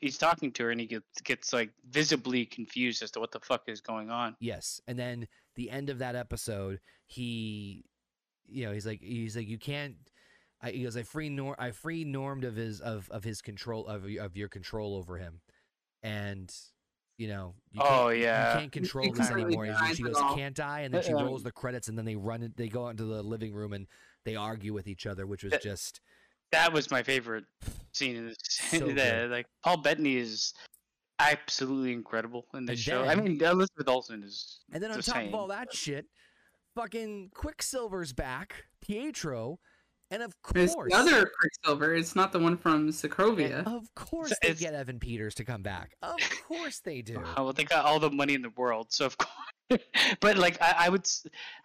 he's 0.00 0.18
talking 0.18 0.52
to 0.52 0.64
her, 0.64 0.70
and 0.70 0.80
he 0.80 0.86
gets 0.86 1.20
gets 1.22 1.52
like 1.52 1.70
visibly 1.88 2.44
confused 2.44 3.02
as 3.02 3.10
to 3.12 3.20
what 3.20 3.32
the 3.32 3.40
fuck 3.40 3.62
is 3.66 3.80
going 3.80 4.10
on. 4.10 4.36
Yes, 4.40 4.80
and 4.86 4.98
then 4.98 5.26
the 5.54 5.70
end 5.70 5.88
of 5.88 5.98
that 5.98 6.16
episode, 6.16 6.80
he, 7.06 7.84
you 8.46 8.66
know, 8.66 8.72
he's 8.72 8.86
like, 8.86 9.00
he's 9.00 9.36
like, 9.36 9.48
you 9.48 9.58
can't. 9.58 9.96
I, 10.62 10.70
he 10.70 10.82
goes, 10.84 10.96
I 10.96 11.02
free 11.02 11.28
nor, 11.28 11.54
I 11.60 11.70
free 11.70 12.04
normed 12.04 12.44
of 12.44 12.56
his 12.56 12.80
of 12.80 13.08
of 13.10 13.24
his 13.24 13.42
control 13.42 13.86
of 13.86 14.04
of 14.18 14.36
your 14.36 14.48
control 14.48 14.94
over 14.96 15.18
him, 15.18 15.40
and 16.02 16.52
you 17.18 17.28
know, 17.28 17.54
you 17.72 17.80
Oh, 17.82 18.08
yeah. 18.08 18.52
you 18.54 18.60
can't 18.60 18.72
control 18.72 19.04
he 19.06 19.10
this 19.10 19.20
can't 19.20 19.34
really 19.34 19.56
anymore. 19.56 19.64
And 19.66 19.96
she 19.96 20.02
goes, 20.02 20.16
all. 20.16 20.34
can't 20.34 20.60
I? 20.60 20.80
And 20.80 20.92
then 20.92 21.02
she 21.02 21.14
Uh, 21.14 21.24
rolls 21.24 21.42
the 21.42 21.52
credits, 21.52 21.88
and 21.88 21.96
then 21.96 22.04
they 22.04 22.14
run 22.16 22.42
it. 22.42 22.56
They 22.56 22.68
go 22.68 22.86
out 22.86 22.90
into 22.90 23.04
the 23.04 23.22
living 23.22 23.54
room 23.54 23.72
and 23.72 23.86
they 24.26 24.36
argue 24.36 24.74
with 24.74 24.86
each 24.86 25.06
other, 25.06 25.26
which 25.26 25.42
was 25.42 25.52
That- 25.52 25.62
just 25.62 26.00
That 26.52 26.72
was 26.74 26.90
my 26.90 27.02
favorite 27.02 27.44
scene 27.92 28.16
in 28.16 28.26
this. 28.28 28.36
So 28.70 28.86
the, 28.86 29.28
like 29.30 29.46
Paul 29.64 29.78
Bettany 29.78 30.16
is 30.16 30.52
absolutely 31.18 31.92
incredible 31.92 32.46
in 32.54 32.66
this 32.66 32.72
And 32.74 32.78
show. 32.80 33.04
I 33.04 33.14
mean, 33.14 33.42
Elizabeth 33.42 33.88
Olsen 33.88 34.22
is. 34.22 34.60
And 34.72 34.82
then 34.82 34.90
on 34.90 34.98
the 34.98 35.02
top 35.02 35.16
same, 35.16 35.28
of 35.28 35.34
all 35.34 35.46
that 35.48 35.72
shit, 35.74 36.06
fucking 36.74 37.30
Quicksilver's 37.34 38.12
back, 38.12 38.66
Pietro, 38.82 39.58
and 40.10 40.22
of 40.22 40.34
It's 40.54 40.74
course, 40.74 40.90
the 40.92 40.96
other 40.98 41.30
Quicksilver. 41.40 41.94
It's 41.94 42.14
not 42.16 42.32
the 42.32 42.38
one 42.38 42.56
from 42.56 42.88
Sokovia. 42.90 43.66
of 43.66 43.92
course, 43.94 44.30
So 44.30 44.34
they 44.42 44.48
it's- 44.48 44.60
get 44.60 44.74
Evan 44.74 44.98
Peters 45.00 45.34
to 45.36 45.44
come 45.44 45.62
back. 45.62 45.96
Of 46.02 46.18
course 46.48 46.80
they 46.80 47.02
do. 47.02 47.22
Oh, 47.36 47.44
well, 47.44 47.52
they 47.52 47.64
got 47.64 47.84
all 47.84 47.98
the 47.98 48.10
money 48.10 48.34
in 48.34 48.42
the 48.42 48.50
world, 48.50 48.88
so 48.90 49.06
of 49.06 49.16
course. 49.18 49.80
but 50.20 50.36
like, 50.38 50.60
I, 50.62 50.74
I 50.86 50.88
would, 50.88 51.06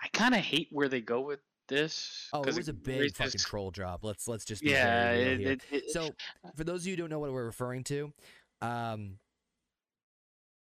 I 0.02 0.08
kind 0.14 0.34
of 0.34 0.42
hate 0.42 0.70
where 0.72 0.90
they 0.90 1.02
go 1.02 1.22
with 1.22 1.40
this. 1.68 2.28
Oh, 2.34 2.42
it 2.42 2.56
was 2.56 2.68
a 2.68 2.74
big 2.74 3.02
it's 3.02 3.18
fucking 3.18 3.32
just- 3.32 3.46
troll 3.48 3.72
job. 3.72 4.00
Let's 4.04 4.28
let's 4.28 4.44
just 4.46 4.62
be 4.64 4.72
Yeah, 4.72 5.14
very 5.14 5.18
real 5.20 5.32
it, 5.32 5.40
here. 5.40 5.52
it, 5.52 5.84
it, 5.86 5.92
So, 5.92 6.10
for 6.56 6.64
those 6.64 6.82
of 6.82 6.88
you 6.88 6.94
who 6.94 6.98
don't 7.04 7.10
know 7.10 7.20
what 7.20 7.32
we're 7.32 7.46
referring 7.46 7.84
to, 7.86 8.12
um, 8.62 9.18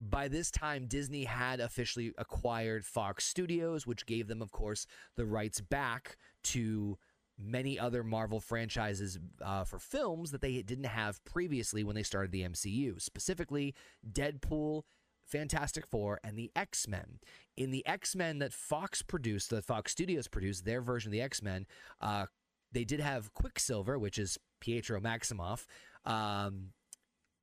by 0.02 0.28
this 0.30 0.50
time, 0.52 0.86
Disney 0.88 1.26
had 1.26 1.60
officially 1.60 2.14
acquired 2.18 2.86
Fox 2.86 3.26
Studios, 3.26 3.86
which 3.86 4.06
gave 4.06 4.28
them, 4.28 4.42
of 4.42 4.52
course, 4.52 4.86
the 5.18 5.26
rights 5.26 5.60
back 5.60 6.18
to 6.46 6.98
many 7.40 7.80
other 7.80 8.04
Marvel 8.04 8.40
franchises 8.40 9.18
uh, 9.42 9.64
for 9.64 9.80
films 9.80 10.32
that 10.32 10.42
they 10.42 10.62
didn't 10.62 10.86
have 10.86 11.24
previously 11.24 11.84
when 11.84 11.96
they 11.96 12.04
started 12.04 12.32
the 12.32 12.44
MCU, 12.44 13.02
specifically 13.02 13.74
Deadpool. 14.10 14.84
Fantastic 15.26 15.86
Four 15.86 16.20
and 16.24 16.36
the 16.36 16.52
X 16.56 16.88
Men. 16.88 17.20
In 17.56 17.70
the 17.70 17.86
X 17.86 18.16
Men 18.16 18.40
that 18.40 18.52
Fox 18.52 19.04
produced, 19.04 19.52
that 19.52 19.64
Fox 19.64 19.92
Studios 19.92 20.28
produced, 20.28 20.66
their 20.66 20.82
version 20.82 21.10
of 21.10 21.12
the 21.12 21.22
X 21.22 21.44
Men, 21.44 21.68
uh, 22.02 22.26
they 22.72 22.84
did 22.84 23.00
have 23.00 23.34
Quicksilver, 23.34 23.98
which 24.00 24.18
is 24.18 24.40
Pietro 24.60 25.00
Maximoff, 25.00 25.66
um, 26.06 26.70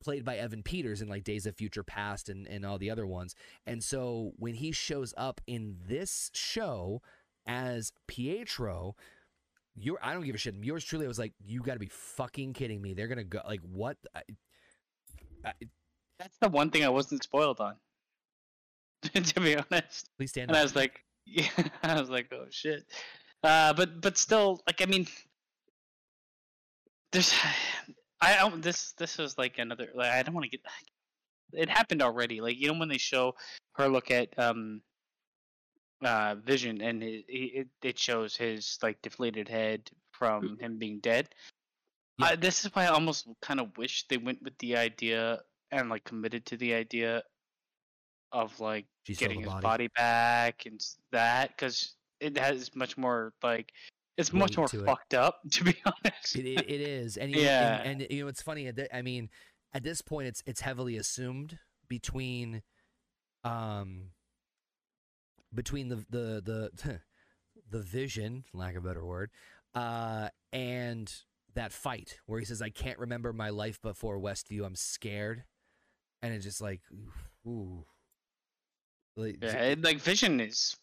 played 0.02 0.24
by 0.24 0.36
Evan 0.36 0.62
Peters 0.62 1.02
in 1.02 1.08
like 1.08 1.24
Days 1.24 1.46
of 1.46 1.56
Future 1.56 1.82
Past 1.82 2.28
and, 2.28 2.46
and 2.46 2.64
all 2.64 2.78
the 2.78 2.90
other 2.90 3.06
ones. 3.06 3.34
And 3.66 3.82
so 3.82 4.32
when 4.36 4.54
he 4.54 4.72
shows 4.72 5.14
up 5.16 5.40
in 5.46 5.76
this 5.86 6.30
show 6.34 7.02
as 7.46 7.92
Pietro, 8.06 8.96
you're 9.76 9.98
I 10.02 10.12
don't 10.12 10.24
give 10.24 10.34
a 10.34 10.38
shit. 10.38 10.54
Yours 10.62 10.84
truly, 10.84 11.04
I 11.04 11.08
was 11.08 11.18
like, 11.18 11.32
you 11.44 11.60
got 11.60 11.74
to 11.74 11.78
be 11.78 11.90
fucking 11.90 12.54
kidding 12.54 12.80
me. 12.80 12.94
They're 12.94 13.08
gonna 13.08 13.24
go 13.24 13.40
like 13.46 13.60
what? 13.60 13.96
I, 14.14 14.22
I, 15.44 15.52
That's 16.18 16.36
the 16.40 16.48
one 16.48 16.70
thing 16.70 16.84
I 16.84 16.88
wasn't 16.88 17.22
spoiled 17.22 17.60
on. 17.60 17.76
to 19.14 19.40
be 19.40 19.56
honest. 19.56 20.10
please 20.16 20.30
stand 20.30 20.50
and 20.50 20.56
I 20.56 20.62
was 20.62 20.74
like, 20.74 21.04
yeah, 21.26 21.48
I 21.82 22.00
was 22.00 22.10
like, 22.10 22.32
oh 22.32 22.46
shit. 22.50 22.84
Uh, 23.42 23.72
but 23.74 24.00
but 24.00 24.16
still, 24.16 24.60
like, 24.66 24.80
I 24.80 24.86
mean, 24.86 25.06
there's, 27.12 27.34
I 28.20 28.36
don't. 28.36 28.62
This 28.62 28.92
this 28.92 29.18
is 29.18 29.36
like 29.38 29.58
another. 29.58 29.88
Like, 29.94 30.10
I 30.10 30.22
don't 30.22 30.34
want 30.34 30.44
to 30.44 30.50
get. 30.50 30.60
It 31.52 31.68
happened 31.68 32.02
already. 32.02 32.40
Like 32.40 32.58
you 32.58 32.72
know 32.72 32.78
when 32.78 32.88
they 32.88 32.98
show 32.98 33.34
her 33.74 33.88
look 33.88 34.10
at 34.10 34.36
um, 34.38 34.80
uh, 36.04 36.34
Vision 36.44 36.80
and 36.82 37.02
it 37.02 37.24
it, 37.28 37.68
it 37.82 37.98
shows 37.98 38.36
his 38.36 38.78
like 38.82 39.00
deflated 39.02 39.48
head 39.48 39.90
from 40.12 40.58
him 40.60 40.78
being 40.78 41.00
dead. 41.00 41.28
Yeah. 42.18 42.26
I, 42.26 42.36
this 42.36 42.64
is 42.64 42.74
why 42.74 42.84
I 42.84 42.88
almost 42.88 43.28
kind 43.42 43.60
of 43.60 43.76
wish 43.76 44.06
they 44.08 44.16
went 44.16 44.42
with 44.42 44.56
the 44.58 44.76
idea 44.76 45.40
and 45.70 45.88
like 45.90 46.04
committed 46.04 46.46
to 46.46 46.56
the 46.56 46.72
idea 46.74 47.22
of 48.32 48.58
like 48.60 48.86
She 49.06 49.14
getting 49.14 49.40
his 49.40 49.48
body. 49.48 49.62
body 49.62 49.88
back 49.96 50.66
and 50.66 50.80
that 51.12 51.50
because 51.50 51.94
it 52.20 52.36
has 52.38 52.74
much 52.74 52.96
more 52.96 53.32
like 53.42 53.72
it's 54.16 54.32
much 54.32 54.56
more 54.56 54.66
to 54.68 54.80
it. 54.80 54.86
fucked 54.86 55.12
up 55.14 55.40
to 55.52 55.64
be 55.64 55.76
honest. 55.84 56.36
it, 56.36 56.46
it, 56.46 56.70
it 56.70 56.80
is, 56.80 57.16
and 57.18 57.30
Yeah. 57.30 57.82
and, 57.82 58.00
and 58.02 58.10
you 58.10 58.22
know 58.22 58.28
it's 58.28 58.40
funny. 58.42 58.72
I 58.92 59.02
mean, 59.02 59.28
at 59.74 59.82
this 59.82 60.00
point, 60.00 60.26
it's 60.28 60.42
it's 60.46 60.62
heavily 60.62 60.96
assumed 60.96 61.58
between, 61.88 62.62
um, 63.44 64.10
between 65.54 65.88
the 65.88 65.96
the 66.10 66.70
the 66.82 67.00
the 67.70 67.82
vision, 67.82 68.44
lack 68.52 68.76
of 68.76 68.84
a 68.84 68.88
better 68.88 69.04
word, 69.04 69.30
uh, 69.74 70.28
and 70.52 71.12
that 71.54 71.72
fight 71.72 72.18
where 72.26 72.38
he 72.38 72.44
says, 72.46 72.62
"I 72.62 72.70
can't 72.70 72.98
remember 72.98 73.32
my 73.32 73.50
life 73.50 73.80
before 73.80 74.18
Westview. 74.18 74.64
I'm 74.64 74.76
scared," 74.76 75.44
and 76.22 76.34
it's 76.34 76.44
just 76.44 76.60
like, 76.60 76.80
ooh, 77.46 77.84
like, 79.16 79.38
yeah, 79.42 79.62
it, 79.62 79.82
like 79.82 79.98
Vision 79.98 80.40
is 80.40 80.76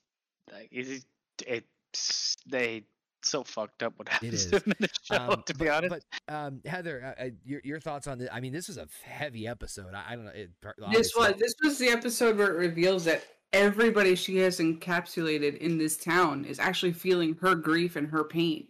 like 0.52 0.70
it, 0.72 1.04
it's 1.48 2.36
they 2.48 2.84
so 3.22 3.44
fucked 3.44 3.84
up 3.84 3.94
what 3.98 4.10
happens 4.10 4.48
to 4.48 4.58
him 4.58 4.64
in 4.66 4.76
the 4.80 4.90
show. 5.04 5.16
Um, 5.16 5.44
to 5.46 5.54
be 5.54 5.66
but- 5.66 5.74
honest, 5.86 6.06
But 6.28 6.34
um, 6.34 6.62
Heather, 6.66 7.16
uh, 7.18 7.24
uh, 7.26 7.30
your 7.46 7.62
your 7.64 7.80
thoughts 7.80 8.08
on 8.08 8.18
this? 8.18 8.30
I 8.32 8.40
mean, 8.42 8.52
this 8.54 8.68
was 8.68 8.78
a 8.78 8.88
heavy 9.06 9.48
episode. 9.48 9.94
I, 9.94 10.04
I 10.14 10.16
don't 10.16 10.26
know. 10.26 10.32
It, 10.32 10.52
This 10.92 11.14
was 11.16 11.36
this 11.38 11.54
was 11.64 11.78
the 11.78 11.90
episode 11.90 12.38
where 12.38 12.54
it 12.56 12.58
reveals 12.58 13.06
that 13.06 13.24
everybody 13.54 14.16
she 14.16 14.38
has 14.38 14.60
encapsulated 14.60 15.58
in 15.60 15.78
this 15.78 15.96
town 15.96 16.44
is 16.44 16.60
actually 16.60 16.92
feeling 16.92 17.36
her 17.42 17.56
grief 17.56 17.96
and 17.96 18.08
her 18.08 18.24
pain. 18.24 18.68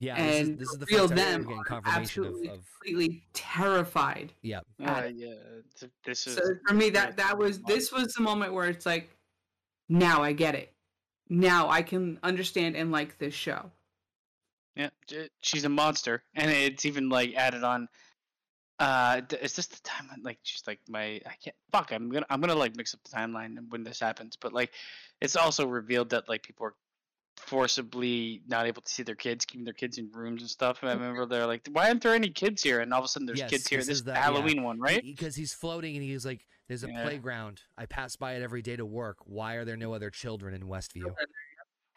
Yeah, 0.00 0.16
this 0.16 0.34
is, 0.34 0.48
and 0.48 0.58
this 0.58 0.68
is 0.68 0.78
the 0.78 0.86
real 0.86 1.08
first 1.08 1.10
time 1.10 1.16
we're 1.16 1.24
them 1.24 1.42
getting 1.42 1.58
are 1.58 1.64
confirmation 1.64 2.00
of, 2.00 2.02
absolutely 2.02 2.48
of 2.48 2.54
completely 2.54 3.24
terrified. 3.32 4.32
yeah. 4.42 4.60
uh, 4.84 5.08
yeah, 5.14 5.34
this 6.04 6.26
is 6.26 6.34
So 6.34 6.42
for 6.66 6.74
me, 6.74 6.90
that 6.90 7.16
that 7.16 7.38
was 7.38 7.62
this 7.62 7.92
was 7.92 8.12
the 8.14 8.22
moment 8.22 8.52
where 8.52 8.68
it's 8.68 8.84
like, 8.84 9.10
now 9.88 10.20
I 10.20 10.32
get 10.32 10.56
it. 10.56 10.72
Now 11.28 11.68
I 11.68 11.82
can 11.82 12.18
understand 12.24 12.76
and 12.76 12.90
like 12.90 13.16
this 13.18 13.32
show. 13.32 13.70
Yeah, 14.74 14.88
she's 15.40 15.64
a 15.64 15.68
monster, 15.68 16.24
and 16.34 16.50
it's 16.50 16.84
even 16.84 17.08
like 17.08 17.34
added 17.34 17.62
on. 17.62 17.88
Uh, 18.78 19.20
is 19.40 19.54
this 19.54 19.66
the 19.66 19.80
time? 19.82 20.08
Like, 20.22 20.42
just 20.42 20.66
like 20.66 20.80
my. 20.88 21.20
I 21.26 21.34
can't. 21.42 21.56
Fuck. 21.70 21.92
I'm 21.92 22.08
gonna. 22.10 22.26
I'm 22.30 22.40
gonna 22.40 22.54
like 22.54 22.76
mix 22.76 22.94
up 22.94 23.00
the 23.04 23.10
timeline 23.10 23.56
when 23.68 23.84
this 23.84 24.00
happens. 24.00 24.36
But 24.36 24.52
like, 24.52 24.74
it's 25.20 25.36
also 25.36 25.66
revealed 25.66 26.10
that 26.10 26.28
like 26.28 26.42
people 26.42 26.66
are 26.66 26.74
forcibly 27.36 28.42
not 28.46 28.66
able 28.66 28.82
to 28.82 28.92
see 28.92 29.02
their 29.02 29.14
kids, 29.14 29.44
keeping 29.44 29.64
their 29.64 29.74
kids 29.74 29.98
in 29.98 30.10
rooms 30.12 30.42
and 30.42 30.50
stuff. 30.50 30.82
And 30.82 30.90
I 30.90 30.94
remember 30.94 31.26
they're 31.26 31.46
like, 31.46 31.66
"Why 31.70 31.88
aren't 31.88 32.02
there 32.02 32.14
any 32.14 32.30
kids 32.30 32.62
here?" 32.62 32.80
And 32.80 32.92
all 32.92 33.00
of 33.00 33.04
a 33.04 33.08
sudden, 33.08 33.26
there's 33.26 33.40
Yes, 33.40 33.50
kids 33.50 33.68
here. 33.68 33.78
this 33.78 33.88
This 33.88 33.98
is 33.98 34.04
the 34.04 34.12
yeah. 34.12 34.22
Halloween 34.22 34.62
one, 34.62 34.80
right? 34.80 35.02
Because 35.02 35.36
he's 35.36 35.52
floating 35.52 35.96
and 35.96 36.04
he's 36.04 36.24
like, 36.26 36.46
"There's 36.68 36.82
a 36.82 36.88
Yeah. 36.88 37.02
playground. 37.02 37.62
I 37.76 37.86
pass 37.86 38.16
by 38.16 38.34
it 38.34 38.42
every 38.42 38.62
day 38.62 38.76
to 38.76 38.86
work. 38.86 39.18
Why 39.24 39.54
are 39.54 39.64
there 39.64 39.76
no 39.76 39.94
other 39.94 40.10
children 40.10 40.54
in 40.54 40.62
Westview?" 40.62 41.14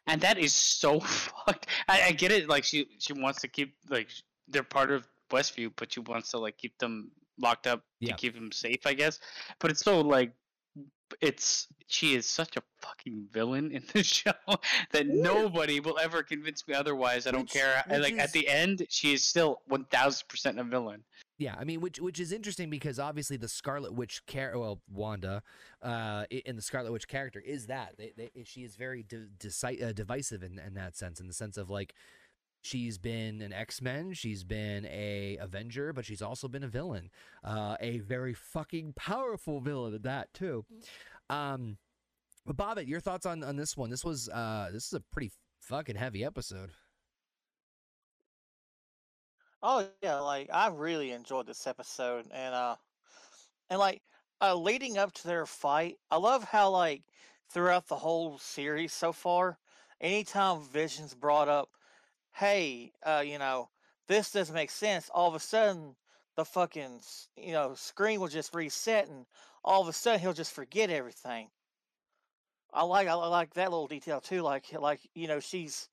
and 0.07 0.21
that 0.21 0.37
is 0.37 0.53
so 0.53 0.99
fucked. 1.01 1.67
I, 1.87 2.03
I 2.03 2.11
get 2.11 2.31
it. 2.31 2.47
Like 2.47 2.63
she 2.63 2.87
she 2.99 3.13
wants 3.13 3.41
to 3.41 3.47
keep 3.47 3.75
like 3.89 4.09
they're 4.47 4.63
part 4.63 4.91
of 4.91 5.07
Westview, 5.31 5.71
but 5.75 5.91
she 5.93 5.99
wants 6.01 6.31
to 6.31 6.37
like 6.37 6.57
keep 6.57 6.77
them 6.77 7.11
locked 7.39 7.67
up 7.67 7.83
Yeah. 7.99 8.13
to 8.13 8.17
keep 8.17 8.33
them 8.33 8.51
safe, 8.51 8.85
I 8.85 8.93
guess. 8.93 9.19
But 9.59 9.71
it's 9.71 9.81
so 9.83 10.01
like 10.01 10.33
it's 11.21 11.67
she 11.87 12.15
is 12.15 12.25
such 12.25 12.57
a 12.57 12.63
fucking 12.81 13.27
villain 13.31 13.71
in 13.71 13.83
this 13.93 14.07
show 14.07 14.33
that 14.91 15.07
nobody 15.07 15.79
will 15.79 15.99
ever 15.99 16.23
convince 16.23 16.67
me 16.67 16.73
otherwise. 16.73 17.27
I 17.27 17.31
don't 17.31 17.41
Which- 17.41 17.53
care. 17.53 17.83
Which 17.87 18.01
like 18.01 18.13
is- 18.13 18.19
at 18.19 18.31
the 18.31 18.47
end, 18.47 18.85
she 18.89 19.13
is 19.13 19.23
still 19.23 19.61
one 19.67 19.85
thousand 19.85 20.27
percent 20.27 20.59
a 20.59 20.63
villain. 20.63 21.03
Yeah, 21.37 21.55
I 21.59 21.65
mean, 21.65 21.81
which 21.81 21.99
which 21.99 22.19
is 22.19 22.31
interesting 22.31 22.69
because 22.69 22.97
obviously 22.97 23.35
the 23.35 23.49
Scarlet 23.49 23.93
Witch 23.93 24.21
char- 24.25 24.57
well, 24.57 24.81
Wanda, 24.89 25.43
uh, 25.81 26.23
in 26.31 26.55
the 26.55 26.61
Scarlet 26.61 26.93
Witch 26.93 27.09
character 27.09 27.41
is 27.41 27.67
that 27.67 27.95
they, 27.97 28.13
they, 28.15 28.31
she 28.45 28.61
is 28.63 28.77
very 28.77 29.03
de- 29.03 29.27
deci- 29.37 29.83
uh, 29.83 29.91
divisive 29.91 30.43
in, 30.43 30.57
in 30.59 30.75
that 30.75 30.95
sense, 30.95 31.19
in 31.19 31.27
the 31.27 31.33
sense 31.33 31.57
of 31.57 31.69
like 31.69 31.93
she's 32.65 32.97
been 32.97 33.41
an 33.41 33.53
X 33.53 33.81
Men, 33.81 34.13
she's 34.13 34.43
been 34.43 34.85
a 34.87 35.37
Avenger, 35.39 35.93
but 35.93 36.05
she's 36.05 36.21
also 36.21 36.47
been 36.47 36.63
a 36.63 36.67
villain, 36.67 37.09
uh, 37.43 37.77
a 37.79 37.99
very 37.99 38.33
fucking 38.33 38.93
powerful 38.95 39.59
villain 39.61 39.93
at 39.93 40.03
that 40.03 40.33
too. 40.33 40.65
Um, 41.29 41.77
but 42.45 42.57
Bobbit, 42.57 42.87
your 42.87 42.99
thoughts 42.99 43.25
on 43.25 43.43
on 43.43 43.55
this 43.55 43.77
one? 43.77 43.89
This 43.89 44.03
was 44.03 44.29
uh, 44.29 44.69
this 44.73 44.87
is 44.87 44.93
a 44.93 44.99
pretty 45.11 45.31
fucking 45.61 45.95
heavy 45.95 46.25
episode. 46.25 46.71
Oh 49.61 49.87
yeah, 50.01 50.19
like 50.19 50.49
I 50.51 50.67
really 50.69 51.11
enjoyed 51.11 51.47
this 51.47 51.67
episode, 51.67 52.25
and 52.31 52.55
uh, 52.55 52.75
and 53.69 53.79
like 53.79 54.01
uh, 54.41 54.55
leading 54.55 54.97
up 54.97 55.13
to 55.13 55.27
their 55.27 55.45
fight, 55.45 55.97
I 56.11 56.17
love 56.17 56.43
how 56.43 56.69
like 56.71 57.03
throughout 57.51 57.87
the 57.87 57.95
whole 57.95 58.37
series 58.39 58.91
so 58.91 59.11
far, 59.11 59.57
anytime 60.01 60.61
Vision's 60.61 61.13
brought 61.13 61.47
up, 61.47 61.69
hey, 62.35 62.91
uh, 63.03 63.23
you 63.25 63.39
know, 63.39 63.69
this 64.07 64.31
doesn't 64.31 64.53
make 64.55 64.69
sense. 64.71 65.09
All 65.13 65.27
of 65.27 65.35
a 65.35 65.39
sudden, 65.39 65.95
the 66.35 66.45
fucking 66.45 66.99
you 67.37 67.53
know 67.53 67.73
screen 67.75 68.19
will 68.19 68.27
just 68.27 68.53
reset, 68.53 69.07
and 69.07 69.25
all 69.63 69.81
of 69.81 69.87
a 69.87 69.93
sudden 69.93 70.19
he'll 70.19 70.33
just 70.33 70.53
forget 70.53 70.89
everything. 70.89 71.49
I 72.73 72.83
like 72.83 73.07
I 73.07 73.13
like 73.13 73.53
that 73.53 73.71
little 73.71 73.87
detail 73.87 74.19
too. 74.19 74.41
Like 74.41 74.65
like 74.79 74.99
you 75.15 75.27
know 75.27 75.39
she's 75.39 75.87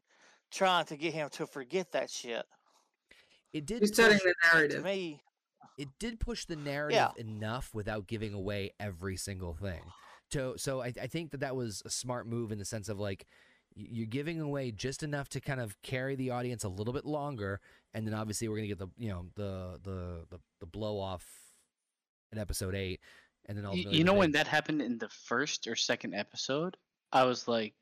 trying 0.50 0.84
to 0.86 0.96
get 0.96 1.14
him 1.14 1.28
to 1.30 1.46
forget 1.46 1.92
that 1.92 2.10
shit. 2.10 2.44
It 3.52 3.66
did 3.66 3.80
He's 3.82 3.94
setting 3.94 4.18
push- 4.18 4.24
the 4.24 4.34
To 4.50 4.56
narrative. 4.56 4.84
me, 4.84 5.22
it 5.78 5.88
did 5.98 6.18
push 6.20 6.44
the 6.44 6.56
narrative 6.56 7.08
enough 7.16 7.70
without 7.72 8.06
giving 8.06 8.34
away 8.34 8.72
every 8.80 9.16
single 9.16 9.54
thing. 9.54 9.80
So, 10.32 10.54
so 10.56 10.80
I, 10.80 10.86
I 11.00 11.06
think 11.06 11.30
that 11.32 11.40
that 11.40 11.54
was 11.54 11.82
a 11.84 11.90
smart 11.90 12.26
move 12.26 12.52
in 12.52 12.58
the 12.58 12.64
sense 12.64 12.88
of 12.88 12.98
like 12.98 13.26
y- 13.26 13.51
you're 13.74 14.06
giving 14.06 14.40
away 14.40 14.70
just 14.70 15.02
enough 15.02 15.28
to 15.30 15.40
kind 15.40 15.60
of 15.60 15.80
carry 15.82 16.14
the 16.14 16.30
audience 16.30 16.64
a 16.64 16.68
little 16.68 16.92
bit 16.92 17.04
longer, 17.04 17.60
and 17.94 18.06
then 18.06 18.14
obviously 18.14 18.48
we're 18.48 18.56
gonna 18.56 18.68
get 18.68 18.78
the 18.78 18.88
you 18.98 19.08
know 19.08 19.26
the 19.34 19.78
the 19.82 20.26
the, 20.30 20.40
the 20.60 20.66
blow 20.66 20.98
off 20.98 21.24
in 22.32 22.38
episode 22.38 22.74
eight, 22.74 23.00
and 23.46 23.56
then 23.56 23.64
ultimately 23.64 23.96
You 23.98 24.04
know 24.04 24.14
when 24.14 24.32
that 24.32 24.46
happened 24.46 24.82
in 24.82 24.98
the 24.98 25.08
first 25.08 25.66
or 25.66 25.76
second 25.76 26.14
episode, 26.14 26.76
I 27.12 27.24
was 27.24 27.46
like, 27.48 27.74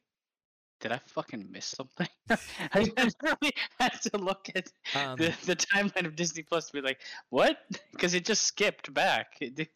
"Did 0.80 0.92
I 0.92 1.00
fucking 1.06 1.50
miss 1.50 1.66
something?" 1.66 2.08
I 2.30 2.90
really 3.22 3.52
had 3.78 4.00
to 4.02 4.18
look 4.18 4.48
at 4.54 4.70
um, 4.94 5.16
the, 5.16 5.34
the 5.46 5.56
timeline 5.56 6.06
of 6.06 6.16
Disney 6.16 6.42
Plus 6.42 6.66
to 6.66 6.72
be 6.72 6.80
like, 6.80 7.00
"What?" 7.30 7.58
Because 7.92 8.14
it 8.14 8.24
just 8.24 8.42
skipped 8.42 8.92
back. 8.92 9.36
It 9.40 9.54
did, 9.54 9.68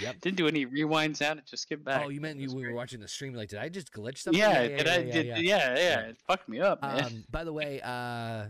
Yep. 0.00 0.20
didn't 0.20 0.36
do 0.36 0.48
any 0.48 0.64
rewind 0.64 1.16
sound. 1.16 1.38
It 1.38 1.46
just 1.46 1.62
skipped 1.62 1.84
back. 1.84 2.02
oh, 2.04 2.08
you 2.08 2.20
meant 2.20 2.38
you 2.38 2.54
we 2.54 2.66
were 2.66 2.74
watching 2.74 3.00
the 3.00 3.08
stream 3.08 3.34
like 3.34 3.48
did 3.48 3.58
I 3.58 3.68
just 3.68 3.92
glitch 3.92 4.18
something? 4.18 4.40
Yeah, 4.40 4.62
yeah, 4.62 4.76
did 4.76 4.86
yeah, 4.86 4.92
I? 4.92 4.96
yeah, 4.98 5.12
did, 5.12 5.26
yeah. 5.26 5.36
yeah, 5.38 5.40
yeah, 5.40 5.78
Yeah. 5.78 6.00
It 6.00 6.18
fucked 6.26 6.48
me 6.48 6.60
up, 6.60 6.82
man. 6.82 7.04
Um, 7.04 7.24
by 7.30 7.44
the 7.44 7.52
way, 7.52 7.80
uh, 7.82 8.46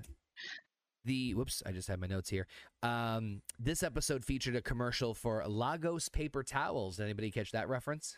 the 1.05 1.35
whoops, 1.35 1.63
I 1.65 1.73
just 1.73 1.89
had 1.89 2.01
my 2.01 2.07
notes 2.07 2.29
here. 2.29 2.47
Um, 2.83 3.43
this 3.59 3.83
episode 3.83 4.25
featured 4.25 4.57
a 4.57 4.63
commercial 4.63 5.15
for 5.15 5.45
Lagos 5.47 6.09
paper 6.09 6.43
towels. 6.43 6.97
Did 6.97 7.05
anybody 7.05 7.31
catch 7.31 7.53
that 7.53 7.69
reference? 7.69 8.17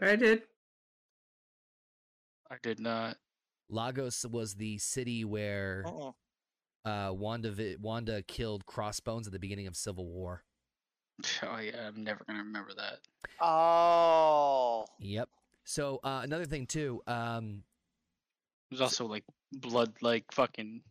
I 0.00 0.16
did. 0.16 0.42
I 2.50 2.56
did 2.62 2.78
not. 2.78 3.16
Lagos 3.68 4.24
was 4.26 4.54
the 4.54 4.78
city 4.78 5.24
where 5.24 5.84
uh-uh. 5.86 6.88
uh, 6.88 7.12
Wanda 7.12 7.76
Wanda 7.80 8.22
killed 8.22 8.66
Crossbones 8.66 9.26
at 9.26 9.32
the 9.32 9.38
beginning 9.38 9.66
of 9.66 9.76
Civil 9.76 10.06
War. 10.06 10.44
Oh 11.42 11.58
yeah, 11.58 11.88
I'm 11.88 12.02
never 12.02 12.24
gonna 12.24 12.42
remember 12.42 12.72
that. 12.76 12.98
Oh, 13.40 14.84
Yep. 14.98 15.28
So 15.64 16.00
uh, 16.04 16.20
another 16.22 16.44
thing 16.44 16.66
too. 16.66 17.02
Um, 17.06 17.62
It 18.70 18.74
was 18.74 18.80
also 18.80 19.06
like 19.06 19.24
blood, 19.52 19.94
like 20.02 20.24
fucking 20.32 20.82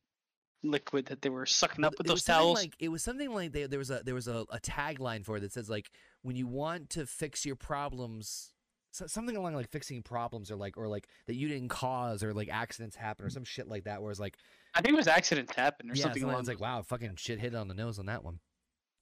liquid 0.64 1.06
that 1.08 1.22
they 1.22 1.30
were 1.30 1.46
sucking 1.46 1.84
up 1.84 1.94
with 1.98 2.08
it 2.08 2.08
those 2.08 2.16
was 2.16 2.24
something 2.24 2.44
towels. 2.44 2.60
Like, 2.60 2.74
it 2.80 2.90
was 2.90 3.04
something 3.04 3.34
like 3.34 3.52
they, 3.52 3.68
there 3.68 3.80
was 3.80 3.92
a 3.92 4.02
there 4.04 4.16
was 4.16 4.28
a, 4.28 4.46
a 4.50 4.60
tagline 4.60 5.26
for 5.26 5.38
it 5.38 5.42
that 5.42 5.52
says 5.52 5.70
like 5.70 5.92
when 6.22 6.36
you 6.36 6.48
want 6.48 6.90
to 6.92 7.06
fix 7.06 7.46
your 7.46 7.56
problems, 7.56 8.54
so, 8.92 9.08
something 9.08 9.36
along 9.36 9.54
like 9.56 9.70
fixing 9.70 10.02
problems 10.02 10.50
or 10.50 10.56
like 10.56 10.78
or 10.78 10.88
like 10.88 11.08
that 11.28 11.36
you 11.36 11.48
didn't 11.48 11.70
cause 11.70 12.24
or 12.24 12.34
like 12.34 12.50
accidents 12.50 12.96
happen 12.96 13.26
or 13.26 13.30
some 13.30 13.44
shit 13.44 13.68
like 13.68 13.84
that. 13.84 14.02
Where 14.02 14.12
it's 14.12 14.20
like 14.20 14.38
I 14.74 14.82
think 14.82 14.94
it 14.94 14.98
was 14.98 15.08
accidents 15.08 15.54
happen 15.56 15.92
or 15.92 15.96
yeah, 15.96 16.04
something 16.04 16.24
along 16.24 16.40
it's 16.40 16.48
like 16.48 16.58
those- 16.58 16.62
wow, 16.62 16.82
fucking 16.82 17.16
shit 17.18 17.40
hit 17.40 17.54
on 17.54 17.68
the 17.68 17.76
nose 17.76 18.00
on 18.00 18.08
that 18.08 18.24
one. 18.24 18.40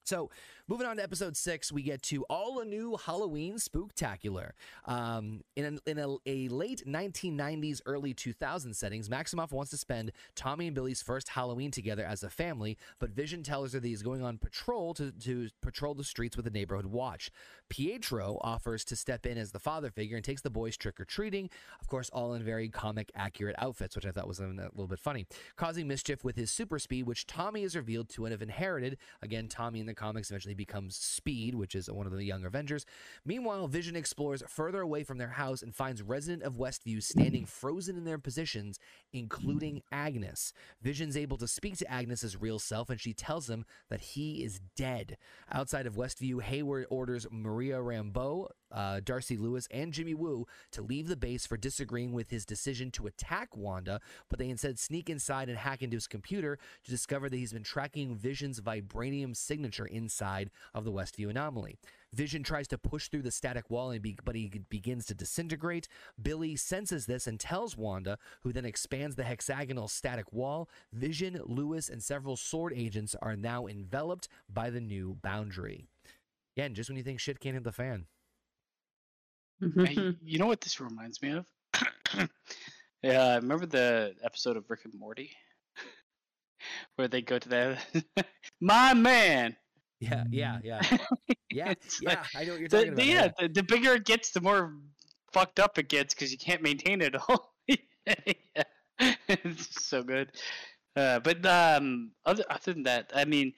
So, 0.03 0.29
moving 0.67 0.87
on 0.87 0.97
to 0.97 1.03
episode 1.03 1.37
six, 1.37 1.71
we 1.71 1.83
get 1.83 2.01
to 2.03 2.23
all 2.23 2.59
a 2.59 2.65
new 2.65 2.97
Halloween 2.97 3.55
spooktacular. 3.55 4.51
Um, 4.85 5.41
in 5.55 5.79
a, 5.85 5.89
in 5.89 5.99
a, 5.99 6.15
a 6.25 6.47
late 6.47 6.83
1990s, 6.87 7.81
early 7.85 8.13
2000s 8.13 8.75
settings, 8.75 9.09
Maximoff 9.09 9.51
wants 9.51 9.69
to 9.71 9.77
spend 9.77 10.11
Tommy 10.35 10.67
and 10.67 10.75
Billy's 10.75 11.01
first 11.01 11.29
Halloween 11.29 11.69
together 11.69 12.03
as 12.03 12.23
a 12.23 12.29
family, 12.29 12.77
but 12.99 13.11
Vision 13.11 13.43
tells 13.43 13.73
her 13.73 13.79
that 13.79 13.87
he's 13.87 14.01
going 14.01 14.23
on 14.23 14.37
patrol 14.37 14.93
to, 14.95 15.11
to 15.11 15.49
patrol 15.61 15.93
the 15.93 16.03
streets 16.03 16.35
with 16.35 16.47
a 16.47 16.51
neighborhood 16.51 16.87
watch. 16.87 17.29
Pietro 17.69 18.37
offers 18.41 18.83
to 18.85 18.95
step 18.95 19.25
in 19.25 19.37
as 19.37 19.51
the 19.51 19.59
father 19.59 19.91
figure 19.91 20.15
and 20.15 20.25
takes 20.25 20.41
the 20.41 20.49
boys 20.49 20.75
trick 20.75 20.99
or 20.99 21.05
treating, 21.05 21.49
of 21.79 21.87
course, 21.87 22.09
all 22.09 22.33
in 22.33 22.43
very 22.43 22.69
comic 22.69 23.11
accurate 23.15 23.55
outfits, 23.59 23.95
which 23.95 24.05
I 24.05 24.11
thought 24.11 24.27
was 24.27 24.39
a, 24.39 24.47
little 24.47 24.87
bit 24.87 24.99
funny, 24.99 25.27
causing 25.55 25.87
mischief 25.87 26.23
with 26.23 26.35
his 26.35 26.49
super 26.49 26.79
speed, 26.79 27.05
which 27.05 27.27
Tommy 27.27 27.63
is 27.63 27.75
revealed 27.75 28.09
to 28.09 28.25
have 28.25 28.41
inherited. 28.41 28.97
Again, 29.21 29.47
Tommy 29.47 29.79
in 29.79 29.85
the 29.91 29.95
comics 29.95 30.29
eventually 30.29 30.53
becomes 30.53 30.95
Speed, 30.95 31.55
which 31.55 31.75
is 31.75 31.89
one 31.91 32.07
of 32.07 32.13
the 32.13 32.23
young 32.23 32.45
Avengers. 32.45 32.85
Meanwhile, 33.25 33.67
Vision 33.67 33.95
explores 33.95 34.43
further 34.47 34.81
away 34.81 35.03
from 35.03 35.17
their 35.17 35.29
house 35.29 35.61
and 35.61 35.75
finds 35.75 36.01
resident 36.01 36.43
of 36.43 36.55
Westview 36.55 37.03
standing 37.03 37.45
frozen 37.45 37.97
in 37.97 38.05
their 38.05 38.17
positions, 38.17 38.79
including 39.11 39.83
Agnes. 39.91 40.53
Vision's 40.81 41.17
able 41.17 41.37
to 41.37 41.47
speak 41.47 41.77
to 41.77 41.91
Agnes's 41.91 42.39
real 42.39 42.59
self, 42.59 42.89
and 42.89 42.99
she 42.99 43.13
tells 43.13 43.49
him 43.49 43.65
that 43.89 44.01
he 44.01 44.43
is 44.43 44.61
dead. 44.75 45.17
Outside 45.51 45.85
of 45.85 45.95
Westview, 45.95 46.41
Hayward 46.41 46.85
orders 46.89 47.27
Maria 47.29 47.77
Rambeau, 47.77 48.47
uh, 48.71 49.01
Darcy 49.03 49.37
Lewis, 49.37 49.67
and 49.71 49.91
Jimmy 49.91 50.13
Woo 50.13 50.47
to 50.71 50.81
leave 50.81 51.07
the 51.07 51.17
base 51.17 51.45
for 51.45 51.57
disagreeing 51.57 52.13
with 52.13 52.29
his 52.29 52.45
decision 52.45 52.91
to 52.91 53.07
attack 53.07 53.55
Wanda, 53.55 53.99
but 54.29 54.39
they 54.39 54.49
instead 54.49 54.79
sneak 54.79 55.09
inside 55.09 55.49
and 55.49 55.57
hack 55.57 55.81
into 55.81 55.97
his 55.97 56.07
computer 56.07 56.57
to 56.85 56.91
discover 56.91 57.29
that 57.29 57.37
he's 57.37 57.53
been 57.53 57.63
tracking 57.63 58.15
Vision's 58.15 58.61
vibranium 58.61 59.35
signature 59.35 59.80
inside 59.85 60.51
of 60.73 60.85
the 60.85 60.91
Westview 60.91 61.29
anomaly. 61.29 61.77
Vision 62.13 62.43
tries 62.43 62.67
to 62.67 62.77
push 62.77 63.07
through 63.07 63.21
the 63.21 63.31
static 63.31 63.69
wall, 63.69 63.91
and 63.91 64.01
be- 64.01 64.17
but 64.23 64.35
he 64.35 64.49
begins 64.69 65.05
to 65.05 65.13
disintegrate. 65.13 65.87
Billy 66.21 66.55
senses 66.55 67.05
this 67.05 67.25
and 67.25 67.39
tells 67.39 67.77
Wanda, 67.77 68.17
who 68.41 68.51
then 68.51 68.65
expands 68.65 69.15
the 69.15 69.23
hexagonal 69.23 69.87
static 69.87 70.33
wall. 70.33 70.69
Vision, 70.91 71.41
Lewis, 71.45 71.89
and 71.89 72.03
several 72.03 72.33
S.W.O.R.D. 72.33 72.75
agents 72.75 73.15
are 73.21 73.37
now 73.37 73.65
enveloped 73.65 74.27
by 74.51 74.69
the 74.69 74.81
new 74.81 75.17
boundary. 75.21 75.85
Again, 76.57 76.73
just 76.73 76.89
when 76.89 76.97
you 76.97 77.03
think 77.03 77.19
shit 77.19 77.39
can't 77.39 77.53
hit 77.53 77.63
the 77.63 77.71
fan. 77.71 78.07
Mm-hmm. 79.61 79.85
Hey, 79.85 80.15
you 80.23 80.39
know 80.39 80.47
what 80.47 80.61
this 80.61 80.79
reminds 80.79 81.21
me 81.21 81.31
of? 81.31 81.45
yeah, 83.03 83.23
I 83.23 83.35
remember 83.35 83.65
the 83.65 84.15
episode 84.23 84.57
of 84.57 84.69
Rick 84.69 84.81
and 84.85 84.93
Morty 84.99 85.31
where 86.95 87.07
they 87.07 87.21
go 87.21 87.39
to 87.39 87.49
the 87.49 87.77
my 88.59 88.93
man. 88.93 89.55
Yeah, 90.01 90.23
yeah, 90.31 90.59
yeah, 90.63 90.81
yeah, 91.51 91.69
It's 91.71 92.01
yeah. 92.01 92.23
I 92.35 92.43
know 92.43 92.51
what 92.53 92.59
you're 92.59 92.69
the, 92.69 92.77
talking 92.77 92.93
about. 92.93 93.05
yeah, 93.05 93.29
the, 93.39 93.47
the 93.47 93.63
bigger 93.63 93.93
it 93.93 94.05
gets, 94.05 94.31
the 94.31 94.41
more 94.41 94.73
fucked 95.31 95.59
up 95.59 95.77
it 95.77 95.87
gets 95.89 96.13
because 96.13 96.31
you 96.31 96.37
can't 96.37 96.61
maintain 96.61 97.01
it 97.01 97.15
all. 97.15 97.53
Yeah. 98.07 98.63
it's 99.29 99.85
so 99.85 100.01
good. 100.03 100.31
Uh, 100.95 101.19
but 101.19 101.45
um, 101.45 102.11
other 102.25 102.43
other 102.49 102.73
than 102.73 102.83
that, 102.83 103.11
I 103.15 103.25
mean, 103.25 103.53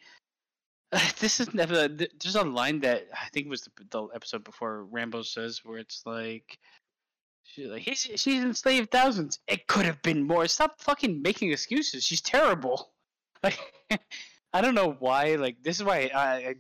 this 1.20 1.40
is 1.40 1.54
never. 1.54 1.88
There's 1.88 2.36
a 2.36 2.44
line 2.44 2.82
that 2.82 3.08
I 3.14 3.30
think 3.34 3.50
was 3.50 3.62
the, 3.62 3.72
the 3.90 4.04
episode 4.14 4.44
before 4.44 4.86
Rambeau 4.92 5.26
says 5.26 5.62
where 5.64 5.80
it's 5.80 6.04
like. 6.06 6.60
She's 7.46 7.68
like, 7.68 7.82
He's, 7.82 8.00
she's 8.00 8.44
enslaved 8.44 8.92
thousands. 8.92 9.40
It 9.48 9.68
could 9.68 9.86
have 9.86 10.02
been 10.02 10.28
more. 10.28 10.48
Stop 10.48 10.82
fucking 10.82 11.22
making 11.22 11.52
excuses. 11.52 12.04
She's 12.04 12.22
terrible. 12.22 12.92
Like, 13.44 13.60
I 14.54 14.62
don't 14.62 14.76
know 14.76 14.96
why. 15.00 15.36
Like, 15.36 15.64
this 15.64 15.78
is 15.78 15.84
why 15.84 16.12
I, 16.14 16.34
I 16.36 16.56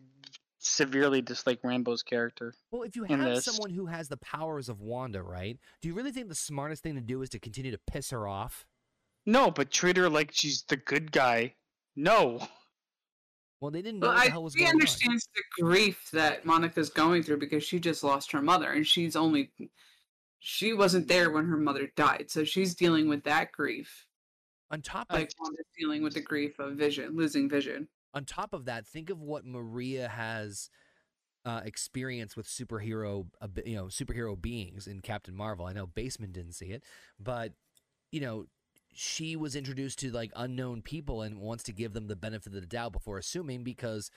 severely 0.60 1.22
dislike 1.22 1.61
Rambeau's 1.61 2.03
character. 2.03 2.53
Well, 2.72 2.84
if 2.84 2.95
you 2.95 3.03
have 3.03 3.20
this. 3.20 3.45
someone 3.45 3.72
who 3.72 3.86
has 3.86 4.07
the 4.07 4.18
powers 4.18 4.70
of 4.70 4.82
Wanda, 4.82 5.22
right? 5.22 5.57
Do 5.82 5.88
you 5.88 5.94
really 5.94 6.11
think 6.11 6.30
the 6.30 6.36
smartest 6.36 6.84
thing 6.84 6.95
to 6.95 7.02
do 7.02 7.22
is 7.22 7.30
to 7.30 7.40
continue 7.40 7.72
to 7.72 7.80
piss 7.88 8.10
her 8.10 8.28
off? 8.28 8.65
No, 9.26 9.52
but 9.52 9.72
treat 9.72 9.98
her 9.98 10.10
like 10.10 10.32
she's 10.34 10.64
the 10.64 10.76
good 10.78 11.11
guy. 11.11 11.56
No. 11.95 12.45
Well, 13.61 13.72
they 13.72 13.82
didn't 13.82 14.02
know 14.02 14.07
Well, 14.07 14.15
what 14.15 14.24
the 14.24 14.30
I, 14.30 14.32
hell 14.32 14.44
was 14.44 14.53
she 14.53 14.60
going 14.60 14.70
on. 14.70 14.76
understands 14.76 15.30
the 15.36 15.64
grief 15.64 16.10
that 16.11 16.45
Monica's 16.45 16.90
going 16.90 17.24
through 17.24 17.38
because 17.38 17.64
she 17.64 17.80
just 17.80 18.03
lost 18.03 18.32
her 18.34 18.41
mother, 18.41 18.70
and 18.72 18.86
she's 18.86 19.15
only 19.15 19.52
she 20.40 20.74
wasn't 20.74 21.07
there 21.07 21.32
when 21.32 21.45
her 21.45 21.56
mother 21.56 21.90
died, 21.95 22.26
so 22.28 22.44
she's 22.44 22.76
dealing 22.76 23.07
with 23.07 23.24
that 23.24 23.53
grief, 23.53 24.06
On 24.74 24.82
top 24.82 25.08
of 25.12 25.20
like 25.20 25.32
dealing 25.78 26.02
with 26.04 26.16
the 26.16 26.22
grief 26.22 26.60
of 26.60 26.74
Vision, 26.76 27.16
losing 27.16 27.48
Vision. 27.48 27.88
on 28.14 28.26
top 28.26 28.54
of 28.54 28.66
that, 28.66 28.86
think 28.88 29.10
of 29.10 29.22
what 29.22 29.45
Maria 29.45 30.08
has 30.10 30.70
uh, 31.45 31.62
experienced 31.64 32.36
with 32.36 32.48
superhero, 32.48 33.28
uh, 33.40 33.48
you 33.66 33.76
know, 33.76 33.86
superhero 33.86 34.40
beings 34.40 34.88
in 34.88 35.00
Captain 35.02 35.36
Marvel. 35.36 35.66
I 35.66 35.74
know 35.74 35.86
Basement 35.86 36.34
didn't 36.34 36.54
see 36.54 36.68
it, 36.68 36.84
but 37.20 37.54
you 38.12 38.20
know, 38.20 38.45
she 38.94 39.36
was 39.36 39.56
introduced 39.56 40.00
to 40.00 40.12
like 40.12 40.32
unknown 40.36 40.82
people 40.82 41.22
and 41.22 41.40
wants 41.40 41.64
to 41.66 41.72
give 41.72 41.94
them 41.94 42.08
the 42.08 42.16
benefit 42.16 42.48
of 42.48 42.62
the 42.62 42.68
doubt 42.68 42.94
before 42.94 43.18
assuming 43.18 43.64
because 43.64 44.10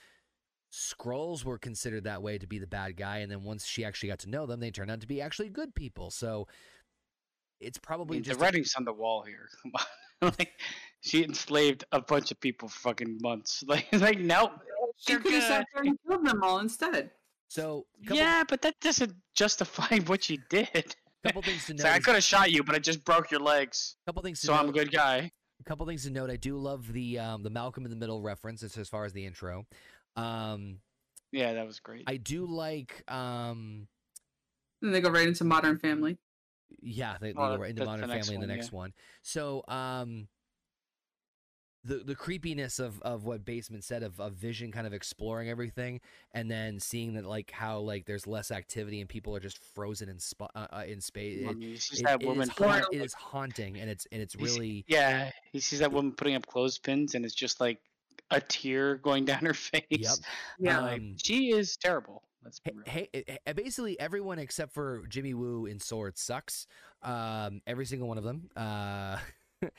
Skrulls 0.71 1.43
were 1.45 1.57
considered 1.57 2.03
that 2.05 2.21
way 2.21 2.37
to 2.37 2.47
be 2.47 2.59
the 2.59 2.67
bad 2.67 2.97
guy, 2.97 3.19
and 3.19 3.31
then 3.31 3.43
once 3.43 3.65
she 3.65 3.85
actually 3.85 4.09
got 4.09 4.19
to 4.19 4.29
know 4.29 4.45
them, 4.45 4.59
they 4.59 4.71
turned 4.71 4.89
out 4.91 5.01
to 5.01 5.07
be 5.07 5.21
actually 5.21 5.49
good 5.49 5.75
people. 5.75 6.09
So 6.11 6.47
it's 7.59 7.77
I 7.77 7.85
probably 7.85 8.17
mean, 8.17 8.23
the 8.23 8.29
just 8.29 8.39
a- 8.39 8.43
writing's 8.43 8.75
on 8.75 8.85
the 8.85 8.93
wall 8.93 9.21
here. 9.23 9.49
Come 9.63 9.71
on. 9.75 9.85
like, 10.39 10.51
she 11.01 11.23
enslaved 11.23 11.85
a 11.91 12.01
bunch 12.01 12.31
of 12.31 12.39
people 12.39 12.67
for 12.67 12.79
fucking 12.79 13.19
months. 13.21 13.63
Like, 13.67 13.87
like 13.93 14.19
no. 14.19 14.51
She 14.97 15.15
could 15.17 15.31
have 15.33 15.43
sat 15.43 15.65
there 15.73 15.83
and 15.83 15.97
killed 16.07 16.25
them 16.25 16.41
all 16.43 16.59
instead. 16.59 17.11
so 17.49 17.85
couple, 18.03 18.17
Yeah, 18.17 18.43
but 18.47 18.61
that 18.63 18.75
doesn't 18.81 19.13
justify 19.35 19.99
what 20.07 20.23
she 20.23 20.39
did. 20.49 20.95
couple 21.23 21.41
things 21.43 21.65
to 21.67 21.73
note. 21.75 21.83
like, 21.83 21.93
I 21.93 21.99
could 21.99 22.15
have 22.15 22.23
shot 22.23 22.51
you, 22.51 22.63
but 22.63 22.73
I 22.75 22.79
just 22.79 23.05
broke 23.05 23.29
your 23.29 23.39
legs, 23.41 23.95
couple 24.07 24.21
things 24.23 24.39
to 24.41 24.47
so 24.47 24.53
I'm 24.53 24.69
a 24.69 24.71
good 24.71 24.91
guy. 24.91 25.31
A 25.59 25.63
couple 25.63 25.85
things 25.85 26.03
to 26.03 26.09
note. 26.11 26.29
I 26.31 26.35
do 26.35 26.57
love 26.57 26.91
the 26.93 27.19
um, 27.19 27.43
the 27.43 27.49
Malcolm 27.49 27.83
in 27.85 27.89
the 27.91 27.95
Middle 27.97 28.21
reference 28.21 28.63
as, 28.63 28.77
as 28.77 28.87
far 28.89 29.05
as 29.05 29.13
the 29.13 29.25
intro. 29.25 29.65
Um, 30.15 30.79
Yeah, 31.31 31.53
that 31.53 31.65
was 31.65 31.79
great. 31.79 32.03
I 32.07 32.17
do 32.17 32.45
like. 32.45 33.03
Um, 33.07 33.87
And 34.81 34.93
they 34.93 35.01
go 35.01 35.09
right 35.09 35.27
into 35.27 35.43
Modern 35.43 35.77
Family. 35.79 36.17
Yeah, 36.81 37.17
they, 37.19 37.31
they 37.31 37.39
into 37.41 37.73
that's 37.73 37.79
the 37.79 37.85
Modern 37.85 38.09
next 38.09 38.27
Family 38.27 38.35
in 38.35 38.41
the 38.41 38.47
next 38.55 38.71
one. 38.71 38.93
So, 39.21 39.63
um, 39.67 40.27
the 41.83 41.97
the 41.99 42.15
creepiness 42.15 42.79
of 42.79 43.01
of 43.03 43.23
what 43.23 43.45
Basement 43.45 43.83
said 43.83 44.03
of 44.03 44.19
of 44.19 44.33
Vision 44.33 44.71
kind 44.71 44.85
of 44.85 44.93
exploring 44.93 45.49
everything, 45.49 46.01
and 46.33 46.51
then 46.51 46.79
seeing 46.79 47.13
that 47.13 47.25
like 47.25 47.51
how 47.51 47.79
like 47.79 48.05
there's 48.05 48.27
less 48.27 48.51
activity 48.51 48.99
and 48.99 49.09
people 49.09 49.33
are 49.35 49.39
just 49.39 49.57
frozen 49.73 50.09
in 50.09 50.19
spot 50.19 50.51
uh, 50.55 50.67
uh, 50.73 50.83
in 50.85 50.99
space. 50.99 51.45
I 51.47 51.51
It, 51.51 51.57
mean, 51.57 51.69
he 51.69 51.77
sees 51.77 51.99
it- 52.01 52.05
that 52.05 52.21
it 52.21 52.23
is 52.23 52.27
woman. 52.27 52.49
putting 52.49 52.83
it 52.91 53.01
is 53.05 53.13
haunting, 53.13 53.77
and 53.77 53.89
it's 53.89 54.05
and 54.11 54.21
it's 54.21 54.35
really 54.35 54.83
yeah, 54.87 55.31
he 55.53 55.59
sees 55.59 55.79
that 55.79 55.91
woman 55.91 56.11
putting 56.11 56.35
up 56.35 56.45
clothespins, 56.45 57.15
and 57.15 57.23
it's 57.23 57.35
just 57.35 57.61
like 57.61 57.79
a 58.31 58.41
tear 58.41 58.95
going 58.95 59.23
down 59.25 59.45
her 59.45 59.53
face. 59.53 59.83
Yep. 59.89 60.15
Yeah. 60.59 60.79
Like, 60.81 60.99
Um, 60.99 61.15
she 61.23 61.51
is 61.53 61.77
terrible. 61.77 62.26
Let's 62.47 62.59
be 62.61 62.71
Hey, 62.85 63.09
real. 63.13 63.23
hey, 63.27 63.37
eh, 63.45 63.53
basically 63.53 63.99
everyone 63.99 64.39
except 64.39 64.73
for 64.73 65.05
Jimmy 65.09 65.33
Woo 65.33 65.65
in 65.65 65.75
S.W.O.R.D. 65.77 66.15
sucks. 66.17 66.65
Um, 67.01 67.61
every 67.67 67.85
single 67.85 68.07
one 68.07 68.17
of 68.17 68.23
them. 68.23 68.49
Uh, 68.55 69.17
But 69.61 69.71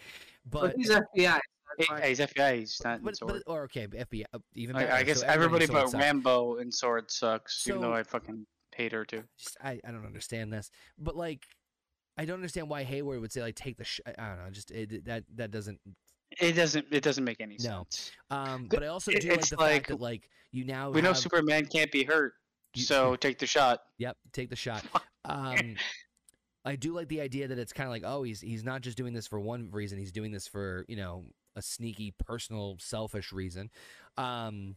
but 0.50 0.74
he's 0.76 0.90
FBI. 0.90 1.00
Hey, 1.16 1.30
so 1.30 1.40
that's 1.78 1.90
why- 1.90 2.00
hey, 2.00 2.08
he's 2.08 2.18
FBI. 2.20 2.58
He's 2.58 2.80
not 2.84 2.98
in 2.98 3.04
but, 3.04 3.16
Sword. 3.16 3.32
but 3.46 3.52
or 3.52 3.62
okay, 3.64 3.86
FBI 3.86 4.24
uh, 4.34 4.38
even. 4.54 4.76
I, 4.76 4.80
better. 4.80 4.92
I 4.92 5.02
guess 5.02 5.20
So 5.20 5.26
everybody 5.26 5.64
in 5.64 5.72
but 5.72 5.88
sucks. 5.90 6.02
Rambeau 6.04 6.60
in 6.60 6.68
S.W.O.R.D. 6.68 7.06
sucks, 7.08 7.66
even 7.68 7.80
though 7.80 7.92
I 7.94 8.02
fucking 8.02 8.46
hate 8.74 8.92
her 8.92 9.04
too. 9.04 9.22
Just, 9.38 9.56
I 9.62 9.80
I 9.86 9.90
don't 9.90 10.04
understand 10.06 10.52
this, 10.52 10.70
but 10.98 11.16
like. 11.16 11.44
I 12.20 12.24
don't 12.24 12.34
understand 12.34 12.68
why 12.68 12.82
Hayward 12.82 13.20
would 13.20 13.30
say 13.30 13.42
like 13.42 13.54
take 13.54 13.76
the 13.76 13.84
sh- 13.84 14.00
I 14.04 14.12
I 14.18 14.28
don't 14.30 14.38
know 14.44 14.50
just 14.50 14.72
it, 14.72 15.04
that 15.04 15.22
that 15.36 15.52
doesn't 15.52 15.78
It 16.40 16.54
doesn't. 16.54 16.86
It 16.90 17.04
doesn't 17.04 17.22
make 17.22 17.40
any 17.40 17.56
No. 17.60 17.86
sense. 17.88 18.10
um 18.30 18.66
but 18.68 18.82
I 18.82 18.88
also 18.88 19.12
it- 19.12 19.20
do 19.22 19.28
like 19.30 19.46
the 19.46 19.56
like- 19.56 19.72
fact 19.72 19.88
that 19.90 20.00
like 20.00 20.28
you 20.50 20.64
now 20.64 20.90
We 20.90 21.00
know 21.00 21.12
Superman 21.12 21.66
can't 21.66 21.92
be 21.92 22.02
hurt, 22.02 22.32
You- 22.34 22.37
so 22.76 23.16
take 23.16 23.38
the 23.38 23.46
shot. 23.46 23.80
Yep, 23.98 24.16
take 24.32 24.50
the 24.50 24.56
shot. 24.56 24.84
Um, 25.24 25.76
I 26.64 26.76
do 26.76 26.94
like 26.94 27.08
the 27.08 27.20
idea 27.20 27.48
that 27.48 27.58
it's 27.58 27.72
kind 27.72 27.86
of 27.86 27.92
like, 27.92 28.04
oh, 28.04 28.22
he's 28.22 28.40
he's 28.40 28.64
not 28.64 28.80
just 28.80 28.96
doing 28.96 29.12
this 29.12 29.26
for 29.26 29.38
one 29.38 29.68
reason. 29.70 29.98
He's 29.98 30.12
doing 30.12 30.32
this 30.32 30.46
for 30.46 30.84
you 30.88 30.96
know 30.96 31.24
a 31.56 31.62
sneaky, 31.62 32.14
personal, 32.18 32.76
selfish 32.78 33.32
reason. 33.32 33.70
Um, 34.16 34.76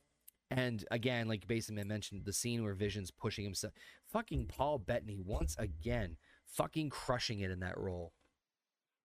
and 0.50 0.84
again, 0.92 1.28
like 1.28 1.48
Basement 1.48 1.88
mentioned, 1.88 2.24
the 2.26 2.34
scene 2.34 2.64
where 2.64 2.74
Vision's 2.74 3.12
pushing 3.12 3.46
himself, 3.46 3.74
fucking 4.12 4.48
Paul 4.48 4.80
Bettany 4.80 5.22
once 5.24 5.56
again, 5.58 6.18
fucking 6.46 6.90
crushing 6.90 7.40
it 7.40 7.52
in 7.52 7.62
that 7.62 7.78
role. 7.78 8.12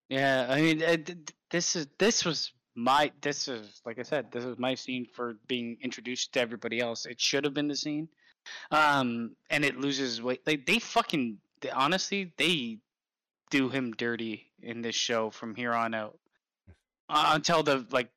Yeah, 0.09 0.47
I 0.49 0.61
mean, 0.61 0.83
uh, 0.83 0.95
th- 0.95 1.05
th- 1.05 1.35
this 1.49 1.75
is 1.75 1.87
this 1.97 2.25
was 2.25 2.51
my 2.75 3.11
this 3.21 3.47
is 3.47 3.81
like 3.85 3.99
I 3.99 4.03
said, 4.03 4.31
this 4.31 4.45
is 4.45 4.57
my 4.57 4.75
scene 4.75 5.05
for 5.13 5.37
being 5.47 5.77
introduced 5.81 6.33
to 6.33 6.41
everybody 6.41 6.79
else. 6.79 7.05
It 7.05 7.19
should 7.19 7.43
have 7.43 7.53
been 7.53 7.67
the 7.67 7.75
scene, 7.75 8.07
um, 8.71 9.35
and 9.49 9.63
it 9.65 9.79
loses 9.79 10.21
weight. 10.21 10.41
Like 10.45 10.65
they 10.65 10.79
fucking 10.79 11.37
they, 11.61 11.69
honestly 11.69 12.33
they 12.37 12.79
do 13.49 13.69
him 13.69 13.93
dirty 13.93 14.51
in 14.61 14.81
this 14.81 14.95
show 14.95 15.29
from 15.29 15.55
here 15.55 15.73
on 15.73 15.93
out 15.93 16.17
uh, 17.09 17.31
until 17.33 17.63
the 17.63 17.85
like 17.91 18.09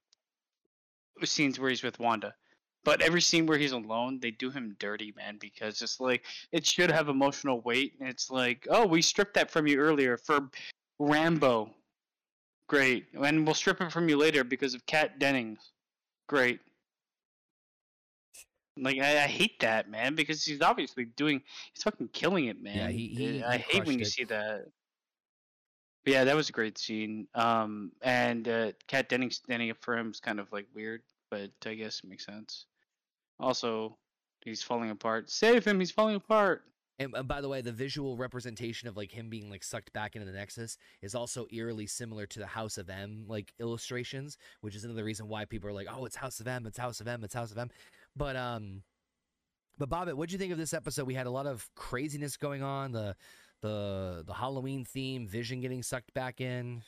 scenes 1.24 1.58
where 1.58 1.70
he's 1.70 1.82
with 1.82 1.98
Wanda. 1.98 2.34
But 2.82 3.02
every 3.02 3.20
scene 3.20 3.46
where 3.46 3.58
he's 3.58 3.72
alone, 3.72 4.20
they 4.20 4.30
do 4.30 4.50
him 4.50 4.74
dirty, 4.78 5.12
man, 5.14 5.36
because 5.38 5.82
it's 5.82 6.00
like 6.00 6.24
it 6.50 6.66
should 6.66 6.90
have 6.90 7.08
emotional 7.08 7.60
weight. 7.60 7.92
And 8.00 8.08
it's 8.08 8.30
like, 8.30 8.66
oh, 8.70 8.86
we 8.86 9.02
stripped 9.02 9.34
that 9.34 9.50
from 9.50 9.66
you 9.66 9.78
earlier 9.78 10.16
for 10.16 10.48
Rambeau. 11.00 11.70
Great. 12.68 13.06
And 13.20 13.44
we'll 13.44 13.54
strip 13.54 13.80
it 13.82 13.92
from 13.92 14.08
you 14.08 14.16
later 14.16 14.44
because 14.44 14.74
of 14.74 14.86
Kat 14.86 15.18
Dennings. 15.18 15.72
Great. 16.26 16.60
Like 18.80 18.98
I, 18.98 19.24
I 19.24 19.26
hate 19.26 19.60
that, 19.60 19.90
man, 19.90 20.14
because 20.14 20.44
he's 20.44 20.60
obviously 20.62 21.04
doing 21.04 21.42
he's 21.74 21.82
fucking 21.82 22.08
killing 22.12 22.46
it, 22.46 22.62
man. 22.62 22.76
Yeah, 22.76 22.88
he- 22.88 23.08
he- 23.08 23.42
I 23.44 23.58
he 23.58 23.62
hate 23.62 23.86
when 23.86 23.96
crushed 23.96 23.98
you 23.98 24.04
see 24.04 24.24
that. 24.24 24.66
But 26.04 26.12
yeah, 26.14 26.24
that 26.24 26.34
was 26.36 26.48
a 26.48 26.52
great 26.52 26.78
scene. 26.78 27.28
Um, 27.34 27.92
and 28.00 28.48
uh, 28.48 28.72
Kat 28.88 29.08
Dennings 29.10 29.36
standing 29.36 29.70
up 29.70 29.76
for 29.82 29.96
him 29.96 30.10
is 30.10 30.18
kind 30.20 30.40
of 30.40 30.50
like 30.50 30.66
weird, 30.74 31.02
but 31.30 31.50
I 31.66 31.74
guess 31.74 32.00
it 32.02 32.08
makes 32.08 32.24
sense. 32.24 32.64
Also, 33.38 33.98
he's 34.44 34.62
falling 34.62 34.90
apart. 34.90 35.30
Save 35.30 35.64
him! 35.66 35.78
He's 35.78 35.90
falling 35.90 36.16
apart. 36.16 36.62
And, 36.98 37.14
and 37.14 37.26
by 37.26 37.40
the 37.40 37.48
way, 37.48 37.62
the 37.62 37.72
visual 37.72 38.16
representation 38.18 38.86
of 38.86 38.94
like 38.96 39.10
him 39.10 39.30
being 39.30 39.48
like 39.50 39.64
sucked 39.64 39.90
back 39.94 40.16
into 40.16 40.26
the 40.30 40.36
Nexus 40.36 40.76
is 41.00 41.14
also 41.14 41.46
eerily 41.50 41.86
similar 41.86 42.26
to 42.26 42.38
the 42.38 42.46
House 42.46 42.76
of 42.76 42.90
M 42.90 43.24
like 43.26 43.52
illustrations, 43.58 44.36
which 44.60 44.74
is 44.74 44.84
another 44.84 45.04
reason 45.04 45.26
why 45.28 45.46
people 45.46 45.68
are 45.70 45.72
like, 45.72 45.86
"Oh, 45.90 46.04
it's 46.04 46.16
House 46.16 46.40
of 46.40 46.46
M, 46.46 46.66
it's 46.66 46.76
House 46.78 47.00
of 47.00 47.08
M, 47.08 47.24
it's 47.24 47.32
House 47.34 47.50
of 47.52 47.58
M." 47.58 47.70
But 48.16 48.36
um, 48.36 48.82
but 49.78 49.88
Bobbit, 49.88 50.14
what'd 50.14 50.32
you 50.32 50.38
think 50.38 50.52
of 50.52 50.58
this 50.58 50.74
episode? 50.74 51.06
We 51.06 51.14
had 51.14 51.26
a 51.26 51.30
lot 51.30 51.46
of 51.46 51.68
craziness 51.76 52.36
going 52.36 52.62
on. 52.62 52.92
The 52.92 53.16
the 53.62 54.24
the 54.26 54.34
Halloween 54.34 54.84
theme, 54.84 55.26
Vision 55.26 55.60
getting 55.60 55.82
sucked 55.82 56.12
back 56.14 56.40
in. 56.40 56.82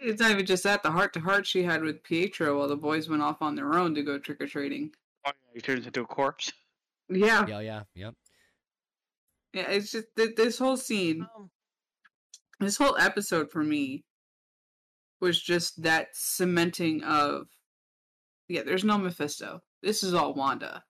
It's 0.00 0.20
not 0.20 0.30
even 0.30 0.46
just 0.46 0.62
that. 0.62 0.82
The 0.82 0.90
heart 0.92 1.12
to 1.14 1.20
heart 1.20 1.44
she 1.46 1.62
had 1.64 1.82
with 1.82 2.04
Pietro 2.04 2.58
while 2.58 2.68
the 2.68 2.76
boys 2.76 3.08
went 3.08 3.22
off 3.22 3.42
on 3.42 3.56
their 3.56 3.74
own 3.74 3.94
to 3.96 4.02
go 4.02 4.16
trick 4.18 4.40
or 4.40 4.46
treating. 4.46 4.92
Oh, 5.26 5.30
yeah, 5.34 5.50
he 5.54 5.60
turns 5.60 5.86
into 5.86 6.02
a 6.02 6.06
corpse. 6.06 6.52
Yeah, 7.08 7.44
Yeah, 7.48 7.60
yeah, 7.60 7.82
yep. 7.94 8.14
yeah. 9.52 9.68
It's 9.70 9.90
just 9.90 10.06
th- 10.16 10.36
this 10.36 10.58
whole 10.58 10.76
scene, 10.76 11.26
Um, 11.36 11.50
this 12.60 12.76
whole 12.76 12.96
episode 12.96 13.50
for 13.50 13.64
me 13.64 14.04
was 15.20 15.40
just 15.42 15.82
that 15.82 16.08
cementing 16.12 17.02
of, 17.02 17.48
yeah. 18.52 18.62
There's 18.62 18.84
no 18.84 18.98
Mephisto. 18.98 19.60
This 19.82 20.02
is 20.02 20.14
all 20.14 20.34
Wanda. 20.34 20.84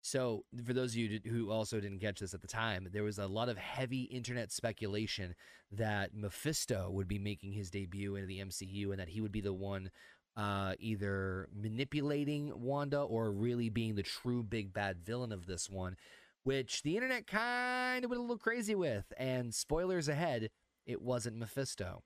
So, 0.00 0.44
for 0.64 0.72
those 0.72 0.92
of 0.92 0.98
you 0.98 1.20
who 1.26 1.50
also 1.50 1.80
didn't 1.80 1.98
catch 1.98 2.20
this 2.20 2.32
at 2.32 2.40
the 2.40 2.46
time, 2.46 2.88
there 2.92 3.02
was 3.02 3.18
a 3.18 3.26
lot 3.26 3.48
of 3.48 3.58
heavy 3.58 4.02
internet 4.02 4.52
speculation 4.52 5.34
that 5.72 6.14
Mephisto 6.14 6.88
would 6.90 7.08
be 7.08 7.18
making 7.18 7.52
his 7.52 7.70
debut 7.70 8.14
into 8.14 8.28
the 8.28 8.38
MCU 8.38 8.90
and 8.90 9.00
that 9.00 9.08
he 9.08 9.20
would 9.20 9.32
be 9.32 9.40
the 9.40 9.52
one 9.52 9.90
uh, 10.36 10.74
either 10.78 11.48
manipulating 11.52 12.52
Wanda 12.54 13.00
or 13.00 13.32
really 13.32 13.68
being 13.68 13.94
the 13.94 14.02
true 14.02 14.42
big 14.42 14.72
bad 14.72 15.04
villain 15.04 15.32
of 15.32 15.46
this 15.46 15.68
one, 15.68 15.96
which 16.44 16.82
the 16.82 16.94
internet 16.94 17.26
kind 17.26 18.04
of 18.04 18.10
went 18.10 18.18
a 18.18 18.22
little 18.22 18.38
crazy 18.38 18.74
with. 18.74 19.12
And 19.18 19.52
spoilers 19.52 20.08
ahead, 20.08 20.50
it 20.86 21.02
wasn't 21.02 21.36
Mephisto. 21.36 22.02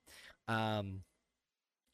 Um, 0.49 1.03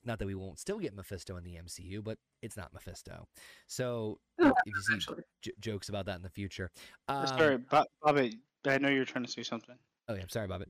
not 0.07 0.19
that 0.19 0.27
we 0.27 0.35
won't 0.35 0.59
still 0.59 0.79
get 0.79 0.95
Mephisto 0.95 1.37
in 1.37 1.45
the 1.45 1.55
MCU, 1.57 2.03
but 2.03 2.19
it's 2.43 2.57
not 2.57 2.73
Mephisto. 2.73 3.27
So, 3.67 4.19
Oh, 4.41 4.49
if 4.49 4.55
you 4.67 4.99
see 4.99 5.15
j- 5.43 5.53
jokes 5.61 5.89
about 5.89 6.07
that 6.07 6.17
in 6.17 6.23
the 6.23 6.31
future. 6.31 6.71
Uh, 7.09 7.27
Um, 7.29 7.39
Sorry, 7.39 7.57
Bob, 7.59 7.87
Bobby. 8.03 8.39
I 8.67 8.79
know 8.79 8.89
you're 8.89 9.05
trying 9.05 9.25
to 9.25 9.31
say 9.31 9.43
something. 9.43 9.77
Oh, 10.09 10.15
yeah. 10.15 10.23
I'm 10.23 10.29
Sorry, 10.29 10.49
Bobbit. 10.49 10.67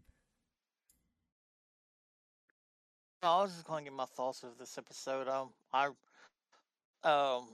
No, 3.22 3.30
I 3.30 3.42
was 3.42 3.52
just 3.52 3.66
going 3.66 3.84
to 3.84 3.90
get 3.90 3.96
my 3.96 4.04
thoughts 4.04 4.42
of 4.42 4.58
this 4.58 4.76
episode. 4.78 5.28
Um, 5.28 5.50
I, 5.72 5.86
um, 7.02 7.48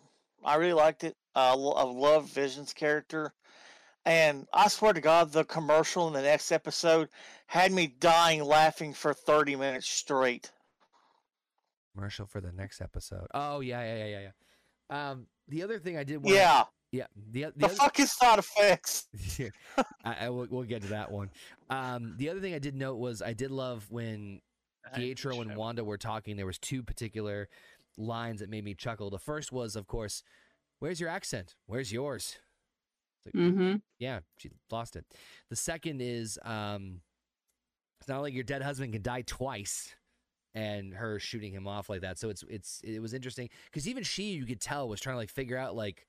I 0.45 0.57
really 0.57 0.73
liked 0.73 1.05
it. 1.05 1.17
Uh, 1.35 1.53
I 1.73 1.85
love 1.85 2.29
Vision's 2.31 2.73
character, 2.73 3.33
and 4.05 4.47
I 4.53 4.69
swear 4.69 4.93
to 4.93 5.01
God, 5.01 5.33
the 5.33 5.45
commercial 5.45 6.09
in 6.09 6.15
the 6.15 6.23
next 6.23 6.51
episode 6.53 7.09
had 7.47 7.73
me 7.73 7.87
dying 7.87 8.43
laughing 8.43 8.93
for 8.93 9.15
thirty 9.15 9.57
minutes 9.57 9.89
straight. 9.89 10.51
Commercial 11.95 12.27
for 12.27 12.41
the 12.41 12.53
next 12.53 12.81
episode. 12.81 13.27
Oh, 13.35 13.61
yeah, 13.61 13.83
yeah, 13.83 14.05
yeah, 14.05 14.07
yeah, 14.07 14.21
yeah. 14.21 15.11
Um, 15.11 15.27
the 15.49 15.63
other 15.63 15.79
thing 15.79 15.97
I 15.97 16.05
did 16.05 16.23
want 16.23 16.35
Yeah, 16.35 16.65
yeah, 16.93 17.07
the, 17.31 17.45
the 17.45 17.53
the 17.57 17.65
other, 17.67 17.75
fucking 17.75 18.07
side 18.07 18.39
effects. 18.39 19.07
Yeah, 19.39 19.49
I, 20.05 20.27
I 20.27 20.29
will, 20.29 20.47
we'll 20.51 20.65
get 20.65 20.83
to 20.83 20.89
that 20.89 21.11
one. 21.11 21.31
Um, 21.71 22.15
the 22.19 22.29
other 22.29 22.41
thing 22.41 22.55
I 22.55 22.59
did 22.59 22.75
note 22.75 22.97
was 22.97 23.23
I 23.23 23.33
did 23.33 23.51
love 23.51 23.87
when 23.91 24.41
Pietro 24.95 25.41
and 25.41 25.57
Wanda 25.57 25.85
were 25.85 25.97
talking. 25.97 26.37
There 26.37 26.47
was 26.47 26.59
two 26.59 26.83
particular 26.83 27.49
lines 27.97 28.41
that 28.41 28.51
made 28.51 28.65
me 28.65 28.75
chuckle. 28.75 29.09
The 29.09 29.19
first 29.19 29.53
was, 29.53 29.75
of 29.75 29.87
course, 29.87 30.23
"Where's 30.81 31.01
your 31.01 31.09
accent? 31.09 31.55
Where's 31.67 31.91
yours?" 31.93 32.37
mm-hmm. 33.35 33.77
Yeah, 33.99 34.21
she 34.37 34.51
lost 34.71 34.97
it. 34.97 35.07
The 35.49 35.57
second 35.57 36.03
is, 36.03 36.39
um, 36.45 37.01
it's 38.01 38.09
not 38.09 38.21
like 38.21 38.35
your 38.35 38.45
dead 38.45 38.63
husband 38.63 38.93
can 38.93 39.03
die 39.03 39.23
twice, 39.23 39.95
and 40.55 40.93
her 40.95 41.19
shooting 41.19 41.53
him 41.53 41.67
off 41.67 41.89
like 41.89 42.03
that. 42.03 42.19
So 42.19 42.29
it's 42.29 42.45
it's 42.49 42.81
it 42.85 43.01
was 43.01 43.15
interesting 43.15 43.49
because 43.67 43.89
even 43.89 44.03
she, 44.03 44.33
you 44.33 44.45
could 44.45 44.61
tell, 44.61 44.89
was 44.89 45.01
trying 45.01 45.15
to 45.15 45.19
like 45.19 45.31
figure 45.31 45.57
out 45.57 45.75
like 45.75 46.07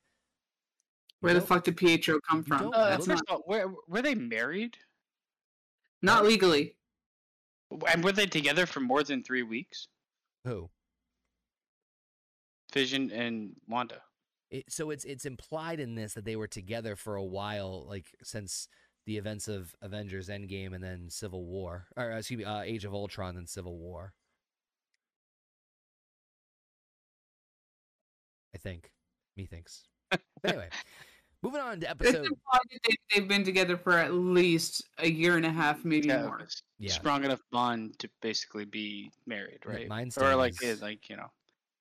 Where 1.22 1.34
the 1.34 1.42
fuck 1.42 1.64
did 1.64 1.78
Pietro 1.78 2.20
come 2.30 2.44
from? 2.44 2.72
Uh, 2.74 2.90
That's 2.90 3.08
first 3.08 3.24
not, 3.30 3.38
all, 3.38 3.44
were, 3.48 3.74
were 3.88 4.02
they 4.02 4.16
married? 4.16 4.78
not 6.02 6.26
legally. 6.26 6.76
And 7.92 8.04
were 8.04 8.12
they 8.12 8.28
together 8.28 8.66
for 8.66 8.82
more 8.82 9.04
than 9.04 9.24
three 9.24 9.44
weeks? 9.44 9.88
who. 10.46 10.70
Vision 12.74 13.12
and 13.12 13.56
Wanda. 13.68 14.02
It, 14.52 14.66
so 14.72 14.90
it's 14.90 15.06
it's 15.06 15.26
implied 15.26 15.80
in 15.80 15.96
this 15.96 16.14
that 16.16 16.26
they 16.26 16.36
were 16.36 16.48
together 16.48 16.96
for 16.96 17.16
a 17.16 17.24
while, 17.24 17.86
like 17.88 18.08
since 18.24 18.68
the 19.06 19.18
events 19.18 19.48
of 19.48 19.76
Avengers 19.82 20.30
Endgame 20.30 20.74
and 20.76 20.84
then 20.84 21.10
Civil 21.10 21.46
War, 21.46 21.88
or 21.96 22.12
uh, 22.12 22.18
excuse 22.18 22.40
me, 22.40 22.44
uh, 22.46 22.62
Age 22.62 22.86
of 22.86 22.94
Ultron 22.94 23.38
and 23.38 23.48
Civil 23.48 23.78
War. 23.78 24.14
I 28.54 28.58
think. 28.58 28.92
Methinks. 29.38 29.84
But 30.12 30.22
anyway, 30.44 30.70
moving 31.44 31.62
on 31.62 31.80
to 31.80 31.86
It's 31.86 31.92
episode. 31.92 32.26
implied 32.26 32.62
that 32.72 32.80
they, 32.88 32.96
they've 33.20 33.28
been 33.28 33.44
together 33.44 33.78
for 33.78 33.98
at 33.98 34.14
least 34.14 34.84
a 35.00 35.10
year 35.10 35.38
and 35.38 35.46
a 35.46 35.52
half, 35.52 35.84
maybe 35.84 36.08
Yeah, 36.10 36.24
more. 36.24 36.48
Yeah. 36.80 36.92
strong 36.92 37.24
enough 37.24 37.42
bond 37.52 37.98
to 38.00 38.10
basically 38.22 38.66
be 38.66 39.12
married, 39.26 39.60
That 39.66 39.72
right? 39.74 39.88
Mind 39.88 40.14
or 40.20 40.36
like, 40.36 40.62
is- 40.64 40.82
like 40.82 41.10
you 41.10 41.18
know. 41.18 41.32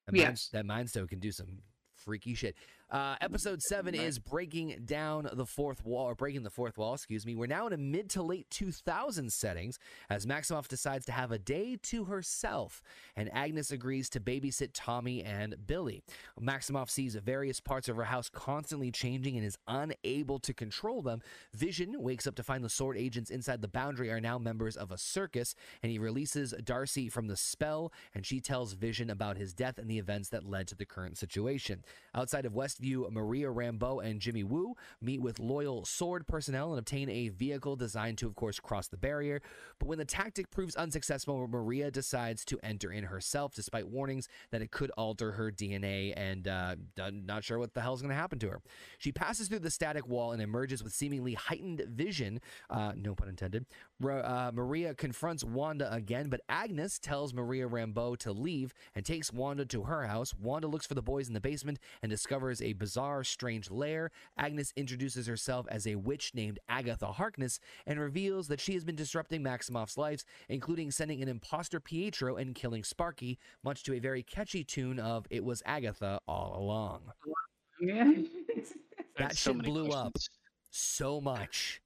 That, 0.07 0.13
mind, 0.15 0.29
Yes. 0.31 0.49
that 0.53 0.67
Mind 0.67 0.89
Stone 0.91 1.09
can 1.09 1.21
do 1.21 1.31
some 1.31 1.59
freaky 1.97 2.35
shit. 2.35 2.57
Uh, 2.93 3.17
episode 3.23 3.63
seven 3.63 3.95
is 3.95 4.19
breaking 4.19 4.83
down 4.85 5.27
the 5.33 5.47
fourth 5.47 5.83
wall, 5.83 6.05
or 6.05 6.15
breaking 6.15 6.43
the 6.43 6.51
fourth 6.51 6.77
wall. 6.77 6.93
Excuse 6.93 7.25
me. 7.25 7.35
We're 7.35 7.47
now 7.47 7.67
in 7.67 7.73
a 7.73 7.79
mid 7.79 8.11
to 8.11 8.23
late 8.23 8.51
2000s 8.51 9.33
settings 9.33 9.79
as 10.11 10.27
Maximoff 10.27 10.69
decides 10.69 11.07
to 11.07 11.13
have 11.13 11.33
a 11.33 11.39
day 11.39 11.79
to 11.85 12.05
herself, 12.05 12.83
and 13.17 13.33
Agnes 13.33 13.71
agrees 13.71 14.11
to 14.11 14.21
babysit 14.21 14.73
Tommy 14.75 15.23
and 15.25 15.57
Billy. 15.67 16.03
Maximoff 16.39 16.91
sees 16.91 17.15
various 17.15 17.61
parts 17.61 17.89
of 17.89 17.97
her 17.97 18.05
house 18.05 18.29
constantly 18.29 18.91
changing 18.91 19.39
and 19.39 19.47
is 19.47 19.57
unable 19.67 20.39
to 20.41 20.53
control 20.53 21.01
them. 21.01 21.23
Vision 21.55 21.95
wakes 21.99 22.27
up 22.27 22.35
to 22.35 22.43
find 22.43 22.63
the 22.63 22.67
S.W.O.R.D. 22.67 23.01
agents 23.01 23.31
inside 23.31 23.63
the 23.63 23.69
boundary 23.69 24.11
are 24.11 24.21
now 24.21 24.37
members 24.37 24.77
of 24.77 24.91
a 24.91 24.99
circus, 24.99 25.55
and 25.83 25.91
he 25.91 25.99
releases 25.99 26.53
Darcy 26.63 27.09
from 27.09 27.27
the 27.27 27.39
spell, 27.39 27.91
and 28.15 28.27
she 28.27 28.39
tells 28.39 28.75
Vision 28.75 29.09
about 29.09 29.39
his 29.39 29.55
death 29.55 29.79
and 29.79 29.89
the 29.89 29.99
events 29.99 30.29
that 30.29 30.45
led 30.45 30.69
to 30.69 30.75
the 30.75 30.85
current 30.85 31.17
situation. 31.17 31.83
Outside 32.15 32.45
of 32.45 32.53
Westview, 32.83 33.11
Maria 33.11 33.49
Rambeau 33.49 34.05
and 34.05 34.21
Jimmy 34.21 34.45
Woo 34.45 34.75
meet 35.01 35.21
with 35.21 35.39
loyal 35.39 35.83
S.W.O.R.D. 35.83 36.25
personnel 36.29 36.71
and 36.71 36.79
obtain 36.79 37.09
a 37.09 37.29
vehicle 37.29 37.77
designed 37.77 38.19
to, 38.19 38.27
of 38.27 38.35
course, 38.35 38.59
cross 38.61 38.89
the 38.89 38.97
barrier. 38.97 39.41
But 39.79 39.89
when 39.89 39.99
the 39.99 40.05
tactic 40.05 40.51
proves 40.51 40.75
unsuccessful, 40.77 41.47
Maria 41.49 41.91
decides 41.91 42.45
to 42.47 42.59
enter 42.63 42.91
in 42.93 43.05
herself, 43.05 43.55
despite 43.55 43.89
warnings 43.89 44.29
that 44.51 44.63
it 44.63 44.71
could 44.71 44.91
alter 44.93 45.33
her 45.33 45.51
DNA, 45.51 46.13
and 46.17 46.49
uh, 46.49 46.77
not 46.97 47.45
sure 47.45 47.59
what 47.59 47.75
the 47.75 47.81
hell's 47.81 48.03
going 48.03 48.11
to 48.11 48.15
happen 48.15 48.39
to 48.41 48.49
her. 48.49 48.61
She 48.99 49.13
passes 49.13 49.49
through 49.49 49.61
the 49.61 49.71
static 49.71 50.09
wall 50.09 50.33
and 50.33 50.43
emerges 50.43 50.83
with 50.83 50.93
seemingly 50.93 51.35
heightened 51.35 51.85
vision, 51.89 52.41
uh, 52.71 52.93
no 52.97 53.15
pun 53.15 53.29
intended. 53.29 53.67
Uh, 54.05 54.51
Maria 54.53 54.95
confronts 54.95 55.45
Wanda 55.45 55.93
again, 55.93 56.29
but 56.29 56.41
Agnes 56.49 56.99
tells 56.99 57.33
Maria 57.33 57.69
Rambeau 57.69 58.17
to 58.19 58.33
leave 58.33 58.75
and 58.95 59.05
takes 59.05 59.33
Wanda 59.33 59.65
to 59.67 59.85
her 59.85 60.07
house. 60.07 60.35
Wanda 60.35 60.67
looks 60.67 60.87
for 60.87 60.95
the 60.95 61.03
boys 61.03 61.29
in 61.29 61.35
the 61.35 61.41
basement 61.41 61.79
and 62.03 62.11
discovers 62.11 62.61
a 62.61 62.72
a 62.73 62.75
bizarre, 62.75 63.23
strange 63.23 63.71
lair, 63.71 64.11
Agnes 64.37 64.73
introduces 64.77 65.27
herself 65.27 65.67
as 65.71 65.87
a 65.87 65.95
witch 65.97 66.33
named 66.35 66.59
Agatha 66.69 67.07
Harkness 67.07 67.61
and 67.87 68.01
reveals 68.01 68.49
that 68.49 68.61
she 68.61 68.73
has 68.75 68.85
been 68.85 68.97
disrupting 68.97 69.43
Maximoff's 69.43 69.97
lives, 69.99 70.25
including 70.49 70.91
sending 70.91 71.23
an 71.23 71.29
imposter 71.29 71.79
Pietro 71.81 72.37
and 72.37 72.55
killing 72.55 72.83
Sparky, 72.83 73.39
much 73.63 73.83
to 73.85 73.95
a 73.95 73.99
very 73.99 74.23
catchy 74.23 74.65
tune 74.65 74.99
of 74.99 75.27
It 75.31 75.45
Was 75.45 75.63
Agatha 75.67 76.21
All 76.27 76.57
Along. 76.59 77.13
Yeah. 77.81 78.11
That 79.19 79.37
so 79.37 79.53
shit 79.53 79.63
blew 79.63 79.91
up. 79.91 80.17
so 80.71 81.21
much. 81.21 81.83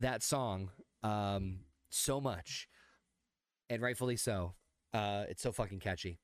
That 0.00 0.22
song, 0.22 0.68
um, 1.02 1.60
so 1.88 2.20
much, 2.20 2.68
and 3.70 3.80
rightfully 3.80 4.16
so. 4.16 4.52
Uh, 4.92 5.24
it's 5.30 5.42
so 5.42 5.50
fucking 5.50 5.78
catchy. 5.78 6.18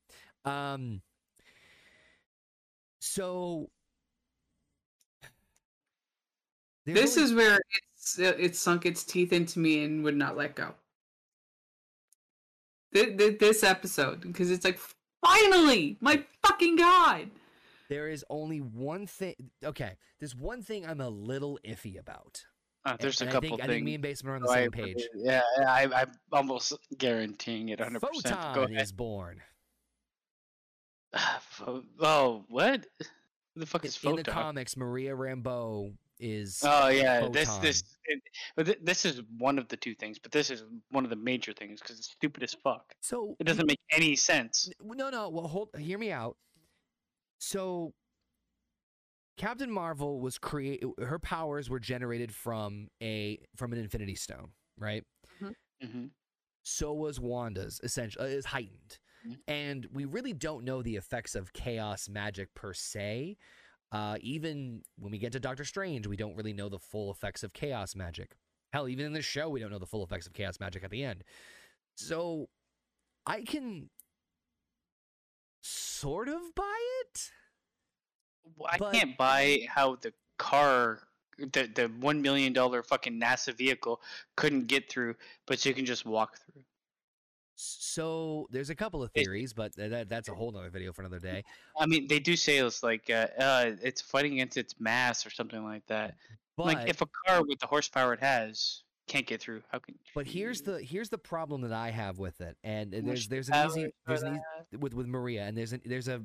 Um, 0.44 1.01
so 3.01 3.69
this 6.87 7.16
only- 7.16 7.25
is 7.25 7.35
where 7.35 7.61
it's 7.95 8.19
uh, 8.19 8.35
it 8.39 8.57
sunk 8.57 8.87
its 8.87 9.05
teeth 9.05 9.33
into 9.33 9.59
me 9.59 9.85
and 9.85 10.03
would 10.05 10.16
not 10.16 10.37
let 10.37 10.55
go. 10.55 10.75
Th- 12.95 13.16
th- 13.19 13.39
This 13.39 13.62
episode, 13.62 14.23
because 14.23 14.51
it's 14.51 14.65
like, 14.65 14.79
finally, 15.25 15.99
my 16.01 16.25
fucking 16.47 16.77
god. 16.77 17.31
there 17.91 18.09
is 18.09 18.25
only 18.31 18.59
one 18.61 19.07
thing. 19.07 19.35
Okay, 19.62 19.93
there's 20.19 20.35
one 20.35 20.62
thing 20.62 20.87
I'm 20.87 21.01
a 21.03 21.09
little 21.11 21.59
iffy 21.66 21.99
about. 21.99 22.45
Uh, 22.87 22.91
and- 22.93 22.99
there's 23.01 23.20
and 23.20 23.29
a 23.29 23.31
I 23.31 23.35
couple 23.35 23.49
think, 23.51 23.61
things. 23.61 23.70
I 23.70 23.73
think 23.75 23.85
me 23.85 23.95
and 23.95 24.03
Basement 24.03 24.33
are 24.33 24.37
on 24.37 24.43
the 24.43 24.49
so 24.49 24.55
same 24.55 24.70
put 24.70 24.85
page. 24.85 25.03
Yeah, 25.15 25.43
I, 25.66 25.87
I'm 25.95 26.12
almost 26.33 26.73
guaranteeing 26.97 27.69
it 27.69 27.79
100%. 27.81 28.01
Go 28.01 28.09
Photon 28.09 28.73
ahead. 28.73 28.83
is 28.83 28.93
born. 28.93 29.43
Pho- 31.40 31.85
oh, 32.01 32.44
what? 32.48 32.86
Who 33.55 33.60
the 33.60 33.66
fuck 33.66 33.85
is 33.85 33.98
In 34.02 34.16
the 34.16 34.22
comics, 34.22 34.76
Maria 34.76 35.14
Rambeau 35.14 35.94
is 36.20 36.60
Oh 36.64 36.89
yeah, 36.89 37.28
this 37.28 37.48
Photon. 37.48 37.62
this 37.62 37.82
it, 38.05 38.20
but 38.56 38.85
this 38.85 39.05
is 39.05 39.22
one 39.39 39.59
of 39.59 39.68
the 39.68 39.76
two 39.76 39.94
things, 39.94 40.18
but 40.18 40.32
this 40.32 40.51
is 40.51 40.64
one 40.90 41.05
of 41.05 41.10
the 41.10 41.16
major 41.16 41.52
things 41.52 41.80
because 41.80 41.98
it's 41.98 42.10
stupid 42.10 42.43
as 42.43 42.55
fuck. 42.55 42.94
so 43.01 43.36
It 43.39 43.44
doesn't 43.44 43.66
make 43.66 43.80
any 43.93 44.16
sense. 44.16 44.68
No, 44.82 45.10
no. 45.10 45.28
Well, 45.28 45.47
hold. 45.47 45.68
Hear 45.78 45.98
me 45.98 46.10
out. 46.10 46.36
So, 47.39 47.93
Captain 49.36 49.70
Marvel 49.70 50.20
was 50.20 50.39
create. 50.39 50.82
Her 50.98 51.18
powers 51.18 51.70
were 51.70 51.80
generated 51.80 52.35
from 52.35 52.89
a 53.02 53.39
from 53.56 53.72
an 53.72 53.78
Infinity 53.78 54.16
Stone, 54.16 54.51
right? 54.78 55.05
hmm 55.80 56.06
So 56.64 56.93
was 56.93 57.20
Wanda's. 57.20 57.80
Essentially, 57.85 58.24
uh, 58.24 58.28
is 58.28 58.47
heightened. 58.47 58.98
And 59.47 59.86
we 59.93 60.05
really 60.05 60.32
don't 60.32 60.65
know 60.65 60.82
the 60.82 60.97
effects 60.97 61.35
of 61.35 61.53
chaos 61.53 62.09
magic 62.09 62.55
per 62.55 62.73
se. 62.74 63.36
Uh, 63.90 64.16
even 64.20 64.82
when 64.99 65.11
we 65.12 65.19
get 65.19 65.32
to 65.32 65.40
Doctor 65.40 65.65
Strange, 65.65 66.07
we 66.07 66.16
don't 66.16 66.36
really 66.36 66.53
know 66.53 66.69
the 66.69 66.78
full 66.78 67.11
effects 67.11 67.43
of 67.43 67.53
chaos 67.53 67.95
magic. 67.97 68.36
Hell, 68.73 68.89
even 68.89 69.07
in 69.07 69.12
this 69.15 69.24
show, 69.24 69.49
we 69.49 69.61
don't 69.61 69.70
know 69.70 69.78
the 69.78 69.86
full 69.86 70.05
effects 70.05 70.27
of 70.27 70.35
chaos 70.35 70.61
magic 70.61 70.85
at 70.85 70.90
the 70.90 71.03
end. 71.03 71.24
So, 71.97 72.49
I 73.27 73.40
can 73.43 73.89
sort 75.62 76.28
of 76.28 76.55
buy 76.55 76.78
it. 77.03 77.31
I 78.66 78.78
But- 78.78 78.93
can't 78.95 79.16
buy 79.16 79.66
how 79.69 79.97
the 79.97 80.12
car, 80.39 81.09
the 81.39 81.66
the 81.74 81.89
one 82.01 82.20
million 82.23 82.53
dollar 82.53 82.82
fucking 82.82 83.19
NASA 83.20 83.55
vehicle, 83.55 84.01
couldn't 84.36 84.66
get 84.66 84.90
through, 84.90 85.16
but 85.47 85.65
you 85.65 85.74
can 85.74 85.85
just 85.86 86.05
walk 86.05 86.39
through. 86.39 86.65
So 87.60 88.47
there's 88.52 88.70
a 88.70 88.74
couple 88.76 89.02
of 89.02 89.10
theories, 89.10 89.52
but 89.52 89.74
that, 89.74 90.09
that's 90.09 90.28
a 90.28 90.35
whole 90.35 90.52
nother 90.52 90.70
video 90.70 90.93
for 90.93 91.02
another 91.02 91.18
day. 91.18 91.43
I 91.76 91.86
mean, 91.86 92.06
they 92.06 92.20
do 92.20 92.36
say 92.36 92.59
it's 92.59 92.85
like 92.85 93.10
uh, 93.10 93.26
uh, 93.36 93.72
it's 93.82 94.01
fighting 94.01 94.35
against 94.35 94.56
its 94.56 94.76
mass 94.78 95.26
or 95.26 95.30
something 95.30 95.64
like 95.64 95.85
that. 95.89 96.14
But 96.56 96.66
like 96.66 96.89
if 96.89 97.01
a 97.01 97.06
car 97.26 97.43
with 97.44 97.59
the 97.59 97.66
horsepower 97.66 98.12
it 98.14 98.20
has 98.20 98.82
can't 99.09 99.26
get 99.26 99.40
through, 99.40 99.62
how 99.72 99.80
can? 99.80 99.97
but 100.14 100.26
here's 100.26 100.62
the 100.62 100.80
here's 100.80 101.09
the 101.09 101.18
problem 101.18 101.62
that 101.62 101.72
I 101.72 101.90
have 101.90 102.20
with 102.20 102.40
it, 102.40 102.56
and, 102.62 102.94
and 102.94 103.09
there's 103.09 103.26
there's 103.26 103.48
an 103.48 103.66
easy 103.66 103.93
there's 104.06 104.22
an 104.22 104.35
easy, 104.35 104.76
with 104.78 104.94
with 104.94 105.09
Maria, 105.09 105.43
and 105.43 105.59
there's 105.59 105.72
a 105.72 105.80
there's 105.85 106.06
a 106.06 106.22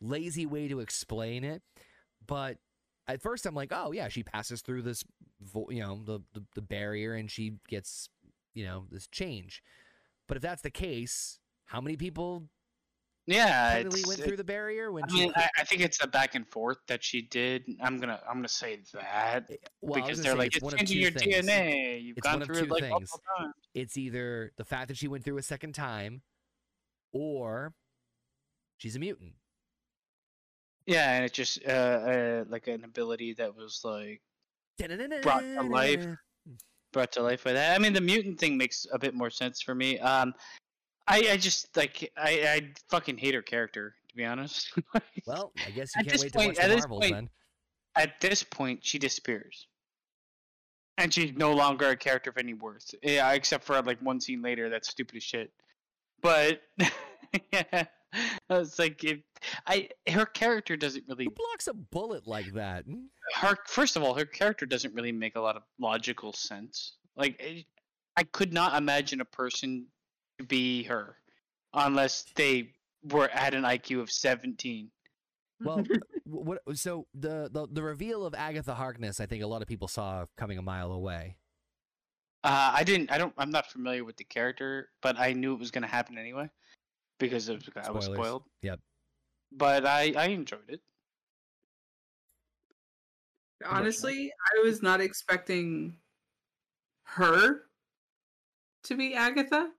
lazy 0.00 0.46
way 0.46 0.68
to 0.68 0.78
explain 0.78 1.42
it, 1.42 1.60
but 2.24 2.58
at 3.08 3.20
first 3.20 3.46
I'm 3.46 3.54
like, 3.54 3.72
oh 3.72 3.90
yeah, 3.90 4.08
she 4.08 4.22
passes 4.22 4.62
through 4.62 4.82
this, 4.82 5.02
vo- 5.40 5.70
you 5.70 5.80
know, 5.80 6.02
the, 6.04 6.20
the 6.34 6.44
the 6.54 6.62
barrier, 6.62 7.14
and 7.14 7.28
she 7.28 7.54
gets, 7.68 8.08
you 8.54 8.64
know, 8.64 8.84
this 8.92 9.08
change. 9.08 9.62
But 10.28 10.36
if 10.36 10.42
that's 10.42 10.62
the 10.62 10.70
case, 10.70 11.38
how 11.66 11.80
many 11.80 11.96
people 11.96 12.48
Yeah, 13.26 13.74
it's, 13.76 14.06
went 14.06 14.20
it- 14.20 14.24
through 14.24 14.36
the 14.36 14.44
barrier 14.44 14.92
when 14.92 15.04
I 15.04 15.12
mean, 15.12 15.32
I, 15.34 15.48
I 15.58 15.64
think 15.64 15.80
it's 15.82 16.02
a 16.02 16.06
back 16.06 16.34
and 16.34 16.46
forth 16.46 16.78
that 16.86 17.02
she 17.02 17.22
did. 17.22 17.64
I'm 17.82 17.98
gonna, 17.98 18.20
I'm 18.28 18.36
gonna 18.36 18.48
say 18.48 18.80
that 18.92 19.50
well, 19.80 20.00
because 20.02 20.22
they're 20.22 20.34
like, 20.36 20.54
it's 20.54 20.64
it's 20.64 20.74
changing 20.74 20.98
your 21.00 21.10
things. 21.10 21.46
DNA. 21.46 22.02
You've 22.02 22.18
It's 22.18 22.26
gone 22.26 22.40
through 22.42 22.56
it 22.58 22.70
like 22.70 22.82
things. 22.82 22.90
multiple 22.90 23.20
times. 23.38 23.54
it's 23.74 23.96
either 23.96 24.52
the 24.56 24.64
fact 24.64 24.88
that 24.88 24.96
she 24.96 25.08
went 25.08 25.24
through 25.24 25.38
a 25.38 25.42
second 25.42 25.72
time 25.74 26.22
or 27.12 27.74
she's 28.76 28.96
a 28.96 28.98
mutant. 28.98 29.32
Yeah, 30.86 31.12
and 31.16 31.24
it's 31.24 31.34
just 31.36 31.58
uh, 31.66 31.70
uh, 31.70 32.44
like 32.48 32.66
an 32.66 32.84
ability 32.84 33.34
that 33.34 33.54
was 33.54 33.80
like 33.84 34.22
brought 35.22 35.40
to 35.40 35.62
life. 35.62 36.06
Brought 36.98 37.12
to 37.12 37.22
life 37.22 37.44
by 37.44 37.52
that. 37.52 37.76
I 37.76 37.78
mean, 37.78 37.92
the 37.92 38.00
mutant 38.00 38.40
thing 38.40 38.58
makes 38.58 38.84
a 38.92 38.98
bit 38.98 39.14
more 39.14 39.30
sense 39.30 39.62
for 39.62 39.72
me. 39.72 40.00
Um, 40.00 40.34
I, 41.06 41.28
I 41.30 41.36
just 41.36 41.76
like 41.76 42.10
I, 42.16 42.30
I 42.30 42.72
fucking 42.90 43.18
hate 43.18 43.34
her 43.34 43.42
character 43.42 43.94
to 44.08 44.16
be 44.16 44.24
honest. 44.24 44.72
Well, 45.26 45.52
I 45.64 45.70
guess 45.70 45.90
you 45.94 46.00
At 46.00 46.08
can't 46.08 46.20
wait 46.22 46.32
point- 46.32 46.56
to 46.56 46.60
watch 46.62 46.64
at 46.64 46.68
the 46.70 46.76
Marvels 46.88 47.00
point- 47.00 47.14
then. 47.14 47.28
At 47.96 48.20
this 48.20 48.42
point, 48.42 48.80
she 48.84 48.98
disappears, 48.98 49.66
and 50.98 51.12
she's 51.12 51.32
no 51.36 51.52
longer 51.52 51.88
a 51.88 51.96
character 51.96 52.30
of 52.30 52.36
any 52.38 52.54
worth. 52.54 52.94
Yeah, 53.02 53.32
except 53.32 53.64
for 53.64 53.80
like 53.82 54.00
one 54.00 54.20
scene 54.20 54.40
later, 54.42 54.68
that's 54.68 54.88
stupid 54.88 55.16
as 55.16 55.22
shit. 55.24 55.50
But 56.22 56.60
yeah, 57.52 57.84
it's 58.50 58.78
like 58.78 59.02
if 59.04 59.18
I 59.66 59.88
her 60.08 60.26
character 60.26 60.76
doesn't 60.76 61.04
really 61.08 61.24
Who 61.26 61.30
blocks 61.30 61.66
a 61.66 61.74
bullet 61.74 62.26
like 62.26 62.52
that? 62.54 62.84
Hmm? 62.84 63.06
her 63.34 63.56
first 63.66 63.96
of 63.96 64.02
all 64.02 64.14
her 64.14 64.24
character 64.24 64.64
doesn't 64.66 64.94
really 64.94 65.12
make 65.12 65.36
a 65.36 65.40
lot 65.40 65.56
of 65.56 65.62
logical 65.78 66.32
sense 66.32 66.96
like 67.16 67.36
eh, 67.40 67.62
i 68.16 68.22
could 68.22 68.52
not 68.54 68.74
imagine 68.76 69.20
a 69.20 69.24
person 69.26 69.86
to 70.38 70.44
be 70.46 70.82
her 70.84 71.16
unless 71.74 72.24
they 72.36 72.72
were 73.12 73.28
at 73.28 73.54
an 73.54 73.64
iq 73.64 74.00
of 74.00 74.10
17 74.10 74.90
Well, 75.60 75.84
what? 76.24 76.60
So 76.74 77.06
the, 77.14 77.50
the 77.52 77.66
the 77.70 77.82
reveal 77.82 78.24
of 78.24 78.34
Agatha 78.34 78.74
Harkness, 78.74 79.20
I 79.20 79.26
think 79.26 79.42
a 79.42 79.46
lot 79.46 79.60
of 79.60 79.68
people 79.68 79.88
saw 79.88 80.24
coming 80.36 80.56
a 80.56 80.62
mile 80.62 80.92
away. 80.92 81.36
uh, 82.44 82.70
i 82.74 82.84
didn't 82.84 83.10
i 83.10 83.18
don't 83.18 83.34
i'm 83.36 83.50
not 83.50 83.66
familiar 83.70 84.04
with 84.04 84.16
the 84.16 84.24
character 84.24 84.88
but 85.02 85.18
i 85.18 85.32
knew 85.32 85.52
it 85.54 85.58
was 85.58 85.70
going 85.70 85.82
to 85.82 85.88
happen 85.88 86.16
anyway 86.16 86.48
because 87.18 87.48
of 87.48 87.62
i 87.76 87.90
was 87.90 88.04
Spoilers. 88.04 88.26
spoiled 88.26 88.42
Yep. 88.62 88.80
but 89.52 89.86
i 89.86 90.12
i 90.16 90.26
enjoyed 90.26 90.60
it 90.68 90.80
Honestly, 93.66 94.32
I 94.32 94.64
was 94.64 94.82
not 94.82 95.00
expecting 95.00 95.96
her 97.02 97.62
to 98.84 98.94
be 98.94 99.14
Agatha, 99.14 99.70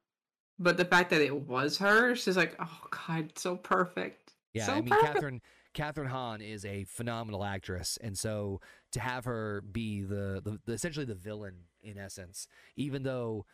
but 0.58 0.78
the 0.78 0.86
fact 0.86 1.10
that 1.12 1.22
it 1.22 1.34
was 1.34 1.78
her, 1.78 2.16
she's 2.16 2.36
like, 2.38 2.56
oh 2.60 2.80
god, 3.08 3.32
so 3.36 3.56
perfect. 3.56 4.34
Yeah, 4.54 4.66
so 4.66 4.74
I 4.74 4.82
mean, 4.82 4.90
perfect. 4.90 5.22
Kathryn 5.22 5.40
Kathryn 5.74 6.08
Hahn 6.08 6.42
is 6.42 6.66
a 6.66 6.84
phenomenal 6.86 7.44
actress, 7.44 7.98
and 8.02 8.18
so 8.18 8.60
to 8.92 9.00
have 9.00 9.26
her 9.26 9.62
be 9.62 10.02
the, 10.02 10.42
the, 10.44 10.60
the 10.66 10.74
essentially 10.74 11.06
the 11.06 11.16
villain 11.16 11.66
in 11.82 11.98
essence, 11.98 12.48
even 12.76 13.04
though 13.04 13.46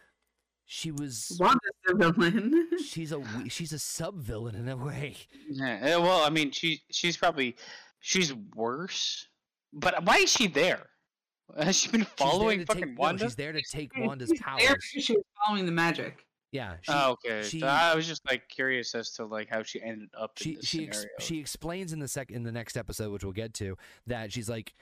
she 0.66 0.92
was 0.92 1.38
Wanda's 1.40 1.60
the 1.86 1.96
villain. 1.96 2.68
she's 2.86 3.12
a 3.12 3.22
she's 3.50 3.72
a 3.74 3.80
sub 3.80 4.20
villain 4.22 4.56
in 4.56 4.68
a 4.68 4.76
way. 4.76 5.16
yeah 5.50 5.80
eh, 5.82 5.96
well 5.98 6.24
i 6.26 6.30
mean 6.30 6.52
she 6.52 6.82
she's 6.92 7.18
probably 7.18 7.56
she's 8.00 8.34
worse 8.56 9.28
but 9.74 10.04
why 10.06 10.16
is 10.18 10.32
she 10.32 10.48
there 10.48 10.88
has 11.58 11.76
she 11.76 11.90
been 11.90 12.02
She's 12.02 12.10
there 12.18 12.28
following 12.28 12.60
to 12.62 12.66
fucking 12.66 12.96
take, 12.96 13.00
no, 13.00 13.18
she's 13.18 13.36
there 13.36 13.52
to 13.52 13.62
take 13.62 13.94
She's 13.96 14.06
Wanda's 14.08 14.30
there 14.30 14.38
powers. 14.40 14.62
because 14.68 15.06
She 15.06 15.14
was 15.14 15.24
following 15.46 15.66
the 15.68 15.72
magic. 15.72 16.26
Yeah, 16.52 16.76
she, 16.82 16.92
oh, 16.92 17.12
okay. 17.24 17.44
she- 17.48 17.60
so 17.60 17.68
I 17.68 17.94
was 17.96 18.08
just 18.08 18.22
like 18.28 18.48
curious 18.50 18.96
as 18.96 19.12
to 19.12 19.26
like 19.26 19.50
how 19.50 19.62
she 19.62 19.80
ended 19.82 20.10
up 20.18 20.32
in 20.40 20.44
she 20.44 20.56
this 20.56 20.66
she 20.66 20.88
ex- 20.88 21.06
she 21.20 21.38
explains 21.40 21.92
in 21.94 22.00
the 22.00 22.08
sec 22.08 22.32
in 22.32 22.44
the 22.44 22.52
next 22.52 22.78
episode, 22.78 23.12
which 23.12 23.24
we'll 23.24 23.34
get 23.34 23.54
to, 23.56 23.78
that 24.08 24.32
she's 24.32 24.48
like, 24.50 24.74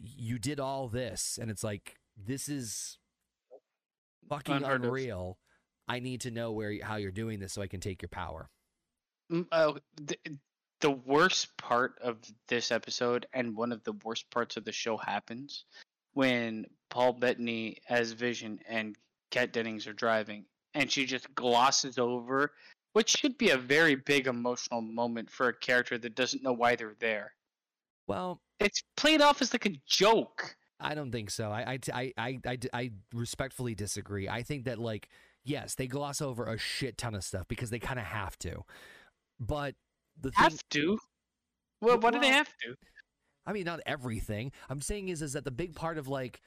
you 0.00 0.38
did 0.40 0.58
all 0.58 0.88
this, 0.88 1.38
and 1.40 1.50
it's 1.50 1.62
like 1.62 1.96
this 2.16 2.48
is 2.48 2.98
fucking 4.34 4.56
Unheard 4.56 4.80
of. 4.82 4.88
unreal. 4.88 5.38
I 5.88 6.00
need 6.00 6.22
to 6.22 6.30
know 6.30 6.52
where 6.52 6.74
how 6.82 6.96
you're 6.96 7.10
doing 7.10 7.40
this 7.40 7.52
so 7.52 7.62
I 7.62 7.66
can 7.66 7.80
take 7.80 8.02
your 8.02 8.08
power. 8.08 8.48
Mm, 9.30 9.46
oh, 9.52 9.78
the, 9.96 10.16
the 10.80 10.90
worst 10.90 11.56
part 11.56 11.94
of 12.02 12.18
this 12.48 12.70
episode 12.70 13.26
and 13.32 13.56
one 13.56 13.72
of 13.72 13.82
the 13.84 13.92
worst 14.04 14.30
parts 14.30 14.56
of 14.56 14.64
the 14.64 14.72
show 14.72 14.96
happens 14.96 15.64
when 16.14 16.66
Paul 16.90 17.14
Bettany 17.14 17.78
as 17.88 18.12
Vision 18.12 18.58
and 18.68 18.96
Kat 19.30 19.52
Dennings 19.52 19.86
are 19.86 19.92
driving, 19.94 20.44
and 20.74 20.90
she 20.90 21.06
just 21.06 21.34
glosses 21.34 21.98
over, 21.98 22.52
which 22.92 23.10
should 23.10 23.38
be 23.38 23.50
a 23.50 23.56
very 23.56 23.94
big 23.94 24.26
emotional 24.26 24.82
moment 24.82 25.30
for 25.30 25.48
a 25.48 25.54
character 25.58 25.98
that 25.98 26.14
doesn't 26.14 26.42
know 26.42 26.52
why 26.52 26.76
they're 26.76 26.96
there. 27.00 27.32
Well, 28.06 28.40
It's 28.60 28.82
played 28.96 29.22
off 29.22 29.40
as 29.40 29.52
like 29.54 29.66
a 29.66 29.80
joke. 29.86 30.54
I 30.82 30.94
don't 30.94 31.10
think 31.10 31.30
so. 31.30 31.50
I 31.50 31.78
I 31.94 32.12
I 32.16 32.38
I, 32.44 32.58
I, 32.72 32.90
respectfully 33.14 33.74
disagree. 33.74 34.28
I 34.28 34.42
think 34.42 34.64
that 34.64 34.78
like 34.78 35.08
yes, 35.44 35.74
they 35.74 35.86
gloss 35.86 36.20
over 36.20 36.44
a 36.46 36.58
shit 36.58 36.98
ton 36.98 37.14
of 37.14 37.24
stuff 37.24 37.46
because 37.48 37.70
they 37.70 37.78
kind 37.78 37.98
of 37.98 38.06
have 38.06 38.38
to. 38.40 38.62
But 39.40 39.74
the 40.20 40.30
thing, 40.30 40.42
Have 40.42 40.68
to. 40.70 40.98
Well, 41.80 41.98
what 41.98 42.12
do 42.12 42.20
they 42.20 42.28
have 42.28 42.48
to? 42.64 42.74
I 43.44 43.52
mean, 43.52 43.64
not 43.64 43.80
everything. 43.86 44.52
I'm 44.68 44.80
saying 44.80 45.08
is 45.08 45.22
is 45.22 45.32
that 45.32 45.44
the 45.44 45.50
big 45.50 45.74
part 45.74 45.98
of 45.98 46.06
like, 46.08 46.40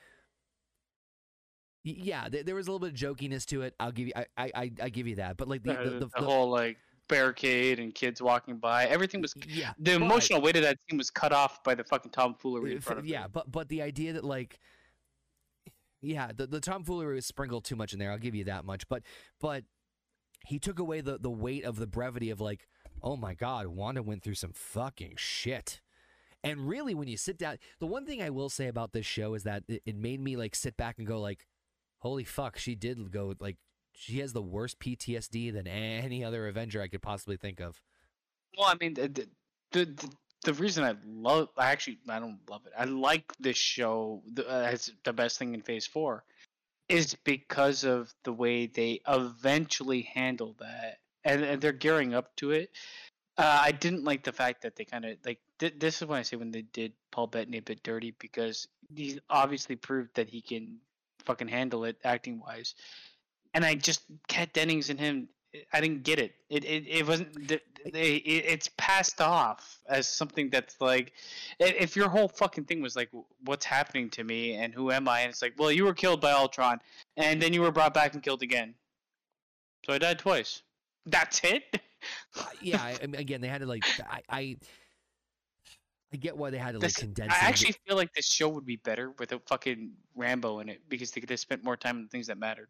yeah, 1.84 2.30
there, 2.30 2.44
there 2.44 2.56
was 2.56 2.68
a 2.68 2.72
little 2.72 2.88
bit 2.88 2.94
of 2.94 3.18
jokiness 3.18 3.46
to 3.48 3.64
it. 3.64 3.76
I'll 3.80 3.92
give 3.92 4.08
you, 4.08 4.14
I, 4.16 4.26
I, 4.38 4.72
I, 4.82 4.90
give 4.90 5.06
you 5.08 5.16
that. 5.18 5.38
But 5.38 5.48
like 5.48 5.64
the, 5.64 5.74
the, 5.74 5.90
the, 6.00 6.10
the- 6.16 6.26
whole 6.26 6.50
like 6.50 6.78
barricade 7.08 7.80
and 7.80 7.94
kids 7.94 8.22
walking 8.22 8.58
by, 8.58 8.86
everything 8.86 9.22
was. 9.22 9.34
yeah, 9.48 9.74
The 9.80 9.94
but- 10.00 10.06
emotional 10.06 10.42
weight 10.42 10.56
of 10.56 10.64
that 10.64 10.78
scene 10.90 10.98
was 10.98 11.10
cut 11.10 11.32
off 11.32 11.64
by 11.64 11.76
the 11.76 11.84
fucking 11.84 12.12
tomfoolery 12.12 12.74
in 12.74 12.82
front 12.82 13.00
of 13.00 13.06
yeah, 13.06 13.26
it. 13.26 13.34
but 13.34 13.52
but 13.52 13.70
the 13.70 13.82
idea 13.82 14.14
that 14.14 14.24
like, 14.24 14.60
yeah, 16.02 16.32
the 16.36 16.48
the 16.48 16.60
tomfoolery 16.60 17.16
was 17.16 17.26
sprinkled 17.26 17.64
too 17.66 17.76
much 17.76 17.94
in 17.94 18.00
there. 18.00 18.12
I'll 18.12 18.18
give 18.18 18.36
you 18.36 18.44
that 18.46 18.66
much. 18.66 18.88
But 18.88 19.04
but 19.40 19.64
he 20.48 20.60
took 20.60 20.80
away 20.80 21.02
the 21.02 21.18
the 21.18 21.30
weight 21.32 21.64
of 21.64 21.78
the 21.78 21.88
brevity 21.88 22.30
of 22.30 22.40
like, 22.42 22.68
oh 23.02 23.16
my 23.18 23.34
god, 23.34 23.68
Wanda 23.68 24.04
went 24.04 24.24
through 24.24 24.36
some 24.36 24.52
fucking 24.54 25.14
shit. 25.18 25.82
And 26.44 26.68
really, 26.68 26.94
when 26.94 27.08
you 27.08 27.18
sit 27.18 27.40
down, 27.40 27.58
the 27.80 27.88
one 27.88 28.06
thing 28.06 28.22
I 28.22 28.30
will 28.30 28.50
say 28.50 28.68
about 28.68 28.94
this 28.94 29.06
show 29.08 29.34
is 29.34 29.44
that 29.44 29.64
it, 29.68 29.82
it 29.86 29.96
made 29.96 30.20
me 30.20 30.36
like 30.38 30.54
sit 30.56 30.78
back 30.78 31.00
and 31.00 31.08
go 31.08 31.20
like, 31.20 31.48
holy 32.00 32.24
fuck, 32.24 32.58
she 32.58 32.76
did 32.76 33.12
go 33.12 33.34
like 33.40 33.58
she 33.96 34.20
has 34.20 34.34
the 34.34 34.42
worst 34.42 34.80
PTSD 34.80 35.54
than 35.54 35.68
any 35.68 36.24
other 36.24 36.48
Avenger 36.48 36.82
I 36.82 36.88
could 36.88 37.02
possibly 37.02 37.38
think 37.38 37.60
of. 37.60 37.82
Well, 38.58 38.68
I 38.68 38.76
mean, 38.80 38.94
the, 38.94 39.08
the, 39.08 39.28
the, 39.72 40.10
the 40.44 40.54
reason 40.54 40.84
I 40.84 40.96
love, 41.06 41.50
I 41.58 41.72
actually, 41.72 42.00
I 42.08 42.20
don't 42.20 42.40
love 42.50 42.66
it. 42.66 42.74
I 42.78 42.86
like 42.86 43.32
this 43.40 43.58
show 43.58 44.22
the, 44.34 44.48
uh, 44.48 44.64
as 44.64 44.92
the 45.04 45.14
best 45.14 45.40
thing 45.40 45.54
in 45.54 45.62
Phase 45.62 45.88
Four, 45.88 46.24
is 46.88 47.16
because 47.24 47.84
of 47.84 48.14
the 48.24 48.34
way 48.34 48.68
they 48.68 49.02
eventually 49.08 50.04
handle 50.04 50.56
that, 50.60 51.00
and, 51.24 51.44
and 51.44 51.62
they're 51.62 51.72
gearing 51.72 52.14
up 52.14 52.36
to 52.38 52.52
it. 52.52 52.70
Uh, 53.38 53.60
I 53.64 53.72
didn't 53.72 54.04
like 54.04 54.24
the 54.24 54.32
fact 54.32 54.62
that 54.62 54.76
they 54.76 54.86
kind 54.86 55.04
of 55.04 55.18
like. 55.26 55.40
Th- 55.60 55.74
this 55.78 56.02
is 56.02 56.08
when 56.08 56.20
I 56.20 56.22
say 56.22 56.38
when 56.38 56.52
they 56.52 56.62
did 56.62 56.94
Paul 57.12 57.28
Bettany 57.28 57.58
a 57.58 57.62
bit 57.62 57.84
dirty 57.84 58.14
because 58.20 58.68
he's 58.94 59.20
obviously 59.30 59.76
proved 59.76 60.16
that 60.16 60.30
he 60.30 60.42
can 60.42 60.78
fucking 61.26 61.48
handle 61.48 61.84
it 61.86 61.98
acting 62.04 62.40
wise. 62.40 62.76
And 63.56 63.66
I 63.66 63.74
just 63.74 64.04
Kat 64.28 64.54
Dennings 64.54 64.90
and 64.92 65.00
him 65.00 65.30
I 65.74 65.80
didn't 65.82 66.04
get 66.04 66.20
it. 66.20 66.36
It 66.50 66.64
it, 66.66 66.86
it 66.88 67.08
wasn't. 67.08 67.48
th- 67.48 67.64
They, 67.94 68.16
it's 68.16 68.70
passed 68.78 69.22
off 69.22 69.80
as 69.88 70.08
something 70.08 70.50
that's 70.50 70.82
like, 70.82 71.14
if 71.60 71.96
your 71.96 72.10
whole 72.10 72.28
fucking 72.28 72.66
thing 72.66 72.82
was 72.82 72.96
like, 72.96 73.10
what's 73.46 73.64
happening 73.64 74.10
to 74.10 74.24
me 74.24 74.56
and 74.56 74.74
who 74.74 74.92
am 74.92 75.08
I? 75.08 75.20
And 75.22 75.30
it's 75.30 75.42
like, 75.44 75.54
well, 75.58 75.72
you 75.72 75.86
were 75.86 75.94
killed 75.94 76.20
by 76.20 76.32
Ultron, 76.32 76.80
and 77.16 77.40
then 77.42 77.54
you 77.54 77.62
were 77.62 77.72
brought 77.72 77.94
back 77.94 78.14
and 78.16 78.24
killed 78.24 78.42
again. 78.42 78.74
So 79.86 79.94
I 79.94 80.00
died 80.00 80.20
twice. 80.20 80.64
That's 81.06 81.42
it. 81.44 81.64
Yeah, 82.62 82.82
I, 82.84 82.98
I 83.02 83.08
mean, 83.08 83.20
again, 83.22 83.42
they 83.42 83.48
had 83.48 83.62
to 83.62 83.66
like, 83.68 83.84
I, 84.08 84.22
I, 84.30 84.58
I 86.14 86.18
get 86.18 86.38
why 86.38 86.50
they 86.52 86.58
had 86.60 86.74
to 86.74 86.78
like 86.80 86.82
This- 86.90 86.98
condense. 86.98 87.34
I 87.34 87.38
it 87.38 87.50
actually 87.50 87.76
feel 87.88 87.96
like 87.96 88.14
this 88.14 88.28
show 88.28 88.48
would 88.50 88.66
be 88.66 88.76
better 88.76 89.12
with 89.18 89.32
a 89.32 89.40
fucking 89.48 89.92
Rambeau 90.18 90.62
in 90.62 90.70
it 90.70 90.82
because 90.88 91.10
they 91.12 91.22
could 91.22 91.30
have 91.32 91.40
spent 91.40 91.64
more 91.64 91.76
time 91.78 91.98
on 91.98 92.04
the 92.04 92.10
things 92.10 92.28
that 92.28 92.38
mattered. 92.38 92.70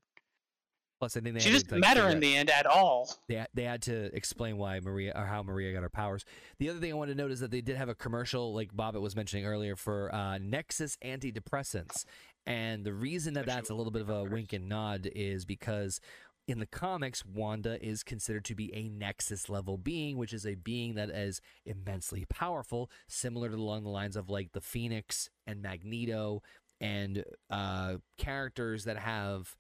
Plus, 1.00 1.18
I 1.18 1.20
think 1.20 1.36
they 1.36 1.42
She 1.42 1.52
doesn't 1.52 1.68
to, 1.68 1.76
like, 1.76 1.82
matter 1.82 2.02
figure 2.02 2.12
in 2.16 2.20
the 2.22 2.36
end 2.36 2.50
at 2.50 2.66
all. 2.66 3.10
they 3.28 3.36
had- 3.36 3.50
they 3.54 3.64
had 3.64 3.82
to 3.84 4.16
explain 4.16 4.58
why 4.58 4.80
Maria 4.80 5.12
or 5.16 5.26
how 5.26 5.44
Maria 5.44 5.74
got 5.74 5.84
her 5.84 5.90
powers. 5.90 6.24
The 6.58 6.70
other 6.70 6.80
thing 6.80 6.92
I 6.92 6.96
wanted 6.96 7.14
to 7.18 7.18
note 7.24 7.32
is 7.32 7.42
that 7.42 7.52
they 7.52 7.62
did 7.62 7.76
have 7.76 7.90
a 7.90 7.96
commercial, 7.96 8.54
like 8.54 8.74
Bobbit 8.74 9.02
was 9.02 9.16
mentioning 9.16 9.46
earlier, 9.46 9.76
for 9.76 10.14
uh, 10.16 10.38
Nexus 10.38 10.98
antidepressants, 11.04 12.06
and 12.46 12.86
the 12.86 12.94
reason 12.94 13.34
that 13.34 13.46
that's 13.46 13.70
a 13.70 13.74
little 13.76 13.92
bit 13.92 14.02
of 14.04 14.10
a 14.10 14.24
wink 14.24 14.54
and 14.54 14.70
nod 14.70 15.10
is 15.14 15.46
because 15.46 16.00
in 16.48 16.60
the 16.60 16.68
comics, 16.68 17.26
Wanda 17.26 17.84
is 17.84 18.04
considered 18.04 18.46
to 18.46 18.56
be 18.56 18.72
a 18.74 18.88
Nexus 18.88 19.50
level 19.50 19.78
being, 19.80 20.16
which 20.16 20.32
is 20.32 20.46
a 20.46 20.54
being 20.56 20.94
that 20.94 21.10
is 21.10 21.42
immensely 21.66 22.24
powerful, 22.30 22.90
similar 23.08 23.50
to 23.50 23.56
along 23.56 23.84
the 23.84 23.90
lines 23.90 24.16
of 24.16 24.30
like 24.30 24.52
the 24.52 24.62
Phoenix 24.62 25.30
and 25.48 25.62
Magneto 25.62 26.44
and 26.80 27.24
uh, 27.50 27.96
characters 28.18 28.84
that 28.84 28.98
have 29.00 29.56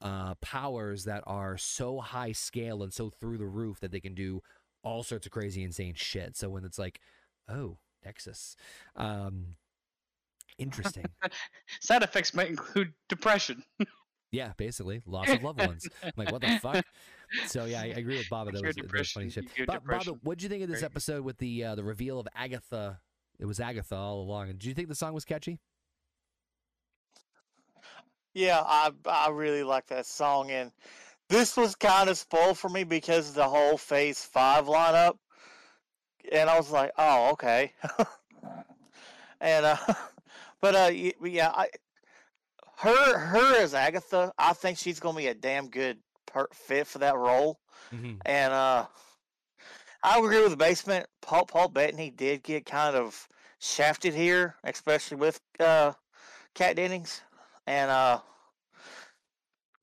uh, 0.00 0.34
powers 0.36 1.04
that 1.04 1.22
are 1.26 1.56
so 1.56 2.00
high 2.00 2.32
scale 2.32 2.82
and 2.82 2.92
so 2.92 3.10
through 3.10 3.38
the 3.38 3.46
roof 3.46 3.80
that 3.80 3.90
they 3.90 4.00
can 4.00 4.14
do 4.14 4.42
all 4.82 5.02
sorts 5.02 5.26
of 5.26 5.32
crazy, 5.32 5.62
insane 5.62 5.94
shit. 5.94 6.36
So 6.36 6.48
when 6.48 6.64
it's 6.64 6.78
like, 6.78 7.00
oh, 7.48 7.78
Nexus, 8.04 8.56
um, 8.96 9.56
interesting. 10.58 11.04
Side 11.80 12.02
effects 12.02 12.34
might 12.34 12.48
include 12.48 12.92
depression. 13.08 13.62
yeah, 14.30 14.52
basically, 14.56 15.02
loss 15.06 15.28
of 15.28 15.42
loved 15.42 15.60
ones. 15.60 15.88
I'm 16.02 16.12
like, 16.16 16.32
what 16.32 16.42
the 16.42 16.58
fuck? 16.60 16.84
So 17.46 17.64
yeah, 17.64 17.80
I, 17.80 17.84
I 17.84 17.98
agree 17.98 18.16
with 18.16 18.28
Bob. 18.30 18.46
That 18.46 18.62
was, 18.62 18.74
that 18.76 18.92
was 18.92 19.10
funny 19.10 19.30
shit. 19.30 19.46
Bob, 19.66 19.82
what 20.22 20.38
did 20.38 20.44
you 20.44 20.48
think 20.48 20.62
of 20.62 20.70
this 20.70 20.82
episode 20.82 21.24
with 21.24 21.38
the 21.38 21.64
uh, 21.64 21.74
the 21.74 21.84
reveal 21.84 22.18
of 22.18 22.28
Agatha? 22.34 23.00
It 23.38 23.44
was 23.44 23.60
Agatha 23.60 23.94
all 23.94 24.22
along. 24.22 24.50
And 24.50 24.58
do 24.58 24.68
you 24.68 24.74
think 24.74 24.88
the 24.88 24.94
song 24.94 25.12
was 25.12 25.24
catchy? 25.24 25.60
Yeah, 28.34 28.62
I 28.64 28.90
I 29.06 29.30
really 29.30 29.62
like 29.64 29.86
that 29.88 30.06
song, 30.06 30.50
and 30.50 30.70
this 31.28 31.56
was 31.56 31.74
kind 31.74 32.08
of 32.08 32.16
spoiled 32.18 32.58
for 32.58 32.68
me 32.68 32.84
because 32.84 33.30
of 33.30 33.34
the 33.34 33.48
whole 33.48 33.76
Phase 33.76 34.24
Five 34.24 34.66
lineup, 34.66 35.18
and 36.30 36.48
I 36.48 36.56
was 36.56 36.70
like, 36.70 36.92
oh, 36.98 37.30
okay. 37.32 37.72
and 39.40 39.66
uh, 39.66 39.76
but 40.60 40.74
uh, 40.74 40.90
yeah, 41.22 41.50
I 41.54 41.68
her 42.76 43.18
her 43.18 43.60
as 43.62 43.74
Agatha, 43.74 44.32
I 44.38 44.52
think 44.52 44.78
she's 44.78 45.00
gonna 45.00 45.16
be 45.16 45.26
a 45.26 45.34
damn 45.34 45.68
good 45.68 45.98
per- 46.26 46.48
fit 46.52 46.86
for 46.86 46.98
that 46.98 47.16
role, 47.16 47.58
Mm-hmm. 47.92 48.14
and 48.24 48.52
uh, 48.52 48.86
I 50.02 50.18
agree 50.18 50.42
with 50.42 50.50
the 50.50 50.56
basement. 50.56 51.06
Paul 51.22 51.46
Paul 51.46 51.68
Bettany 51.68 52.10
did 52.10 52.42
get 52.42 52.66
kind 52.66 52.94
of 52.94 53.26
shafted 53.58 54.14
here, 54.14 54.54
especially 54.62 55.16
with 55.16 55.40
uh, 55.58 55.92
Kat 56.54 56.76
Dennings, 56.76 57.22
and 57.68 57.90
uh, 57.90 58.20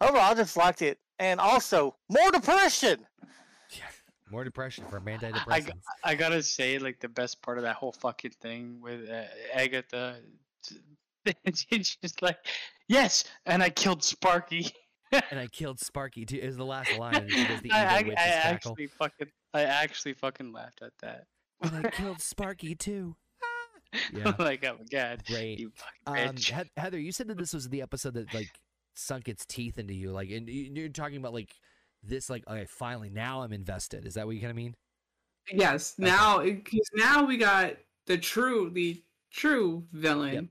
overall, 0.02 0.32
I 0.32 0.34
just 0.34 0.57
liked 0.57 0.82
it. 0.82 0.98
And 1.20 1.40
also, 1.40 1.95
more 2.10 2.32
depression. 2.32 3.06
More 4.32 4.44
depression 4.44 4.84
for 4.90 4.98
I, 4.98 5.02
antidepressants. 5.02 5.72
I 6.03 6.16
gotta 6.16 6.41
say, 6.41 6.80
like 6.80 6.99
the 6.99 7.07
best 7.07 7.41
part 7.44 7.57
of 7.57 7.64
that 7.64 7.76
whole 7.76 7.91
fucking 7.91 8.32
thing 8.41 8.82
with 8.82 9.07
uh, 9.07 9.24
Agatha, 9.53 10.18
she's 11.53 11.95
just 12.02 12.24
like, 12.24 12.38
yes, 12.88 13.24
and 13.45 13.62
I 13.62 13.70
killed 13.70 14.03
Sparky. 14.03 14.72
and 15.12 15.40
I 15.40 15.45
killed 15.48 15.80
Sparky 15.80 16.26
too. 16.26 16.38
Is 16.38 16.57
the 16.57 16.66
last 16.66 16.98
line. 16.98 17.16
and 17.16 17.32
she 17.32 17.45
does 17.45 17.62
the 17.62 17.72
I, 17.72 17.78
I, 17.78 18.14
I 18.18 18.24
actually 18.24 18.88
fucking, 18.88 19.28
I 19.53 19.62
actually 19.62 20.14
fucking 20.14 20.52
laughed 20.52 20.82
at 20.82 20.94
that. 21.02 21.28
And 21.62 21.86
I 21.86 21.90
killed 21.91 22.20
Sparky 22.20 22.74
too. 22.74 23.16
Yeah. 24.13 24.34
like, 24.39 24.65
oh 24.65 24.77
my 24.80 24.85
god, 24.91 25.23
Great. 25.27 25.59
you 25.59 25.72
fucking 25.76 26.27
Um, 26.30 26.35
bitch. 26.35 26.51
Heath- 26.51 26.72
Heather, 26.77 26.99
you 26.99 27.11
said 27.11 27.27
that 27.27 27.38
this 27.38 27.53
was 27.53 27.69
the 27.69 27.81
episode 27.81 28.13
that 28.15 28.34
like 28.34 28.49
sunk 28.95 29.27
its 29.27 29.45
teeth 29.45 29.77
into 29.77 29.93
you. 29.93 30.11
Like, 30.11 30.30
and 30.31 30.47
you- 30.49 30.72
you're 30.73 30.89
talking 30.89 31.17
about 31.17 31.34
like 31.34 31.53
this. 32.03 32.30
Like, 32.30 32.47
okay, 32.47 32.65
finally, 32.65 33.09
now 33.09 33.41
I'm 33.41 33.53
invested. 33.53 34.05
Is 34.05 34.13
that 34.15 34.26
what 34.26 34.35
you 34.35 34.41
kind 34.41 34.51
of 34.51 34.57
mean? 34.57 34.76
Yes. 35.51 35.95
Now, 35.97 36.41
because 36.41 36.89
now 36.95 37.23
we 37.26 37.38
got 37.38 37.73
the 38.07 38.17
true, 38.17 38.69
the 38.72 39.01
true 39.31 39.84
villain 39.91 40.49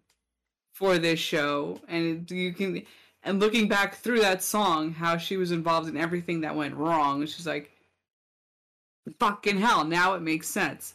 for 0.73 0.99
this 0.99 1.19
show, 1.21 1.81
and 1.89 2.31
you 2.31 2.53
can, 2.53 2.83
and 3.23 3.41
looking 3.41 3.69
back 3.69 3.95
through 3.97 4.21
that 4.21 4.43
song, 4.43 4.93
how 4.93 5.17
she 5.17 5.37
was 5.37 5.51
involved 5.53 5.89
in 5.89 5.97
everything 5.97 6.41
that 6.43 6.55
went 6.55 6.75
wrong. 6.75 7.25
she's 7.27 7.47
like, 7.47 7.71
fucking 9.19 9.59
hell. 9.59 9.85
Now 9.85 10.15
it 10.15 10.23
makes 10.23 10.49
sense. 10.49 10.95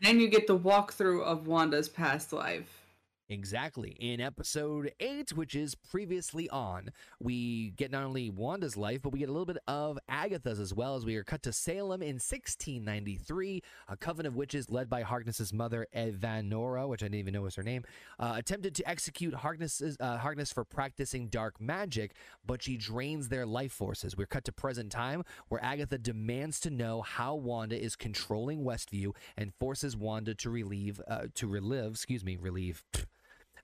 Then 0.00 0.20
you 0.20 0.28
get 0.28 0.46
the 0.46 0.58
walkthrough 0.58 1.22
of 1.22 1.46
Wanda's 1.46 1.88
past 1.88 2.32
life. 2.32 2.83
Exactly. 3.30 3.96
In 4.00 4.20
episode 4.20 4.92
8, 5.00 5.32
which 5.32 5.54
is 5.54 5.74
previously 5.74 6.46
on, 6.50 6.90
we 7.18 7.70
get 7.70 7.90
not 7.90 8.04
only 8.04 8.28
Wanda's 8.28 8.76
life, 8.76 9.00
but 9.00 9.14
we 9.14 9.20
get 9.20 9.30
a 9.30 9.32
little 9.32 9.46
bit 9.46 9.56
of 9.66 9.98
Agatha's 10.10 10.60
as 10.60 10.74
well 10.74 10.94
as 10.94 11.06
we 11.06 11.16
are 11.16 11.24
cut 11.24 11.42
to 11.44 11.52
Salem 11.52 12.02
in 12.02 12.16
1693. 12.16 13.62
A 13.88 13.96
coven 13.96 14.26
of 14.26 14.36
witches 14.36 14.68
led 14.68 14.90
by 14.90 15.00
Harkness's 15.00 15.54
mother, 15.54 15.86
Evanora, 15.96 16.86
which 16.86 17.02
I 17.02 17.06
didn't 17.06 17.20
even 17.20 17.32
know 17.32 17.42
was 17.42 17.54
her 17.54 17.62
name, 17.62 17.84
uh, 18.18 18.34
attempted 18.36 18.74
to 18.74 18.88
execute 18.88 19.32
Harkness's, 19.32 19.96
uh, 20.00 20.18
Harkness 20.18 20.52
for 20.52 20.64
practicing 20.64 21.28
dark 21.28 21.58
magic, 21.58 22.12
but 22.44 22.62
she 22.62 22.76
drains 22.76 23.28
their 23.30 23.46
life 23.46 23.72
forces. 23.72 24.18
We're 24.18 24.26
cut 24.26 24.44
to 24.44 24.52
present 24.52 24.92
time 24.92 25.24
where 25.48 25.64
Agatha 25.64 25.96
demands 25.96 26.60
to 26.60 26.70
know 26.70 27.00
how 27.00 27.36
Wanda 27.36 27.82
is 27.82 27.96
controlling 27.96 28.64
Westview 28.64 29.16
and 29.34 29.54
forces 29.54 29.96
Wanda 29.96 30.34
to 30.34 30.50
relieve, 30.50 31.00
uh, 31.08 31.28
to 31.36 31.46
relive, 31.46 31.92
excuse 31.92 32.22
me, 32.22 32.36
relieve 32.36 32.84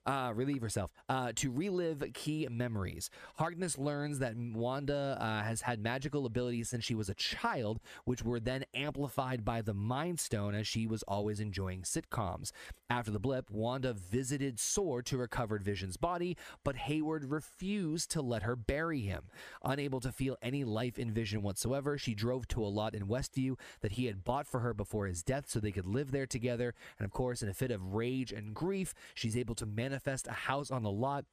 uh, 0.05 0.31
relieve 0.35 0.61
herself, 0.61 0.91
uh, 1.09 1.31
to 1.35 1.51
relive 1.51 2.03
key 2.13 2.47
memories. 2.49 3.09
Harkness 3.37 3.77
learns 3.77 4.19
that 4.19 4.35
Wanda 4.35 5.17
uh, 5.19 5.43
has 5.43 5.61
had 5.61 5.79
magical 5.79 6.25
abilities 6.25 6.69
since 6.69 6.83
she 6.83 6.95
was 6.95 7.09
a 7.09 7.15
child, 7.15 7.79
which 8.05 8.23
were 8.23 8.39
then 8.39 8.65
amplified 8.73 9.45
by 9.45 9.61
the 9.61 9.73
Mind 9.73 10.19
Stone 10.19 10.55
as 10.55 10.67
she 10.67 10.87
was 10.87 11.03
always 11.03 11.39
enjoying 11.39 11.81
sitcoms. 11.81 12.51
After 12.89 13.11
the 13.11 13.19
blip, 13.19 13.49
Wanda 13.49 13.93
visited 13.93 14.55
S.W.O.R.D. 14.55 15.09
to 15.09 15.17
recover 15.17 15.57
Vision's 15.59 15.97
body, 15.97 16.37
but 16.63 16.75
Hayward 16.75 17.31
refused 17.31 18.11
to 18.11 18.21
let 18.21 18.43
her 18.43 18.55
bury 18.55 19.01
him. 19.01 19.23
Unable 19.63 19.99
to 20.01 20.11
feel 20.11 20.37
any 20.41 20.63
life 20.63 20.97
in 20.97 21.13
Vision 21.13 21.41
whatsoever, 21.41 21.97
she 21.97 22.13
drove 22.13 22.47
to 22.49 22.63
a 22.63 22.67
lot 22.67 22.95
in 22.95 23.07
Westview 23.07 23.57
that 23.81 23.93
he 23.93 24.05
had 24.05 24.23
bought 24.23 24.47
for 24.47 24.59
her 24.59 24.73
before 24.73 25.07
his 25.07 25.23
death 25.23 25.45
so 25.47 25.59
they 25.59 25.71
could 25.71 25.85
live 25.85 26.11
there 26.11 26.25
together. 26.25 26.73
And 26.99 27.05
of 27.05 27.11
course, 27.11 27.41
in 27.41 27.49
a 27.49 27.53
fit 27.53 27.71
of 27.71 27.93
rage 27.93 28.31
and 28.31 28.53
grief, 28.53 28.93
she's 29.13 29.37
able 29.37 29.55
to 29.55 29.65
manifest 29.91 30.27
a 30.27 30.31
house 30.31 30.71
on 30.71 30.83
the 30.83 30.91
lot 30.91 31.25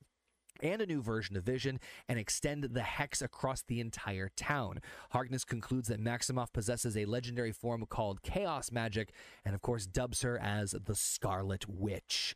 and 0.60 0.82
a 0.82 0.86
new 0.86 1.00
version 1.00 1.36
of 1.36 1.44
Vision 1.44 1.78
and 2.08 2.18
extend 2.18 2.64
the 2.64 2.82
hex 2.82 3.22
across 3.22 3.62
the 3.62 3.78
entire 3.78 4.28
town. 4.34 4.80
Harkness 5.10 5.44
concludes 5.44 5.86
that 5.86 6.02
Maximoff 6.02 6.52
possesses 6.52 6.96
a 6.96 7.04
legendary 7.04 7.52
form 7.52 7.86
called 7.88 8.24
Chaos 8.24 8.72
Magic 8.72 9.12
and, 9.44 9.54
of 9.54 9.62
course, 9.62 9.86
dubs 9.86 10.22
her 10.22 10.36
as 10.36 10.72
the 10.72 10.96
Scarlet 10.96 11.68
Witch. 11.68 12.34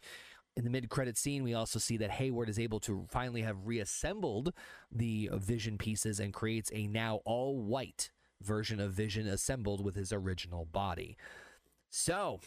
In 0.56 0.62
the 0.62 0.70
mid-credit 0.70 1.18
scene, 1.18 1.42
we 1.42 1.54
also 1.54 1.80
see 1.80 1.96
that 1.96 2.12
Hayward 2.12 2.48
is 2.48 2.60
able 2.60 2.78
to 2.80 3.06
finally 3.10 3.42
have 3.42 3.66
reassembled 3.66 4.52
the 4.92 5.28
Vision 5.32 5.76
pieces 5.76 6.20
and 6.20 6.32
creates 6.32 6.70
a 6.72 6.86
now 6.86 7.22
all-white 7.24 8.12
version 8.40 8.78
of 8.78 8.92
Vision 8.92 9.26
assembled 9.26 9.82
with 9.84 9.96
his 9.96 10.12
original 10.12 10.66
body. 10.66 11.16
So, 11.90 12.38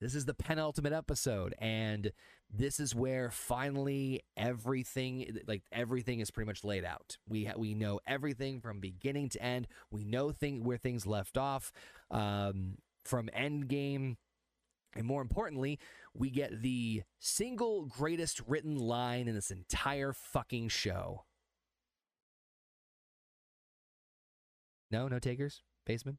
this 0.00 0.14
is 0.14 0.26
the 0.26 0.34
penultimate 0.34 0.92
episode, 0.92 1.54
and 1.58 2.12
this 2.50 2.80
is 2.80 2.94
where 2.94 3.30
finally 3.30 4.22
everything, 4.36 5.38
like 5.46 5.62
everything, 5.70 6.20
is 6.20 6.30
pretty 6.30 6.46
much 6.46 6.64
laid 6.64 6.84
out. 6.84 7.18
We 7.28 7.44
ha- 7.44 7.58
we 7.58 7.74
know 7.74 8.00
everything 8.06 8.60
from 8.60 8.80
beginning 8.80 9.28
to 9.30 9.42
end. 9.42 9.68
We 9.90 10.04
know 10.04 10.32
thing 10.32 10.64
where 10.64 10.78
things 10.78 11.06
left 11.06 11.36
off 11.36 11.72
um, 12.10 12.78
from 13.04 13.28
Endgame, 13.36 14.16
and 14.96 15.06
more 15.06 15.20
importantly, 15.20 15.78
we 16.14 16.30
get 16.30 16.62
the 16.62 17.02
single 17.18 17.84
greatest 17.84 18.40
written 18.46 18.78
line 18.78 19.28
in 19.28 19.34
this 19.34 19.50
entire 19.50 20.12
fucking 20.12 20.68
show. 20.68 21.24
No, 24.90 25.06
no 25.06 25.18
takers, 25.18 25.62
basement. 25.84 26.18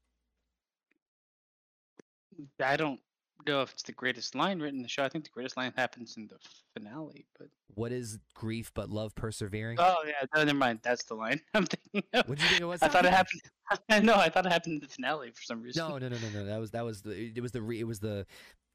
I 2.63 2.77
don't 2.77 2.99
know 3.47 3.61
if 3.61 3.71
it's 3.73 3.83
the 3.83 3.91
greatest 3.91 4.35
line 4.35 4.59
written 4.59 4.77
in 4.79 4.83
the 4.83 4.89
show. 4.89 5.03
I 5.03 5.09
think 5.09 5.23
the 5.23 5.29
greatest 5.29 5.57
line 5.57 5.73
happens 5.75 6.15
in 6.17 6.27
the 6.27 6.35
finale. 6.73 7.25
But 7.37 7.49
What 7.75 7.91
is 7.91 8.19
grief 8.33 8.71
but 8.73 8.89
love 8.89 9.15
persevering? 9.15 9.77
oh 9.79 10.03
yeah, 10.05 10.25
no, 10.35 10.43
never 10.43 10.57
mind. 10.57 10.79
That's 10.83 11.03
the 11.03 11.15
line 11.15 11.39
I'm 11.53 11.65
thinking 11.65 12.03
of. 12.13 12.27
What 12.27 12.37
did 12.37 12.43
you 12.43 12.49
think 12.49 12.61
it 12.61 12.65
was? 12.65 12.81
I 12.83 12.87
thought 12.87 13.05
it 13.05 13.13
happened. 13.13 13.41
no, 14.05 14.15
I 14.15 14.29
thought 14.29 14.45
it 14.45 14.51
happened 14.51 14.75
in 14.75 14.79
the 14.81 14.87
finale 14.87 15.31
for 15.31 15.41
some 15.43 15.61
reason. 15.61 15.87
No, 15.87 15.97
no, 15.97 16.09
no, 16.09 16.17
no, 16.17 16.39
no. 16.39 16.45
That 16.45 16.59
was 16.59 16.71
that 16.71 16.83
was 16.83 17.01
the 17.01 17.31
it 17.35 17.41
was 17.41 17.51
the 17.51 17.61
re, 17.61 17.79
it 17.79 17.85
was 17.87 17.99
the 17.99 18.25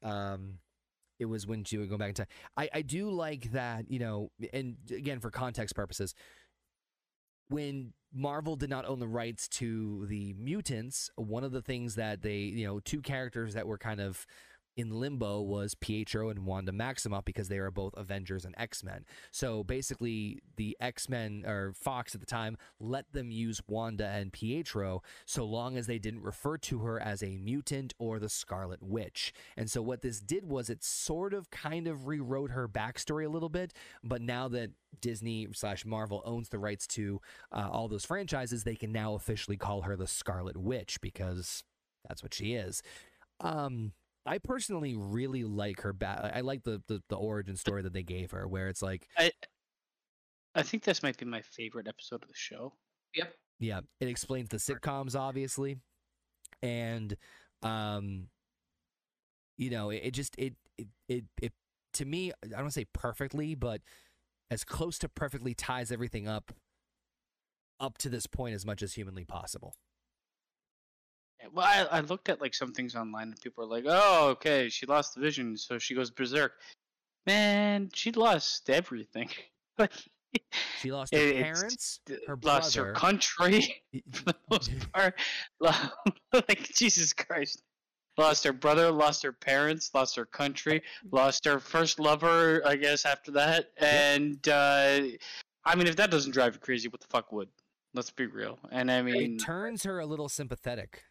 um 0.03 0.59
it 1.19 1.25
was 1.25 1.47
when 1.47 1.63
she 1.63 1.77
would 1.77 1.89
go 1.89 1.97
back 1.97 2.09
in 2.09 2.15
time. 2.15 2.27
I 2.57 2.69
I 2.73 2.81
do 2.81 3.09
like 3.09 3.51
that, 3.51 3.89
you 3.89 3.99
know, 3.99 4.31
and 4.53 4.77
again 4.91 5.19
for 5.19 5.31
context 5.31 5.75
purposes, 5.75 6.13
when 7.49 7.93
Marvel 8.13 8.55
did 8.55 8.69
not 8.69 8.85
own 8.85 8.99
the 8.99 9.07
rights 9.07 9.47
to 9.49 10.05
the 10.07 10.33
mutants, 10.33 11.09
one 11.15 11.43
of 11.43 11.51
the 11.51 11.61
things 11.61 11.95
that 11.95 12.21
they, 12.21 12.37
you 12.37 12.65
know, 12.65 12.79
two 12.79 13.01
characters 13.01 13.53
that 13.53 13.67
were 13.67 13.77
kind 13.77 13.99
of 13.99 14.25
in 14.75 14.91
limbo 14.91 15.41
was 15.41 15.75
Pietro 15.75 16.29
and 16.29 16.45
Wanda 16.45 16.71
Maximoff 16.71 17.25
because 17.25 17.47
they 17.47 17.57
are 17.57 17.71
both 17.71 17.93
Avengers 17.95 18.45
and 18.45 18.55
X 18.57 18.83
Men. 18.83 19.05
So 19.31 19.63
basically, 19.63 20.39
the 20.57 20.75
X 20.79 21.09
Men 21.09 21.43
or 21.45 21.73
Fox 21.73 22.13
at 22.13 22.21
the 22.21 22.27
time 22.27 22.57
let 22.79 23.11
them 23.13 23.31
use 23.31 23.61
Wanda 23.67 24.07
and 24.07 24.33
Pietro 24.33 25.01
so 25.25 25.45
long 25.45 25.77
as 25.77 25.87
they 25.87 25.99
didn't 25.99 26.23
refer 26.23 26.57
to 26.57 26.79
her 26.79 26.99
as 26.99 27.23
a 27.23 27.37
mutant 27.37 27.93
or 27.99 28.19
the 28.19 28.29
Scarlet 28.29 28.81
Witch. 28.81 29.33
And 29.55 29.69
so 29.69 29.81
what 29.81 30.01
this 30.01 30.19
did 30.19 30.45
was 30.45 30.69
it 30.69 30.83
sort 30.83 31.33
of 31.33 31.49
kind 31.51 31.87
of 31.87 32.07
rewrote 32.07 32.51
her 32.51 32.67
backstory 32.67 33.25
a 33.25 33.29
little 33.29 33.49
bit. 33.49 33.73
But 34.03 34.21
now 34.21 34.47
that 34.49 34.71
Disney 35.01 35.47
slash 35.53 35.85
Marvel 35.85 36.21
owns 36.25 36.49
the 36.49 36.59
rights 36.59 36.87
to 36.87 37.21
uh, 37.51 37.69
all 37.71 37.87
those 37.87 38.05
franchises, 38.05 38.63
they 38.63 38.75
can 38.75 38.91
now 38.91 39.13
officially 39.13 39.57
call 39.57 39.83
her 39.83 39.95
the 39.95 40.07
Scarlet 40.07 40.57
Witch 40.57 40.99
because 41.01 41.63
that's 42.07 42.23
what 42.23 42.33
she 42.33 42.53
is. 42.53 42.81
Um, 43.39 43.93
I 44.25 44.39
personally 44.39 44.95
really 44.97 45.43
like 45.43 45.81
her 45.81 45.93
back. 45.93 46.31
I 46.33 46.41
like 46.41 46.63
the, 46.63 46.81
the 46.87 47.01
the 47.09 47.15
origin 47.15 47.55
story 47.55 47.83
that 47.83 47.93
they 47.93 48.03
gave 48.03 48.31
her, 48.31 48.47
where 48.47 48.67
it's 48.67 48.81
like, 48.81 49.07
I 49.17 49.31
I 50.55 50.63
think 50.63 50.83
this 50.83 51.03
might 51.03 51.17
be 51.17 51.25
my 51.25 51.41
favorite 51.41 51.87
episode 51.87 52.23
of 52.23 52.27
the 52.29 52.35
show. 52.35 52.73
Yep. 53.15 53.33
yeah, 53.59 53.79
it 53.99 54.07
explains 54.07 54.49
the 54.49 54.57
sitcoms, 54.57 55.17
obviously, 55.17 55.77
and 56.61 57.15
um, 57.63 58.27
you 59.57 59.69
know, 59.69 59.89
it, 59.89 60.01
it 60.05 60.11
just 60.11 60.35
it, 60.37 60.55
it 60.77 60.87
it 61.07 61.25
it 61.41 61.53
to 61.93 62.05
me, 62.05 62.31
I 62.43 62.47
don't 62.47 62.59
want 62.59 62.67
to 62.67 62.79
say 62.79 62.85
perfectly, 62.93 63.55
but 63.55 63.81
as 64.51 64.63
close 64.63 64.99
to 64.99 65.09
perfectly 65.09 65.53
ties 65.53 65.91
everything 65.91 66.27
up 66.27 66.51
up 67.79 67.97
to 67.99 68.09
this 68.09 68.25
point 68.27 68.55
as 68.55 68.65
much 68.65 68.81
as 68.81 68.93
humanly 68.93 69.25
possible. 69.25 69.73
Well, 71.53 71.65
I, 71.65 71.97
I 71.97 71.99
looked 72.01 72.29
at 72.29 72.41
like 72.41 72.53
some 72.53 72.71
things 72.71 72.95
online 72.95 73.29
and 73.29 73.41
people 73.41 73.63
are 73.63 73.67
like, 73.67 73.85
"Oh, 73.87 74.29
okay, 74.29 74.69
she 74.69 74.85
lost 74.85 75.15
the 75.15 75.21
vision, 75.21 75.57
so 75.57 75.77
she 75.77 75.95
goes 75.95 76.11
berserk." 76.11 76.53
Man, 77.25 77.89
she 77.93 78.11
lost 78.11 78.69
everything. 78.69 79.29
Like, 79.77 79.91
She 80.79 80.89
lost 80.93 81.13
her 81.13 81.19
It- 81.19 81.43
parents, 81.43 81.99
her 82.27 82.37
lost 82.41 82.75
her 82.75 82.93
country 82.93 83.83
for 84.13 84.23
the 84.23 84.35
most 84.49 84.71
part. 84.93 85.19
Like 85.59 86.69
Jesus 86.73 87.11
Christ, 87.11 87.61
lost 88.17 88.45
her 88.45 88.53
brother, 88.53 88.89
lost 88.89 89.21
her 89.23 89.33
parents, 89.33 89.91
lost 89.93 90.15
her 90.15 90.25
country, 90.25 90.81
lost 91.11 91.43
her 91.43 91.59
first 91.59 91.99
lover. 91.99 92.61
I 92.65 92.77
guess 92.77 93.05
after 93.05 93.31
that, 93.31 93.71
and 93.77 94.47
uh, 94.47 95.01
I 95.65 95.75
mean, 95.75 95.87
if 95.87 95.97
that 95.97 96.09
doesn't 96.09 96.31
drive 96.31 96.53
you 96.53 96.59
crazy, 96.59 96.87
what 96.87 97.01
the 97.01 97.07
fuck 97.07 97.33
would? 97.33 97.49
Let's 97.93 98.11
be 98.11 98.25
real. 98.25 98.57
And 98.71 98.89
I 98.89 99.01
mean, 99.01 99.35
it 99.35 99.39
turns 99.43 99.83
her 99.83 99.99
a 99.99 100.05
little 100.05 100.29
sympathetic. 100.29 101.03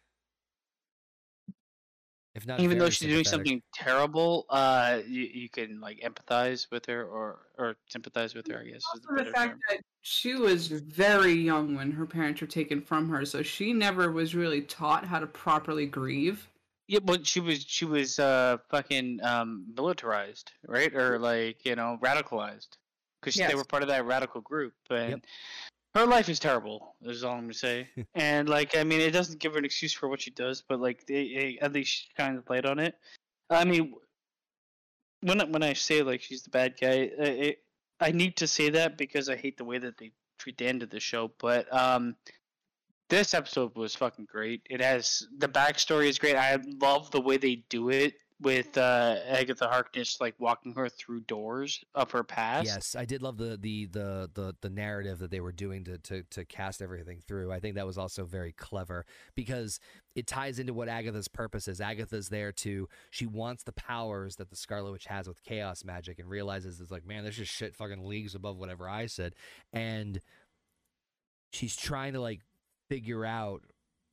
If 2.35 2.45
not, 2.45 2.59
even 2.59 2.77
though 2.77 2.89
she's 2.89 3.09
doing 3.09 3.23
something 3.23 3.61
terrible, 3.73 4.45
uh, 4.49 4.99
you, 5.07 5.21
you 5.23 5.49
can 5.49 5.79
like 5.79 6.01
empathize 6.01 6.69
with 6.69 6.85
her 6.87 7.05
or 7.05 7.47
or 7.57 7.77
sympathize 7.87 8.35
with 8.35 8.45
her. 8.47 8.59
I 8.59 8.65
guess 8.65 8.83
is 8.93 9.01
the 9.01 9.23
the 9.23 9.31
fact 9.31 9.51
term. 9.51 9.59
that 9.69 9.79
she 10.01 10.35
was 10.35 10.67
very 10.67 11.31
young 11.31 11.75
when 11.75 11.91
her 11.91 12.05
parents 12.05 12.41
were 12.41 12.47
taken 12.47 12.81
from 12.81 13.07
her, 13.07 13.25
so 13.25 13.41
she 13.41 13.71
never 13.71 14.11
was 14.11 14.35
really 14.35 14.61
taught 14.61 15.05
how 15.05 15.19
to 15.19 15.27
properly 15.27 15.85
grieve. 15.85 16.49
Yeah, 16.87 16.99
but 17.01 17.25
she 17.25 17.39
was 17.39 17.63
she 17.65 17.85
was 17.85 18.19
uh 18.19 18.57
fucking 18.69 19.23
um 19.23 19.65
militarized, 19.73 20.51
right? 20.67 20.93
Or 20.93 21.17
like 21.17 21.65
you 21.65 21.75
know 21.77 21.97
radicalized 22.03 22.77
because 23.21 23.37
Yes. 23.37 23.49
they 23.49 23.55
were 23.55 23.63
part 23.63 23.81
of 23.81 23.87
that 23.89 24.05
radical 24.05 24.41
group. 24.41 24.73
And 24.89 25.25
her 25.95 26.05
life 26.05 26.29
is 26.29 26.39
terrible. 26.39 26.95
Is 27.01 27.23
all 27.23 27.33
I'm 27.35 27.41
gonna 27.41 27.53
say. 27.53 27.87
and 28.15 28.47
like 28.49 28.75
I 28.77 28.83
mean, 28.83 29.01
it 29.01 29.11
doesn't 29.11 29.39
give 29.39 29.53
her 29.53 29.59
an 29.59 29.65
excuse 29.65 29.93
for 29.93 30.09
what 30.09 30.21
she 30.21 30.31
does, 30.31 30.61
but 30.67 30.79
like 30.79 31.05
they, 31.07 31.57
at 31.61 31.73
least 31.73 31.91
she 31.93 32.07
kind 32.15 32.37
of 32.37 32.45
played 32.45 32.65
on 32.65 32.79
it. 32.79 32.95
I 33.49 33.63
mean, 33.65 33.93
when 35.21 35.41
I- 35.41 35.45
when 35.45 35.63
I 35.63 35.73
say 35.73 36.03
like 36.03 36.21
she's 36.21 36.43
the 36.43 36.49
bad 36.49 36.75
guy, 36.79 37.09
it, 37.17 37.59
I 37.99 38.11
need 38.11 38.37
to 38.37 38.47
say 38.47 38.69
that 38.71 38.97
because 38.97 39.29
I 39.29 39.35
hate 39.35 39.57
the 39.57 39.65
way 39.65 39.77
that 39.77 39.97
they 39.97 40.11
treat 40.37 40.57
the 40.57 40.67
end 40.67 40.83
of 40.83 40.89
the 40.89 40.99
show. 40.99 41.31
But 41.39 41.71
um, 41.73 42.15
this 43.09 43.33
episode 43.33 43.75
was 43.75 43.95
fucking 43.95 44.25
great. 44.25 44.61
It 44.69 44.81
has 44.81 45.25
the 45.37 45.47
backstory 45.47 46.07
is 46.07 46.19
great. 46.19 46.35
I 46.35 46.57
love 46.81 47.09
the 47.11 47.21
way 47.21 47.37
they 47.37 47.63
do 47.69 47.89
it 47.89 48.15
with 48.45 48.77
uh, 48.77 49.17
Agatha 49.27 49.67
Harkness 49.67 50.21
like 50.21 50.35
walking 50.37 50.71
her 50.75 50.87
through 50.87 51.21
doors 51.21 51.83
of 51.95 52.11
her 52.11 52.23
past. 52.23 52.67
Yes, 52.67 52.95
I 52.95 53.03
did 53.03 53.23
love 53.23 53.37
the 53.37 53.57
the 53.59 53.87
the 53.87 54.29
the, 54.31 54.55
the 54.61 54.69
narrative 54.69 55.17
that 55.19 55.31
they 55.31 55.39
were 55.41 55.51
doing 55.51 55.83
to, 55.85 55.97
to 55.97 56.23
to 56.29 56.45
cast 56.45 56.81
everything 56.81 57.21
through. 57.27 57.51
I 57.51 57.59
think 57.59 57.73
that 57.75 57.87
was 57.87 57.97
also 57.97 58.23
very 58.23 58.53
clever 58.53 59.07
because 59.35 59.79
it 60.15 60.27
ties 60.27 60.59
into 60.59 60.73
what 60.75 60.87
Agatha's 60.87 61.27
purpose 61.27 61.67
is. 61.67 61.81
Agatha's 61.81 62.29
there 62.29 62.51
to 62.51 62.87
she 63.09 63.25
wants 63.25 63.63
the 63.63 63.73
powers 63.73 64.35
that 64.35 64.51
the 64.51 64.55
Scarlet 64.55 64.91
Witch 64.91 65.07
has 65.07 65.27
with 65.27 65.43
chaos 65.43 65.83
magic 65.83 66.19
and 66.19 66.29
realizes 66.29 66.79
it's 66.79 66.91
like, 66.91 67.05
man, 67.05 67.25
this 67.25 67.39
is 67.39 67.49
shit 67.49 67.75
fucking 67.75 68.05
leagues 68.05 68.35
above 68.35 68.57
whatever 68.57 68.87
I 68.87 69.07
said. 69.07 69.33
And 69.73 70.21
she's 71.51 71.75
trying 71.75 72.13
to 72.13 72.21
like 72.21 72.41
figure 72.89 73.25
out 73.25 73.63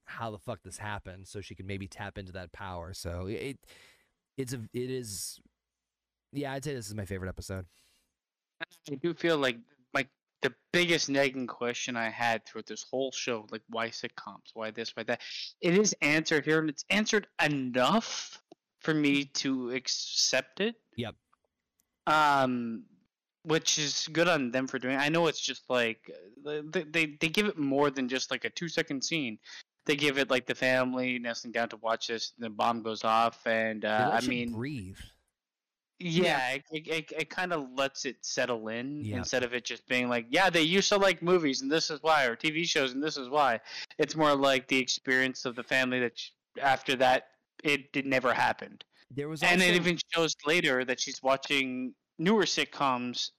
how 0.06 0.30
the 0.30 0.38
fuck 0.38 0.62
this 0.62 0.78
happened 0.78 1.28
so 1.28 1.40
she 1.40 1.54
can 1.54 1.66
maybe 1.66 1.86
tap 1.86 2.18
into 2.18 2.32
that 2.32 2.52
power. 2.52 2.92
So 2.94 3.26
it 3.28 3.58
it's 4.36 4.52
a 4.52 4.60
it 4.72 4.90
is 4.90 5.40
yeah, 6.32 6.52
I'd 6.52 6.64
say 6.64 6.74
this 6.74 6.88
is 6.88 6.94
my 6.94 7.04
favorite 7.04 7.28
episode. 7.28 7.66
I 8.90 8.94
do 8.94 9.14
feel 9.14 9.36
like 9.38 9.58
like 9.92 10.08
the 10.40 10.54
biggest 10.72 11.08
nagging 11.08 11.46
question 11.46 11.96
I 11.96 12.08
had 12.08 12.44
throughout 12.44 12.66
this 12.66 12.84
whole 12.90 13.12
show, 13.12 13.46
like 13.50 13.62
why 13.68 13.88
sitcoms, 13.88 14.50
why 14.54 14.70
this, 14.70 14.96
why 14.96 15.02
that, 15.04 15.20
it 15.60 15.76
is 15.76 15.94
answered 16.00 16.44
here, 16.44 16.58
and 16.58 16.68
it's 16.68 16.84
answered 16.90 17.26
enough 17.44 18.42
for 18.80 18.94
me 18.94 19.24
to 19.24 19.70
accept 19.70 20.60
it. 20.60 20.76
Yep. 20.96 21.14
Um, 22.06 22.84
which 23.44 23.78
is 23.78 24.08
good 24.12 24.28
on 24.28 24.50
them 24.50 24.66
for 24.66 24.78
doing. 24.78 24.96
I 24.96 25.08
know 25.08 25.26
it's 25.26 25.40
just 25.40 25.68
like 25.68 26.10
they 26.44 26.84
they, 26.84 27.16
they 27.20 27.28
give 27.28 27.46
it 27.46 27.58
more 27.58 27.90
than 27.90 28.08
just 28.08 28.30
like 28.30 28.44
a 28.44 28.50
two 28.50 28.68
second 28.68 29.02
scene. 29.04 29.38
They 29.84 29.96
give 29.96 30.18
it 30.18 30.30
like 30.30 30.46
the 30.46 30.54
family 30.54 31.18
nestling 31.18 31.52
down 31.52 31.68
to 31.70 31.76
watch 31.76 32.06
this. 32.08 32.32
The 32.38 32.50
bomb 32.50 32.82
goes 32.82 33.02
off, 33.04 33.46
and 33.46 33.84
uh, 33.84 34.10
I 34.12 34.20
mean, 34.20 34.52
breathe. 34.52 34.98
yeah, 35.98 36.50
it, 36.54 36.62
it, 36.72 36.88
it, 36.88 37.12
it 37.12 37.30
kind 37.30 37.52
of 37.52 37.68
lets 37.72 38.04
it 38.04 38.24
settle 38.24 38.68
in 38.68 39.04
Yeah. 39.04 39.18
instead 39.18 39.42
of 39.44 39.54
it 39.54 39.64
just 39.64 39.86
being 39.88 40.08
like, 40.08 40.26
yeah, 40.30 40.50
they 40.50 40.62
used 40.62 40.88
to 40.90 40.98
like 40.98 41.22
movies, 41.22 41.62
and 41.62 41.70
this 41.70 41.90
is 41.90 42.00
why, 42.02 42.24
or 42.26 42.36
TV 42.36 42.64
shows, 42.64 42.92
and 42.92 43.02
this 43.02 43.16
is 43.16 43.28
why. 43.28 43.60
It's 43.98 44.14
more 44.16 44.34
like 44.34 44.68
the 44.68 44.78
experience 44.78 45.44
of 45.44 45.54
the 45.56 45.62
family 45.64 46.00
that 46.00 46.18
sh- 46.18 46.30
after 46.60 46.96
that 46.96 47.28
it, 47.64 47.88
it 47.94 48.06
never 48.06 48.32
happened. 48.32 48.84
There 49.10 49.28
was 49.28 49.42
And 49.42 49.60
it 49.62 49.74
even 49.74 49.98
shows 50.12 50.34
later 50.46 50.84
that 50.84 51.00
she's 51.00 51.22
watching 51.22 51.94
newer 52.18 52.42
sitcoms. 52.44 53.30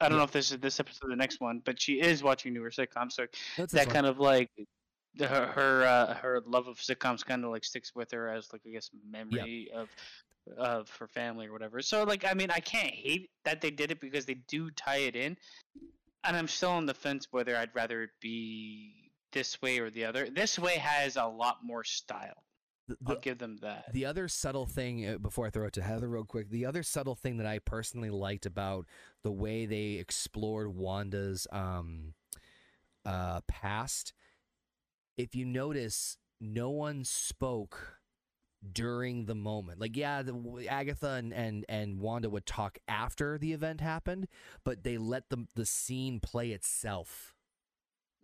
I 0.00 0.08
don't 0.08 0.16
Yeah. 0.16 0.18
know 0.20 0.24
if 0.24 0.32
this 0.32 0.50
is 0.50 0.58
this 0.58 0.80
episode 0.80 1.06
or 1.06 1.10
the 1.10 1.16
next 1.16 1.40
one, 1.40 1.60
but 1.60 1.80
she 1.80 2.00
is 2.00 2.22
watching 2.22 2.54
newer 2.54 2.70
sitcoms. 2.70 3.12
So 3.12 3.26
That's 3.56 3.72
this 3.72 3.80
that 3.80 3.86
one. 3.86 3.94
kind 3.94 4.06
of 4.06 4.18
like 4.18 4.48
the, 4.56 4.64
her 5.18 5.46
her 5.46 5.82
uh, 5.84 6.14
her 6.14 6.40
love 6.46 6.68
of 6.68 6.78
sitcoms 6.78 7.24
kind 7.24 7.44
of 7.44 7.50
like 7.50 7.64
sticks 7.64 7.94
with 7.94 8.10
her 8.12 8.28
as 8.28 8.52
like 8.52 8.62
I 8.66 8.70
guess 8.70 8.90
memory 9.08 9.70
of 9.74 9.88
of 10.56 10.90
her 10.98 11.06
family 11.06 11.46
or 11.46 11.52
whatever. 11.52 11.82
So 11.82 12.04
like 12.04 12.24
I 12.24 12.34
mean 12.34 12.50
I 12.50 12.60
can't 12.60 12.92
hate 12.92 13.30
that 13.44 13.60
they 13.60 13.70
did 13.70 13.90
it 13.90 14.00
because 14.00 14.24
they 14.24 14.34
do 14.48 14.70
tie 14.70 14.98
it 14.98 15.16
in, 15.16 15.36
and 16.24 16.36
I'm 16.36 16.48
still 16.48 16.70
on 16.70 16.86
the 16.86 16.94
fence 16.94 17.28
whether 17.30 17.56
I'd 17.56 17.74
rather 17.74 18.04
it 18.04 18.10
be 18.20 19.10
this 19.32 19.60
way 19.62 19.78
or 19.78 19.90
the 19.90 20.04
other. 20.04 20.28
This 20.30 20.58
way 20.58 20.76
has 20.76 21.16
a 21.16 21.26
lot 21.26 21.58
more 21.62 21.84
style. 21.84 22.44
The- 22.88 22.96
I'll 23.06 23.20
give 23.20 23.38
them 23.38 23.58
that. 23.62 23.92
The 23.92 24.04
other 24.06 24.26
subtle 24.26 24.66
thing, 24.66 25.06
uh, 25.06 25.18
before 25.18 25.46
I 25.46 25.50
throw 25.50 25.66
it 25.66 25.72
to 25.74 25.82
Heather 25.82 26.08
real 26.08 26.24
quick, 26.24 26.50
the 26.50 26.66
other 26.66 26.82
subtle 26.82 27.14
thing 27.14 27.36
that 27.36 27.46
I 27.46 27.60
personally 27.60 28.10
liked 28.10 28.46
about 28.46 28.86
the 29.22 29.30
way 29.30 29.66
they 29.66 29.92
explored 29.92 30.74
Wanda's 30.74 31.46
um, 31.52 32.14
uh, 33.06 33.42
past, 33.46 34.12
if 35.16 35.34
you 35.34 35.44
notice, 35.44 36.16
no 36.40 36.70
one 36.70 37.04
spoke 37.04 37.98
during 38.72 39.24
the 39.26 39.34
moment. 39.34 39.80
Like, 39.80 39.96
yeah, 39.96 40.22
the, 40.22 40.66
Agatha 40.68 41.10
and, 41.12 41.32
and, 41.32 41.64
and 41.68 41.98
Wanda 41.98 42.28
would 42.28 42.46
talk 42.46 42.78
after 42.88 43.38
the 43.38 43.52
event 43.52 43.80
happened, 43.80 44.28
but 44.64 44.82
they 44.84 44.98
let 44.98 45.30
the, 45.30 45.46
the 45.54 45.66
scene 45.66 46.20
play 46.20 46.50
itself, 46.50 47.34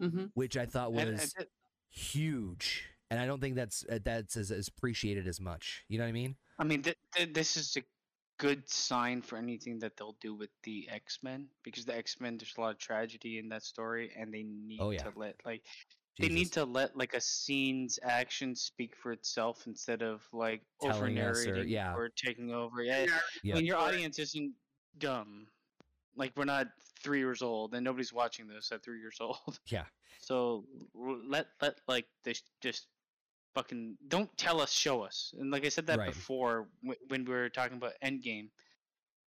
Mm-hmm. 0.01 0.27
which 0.35 0.57
I 0.59 0.67
thought 0.67 0.93
was 0.93 1.03
And- 1.05 1.11
and 1.21 1.33
it- 1.39 1.51
huge. 1.89 2.85
And 3.11 3.21
I 3.21 3.25
don't 3.27 3.41
think 3.41 3.55
that's 3.55 3.85
uh, 3.89 4.01
that's 4.05 4.37
as, 4.37 4.51
as 4.51 4.67
appreciated 4.67 5.29
as 5.29 5.41
much. 5.41 5.85
You 5.89 5.97
know 5.97 6.05
what 6.05 6.09
I 6.09 6.13
mean? 6.13 6.35
I 6.59 6.65
mean, 6.65 6.83
th- 6.83 6.97
th- 7.15 7.33
this 7.33 7.57
is 7.57 7.77
a 7.77 7.83
good 8.39 8.69
sign 8.69 9.23
for 9.23 9.39
anything 9.39 9.79
that 9.79 9.97
they'll 9.97 10.17
do 10.21 10.35
with 10.35 10.51
the 10.65 10.89
X 10.91 11.21
Men 11.23 11.47
because 11.63 11.85
the 11.85 11.97
X 11.97 12.21
Men, 12.21 12.37
there's 12.37 12.53
a 12.59 12.61
lot 12.61 12.73
of 12.73 12.79
tragedy 12.79 13.39
in 13.39 13.49
that 13.51 13.63
story, 13.63 14.11
and 14.19 14.35
they 14.35 14.43
need 14.43 14.81
Oh, 14.81 14.91
yeah. 14.91 15.05
to 15.05 15.13
let 15.15 15.37
like 15.47 15.63
they 16.19 16.29
need 16.29 16.53
to 16.53 16.65
let 16.65 16.97
like 16.97 17.15
a 17.15 17.21
scene's 17.21 17.99
action 18.03 18.55
speak 18.55 18.95
for 18.97 19.13
itself 19.13 19.67
instead 19.67 20.03
of 20.03 20.23
like 20.33 20.63
over 20.81 20.93
Telling 20.93 21.19
or- 21.19 21.33
narrating 21.33 21.69
yeah. 21.69 21.95
or 21.95 22.09
taking 22.09 22.51
over. 22.53 22.83
Yeah, 22.83 23.07
Yeah. 23.43 23.55
when 23.55 23.65
your 23.67 23.77
audience 23.77 24.19
isn't 24.19 24.53
dumb, 24.99 25.47
like 26.17 26.33
we're 26.37 26.45
not 26.45 26.69
three 27.03 27.19
years 27.19 27.43
old, 27.43 27.75
and 27.75 27.85
nobody's 27.85 28.13
watching 28.13 28.49
this 28.49 28.73
at 28.73 28.83
three 28.83 29.01
years 29.01 29.19
old. 29.21 29.59
Yeah. 29.67 29.85
So 30.19 30.65
let 30.95 31.47
let 31.63 31.79
like 31.87 32.07
this 32.25 32.43
just 32.61 32.89
fucking 33.55 33.97
don't 34.09 34.35
tell 34.37 34.61
us, 34.61 34.73
show 34.73 35.03
us. 35.03 35.33
And 35.39 35.53
like 35.53 35.65
I 35.65 35.69
said 35.69 35.87
that 35.87 35.99
Right. 36.01 36.09
before 36.09 36.67
when 37.09 37.25
we 37.25 37.33
were 37.33 37.49
talking 37.49 37.77
about 37.77 37.93
Endgame, 38.05 38.49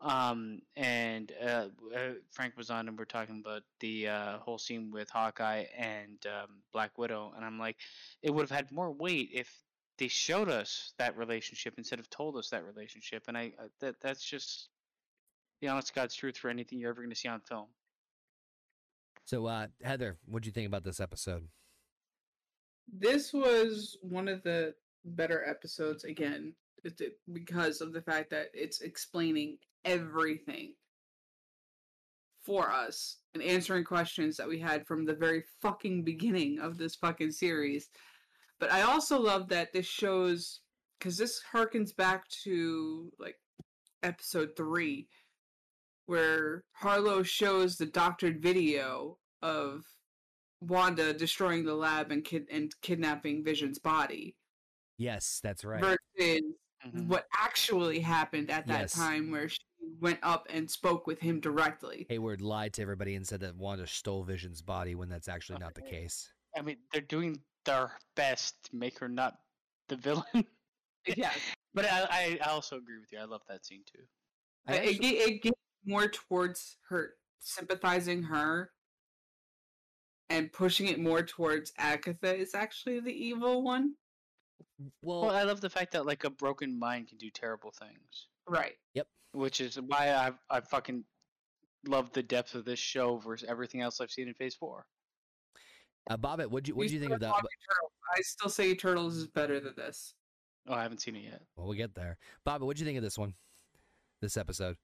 um, 0.01 0.59
and 0.75 1.31
uh, 1.41 1.67
uh, 1.95 2.13
Frank 2.31 2.55
was 2.57 2.69
on 2.69 2.87
and 2.87 2.97
we 2.97 3.01
are 3.01 3.05
talking 3.05 3.41
about 3.43 3.63
the 3.79 4.07
uh, 4.07 4.37
whole 4.39 4.57
scene 4.57 4.91
with 4.91 5.09
Hawkeye 5.09 5.65
and 5.77 6.17
um, 6.27 6.61
Black 6.71 6.97
Widow, 6.97 7.33
and 7.35 7.43
I'm 7.43 7.57
like, 7.57 7.77
it 8.21 8.31
would 8.31 8.41
have 8.41 8.55
had 8.55 8.71
more 8.71 8.91
weight 8.91 9.29
if 9.33 9.51
they 9.97 10.07
showed 10.07 10.49
us 10.49 10.93
that 10.99 11.17
relationship 11.17 11.73
instead 11.77 11.99
of 11.99 12.09
told 12.09 12.37
us 12.37 12.49
that 12.49 12.63
relationship. 12.65 13.23
And 13.27 13.37
I 13.37 13.53
uh, 13.59 13.67
that 13.79 13.95
that's 14.01 14.23
just 14.23 14.69
the 15.61 15.69
honest 15.69 15.95
God's 15.95 16.13
truth 16.13 16.37
for 16.37 16.49
anything 16.49 16.79
you're 16.79 16.91
ever 16.91 17.01
going 17.01 17.09
to 17.09 17.15
see 17.15 17.27
on 17.27 17.41
film. 17.41 17.67
So, 19.25 19.47
uh, 19.47 19.67
Heather, 19.83 20.17
what 20.25 20.43
do 20.43 20.47
you 20.47 20.53
think 20.53 20.67
about 20.67 20.83
this 20.83 20.99
episode? 20.99 21.47
This 22.87 23.33
was 23.33 23.97
one 24.01 24.27
of 24.27 24.43
the 24.43 24.75
better 25.03 25.43
episodes 25.47 26.03
again 26.03 26.53
it- 26.83 27.01
it- 27.01 27.19
because 27.33 27.81
of 27.81 27.91
the 27.93 28.01
fact 28.01 28.29
that 28.29 28.49
it's 28.53 28.81
explaining 28.81 29.57
everything 29.87 30.73
for 32.45 32.69
us 32.69 33.17
and 33.33 33.41
answering 33.43 33.83
questions 33.83 34.37
that 34.37 34.47
we 34.47 34.59
had 34.59 34.85
from 34.85 35.05
the 35.05 35.13
very 35.15 35.43
fucking 35.61 36.03
beginning 36.03 36.59
of 36.59 36.77
this 36.77 36.95
fucking 36.95 37.31
series. 37.31 37.89
But 38.59 38.71
I 38.71 38.81
also 38.83 39.19
love 39.19 39.49
that 39.49 39.73
this 39.73 39.85
shows 39.85 40.61
because 40.99 41.17
this 41.17 41.41
harkens 41.53 41.95
back 41.95 42.27
to 42.43 43.11
like 43.19 43.35
episode 44.03 44.49
three, 44.57 45.07
where 46.05 46.63
Harlow 46.73 47.21
shows 47.23 47.75
the 47.75 47.85
doctored 47.85 48.41
video 48.41 49.17
of 49.41 49.83
Wanda 50.61 51.13
destroying 51.13 51.65
the 51.65 51.75
lab 51.75 52.11
and 52.11 52.23
kid 52.23 52.47
and 52.51 52.73
kidnapping 52.81 53.43
Vision's 53.43 53.79
body 53.79 54.35
Yes, 54.97 55.39
that's 55.43 55.63
right. 55.63 55.81
versus 55.81 56.41
Mhm. 56.85 57.05
what 57.07 57.27
actually 57.35 57.99
happened 57.99 58.49
at 58.49 58.65
that 58.67 58.79
Yes. 58.81 58.93
time 58.93 59.29
where 59.29 59.47
she 59.49 59.59
went 59.99 60.19
up 60.23 60.47
and 60.49 60.69
spoke 60.69 61.07
with 61.07 61.19
him 61.19 61.39
directly. 61.39 62.05
Hayward 62.09 62.41
lied 62.41 62.73
to 62.73 62.81
everybody 62.81 63.15
and 63.15 63.25
said 63.27 63.39
that 63.41 63.55
Wanda 63.55 63.87
stole 63.87 64.23
Vision's 64.23 64.61
body 64.61 64.95
when 64.95 65.09
that's 65.09 65.27
actually 65.27 65.59
not 65.59 65.73
the 65.75 65.81
case. 65.81 66.31
I 66.57 66.61
mean, 66.61 66.77
they're 66.91 67.01
doing 67.01 67.39
their 67.65 67.91
best 68.15 68.55
to 68.65 68.75
make 68.75 68.97
her 68.99 69.07
not 69.09 69.35
the 69.89 69.95
villain. 69.97 70.25
Yeah, 71.15 71.31
But 71.73 71.85
I, 71.85 72.37
I 72.43 72.49
also 72.49 72.75
agree 72.75 72.99
with 72.99 73.13
you. 73.13 73.19
I 73.19 73.23
love 73.23 73.41
that 73.47 73.65
scene 73.65 73.83
too. 73.89 74.01
It, 74.67 74.75
actually- 74.75 75.07
it, 75.07 75.29
it 75.29 75.41
gets 75.43 75.57
more 75.85 76.09
towards 76.09 76.75
her 76.89 77.13
sympathizing 77.39 78.23
her 78.23 78.71
and 80.29 80.51
pushing 80.51 80.87
it 80.87 80.99
more 80.99 81.23
towards 81.23 81.71
Agatha 81.77 82.35
is 82.35 82.53
actually 82.53 82.99
the 82.99 83.13
evil 83.13 83.61
one. 83.63 83.93
well, 85.01 85.21
Well, 85.21 85.31
I 85.35 85.43
love 85.43 85.61
the 85.61 85.69
fact 85.69 85.93
that 85.93 86.05
like 86.05 86.25
a 86.25 86.29
broken 86.29 86.77
mind 86.77 87.07
can 87.07 87.17
do 87.17 87.29
terrible 87.29 87.71
things, 87.71 88.27
Right. 88.49 88.73
Which 89.33 89.61
is 89.61 89.79
why 89.87 90.11
I 90.11 90.31
I 90.49 90.61
fucking 90.61 91.03
love 91.87 92.11
the 92.13 92.23
depth 92.23 92.55
of 92.55 92.65
this 92.65 92.79
show 92.79 93.17
versus 93.17 93.47
everything 93.49 93.81
else 93.81 94.01
I've 94.01 94.11
seen 94.11 94.27
in 94.27 94.33
Phase 94.33 94.55
Four. 94.55 94.85
uh, 96.09 96.17
Bobbit, 96.17 96.47
what 96.47 96.63
do 96.63 96.69
you 96.69 96.75
what 96.75 96.87
do 96.87 96.93
you 96.93 96.99
think 96.99 97.13
of 97.13 97.19
that? 97.19 97.33
Turtles. 97.33 97.91
I 98.15 98.21
still 98.21 98.49
say 98.49 98.73
Turtles 98.75 99.17
is 99.17 99.27
better 99.27 99.59
than 99.59 99.73
this. 99.75 100.13
Oh, 100.67 100.73
I 100.73 100.81
haven't 100.81 101.01
seen 101.01 101.15
it 101.15 101.23
yet. 101.23 101.41
Well, 101.55 101.67
we'll 101.67 101.77
get 101.77 101.95
there. 101.95 102.17
Bobbit, 102.45 102.61
what 102.61 102.75
do 102.75 102.81
you 102.81 102.85
think 102.85 102.97
of 102.97 103.03
this 103.03 103.17
one? 103.17 103.33
This 104.21 104.37
episode? 104.37 104.75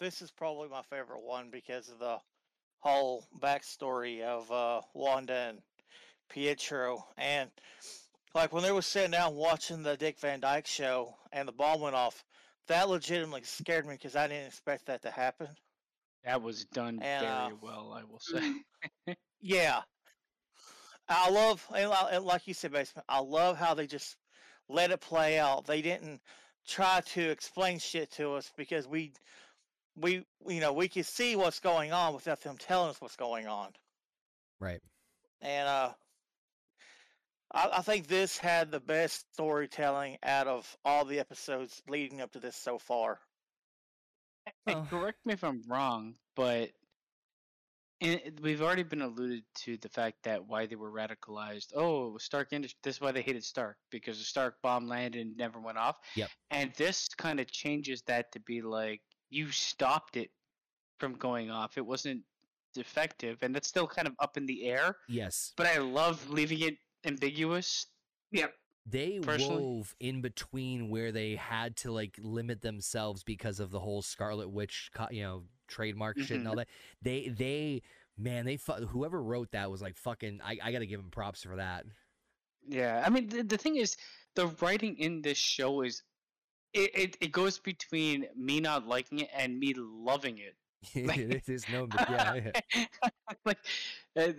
This 0.00 0.22
is 0.22 0.30
probably 0.30 0.68
my 0.68 0.82
favorite 0.82 1.22
one 1.22 1.48
because 1.50 1.88
of 1.88 1.98
the 1.98 2.18
whole 2.80 3.26
backstory 3.40 4.22
of 4.22 4.50
uh, 4.50 4.80
Wanda 4.94 5.50
and 5.50 5.58
Pietro. 6.28 7.04
And 7.16 7.50
like 8.34 8.52
when 8.52 8.62
they 8.62 8.72
were 8.72 8.82
sitting 8.82 9.10
down 9.10 9.34
watching 9.34 9.82
the 9.82 9.96
Dick 9.96 10.18
Van 10.18 10.40
Dyke 10.40 10.66
show 10.66 11.14
and 11.32 11.46
the 11.46 11.52
bomb 11.52 11.80
went 11.80 11.94
off, 11.94 12.24
that 12.68 12.88
legitimately 12.88 13.42
scared 13.42 13.86
me 13.86 13.94
because 13.94 14.16
I 14.16 14.28
didn't 14.28 14.46
expect 14.46 14.86
that 14.86 15.02
to 15.02 15.10
happen. 15.10 15.48
That 16.24 16.40
was 16.40 16.64
done 16.66 17.00
And, 17.02 17.26
uh, 17.26 17.46
very 17.46 17.58
well, 17.60 17.92
I 17.92 18.04
will 18.04 18.20
say. 18.20 18.54
Yeah. 19.44 19.80
I 21.08 21.30
love, 21.30 21.66
and 21.76 21.92
and 22.12 22.24
like 22.24 22.46
you 22.46 22.54
said, 22.54 22.70
Basement, 22.72 23.04
I 23.08 23.18
love 23.18 23.58
how 23.58 23.74
they 23.74 23.88
just 23.88 24.16
let 24.68 24.92
it 24.92 25.00
play 25.00 25.38
out. 25.38 25.66
They 25.66 25.82
didn't 25.82 26.20
try 26.66 27.00
to 27.06 27.30
explain 27.30 27.80
shit 27.80 28.12
to 28.12 28.34
us 28.34 28.52
because 28.56 28.86
we, 28.86 29.12
we, 29.96 30.24
you 30.46 30.60
know, 30.60 30.72
we 30.72 30.88
could 30.88 31.06
see 31.06 31.34
what's 31.34 31.58
going 31.58 31.92
on 31.92 32.14
without 32.14 32.40
them 32.40 32.56
telling 32.56 32.90
us 32.90 33.00
what's 33.00 33.16
going 33.16 33.48
on. 33.48 33.70
Right. 34.60 34.80
And 35.40 35.68
uh, 35.68 35.90
I, 37.52 37.68
I 37.78 37.82
think 37.82 38.06
this 38.06 38.38
had 38.38 38.70
the 38.70 38.80
best 38.80 39.26
storytelling 39.34 40.18
out 40.22 40.46
of 40.46 40.76
all 40.84 41.04
the 41.04 41.18
episodes 41.18 41.82
leading 41.88 42.20
up 42.20 42.32
to 42.32 42.40
this 42.40 42.56
so 42.56 42.78
far. 42.78 43.18
Hey, 44.66 44.74
Well- 44.74 44.86
correct 44.90 45.24
me 45.24 45.34
if 45.34 45.44
I'm 45.44 45.62
wrong, 45.68 46.14
but 46.34 46.70
in, 48.00 48.20
we've 48.42 48.62
already 48.62 48.82
been 48.82 49.02
alluded 49.02 49.44
to 49.54 49.76
the 49.76 49.88
fact 49.88 50.16
that 50.24 50.44
why 50.46 50.66
they 50.66 50.74
were 50.74 50.90
radicalized. 50.90 51.68
Oh, 51.74 52.08
it 52.08 52.12
was 52.14 52.24
Stark 52.24 52.52
Industries. 52.52 52.80
This 52.82 52.96
is 52.96 53.00
why 53.00 53.12
they 53.12 53.22
hated 53.22 53.44
Stark 53.44 53.76
because 53.90 54.18
the 54.18 54.24
Stark 54.24 54.56
bomb 54.60 54.88
landed 54.88 55.20
and 55.20 55.36
never 55.36 55.60
went 55.60 55.78
off. 55.78 55.96
Yep. 56.16 56.30
And 56.50 56.72
this 56.76 57.08
kind 57.16 57.38
of 57.38 57.48
changes 57.50 58.02
that 58.08 58.32
to 58.32 58.40
be 58.40 58.60
like 58.60 59.00
you 59.30 59.50
stopped 59.52 60.16
it 60.16 60.30
from 60.98 61.14
going 61.14 61.50
off. 61.50 61.78
It 61.78 61.86
wasn't 61.86 62.22
defective, 62.74 63.38
and 63.42 63.54
that's 63.54 63.68
still 63.68 63.86
kind 63.86 64.08
of 64.08 64.14
up 64.18 64.36
in 64.36 64.46
the 64.46 64.64
air. 64.66 64.96
Yes. 65.08 65.52
But 65.56 65.66
I 65.66 65.78
love 65.78 66.28
leaving 66.28 66.60
it 66.62 66.74
ambiguous 67.04 67.86
Yep. 68.30 68.54
they 68.86 69.18
Personally- 69.20 69.62
wove 69.62 69.94
in 70.00 70.22
between 70.22 70.88
where 70.88 71.12
they 71.12 71.36
had 71.36 71.76
to 71.78 71.92
like 71.92 72.16
limit 72.20 72.60
themselves 72.62 73.22
because 73.22 73.60
of 73.60 73.70
the 73.70 73.80
whole 73.80 74.02
Scarlet 74.02 74.48
Witch, 74.50 74.90
you 75.10 75.22
know, 75.22 75.44
trademark 75.68 76.18
shit 76.18 76.30
and 76.32 76.40
mm-hmm. 76.40 76.48
all 76.48 76.56
that. 76.56 76.68
They 77.00 77.28
they 77.28 77.82
man, 78.16 78.44
they 78.44 78.56
fu- 78.56 78.86
whoever 78.86 79.22
wrote 79.22 79.52
that 79.52 79.70
was 79.70 79.82
like 79.82 79.96
fucking. 79.96 80.40
I 80.42 80.58
I 80.62 80.72
gotta 80.72 80.86
give 80.86 81.00
them 81.00 81.10
props 81.10 81.42
for 81.42 81.56
that. 81.56 81.84
Yeah, 82.68 83.02
I 83.04 83.10
mean 83.10 83.28
the, 83.28 83.42
the 83.42 83.58
thing 83.58 83.76
is, 83.76 83.96
the 84.34 84.46
writing 84.60 84.96
in 84.98 85.22
this 85.22 85.38
show 85.38 85.82
is, 85.82 86.02
it, 86.72 86.90
it 86.94 87.16
it 87.20 87.32
goes 87.32 87.58
between 87.58 88.26
me 88.36 88.60
not 88.60 88.86
liking 88.86 89.20
it 89.20 89.30
and 89.34 89.58
me 89.58 89.74
loving 89.76 90.38
it. 90.38 90.56
There's 90.94 91.68
no 91.70 91.88
yeah, 92.10 92.34
yeah. 92.34 93.08
like, 93.44 93.58
uh, 94.16 94.32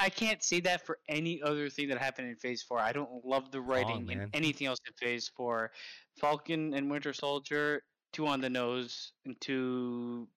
I 0.00 0.08
can't 0.10 0.42
say 0.42 0.60
that 0.60 0.84
for 0.84 0.98
any 1.08 1.42
other 1.42 1.68
thing 1.68 1.88
that 1.88 1.98
happened 1.98 2.28
in 2.28 2.36
Phase 2.36 2.62
Four. 2.62 2.80
I 2.80 2.92
don't 2.92 3.24
love 3.24 3.50
the 3.50 3.60
writing 3.60 4.10
in 4.10 4.28
anything 4.34 4.66
else 4.66 4.78
in 4.86 4.92
Phase 4.94 5.30
Four. 5.36 5.70
Falcon 6.18 6.74
and 6.74 6.90
Winter 6.90 7.12
Soldier, 7.12 7.82
two 8.12 8.26
on 8.26 8.40
the 8.40 8.50
nose 8.50 9.12
and 9.24 9.40
two 9.40 10.28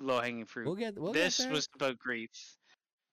low 0.00 0.20
hanging 0.20 0.46
fruit. 0.46 0.66
We'll 0.66 0.76
get 0.76 0.98
we'll 0.98 1.12
this 1.12 1.38
get 1.38 1.50
was 1.50 1.68
about 1.74 1.98
grief, 1.98 2.30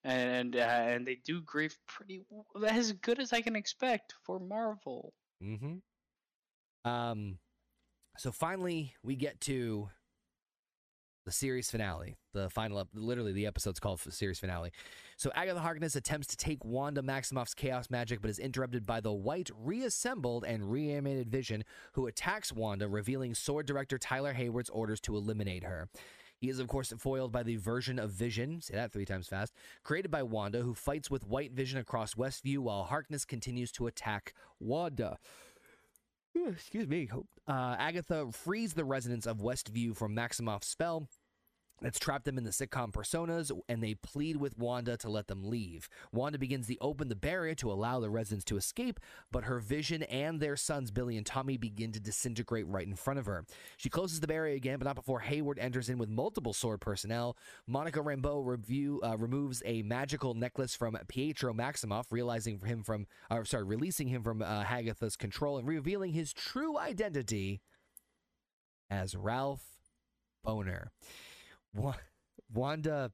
and 0.04 0.56
uh, 0.56 0.58
and 0.58 1.06
they 1.06 1.18
do 1.24 1.42
grief 1.42 1.76
pretty 1.88 2.22
as 2.68 2.92
good 2.92 3.18
as 3.18 3.32
I 3.32 3.40
can 3.40 3.56
expect 3.56 4.14
for 4.24 4.38
Marvel. 4.38 5.12
Mm-hmm. 5.42 6.90
Um, 6.90 7.38
so 8.18 8.30
finally 8.30 8.94
we 9.02 9.16
get 9.16 9.40
to 9.42 9.88
the 11.24 11.32
series 11.32 11.70
finale, 11.70 12.16
the 12.32 12.50
final, 12.50 12.80
ep- 12.80 12.88
literally 12.94 13.32
the 13.32 13.46
episode's 13.46 13.80
called 13.80 14.00
series 14.00 14.38
finale. 14.38 14.72
So 15.16 15.30
Agatha 15.34 15.60
Harkness 15.60 15.96
attempts 15.96 16.26
to 16.28 16.36
take 16.36 16.64
Wanda 16.64 17.02
Maximoff's 17.02 17.54
chaos 17.54 17.88
magic, 17.90 18.20
but 18.20 18.30
is 18.30 18.38
interrupted 18.38 18.84
by 18.84 19.00
the 19.00 19.12
white, 19.12 19.50
reassembled, 19.58 20.44
and 20.44 20.70
reanimated 20.70 21.30
Vision, 21.30 21.64
who 21.92 22.06
attacks 22.06 22.52
Wanda, 22.52 22.88
revealing 22.88 23.30
S.W.O.R.D 23.32 23.66
Director 23.66 23.98
Tyler 23.98 24.32
Hayward's 24.34 24.70
orders 24.70 25.00
to 25.02 25.16
eliminate 25.16 25.64
her. 25.64 25.88
He 26.38 26.50
is, 26.50 26.58
of 26.58 26.68
course, 26.68 26.92
foiled 26.98 27.32
by 27.32 27.42
the 27.42 27.56
version 27.56 27.98
of 27.98 28.10
Vision, 28.10 28.60
say 28.60 28.74
that 28.74 28.92
three 28.92 29.06
times 29.06 29.28
fast, 29.28 29.54
created 29.82 30.10
by 30.10 30.22
Wanda, 30.22 30.60
who 30.60 30.74
fights 30.74 31.10
with 31.10 31.26
White 31.26 31.52
Vision 31.52 31.78
across 31.78 32.14
Westview 32.14 32.58
while 32.58 32.84
Harkness 32.84 33.24
continues 33.24 33.72
to 33.72 33.86
attack 33.86 34.34
Wanda. 34.60 35.16
Excuse 36.34 36.88
me. 36.88 37.08
Uh, 37.46 37.76
Agatha 37.78 38.30
frees 38.32 38.74
the 38.74 38.84
residents 38.84 39.26
of 39.26 39.38
Westview 39.38 39.96
from 39.96 40.14
Maximoff's 40.14 40.66
spell 40.66 41.08
that's 41.80 41.98
trapped 41.98 42.24
them 42.24 42.38
in 42.38 42.44
the 42.44 42.50
sitcom 42.50 42.92
personas, 42.92 43.50
and 43.68 43.82
they 43.82 43.94
plead 43.94 44.36
with 44.36 44.58
Wanda 44.58 44.96
to 44.98 45.08
let 45.08 45.26
them 45.26 45.44
leave. 45.44 45.88
Wanda 46.12 46.38
begins 46.38 46.66
to 46.68 46.76
open 46.80 47.08
the 47.08 47.16
barrier 47.16 47.54
to 47.56 47.72
allow 47.72 48.00
the 48.00 48.10
residents 48.10 48.44
to 48.46 48.56
escape, 48.56 49.00
but 49.30 49.44
her 49.44 49.58
vision 49.58 50.02
and 50.04 50.40
their 50.40 50.56
sons, 50.56 50.90
Billy 50.90 51.16
and 51.16 51.26
Tommy, 51.26 51.56
begin 51.56 51.92
to 51.92 52.00
disintegrate 52.00 52.66
right 52.66 52.86
in 52.86 52.94
front 52.94 53.18
of 53.18 53.26
her. 53.26 53.44
She 53.76 53.90
closes 53.90 54.20
the 54.20 54.26
barrier 54.26 54.54
again, 54.54 54.78
but 54.78 54.84
not 54.84 54.96
before 54.96 55.20
Hayward 55.20 55.58
enters 55.58 55.88
in 55.88 55.98
with 55.98 56.08
multiple 56.08 56.52
S.W.O.R.D 56.52 56.80
personnel. 56.80 57.36
Monica 57.66 58.00
Rambeau 58.00 58.44
review, 58.44 59.00
uh, 59.02 59.16
removes 59.16 59.62
a 59.64 59.82
magical 59.82 60.34
necklace 60.34 60.74
from 60.74 60.96
Pietro 61.08 61.52
Maximoff, 61.52 62.04
realizing 62.10 62.60
him 62.60 62.82
from, 62.82 63.06
or 63.30 63.44
sorry, 63.44 63.64
releasing 63.64 64.08
him 64.08 64.22
from 64.22 64.42
uh, 64.42 64.64
Hagatha's 64.64 65.16
control 65.16 65.58
and 65.58 65.66
revealing 65.66 66.12
his 66.12 66.32
true 66.32 66.78
identity 66.78 67.60
as 68.90 69.16
Ralph 69.16 69.64
Bohner. 70.46 70.88
Wa- 71.74 71.94
Wanda 72.52 73.10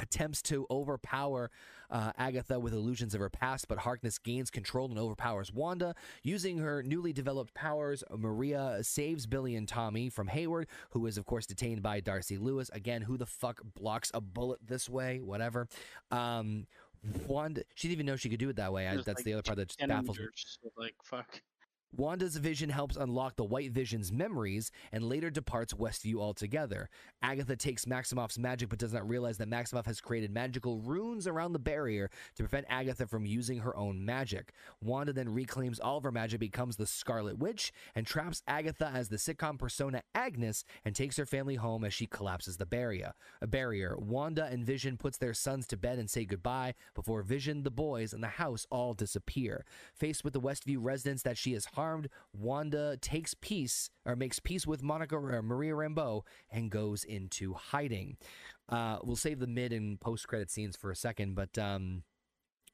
attempts 0.00 0.40
to 0.42 0.66
overpower 0.70 1.50
uh, 1.90 2.12
Agatha 2.16 2.60
with 2.60 2.72
illusions 2.72 3.14
of 3.14 3.20
her 3.20 3.30
past, 3.30 3.66
but 3.68 3.78
Harkness 3.78 4.18
gains 4.18 4.50
control 4.50 4.88
and 4.88 4.98
overpowers 4.98 5.52
Wanda. 5.52 5.94
Using 6.22 6.58
her 6.58 6.82
newly 6.82 7.12
developed 7.12 7.54
powers, 7.54 8.04
Maria 8.16 8.78
saves 8.82 9.26
Billy 9.26 9.56
and 9.56 9.66
Tommy 9.66 10.08
from 10.08 10.28
Hayward, 10.28 10.68
who 10.90 11.06
is, 11.06 11.18
of 11.18 11.26
course, 11.26 11.46
detained 11.46 11.82
by 11.82 12.00
Darcy 12.00 12.38
Lewis. 12.38 12.70
Again, 12.72 13.02
who 13.02 13.16
the 13.16 13.26
fuck 13.26 13.60
blocks 13.74 14.10
a 14.14 14.20
bullet 14.20 14.60
this 14.64 14.88
way? 14.88 15.20
Whatever. 15.20 15.66
Um, 16.10 16.66
Wanda, 17.26 17.62
she 17.74 17.88
didn't 17.88 17.96
even 17.96 18.06
know 18.06 18.16
she 18.16 18.28
could 18.28 18.40
do 18.40 18.48
it 18.48 18.56
that 18.56 18.72
way. 18.72 18.86
I, 18.88 18.96
that's 18.96 19.06
like, 19.06 19.24
the 19.24 19.34
other 19.34 19.42
part 19.42 19.58
that 19.58 19.74
baffles 19.88 20.18
me. 20.18 20.26
Like 20.76 20.94
fuck. 21.02 21.40
Wanda's 21.96 22.36
vision 22.36 22.68
helps 22.68 22.96
unlock 22.96 23.36
the 23.36 23.44
White 23.44 23.72
Vision's 23.72 24.12
memories 24.12 24.70
and 24.92 25.08
later 25.08 25.30
departs 25.30 25.72
Westview 25.72 26.16
altogether. 26.16 26.90
Agatha 27.22 27.56
takes 27.56 27.86
Maximoff's 27.86 28.38
magic 28.38 28.68
but 28.68 28.78
does 28.78 28.92
not 28.92 29.08
realize 29.08 29.38
that 29.38 29.48
Maximoff 29.48 29.86
has 29.86 30.00
created 30.00 30.30
magical 30.30 30.80
runes 30.80 31.26
around 31.26 31.54
the 31.54 31.58
barrier 31.58 32.10
to 32.36 32.42
prevent 32.42 32.66
Agatha 32.68 33.06
from 33.06 33.24
using 33.24 33.60
her 33.60 33.74
own 33.74 34.04
magic. 34.04 34.52
Wanda 34.82 35.14
then 35.14 35.30
reclaims 35.30 35.80
all 35.80 35.96
of 35.96 36.04
her 36.04 36.12
magic, 36.12 36.40
becomes 36.40 36.76
the 36.76 36.86
Scarlet 36.86 37.38
Witch, 37.38 37.72
and 37.94 38.06
traps 38.06 38.42
Agatha 38.46 38.90
as 38.94 39.08
the 39.08 39.16
sitcom 39.16 39.58
persona 39.58 40.02
Agnes 40.14 40.64
and 40.84 40.94
takes 40.94 41.16
her 41.16 41.26
family 41.26 41.54
home 41.54 41.84
as 41.84 41.94
she 41.94 42.06
collapses 42.06 42.58
the 42.58 42.66
barrier. 42.66 43.14
A 43.40 43.46
barrier. 43.46 43.96
Wanda 43.98 44.44
and 44.44 44.64
Vision 44.64 44.98
puts 44.98 45.16
their 45.16 45.34
sons 45.34 45.66
to 45.68 45.76
bed 45.76 45.98
and 45.98 46.10
say 46.10 46.26
goodbye 46.26 46.74
before 46.94 47.22
Vision, 47.22 47.62
the 47.62 47.70
boys, 47.70 48.12
and 48.12 48.22
the 48.22 48.28
house 48.28 48.66
all 48.70 48.92
disappear. 48.92 49.64
Faced 49.94 50.22
with 50.22 50.34
the 50.34 50.40
Westview 50.40 50.76
residents 50.80 51.22
that 51.22 51.38
she 51.38 51.54
has 51.54 51.64
harmed, 51.78 52.08
Wanda 52.32 52.96
takes 52.96 53.34
peace 53.34 53.88
or 54.04 54.16
makes 54.16 54.40
peace 54.40 54.66
with 54.66 54.82
Monica 54.82 55.16
or 55.16 55.40
Maria 55.42 55.74
Rambeau 55.74 56.22
and 56.50 56.70
goes 56.72 57.04
into 57.04 57.54
hiding. 57.54 58.16
Uh, 58.68 58.98
we'll 59.04 59.14
save 59.14 59.38
the 59.38 59.46
mid 59.46 59.72
and 59.72 60.00
post 60.00 60.26
credit 60.26 60.50
scenes 60.50 60.76
for 60.76 60.90
a 60.90 60.96
second, 60.96 61.36
but 61.36 61.56
um, 61.56 62.02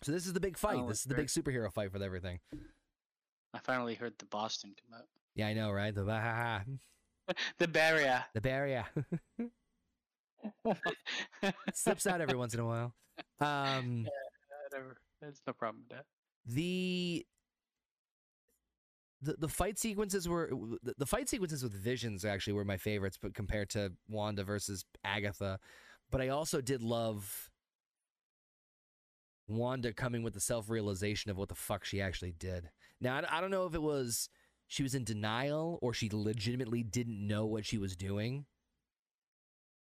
so 0.02 0.10
this 0.10 0.26
is 0.26 0.32
the 0.32 0.40
big 0.40 0.56
fight. 0.56 0.78
Oh, 0.78 0.88
this 0.88 1.00
is 1.00 1.04
the 1.04 1.14
sure. 1.14 1.22
big 1.22 1.28
superhero 1.28 1.70
fight 1.70 1.92
with 1.92 2.02
everything. 2.02 2.40
I 3.52 3.58
finally 3.58 3.94
heard 3.94 4.14
the 4.18 4.24
Boston 4.24 4.74
come 4.80 4.98
out. 4.98 5.06
Yeah, 5.34 5.48
I 5.48 5.52
know, 5.52 5.70
right? 5.70 5.94
The 5.94 6.04
the 7.58 7.68
barrier. 7.68 8.24
the 8.32 8.40
barrier 8.40 8.86
slips 11.74 12.06
out 12.06 12.22
every 12.22 12.36
once 12.36 12.54
in 12.54 12.60
a 12.60 12.66
while. 12.66 12.94
Um, 13.40 14.06
Whatever. 14.70 14.96
That's 15.20 15.40
no 15.46 15.52
problem 15.52 15.84
with 15.88 15.98
that. 15.98 16.06
the 16.46 17.24
the, 19.24 19.34
the 19.38 19.48
fight 19.48 19.78
sequences 19.78 20.28
were 20.28 20.50
the, 20.82 20.94
the 20.98 21.06
fight 21.06 21.28
sequences 21.28 21.62
with 21.62 21.72
visions 21.72 22.24
actually 22.24 22.52
were 22.52 22.64
my 22.64 22.76
favorites 22.76 23.18
but 23.20 23.34
compared 23.34 23.70
to 23.70 23.92
wanda 24.08 24.44
versus 24.44 24.84
agatha. 25.04 25.58
But 26.10 26.20
i 26.20 26.28
also 26.28 26.60
did 26.60 26.82
love 26.82 27.50
wanda 29.48 29.92
coming 29.92 30.22
with 30.22 30.34
the 30.34 30.40
self-realization 30.40 31.30
of 31.30 31.36
what 31.36 31.48
the 31.48 31.54
fuck 31.54 31.84
she 31.84 32.00
actually 32.00 32.32
did. 32.32 32.70
Now 33.00 33.16
i, 33.16 33.38
I 33.38 33.40
don't 33.40 33.50
know 33.50 33.66
if 33.66 33.74
it 33.74 33.82
was 33.82 34.28
she 34.66 34.82
was 34.82 34.94
in 34.94 35.04
denial 35.04 35.78
or 35.82 35.92
she 35.94 36.08
legitimately 36.12 36.82
didn't 36.82 37.26
know 37.26 37.46
what 37.46 37.64
she 37.64 37.78
was 37.78 37.96
doing. 37.96 38.46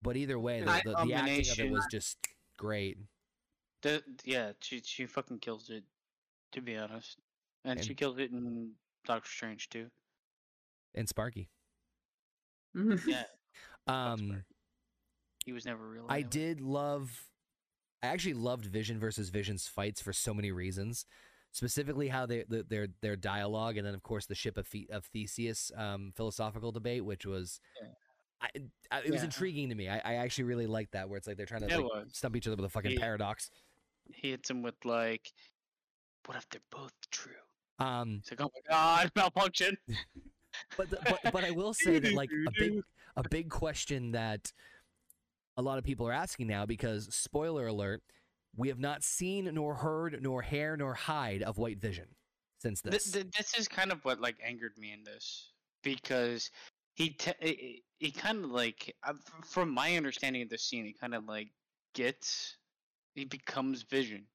But 0.02 0.18
either 0.18 0.38
way 0.38 0.62
the, 0.62 0.82
the, 0.84 1.06
the 1.06 1.14
acting 1.14 1.50
of 1.52 1.60
it 1.60 1.72
was 1.72 1.88
just 1.90 2.18
great. 2.58 2.98
The, 3.82 4.04
yeah, 4.24 4.52
she 4.62 4.82
she 4.86 5.06
fucking 5.06 5.40
kills 5.40 5.70
it. 5.70 5.84
To 6.52 6.62
be 6.62 6.78
honest, 6.78 7.18
and, 7.66 7.84
she 7.84 7.94
kills 7.94 8.18
it 8.18 8.32
in 8.32 8.72
Doctor 9.06 9.30
Strange 9.30 9.70
too. 9.70 9.88
and 10.94 11.08
sparky 11.10 11.50
Yeah, 12.74 13.24
um 13.88 14.44
he 15.46 15.54
was 15.54 15.66
never 15.66 15.88
real. 15.88 16.06
I 16.10 16.16
anyway. 16.18 16.30
did 16.32 16.62
love. 16.62 17.26
I 18.02 18.08
actually 18.08 18.34
loved 18.34 18.66
Vision 18.66 19.00
versus 19.00 19.30
Vision's 19.30 19.68
fights 19.68 20.02
for 20.02 20.12
so 20.12 20.34
many 20.34 20.52
reasons. 20.52 21.06
Specifically, 21.52 22.08
how 22.10 22.26
they, 22.26 22.44
the, 22.50 22.64
their 22.68 22.88
their 23.02 23.16
dialogue, 23.16 23.78
and 23.78 23.86
then 23.88 23.94
of 23.94 24.02
course 24.04 24.26
the 24.26 24.36
ship 24.36 24.58
of, 24.58 24.68
The- 24.72 24.90
of 24.92 25.06
Theseus 25.06 25.72
um, 25.78 26.12
philosophical 26.16 26.72
debate, 26.72 27.06
which 27.06 27.26
was, 27.26 27.60
Yeah. 27.82 27.88
I, 28.42 28.50
I, 28.98 29.00
it 29.06 29.12
was 29.12 29.24
intriguing 29.24 29.70
to 29.70 29.76
me. 29.76 29.88
I, 29.88 30.02
I 30.04 30.14
actually 30.16 30.44
really 30.46 30.68
liked 30.68 30.92
that, 30.94 31.08
where 31.08 31.18
it's 31.18 31.28
like 31.28 31.38
they're 31.38 31.46
trying 31.46 31.62
to 31.62 31.68
Yeah, 31.70 31.78
like, 31.78 32.06
stump 32.12 32.36
each 32.36 32.46
other 32.48 32.56
with 32.58 32.66
a 32.66 32.70
fucking 32.70 32.92
Yeah. 32.92 33.00
paradox. 33.00 33.50
He 34.14 34.32
hits 34.32 34.50
him 34.50 34.64
with 34.64 34.76
like, 34.84 35.32
"What 36.26 36.36
if 36.38 36.50
they're 36.50 36.60
both 36.72 36.92
true?" 37.12 37.32
Um, 37.80 38.22
He's 38.24 38.32
like, 38.32 38.42
"Oh 38.42 38.52
my 38.54 38.62
god, 38.70 39.12
malfunction." 39.16 39.78
but, 40.78 40.90
the, 40.90 40.98
but 41.04 41.20
but 41.32 41.44
I 41.44 41.52
will 41.52 41.74
say 41.74 42.00
that 42.00 42.14
like 42.14 42.30
a 42.48 42.52
big 42.58 42.82
a 43.18 43.24
big 43.30 43.50
question 43.50 44.12
that 44.12 44.52
a 45.58 45.62
lot 45.62 45.78
of 45.78 45.84
people 45.84 46.08
are 46.08 46.14
asking 46.14 46.48
now 46.48 46.66
because 46.66 47.08
spoiler 47.14 47.68
alert, 47.68 48.02
we 48.56 48.68
have 48.70 48.80
not 48.80 49.04
seen 49.04 49.50
nor 49.54 49.76
heard 49.76 50.22
nor 50.22 50.42
hair 50.42 50.78
nor 50.78 50.94
hide 50.94 51.44
of 51.44 51.58
White 51.58 51.80
Vision 51.80 52.08
since 52.60 52.82
Th- 52.82 52.94
this. 52.94 53.12
th- 53.12 53.28
this 53.38 53.58
is 53.58 53.68
kind 53.68 53.92
of 53.92 54.04
what 54.04 54.20
like 54.20 54.38
angered 54.44 54.78
me 54.78 54.92
in 54.92 55.04
this 55.04 55.52
because 55.84 56.52
he 56.96 57.10
te- 57.10 57.34
he, 57.42 57.84
he 58.00 58.12
kind 58.12 58.44
of 58.44 58.52
like 58.52 58.96
uh, 59.04 59.14
from 59.46 59.70
my 59.70 59.96
understanding 59.98 60.42
of 60.42 60.50
the 60.50 60.58
scene 60.58 60.86
he 60.86 60.94
kind 60.94 61.14
of 61.14 61.26
like 61.26 61.50
gets 61.94 62.58
he 63.14 63.24
becomes 63.26 63.84
vision 63.84 64.26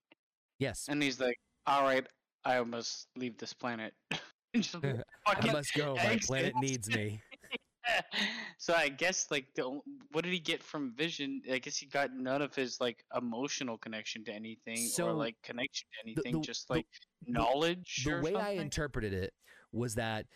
yes, 0.58 0.86
and 0.88 1.02
he's 1.02 1.20
like 1.20 1.38
all 1.66 1.82
right 1.82 2.06
i 2.44 2.60
must 2.62 3.08
leave 3.16 3.36
this 3.38 3.52
planet 3.52 3.94
I 4.54 5.52
must 5.52 5.74
go. 5.74 5.94
My 5.94 6.18
planet 6.26 6.54
needs 6.56 6.88
me. 6.88 7.20
so 8.58 8.74
I 8.74 8.88
guess 8.88 9.30
like 9.30 9.46
the 9.54 9.80
what 10.10 10.24
did 10.24 10.32
he 10.32 10.40
get 10.40 10.60
from 10.62 10.92
Vision? 10.96 11.40
I 11.50 11.58
guess 11.58 11.76
he 11.76 11.86
got 11.86 12.12
none 12.12 12.42
of 12.42 12.54
his 12.54 12.80
like 12.80 13.04
emotional 13.16 13.78
connection 13.78 14.24
to 14.24 14.32
anything 14.32 14.76
So, 14.76 15.06
or 15.08 15.12
like 15.12 15.36
connection 15.44 15.86
to 15.94 16.08
anything, 16.08 16.40
the- 16.40 16.46
just 16.46 16.66
the- 16.68 16.74
like 16.74 16.86
knowledge. 17.26 18.02
the 18.04 18.14
or 18.14 18.22
way 18.22 18.34
I 18.34 18.50
interpreted 18.52 19.12
it 19.12 19.32
was 19.72 19.94
that 19.94 20.26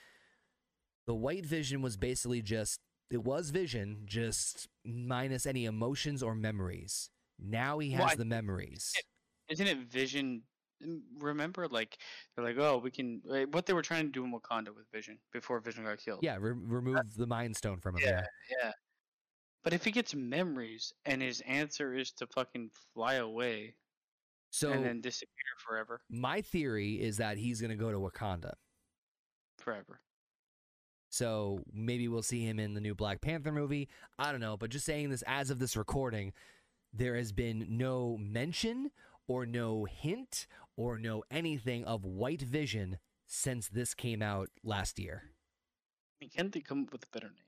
the 1.07 1.15
white 1.15 1.45
vision 1.45 1.83
was 1.83 1.97
basically 1.97 2.41
just 2.41 2.79
it 3.11 3.25
was 3.25 3.51
vision, 3.51 4.03
just 4.07 4.69
minus 4.85 5.45
any 5.45 5.65
emotions 5.65 6.23
or 6.23 6.35
memories. 6.37 7.11
Now 7.39 7.81
he 7.81 7.91
has 7.91 8.07
Well, 8.07 8.17
the 8.17 8.25
memories. 8.25 8.93
Isn't 9.49 9.67
it 9.67 9.79
Vision? 9.91 10.43
Remember, 11.19 11.67
like 11.69 11.99
they're 12.35 12.45
like, 12.45 12.59
oh, 12.59 12.79
we 12.79 12.91
can. 12.91 13.21
like, 13.25 13.53
What 13.55 13.67
they 13.67 13.73
were 13.73 13.83
trying 13.83 14.07
to 14.07 14.13
do 14.13 14.25
in 14.25 14.33
Wakanda 14.33 14.75
with 14.75 14.91
Vision 14.93 15.19
before 15.33 15.61
Vision 15.61 15.85
got 15.85 15.99
killed. 15.99 16.21
Yeah, 16.23 16.37
re- 16.41 16.53
remove 16.55 17.15
the 17.17 17.27
mind 17.27 17.57
stone 17.57 17.79
from 17.81 17.97
him. 17.97 18.03
Yeah. 18.05 18.11
Yeah, 18.51 18.57
yeah. 18.65 18.73
But 19.63 19.73
if 19.73 19.85
he 19.85 19.91
gets 19.91 20.15
memories 20.15 20.93
and 21.07 21.23
his 21.23 21.41
answer 21.47 21.95
is 21.95 22.13
to 22.13 22.27
fucking 22.27 22.71
fly 22.93 23.15
away 23.15 23.77
So 24.51 24.71
and 24.71 24.85
then 24.85 25.01
disappear 25.01 25.31
forever, 25.67 26.01
my 26.11 26.43
theory 26.43 27.01
is 27.01 27.17
that 27.17 27.39
he's 27.39 27.61
gonna 27.61 27.77
go 27.77 27.91
to 27.91 27.99
Wakanda. 27.99 28.53
forever. 29.59 30.01
So 31.09 31.61
maybe 31.73 32.09
we'll 32.09 32.23
see 32.23 32.45
him 32.45 32.59
in 32.59 32.75
the 32.75 32.81
new 32.81 32.95
Black 32.95 33.21
Panther 33.21 33.53
movie. 33.53 33.89
I 34.19 34.33
don't 34.33 34.41
know, 34.41 34.57
but 34.57 34.71
just 34.71 34.85
saying 34.85 35.11
this 35.11 35.23
as 35.27 35.49
of 35.49 35.59
this 35.61 35.77
recording, 35.77 36.33
there 36.93 37.15
has 37.17 37.31
been 37.33 37.67
no 37.71 38.17
mention 38.21 38.91
or 39.29 39.47
no 39.47 39.85
hint 39.85 40.47
or 40.77 40.99
no 40.99 41.23
anything 41.31 41.85
of 41.85 42.05
White 42.05 42.43
Vision 42.43 42.99
since 43.27 43.69
this 43.69 43.95
came 43.95 44.23
out 44.23 44.49
last 44.63 44.99
year. 44.99 45.23
I 45.25 46.25
mean, 46.25 46.31
can't 46.35 46.53
they 46.53 46.61
come 46.61 46.85
up 46.85 46.93
with 46.93 47.05
a 47.05 47.07
better 47.13 47.29
name? 47.29 47.45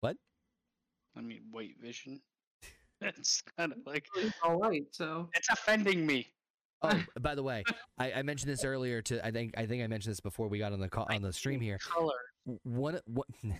What? 0.00 0.16
I 1.16 1.20
mean, 1.20 1.42
White 1.50 1.76
Vision. 1.80 2.20
It's 3.04 3.42
kind 3.58 3.72
of 3.72 3.78
like 3.84 4.06
It's 4.16 4.32
all 4.44 4.60
right. 4.60 4.84
So 4.92 5.28
it's 5.34 5.48
offending 5.48 6.06
me. 6.06 6.28
Oh, 6.82 7.02
by 7.20 7.34
the 7.34 7.42
way, 7.42 7.64
I, 7.98 8.12
I 8.12 8.22
mentioned 8.22 8.52
this 8.52 8.64
earlier 8.64 9.02
to 9.02 9.26
I 9.26 9.32
think 9.32 9.54
I 9.56 9.66
think 9.66 9.82
I 9.82 9.88
mentioned 9.88 10.12
this 10.12 10.20
before 10.20 10.46
we 10.46 10.60
got 10.60 10.72
on 10.72 10.78
the 10.78 10.88
call, 10.88 11.08
on 11.10 11.20
the 11.20 11.32
stream 11.32 11.60
here. 11.60 11.78
Color. 11.78 12.12
one 12.62 13.00
one 13.06 13.26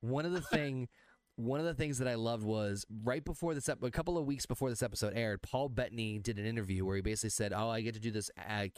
one 0.00 0.26
of 0.26 0.32
the 0.32 0.42
thing 0.42 0.88
one 1.36 1.58
of 1.58 1.66
the 1.66 1.74
things 1.74 1.98
that 1.98 2.06
I 2.06 2.14
loved 2.14 2.44
was 2.44 2.86
right 3.02 3.24
before 3.24 3.54
this 3.54 3.68
ep- 3.68 3.82
a 3.82 3.90
couple 3.90 4.16
of 4.16 4.24
weeks 4.24 4.46
before 4.46 4.70
this 4.70 4.82
episode 4.82 5.14
aired, 5.16 5.42
Paul 5.42 5.68
Bettany 5.68 6.18
did 6.18 6.38
an 6.38 6.46
interview 6.46 6.84
where 6.84 6.96
he 6.96 7.02
basically 7.02 7.30
said, 7.30 7.52
"Oh, 7.52 7.68
I 7.68 7.80
get 7.80 7.94
to 7.94 8.00
do 8.00 8.10
this. 8.10 8.30
I. 8.38 8.70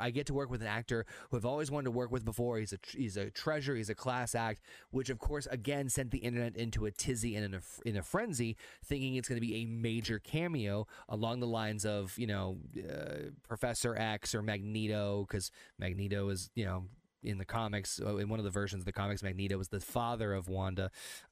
I 0.00 0.10
get 0.10 0.26
to 0.26 0.34
work 0.34 0.50
with 0.50 0.62
an 0.62 0.68
actor 0.68 1.04
who 1.30 1.36
I've 1.36 1.44
always 1.44 1.70
wanted 1.70 1.84
to 1.84 1.90
work 1.90 2.10
with 2.10 2.24
before. 2.24 2.58
He's 2.58 2.72
a 2.72 2.78
tr- 2.78 2.96
he's 2.96 3.16
a 3.16 3.30
treasure. 3.30 3.76
He's 3.76 3.90
a 3.90 3.94
class 3.94 4.34
act." 4.34 4.62
Which 4.90 5.10
of 5.10 5.18
course 5.18 5.46
again 5.50 5.88
sent 5.90 6.10
the 6.10 6.18
internet 6.18 6.56
into 6.56 6.86
a 6.86 6.90
tizzy 6.90 7.36
and 7.36 7.44
in 7.44 7.54
a 7.54 7.60
in 7.84 7.96
a 7.96 8.02
frenzy, 8.02 8.56
thinking 8.84 9.16
it's 9.16 9.28
going 9.28 9.40
to 9.40 9.46
be 9.46 9.56
a 9.56 9.66
major 9.66 10.18
cameo 10.18 10.86
along 11.08 11.40
the 11.40 11.46
lines 11.46 11.84
of 11.84 12.18
you 12.18 12.26
know 12.26 12.58
uh, 12.78 13.30
Professor 13.46 13.94
X 13.96 14.34
or 14.34 14.42
Magneto, 14.42 15.26
because 15.28 15.50
Magneto 15.78 16.28
is 16.30 16.50
you 16.54 16.64
know 16.64 16.84
in 17.22 17.38
the 17.38 17.44
comics, 17.44 18.00
uh, 18.04 18.16
in 18.16 18.28
one 18.28 18.38
of 18.38 18.44
the 18.44 18.50
versions 18.50 18.82
of 18.82 18.86
the 18.86 18.92
comics, 18.92 19.22
Magneto 19.22 19.58
was 19.58 19.68
the 19.68 19.80
father 19.80 20.32
of 20.32 20.48
Wanda. 20.48 20.90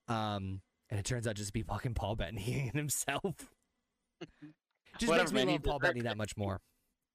Um, 0.09 0.61
and 0.91 0.99
it 1.01 1.05
turns 1.05 1.27
out 1.27 1.37
just 1.37 1.49
to 1.49 1.53
be 1.53 1.63
fucking 1.63 1.95
Paul 1.95 2.17
Bettany 2.17 2.71
himself. 2.75 3.23
just 4.99 5.09
Whatever, 5.11 5.25
makes 5.25 5.33
me 5.33 5.45
man, 5.45 5.55
love 5.55 5.63
Paul 5.63 5.79
Bettany 5.79 6.03
that 6.03 6.17
much 6.17 6.37
more. 6.37 6.61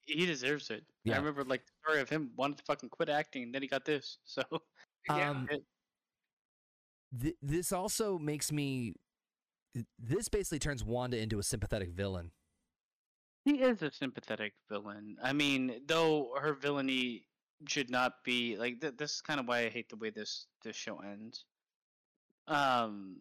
He 0.06 0.26
deserves 0.26 0.70
it. 0.72 0.84
Yeah. 1.04 1.16
I 1.16 1.18
remember 1.18 1.44
like 1.44 1.66
the 1.66 1.72
story 1.84 2.02
of 2.02 2.10
him 2.10 2.32
wanted 2.36 2.58
to 2.58 2.64
fucking 2.64 2.90
quit 2.90 3.10
acting, 3.10 3.44
and 3.44 3.56
then 3.56 3.62
he 3.62 3.68
got 3.68 3.86
this. 3.86 4.18
So 4.26 4.44
yeah. 5.10 5.30
Um, 5.32 5.48
Th- 7.22 7.36
this 7.42 7.72
also 7.72 8.18
makes 8.18 8.52
me. 8.52 8.94
This 10.00 10.28
basically 10.30 10.60
turns 10.60 10.84
Wanda 10.84 11.18
into 11.18 11.40
a 11.40 11.44
sympathetic 11.44 11.92
villain. 11.92 12.32
he 13.46 13.62
is 13.62 13.82
a 13.82 13.92
sympathetic 13.92 14.54
villain. 14.70 15.18
I 15.24 15.34
mean, 15.34 15.82
though 15.88 16.34
her 16.40 16.54
villainy 16.54 17.24
should 17.68 17.90
not 17.90 18.24
be 18.24 18.58
like 18.58 18.82
th- 18.82 18.96
this 18.98 19.16
is 19.16 19.22
kind 19.22 19.40
of 19.40 19.48
why 19.48 19.60
I 19.60 19.70
hate 19.70 19.90
the 19.90 19.96
way 19.96 20.10
this 20.10 20.48
this 20.64 20.76
show 20.76 21.00
ends. 21.00 21.46
Um, 22.48 23.18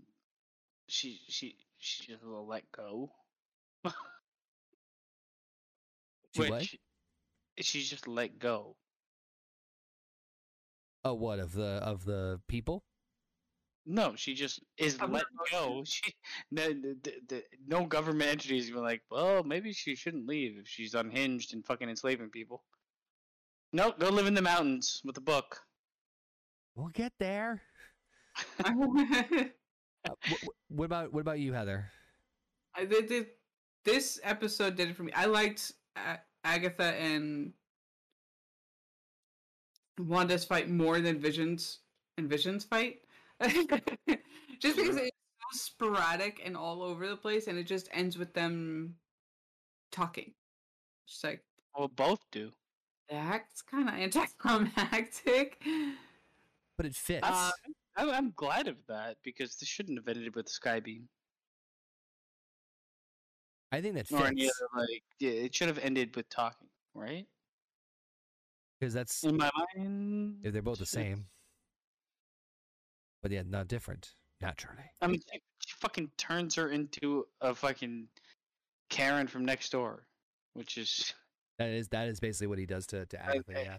she 0.91 1.21
she 1.29 1.57
she 1.79 2.07
just 2.07 2.25
will 2.25 2.47
let 2.47 2.71
go. 2.73 3.11
She 6.33 6.43
what? 6.43 6.61
Which 6.61 6.79
she's 7.61 7.91
just 7.91 8.07
let 8.07 8.39
go. 8.39 8.77
Oh, 11.05 11.15
what 11.15 11.41
of 11.41 11.53
the 11.53 11.81
of 11.83 12.05
the 12.05 12.41
people? 12.47 12.85
No, 13.87 14.15
she 14.15 14.35
just 14.35 14.61
is 14.77 14.97
Of 14.99 15.11
let 15.11 15.23
her 15.23 15.45
go. 15.51 15.83
She 15.85 16.15
no, 16.51 16.69
the, 16.69 16.97
the, 17.03 17.13
the, 17.29 17.45
no 17.67 17.85
government 17.87 18.31
entities 18.31 18.71
were 18.71 18.81
like, 18.81 19.03
well, 19.11 19.43
maybe 19.43 19.73
she 19.73 19.97
shouldn't 19.97 20.29
leave 20.29 20.59
if 20.59 20.69
she's 20.69 20.95
unhinged 20.95 21.55
and 21.55 21.65
fucking 21.65 21.89
enslaving 21.89 22.31
people. 22.31 22.63
Nope, 23.73 23.99
go 23.99 24.11
live 24.11 24.27
in 24.27 24.35
the 24.35 24.43
mountains 24.43 25.01
with 25.05 25.17
a 25.17 25.23
book. 25.23 25.61
We'll 26.77 26.89
get 26.89 27.13
there. 27.19 27.63
I, 30.05 30.11
Uh, 30.11 30.15
wh- 30.27 30.45
wh- 30.45 30.71
what 30.73 30.85
about 30.85 31.13
what 31.13 31.21
about 31.21 31.39
you, 31.41 31.53
Heather? 31.53 31.91
they 32.79 33.03
did 33.03 33.27
this 33.85 34.21
episode 34.23 34.77
did 34.77 34.89
it 34.91 34.97
for 34.97 35.03
me. 35.03 35.13
I 35.13 35.27
liked 35.27 35.73
A- 35.97 36.19
Agatha 36.45 36.95
and 36.95 37.53
Wanda's 39.99 40.45
fight 40.45 40.69
more 40.71 41.01
than 41.01 41.19
Vision's 41.19 41.81
and 42.17 42.29
Vision's 42.29 42.65
fight. 42.65 43.03
just 43.41 44.77
because 44.77 44.97
it's 44.97 45.11
so 45.17 45.59
sporadic 45.59 46.41
and 46.45 46.57
all 46.57 46.83
over 46.83 47.09
the 47.09 47.17
place, 47.17 47.47
and 47.47 47.59
it 47.59 47.65
just 47.65 47.89
ends 47.93 48.17
with 48.19 48.33
them 48.35 48.95
talking. 49.91 50.33
Just 51.07 51.25
like 51.25 51.43
Well, 51.77 51.89
both 51.89 52.21
do. 52.31 52.51
that's 53.09 53.63
kind 53.63 53.89
of 53.89 53.95
anticlimactic. 53.95 55.63
But 56.77 56.87
it 56.87 56.95
fits. 56.95 57.27
Uh, 57.27 57.51
I'm, 58.01 58.11
I'm 58.11 58.33
glad 58.37 58.67
of 58.69 58.77
that 58.89 59.17
because 59.23 59.57
this 59.57 59.69
shouldn't 59.69 59.99
have 59.99 60.09
ended 60.09 60.35
with 60.35 60.47
Skybeam 60.47 61.03
I 63.73 63.81
think 63.81 63.95
that 63.95 64.11
or 64.11 64.27
any 64.27 64.47
other 64.47 64.83
like. 64.83 65.03
Yeah, 65.21 65.31
it 65.31 65.55
should 65.55 65.69
have 65.69 65.79
ended 65.79 66.17
with 66.17 66.29
talking, 66.29 66.69
right? 66.95 67.27
because 68.81 68.95
that's 68.95 69.23
In 69.25 69.37
my 69.37 69.51
mind, 69.77 70.37
If 70.43 70.53
they're 70.55 70.63
both 70.63 70.79
the 70.79 70.87
same. 70.87 71.27
But 73.23 73.31
yeah, 73.31 73.43
not 73.47 73.69
different 73.69 74.11
naturally. 74.41 74.83
I 75.03 75.07
mean, 75.07 75.21
she, 75.31 75.75
fucking 75.79 76.11
turns 76.17 76.55
her 76.55 76.71
into 76.71 77.27
a 77.43 77.55
fucking 77.55 78.09
Karen 78.89 79.27
from 79.27 79.45
next 79.45 79.71
door, 79.71 80.07
which 80.55 80.79
is 80.79 81.13
That 81.59 81.69
is 81.69 81.89
that 81.89 82.09
is 82.09 82.19
basically 82.19 82.47
what 82.47 82.59
he 82.59 82.65
does 82.67 82.87
to 82.89 83.05
to 83.07 83.23
Agatha. 83.23 83.59
I- 83.59 83.63
Yeah. 83.63 83.79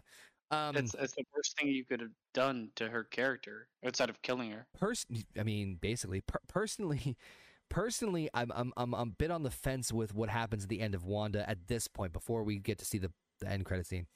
Um, 0.51 0.75
that's 0.75 0.91
that's 0.91 1.13
the 1.15 1.23
worst 1.33 1.57
thing 1.57 1.69
you 1.69 1.85
could 1.85 2.01
have 2.01 2.11
done 2.33 2.71
to 2.75 2.89
her 2.89 3.05
character 3.05 3.67
outside 3.85 4.09
of 4.09 4.21
killing 4.21 4.51
her. 4.51 4.67
pers- 4.77 5.05
I 5.39 5.43
mean, 5.43 5.77
basically, 5.79 6.21
per- 6.21 6.41
personally, 6.49 7.15
personally, 7.69 8.29
I'm, 8.33 8.51
I'm 8.53 8.73
I'm 8.75 8.93
I'm 8.93 9.09
a 9.09 9.13
bit 9.13 9.31
on 9.31 9.43
the 9.43 9.51
fence 9.51 9.93
with 9.93 10.13
what 10.13 10.29
happens 10.29 10.63
at 10.63 10.69
the 10.69 10.81
end 10.81 10.93
of 10.93 11.05
Wanda 11.05 11.49
at 11.49 11.67
this 11.67 11.87
point 11.87 12.11
before 12.11 12.43
we 12.43 12.59
get 12.59 12.77
to 12.79 12.85
see 12.85 12.97
the 12.97 13.11
the 13.39 13.47
end 13.47 13.63
credit 13.65 13.87
scene. 13.87 14.07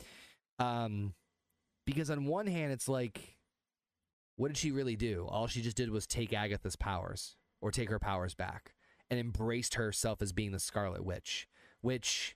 Um, 0.60 1.14
because 1.86 2.10
on 2.10 2.26
one 2.26 2.48
hand, 2.48 2.74
it's 2.74 2.90
like, 2.90 3.38
what 4.36 4.50
did 4.50 4.58
she 4.58 4.72
really 4.72 4.98
do? 4.98 5.26
All 5.30 5.48
she 5.48 5.62
just 5.62 5.78
did 5.78 5.90
was 5.90 6.06
take 6.06 6.34
Agatha's 6.34 6.76
powers 6.76 7.38
or 7.62 7.72
take 7.72 7.90
her 7.90 8.00
powers 8.00 8.36
back 8.36 8.74
and 9.10 9.20
embraced 9.20 9.76
herself 9.76 10.22
as 10.22 10.34
being 10.34 10.52
the 10.52 10.60
Scarlet 10.60 11.06
Witch, 11.06 11.48
which. 11.80 12.36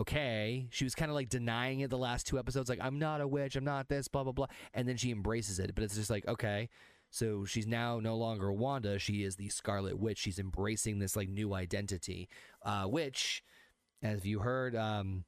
Okay, 0.00 0.68
she 0.70 0.84
was 0.84 0.94
kind 0.94 1.10
of 1.10 1.16
like 1.16 1.28
denying 1.28 1.80
it 1.80 1.90
the 1.90 1.98
last 1.98 2.26
two 2.26 2.38
episodes, 2.38 2.68
like 2.68 2.78
I'm 2.80 3.00
not 3.00 3.20
a 3.20 3.26
witch, 3.26 3.56
I'm 3.56 3.64
not 3.64 3.88
this, 3.88 4.06
blah 4.06 4.22
blah 4.22 4.32
blah, 4.32 4.46
and 4.72 4.88
then 4.88 4.96
she 4.96 5.10
embraces 5.10 5.58
it. 5.58 5.74
But 5.74 5.82
it's 5.82 5.96
just 5.96 6.10
like, 6.10 6.26
okay, 6.28 6.68
so 7.10 7.44
she's 7.44 7.66
now 7.66 7.98
no 8.00 8.16
longer 8.16 8.52
Wanda. 8.52 8.98
She 8.98 9.24
is 9.24 9.36
the 9.36 9.48
Scarlet 9.48 9.98
Witch. 9.98 10.18
She's 10.18 10.38
embracing 10.38 10.98
this 10.98 11.16
like 11.16 11.28
new 11.28 11.54
identity, 11.54 12.28
uh, 12.62 12.84
which, 12.84 13.42
as 14.02 14.24
you 14.24 14.38
heard, 14.40 14.76
um, 14.76 15.24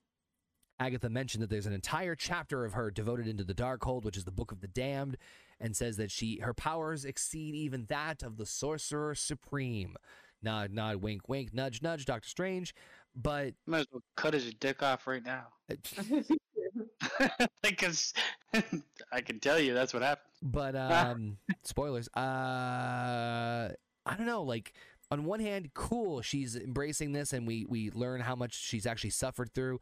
Agatha 0.79 1.11
mentioned 1.11 1.43
that 1.43 1.51
there's 1.51 1.67
an 1.67 1.73
entire 1.73 2.15
chapter 2.15 2.65
of 2.65 2.75
her 2.75 2.91
devoted 2.91 3.27
into 3.27 3.45
the 3.45 3.55
Darkhold, 3.55 4.05
which 4.05 4.17
is 4.17 4.25
the 4.25 4.31
Book 4.31 4.53
of 4.53 4.61
the 4.61 4.69
Damned, 4.69 5.17
and 5.59 5.77
says 5.77 5.97
that 5.97 6.11
she 6.11 6.39
her 6.39 6.55
powers 6.55 7.05
exceed 7.05 7.55
even 7.55 7.87
that 7.89 8.23
of 8.23 8.37
the 8.37 8.47
Sorcerer 8.47 9.15
Supreme. 9.15 9.97
Nod, 10.43 10.71
nod, 10.71 10.97
wink, 10.97 11.29
wink, 11.29 11.53
nudge, 11.53 11.83
nudge, 11.83 12.07
Doctor 12.07 12.29
Strange. 12.29 12.75
But 13.15 13.55
Might 13.66 13.81
as 13.81 13.87
well 13.93 14.03
cut 14.16 14.35
his 14.35 14.53
dick 14.55 14.82
off 14.82 15.07
right 15.07 15.24
now, 15.24 15.49
because 17.62 18.12
I 19.12 19.20
can 19.20 19.41
tell 19.41 19.59
you 19.59 19.74
that's 19.74 19.93
what 19.93 20.03
happened. 20.03 20.32
but 20.43 20.74
um 20.77 21.37
spoilers 21.65 22.09
uh 22.16 23.70
i 24.07 24.15
don't 24.16 24.27
know 24.27 24.43
like 24.43 24.73
on 25.11 25.24
one 25.24 25.41
hand 25.41 25.70
cool 25.74 26.23
she's 26.23 26.57
embracing 26.57 27.12
this 27.12 27.32
and 27.32 27.47
we 27.47 27.65
we 27.69 27.91
learn 27.91 28.20
how 28.20 28.35
much 28.35 28.55
she's 28.55 28.87
actually 28.87 29.11
suffered 29.11 29.53
through 29.53 29.78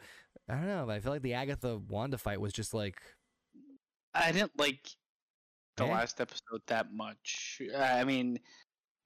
i 0.48 0.54
don't 0.54 0.66
know 0.66 0.84
but 0.86 0.94
i 0.96 1.00
feel 1.00 1.12
like 1.12 1.22
the 1.22 1.34
agatha 1.34 1.78
wanda 1.88 2.18
fight 2.18 2.40
was 2.40 2.52
just 2.52 2.74
like 2.74 2.96
I 4.14 4.32
didn't 4.32 4.58
like 4.58 4.88
the 5.76 5.84
Eh? 5.84 5.92
last 5.92 6.20
episode 6.20 6.62
that 6.66 6.92
much. 6.92 7.62
I 7.76 8.02
mean, 8.02 8.40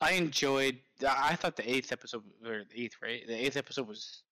I 0.02 0.12
enjoyed. 0.12 0.78
I 1.08 1.36
thought 1.36 1.56
the 1.56 1.70
eighth 1.70 1.92
episode, 1.92 2.24
or 2.44 2.64
the 2.64 2.84
eighth, 2.84 2.96
right? 3.00 3.26
The 3.26 3.46
eighth 3.46 3.56
episode 3.56 3.86
was 3.86 4.22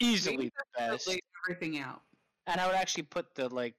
easily 0.00 0.46
the 0.46 0.78
best. 0.78 1.06
laid 1.06 1.20
everything 1.44 1.78
out. 1.78 2.00
And 2.46 2.58
I 2.60 2.66
would 2.66 2.74
actually 2.74 3.02
put 3.04 3.34
the 3.34 3.48
like 3.54 3.74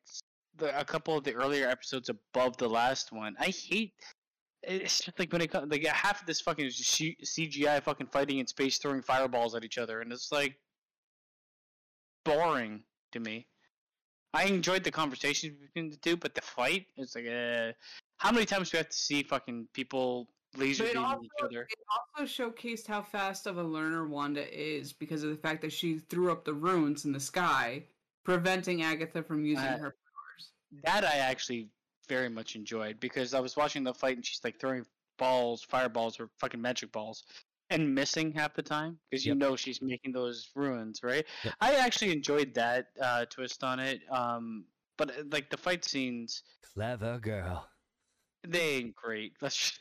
the 0.58 0.80
a 0.80 0.86
couple 0.86 1.18
of 1.18 1.24
the 1.24 1.34
earlier 1.34 1.68
episodes 1.68 2.10
above 2.10 2.58
the 2.58 2.70
last 2.70 3.12
one. 3.12 3.36
I 3.40 3.48
hate. 3.48 3.94
It's 4.64 5.00
just 5.00 5.18
like 5.18 5.34
when 5.34 5.42
it 5.42 5.52
comes, 5.52 5.72
like 5.72 5.84
half 5.88 6.22
of 6.22 6.28
this 6.28 6.40
fucking 6.42 6.64
is 6.64 6.78
just 6.78 6.92
C- 6.92 7.18
CGI 7.24 7.82
fucking 7.82 8.08
fighting 8.08 8.38
in 8.38 8.46
space, 8.46 8.78
throwing 8.78 9.02
fireballs 9.02 9.56
at 9.56 9.64
each 9.64 9.80
other, 9.80 10.02
and 10.02 10.14
it's 10.14 10.32
like 10.32 10.56
boring 12.24 12.84
to 13.14 13.20
me. 13.20 13.48
I 14.36 14.46
enjoyed 14.46 14.84
the 14.84 14.92
conversations 14.92 15.58
between 15.60 15.90
the 15.90 15.98
two, 15.98 16.16
but 16.16 16.36
the 16.36 16.42
fight 16.42 16.86
is 16.96 17.16
like, 17.16 17.26
uh, 17.26 17.72
how 18.18 18.32
many 18.32 18.46
times 18.46 18.70
do 18.70 18.76
we 18.76 18.78
have 18.78 18.90
to 18.90 18.96
see 18.96 19.24
fucking 19.24 19.68
people 19.74 20.30
laser 20.56 20.84
But 20.84 20.90
it 20.90 20.96
beaming 20.96 21.08
also, 21.08 21.26
each 21.26 21.44
other? 21.44 21.68
it 21.70 21.80
also 21.90 22.24
showcased 22.52 22.88
how 22.88 23.02
fast 23.04 23.48
of 23.48 23.58
a 23.58 23.64
learner 23.64 24.08
Wanda 24.08 24.46
is 24.48 24.94
because 24.94 25.24
of 25.24 25.30
the 25.32 25.38
fact 25.38 25.62
that 25.62 25.72
she 25.72 26.00
threw 26.00 26.32
up 26.32 26.46
the 26.46 26.54
runes 26.54 27.06
in 27.06 27.12
the 27.12 27.20
sky, 27.20 27.88
preventing 28.24 28.82
Agatha 28.82 29.24
from 29.24 29.46
using 29.46 29.66
Uh, 29.66 29.78
her 29.78 29.92
powers. 29.92 30.54
That 30.84 31.04
I 31.06 31.18
actually 31.18 31.72
very 32.08 32.30
much 32.30 32.56
enjoyed 32.56 33.00
because 33.00 33.34
I 33.34 33.40
was 33.40 33.56
watching 33.56 33.84
the 33.84 33.94
fight 33.94 34.18
and 34.18 34.26
she's 34.26 34.44
like 34.44 34.60
throwing 34.60 34.86
balls, 35.18 35.64
fireballs, 35.64 36.20
or 36.20 36.30
fucking 36.40 36.62
magic 36.62 36.92
balls, 36.92 37.24
and 37.70 37.94
missing 37.96 38.32
half 38.32 38.54
the 38.54 38.64
time 38.64 39.00
because 39.10 39.26
you 39.26 39.32
Yep. 39.32 39.38
know 39.38 39.56
she's 39.56 39.82
making 39.82 40.12
those 40.14 40.52
runes, 40.56 41.04
right? 41.04 41.26
Yep. 41.44 41.54
I 41.62 41.76
actually 41.76 42.12
enjoyed 42.12 42.54
that 42.56 42.88
uh, 43.00 43.26
twist 43.26 43.64
on 43.64 43.80
it. 43.80 44.10
Um, 44.12 44.68
but 44.98 45.12
uh, 45.12 45.24
like 45.32 45.50
the 45.50 45.58
fight 45.58 45.84
scenes, 45.86 46.44
Clever 46.74 47.20
girl. 47.20 47.70
they 48.44 48.76
ain't 48.78 48.96
great. 48.96 49.34
Let's 49.42 49.78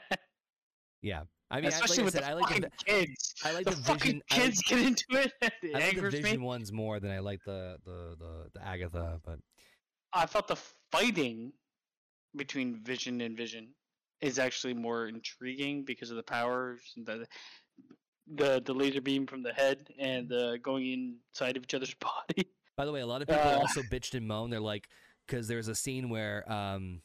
Yeah. 1.02 1.22
I 1.50 1.56
mean, 1.56 1.64
I, 1.64 1.68
like 1.68 1.74
especially 1.74 2.02
I 2.02 2.04
with 2.04 2.14
said, 2.14 2.22
the 2.22 2.28
I 2.28 2.32
like 2.34 2.44
fucking 2.48 2.62
the, 2.62 2.70
kids. 2.84 3.34
I 3.44 3.52
like 3.52 3.64
the, 3.64 3.70
the, 3.72 3.76
fucking 3.82 3.98
vision. 3.98 4.22
I 4.30 4.34
like, 4.36 4.42
kids 4.44 4.62
get 4.62 4.78
into 4.78 5.04
it. 5.10 5.32
It 5.62 5.74
I 5.74 5.78
like 5.80 5.96
the 5.96 6.10
vision 6.10 6.40
me. 6.40 6.46
ones 6.46 6.72
more 6.72 7.00
than 7.00 7.10
I 7.10 7.18
like 7.18 7.40
the 7.44 7.76
the 7.84 8.14
the, 8.18 8.50
the 8.54 8.64
Agatha. 8.66 9.20
But 9.24 9.38
I 10.12 10.26
felt 10.26 10.46
the 10.48 10.56
fighting 10.92 11.52
between 12.36 12.76
Vision 12.84 13.20
and 13.20 13.36
Vision 13.36 13.74
is 14.20 14.38
actually 14.38 14.74
more 14.74 15.08
intriguing 15.08 15.84
because 15.84 16.10
of 16.10 16.16
the 16.16 16.22
powers, 16.22 16.80
and 16.96 17.04
the 17.04 17.26
the 18.34 18.62
the 18.64 18.72
laser 18.72 19.00
beam 19.00 19.26
from 19.26 19.42
the 19.42 19.52
head, 19.52 19.88
and 19.98 20.28
the 20.28 20.58
going 20.62 21.18
inside 21.34 21.56
of 21.56 21.64
each 21.64 21.74
other's 21.74 21.94
body. 22.00 22.48
by 22.76 22.84
the 22.86 22.92
way, 22.92 23.00
a 23.00 23.06
lot 23.06 23.20
of 23.22 23.28
people 23.28 23.42
Uh. 23.42 23.58
also 23.58 23.82
bitched 23.82 24.14
and 24.14 24.26
moaned. 24.26 24.52
They're 24.52 24.60
like, 24.60 24.88
because 25.26 25.48
there's 25.48 25.68
a 25.68 25.74
scene 25.74 26.08
where 26.08 26.50
um, 26.50 27.02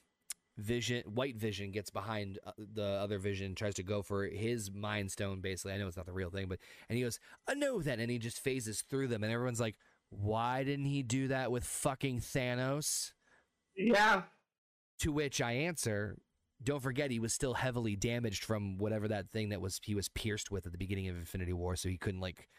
Vision, 0.57 1.03
White 1.05 1.37
Vision, 1.37 1.71
gets 1.71 1.89
behind 1.89 2.39
uh, 2.45 2.51
the 2.57 2.83
other 2.83 3.19
Vision, 3.19 3.55
tries 3.55 3.75
to 3.75 3.83
go 3.83 4.01
for 4.01 4.25
his 4.25 4.71
Mind 4.71 5.11
Stone. 5.11 5.41
Basically, 5.41 5.73
I 5.73 5.77
know 5.77 5.87
it's 5.87 5.97
not 5.97 6.05
the 6.05 6.13
real 6.13 6.29
thing, 6.29 6.47
but 6.47 6.59
and 6.89 6.97
he 6.97 7.03
goes, 7.03 7.19
"I 7.47 7.53
know 7.53 7.81
that," 7.81 7.99
and 7.99 8.09
he 8.09 8.17
just 8.17 8.39
phases 8.39 8.81
through 8.81 9.07
them, 9.07 9.23
and 9.23 9.31
everyone's 9.31 9.59
like, 9.59 9.75
"Why 10.09 10.63
didn't 10.63 10.85
he 10.85 11.03
do 11.03 11.27
that 11.27 11.51
with 11.51 11.63
fucking 11.63 12.21
Thanos?" 12.21 13.11
Yeah. 13.75 14.23
To 15.01 15.11
which 15.11 15.41
I 15.41 15.51
answer, 15.51 16.17
don't 16.63 16.81
forget 16.81 17.11
he 17.11 17.19
was 17.19 17.33
still 17.33 17.53
heavily 17.53 17.95
damaged 17.95 18.43
from 18.43 18.77
whatever 18.79 19.07
that 19.09 19.29
thing 19.29 19.49
that 19.49 19.61
was 19.61 19.79
he 19.83 19.93
was 19.93 20.09
pierced 20.09 20.49
with 20.49 20.65
at 20.65 20.71
the 20.71 20.77
beginning 20.77 21.07
of 21.07 21.15
Infinity 21.15 21.53
War, 21.53 21.75
so 21.75 21.89
he 21.89 21.97
couldn't 21.97 22.21
like 22.21 22.49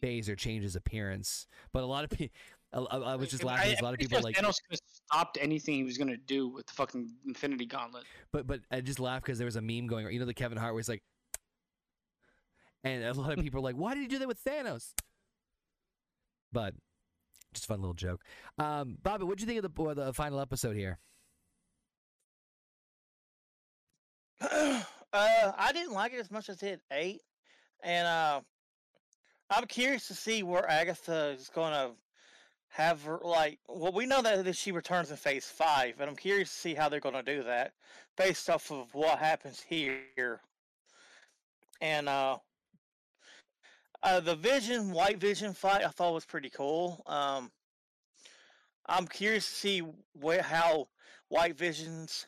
phase 0.00 0.28
or 0.28 0.36
change 0.36 0.62
his 0.62 0.76
appearance. 0.76 1.46
But 1.72 1.82
a 1.82 1.86
lot 1.86 2.04
of 2.04 2.10
people, 2.10 2.34
I, 2.72 2.78
I 2.78 2.98
I 2.98 3.16
was 3.16 3.30
just 3.30 3.44
laughing. 3.44 3.62
I'm 3.62 3.70
because 3.70 3.80
a 3.80 3.84
lot 3.84 3.94
of 3.94 4.00
people 4.00 4.18
are 4.18 4.20
sure 4.20 4.24
like, 4.24 4.36
Thanos 4.36 4.62
could 4.62 4.72
have 4.72 4.80
stopped 4.82 5.38
anything 5.40 5.74
he 5.74 5.84
was 5.84 5.98
gonna 5.98 6.16
do 6.16 6.48
with 6.48 6.66
the 6.66 6.72
fucking 6.72 7.10
Infinity 7.26 7.66
Gauntlet. 7.66 8.04
but 8.32 8.46
but 8.46 8.60
I 8.70 8.80
just 8.80 9.00
laughed 9.00 9.24
because 9.24 9.38
there 9.38 9.46
was 9.46 9.56
a 9.56 9.62
meme 9.62 9.86
going. 9.86 10.06
On. 10.06 10.12
You 10.12 10.18
know 10.18 10.26
the 10.26 10.34
Kevin 10.34 10.58
Hart 10.58 10.74
where 10.74 10.80
he's 10.80 10.88
like, 10.88 11.02
and 12.84 13.04
a 13.04 13.12
lot 13.14 13.32
of 13.32 13.42
people 13.42 13.60
are 13.60 13.62
like, 13.62 13.76
why 13.76 13.94
did 13.94 14.00
he 14.02 14.08
do 14.08 14.18
that 14.18 14.28
with 14.28 14.42
Thanos? 14.42 14.92
But 16.52 16.74
just 17.52 17.64
a 17.64 17.68
fun 17.68 17.80
little 17.80 17.94
joke. 17.94 18.22
Um, 18.58 18.98
Bobby, 19.02 19.24
what 19.24 19.38
do 19.38 19.42
you 19.42 19.46
think 19.46 19.64
of 19.64 19.74
the 19.74 19.82
or 19.82 19.94
the 19.94 20.12
final 20.12 20.40
episode 20.40 20.76
here? 20.76 20.98
uh, 24.40 24.82
I 25.12 25.70
didn't 25.72 25.92
like 25.94 26.12
it 26.12 26.20
as 26.20 26.30
much 26.30 26.48
as 26.48 26.62
it 26.62 26.80
eight, 26.92 27.22
and 27.82 28.06
uh, 28.06 28.40
I'm 29.50 29.66
curious 29.66 30.08
to 30.08 30.14
see 30.14 30.42
where 30.42 30.68
Agatha 30.70 31.34
is 31.38 31.48
going 31.48 31.72
to 31.72 31.92
have 32.76 33.02
her 33.04 33.18
like. 33.22 33.58
Well, 33.68 33.92
we 33.92 34.04
know 34.04 34.20
that, 34.20 34.54
she 34.54 34.70
returns 34.70 35.10
in 35.10 35.16
Phase 35.16 35.46
Five, 35.46 35.94
and 35.98 36.10
I'm 36.10 36.16
curious 36.16 36.50
to 36.50 36.56
see 36.56 36.74
how 36.74 36.88
they're 36.90 37.00
going 37.00 37.14
to 37.14 37.22
do 37.22 37.42
that 37.44 37.72
based 38.18 38.50
off 38.50 38.70
of 38.70 38.94
what 38.94 39.18
happens 39.18 39.64
here. 39.66 40.40
And 41.80 42.08
uh, 42.08 42.36
uh, 44.02 44.20
the 44.20 44.36
Vision 44.36 44.92
White 44.92 45.18
Vision 45.18 45.54
fight 45.54 45.84
I 45.84 45.88
thought 45.88 46.12
was 46.12 46.26
pretty 46.26 46.50
cool. 46.50 47.02
Um, 47.06 47.50
I'm 48.86 49.06
curious 49.06 49.48
to 49.48 49.54
see 49.54 49.82
where 50.12 50.42
how 50.42 50.88
White 51.28 51.56
Vision's 51.56 52.26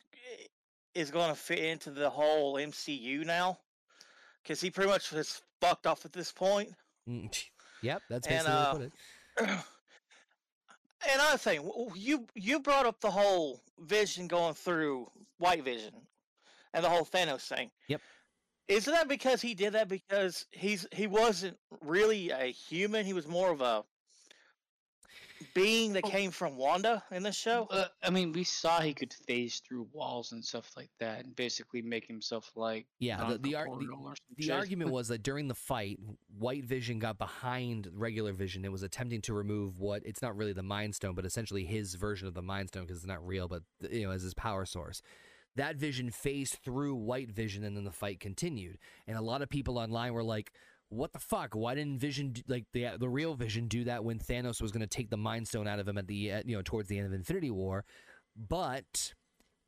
is 0.95 1.11
going 1.11 1.29
to 1.29 1.37
fit 1.37 1.59
into 1.59 1.91
the 1.91 2.09
whole 2.09 2.55
MCU 2.55 3.25
now, 3.25 3.59
because 4.43 4.63
he 4.63 4.71
pretty 4.71 4.91
much 4.91 5.13
is 5.13 5.43
fucked 5.61 5.87
off 5.87 6.07
at 6.07 6.13
this 6.13 6.33
point. 6.33 6.71
Mm, 7.07 7.31
Yep, 7.83 8.03
that's 8.09 8.27
And, 8.27 8.47
basically 8.47 8.55
uh, 8.55 8.73
what 8.73 9.51
it. 9.51 9.65
Another 11.15 11.39
thing, 11.39 11.71
you 11.95 12.27
you 12.35 12.61
brought 12.61 12.87
up 12.87 13.01
the 13.01 13.11
whole 13.11 13.61
Vision 13.79 14.27
going 14.27 14.55
through 14.55 15.09
White 15.39 15.65
Vision, 15.65 15.95
and 16.75 16.85
the 16.85 16.89
whole 16.89 17.05
Thanos 17.05 17.47
thing. 17.47 17.71
Yep. 17.87 18.01
Isn't 18.67 18.93
that 18.93 19.09
because 19.09 19.41
he 19.41 19.55
did 19.55 19.75
that 19.75 19.89
because 19.89 20.47
he's 20.51 20.87
he 20.93 21.07
wasn't 21.07 21.57
really 21.81 22.31
a 22.31 22.47
human? 22.47 23.07
He 23.07 23.13
was 23.13 23.27
more 23.27 23.51
of 23.51 23.61
a 23.61 23.85
being 25.55 25.93
that 25.93 26.05
Oh. 26.05 26.11
came 26.11 26.31
from 26.31 26.57
Wanda 26.57 27.03
in 27.11 27.23
this 27.23 27.37
show. 27.37 27.67
Uh, 27.71 27.87
I 28.03 28.11
mean, 28.11 28.33
we 28.33 28.45
saw 28.45 28.81
he 28.81 28.95
could 28.95 29.13
phase 29.13 29.61
through 29.61 29.89
walls 29.93 30.33
and 30.33 30.45
stuff 30.45 30.71
like 30.77 30.91
that, 30.99 31.25
and 31.25 31.35
basically 31.37 31.83
make 31.83 32.07
himself 32.07 32.51
like 32.57 32.87
Yeah, 32.99 33.17
the 33.29 33.39
the, 33.39 33.55
ar- 33.55 33.65
the, 33.65 33.71
non-corporeal 33.71 34.07
or 34.07 34.15
some 34.17 34.37
the 34.37 34.51
argument 34.53 34.91
was 34.93 35.09
that 35.09 35.23
during 35.23 35.49
the 35.49 35.55
fight, 35.55 35.99
White 36.39 36.65
Vision 36.65 36.99
got 36.99 37.19
behind 37.19 37.89
regular 37.93 38.33
Vision 38.33 38.65
and 38.65 38.73
was 38.73 38.83
attempting 38.83 39.21
to 39.23 39.35
remove 39.35 39.79
what 39.79 40.03
it's 40.05 40.23
not 40.23 40.37
really 40.37 40.53
the 40.53 40.63
Mind 40.63 40.95
Stone, 40.95 41.15
but 41.15 41.25
essentially 41.27 41.65
his 41.65 41.95
version 41.95 42.29
of 42.29 42.35
the 42.35 42.43
Mind 42.43 42.69
Stone 42.69 42.85
because 42.85 42.99
it's 42.99 43.07
not 43.07 43.27
real, 43.27 43.49
but 43.49 43.63
you 43.91 44.05
know 44.05 44.11
as 44.11 44.23
his 44.23 44.35
power 44.35 44.65
source. 44.65 45.03
That 45.57 45.77
Vision 45.77 46.11
phased 46.11 46.55
through 46.63 46.95
White 46.95 47.33
Vision, 47.33 47.65
and 47.65 47.77
then 47.77 47.83
the 47.85 47.91
fight 47.91 48.21
continued. 48.21 48.79
And 49.09 49.17
a 49.17 49.23
lot 49.23 49.43
of 49.43 49.49
people 49.49 49.77
online 49.77 50.13
were 50.13 50.23
like, 50.23 50.53
"What 50.91 51.13
the 51.13 51.19
fuck? 51.19 51.55
Why 51.55 51.75
didn't 51.75 51.99
Vision 51.99 52.33
do, 52.33 52.43
like 52.49 52.65
the 52.73 52.91
the 52.99 53.09
real 53.09 53.35
Vision 53.35 53.69
do 53.69 53.85
that 53.85 54.05
when 54.05 54.19
Thanos 54.19 54.61
was 54.61 54.73
going 54.73 54.81
to 54.81 54.87
take 54.87 55.11
the 55.11 55.17
Mind 55.17 55.47
Stone 55.49 55.69
out 55.69 55.79
of 55.79 55.89
him 55.89 55.99
at 55.99 56.07
the 56.07 56.33
uh, 56.33 56.43
you 56.45 56.57
know 56.57 56.63
towards 56.63 56.89
the 56.89 56.99
end 56.99 57.07
of 57.07 57.13
Infinity 57.13 57.51
War?" 57.51 57.85
But 58.37 59.15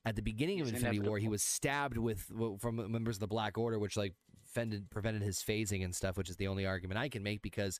at 0.04 0.16
the 0.16 0.22
beginning 0.22 0.60
of 0.60 0.68
It's 0.68 0.76
Infinity 0.76 1.00
War, 1.00 1.18
he 1.18 1.28
was 1.28 1.42
stabbed 1.42 1.98
with 1.98 2.30
from 2.58 2.90
members 2.90 3.16
of 3.16 3.20
the 3.20 3.26
Black 3.26 3.58
Order, 3.58 3.78
which 3.78 3.96
like 3.96 4.14
fended, 4.46 4.90
prevented 4.90 5.22
his 5.22 5.38
phasing 5.38 5.84
and 5.84 5.94
stuff, 5.94 6.16
which 6.16 6.30
is 6.30 6.36
the 6.36 6.48
only 6.48 6.66
argument 6.66 6.98
I 6.98 7.08
can 7.08 7.22
make 7.22 7.42
because 7.42 7.78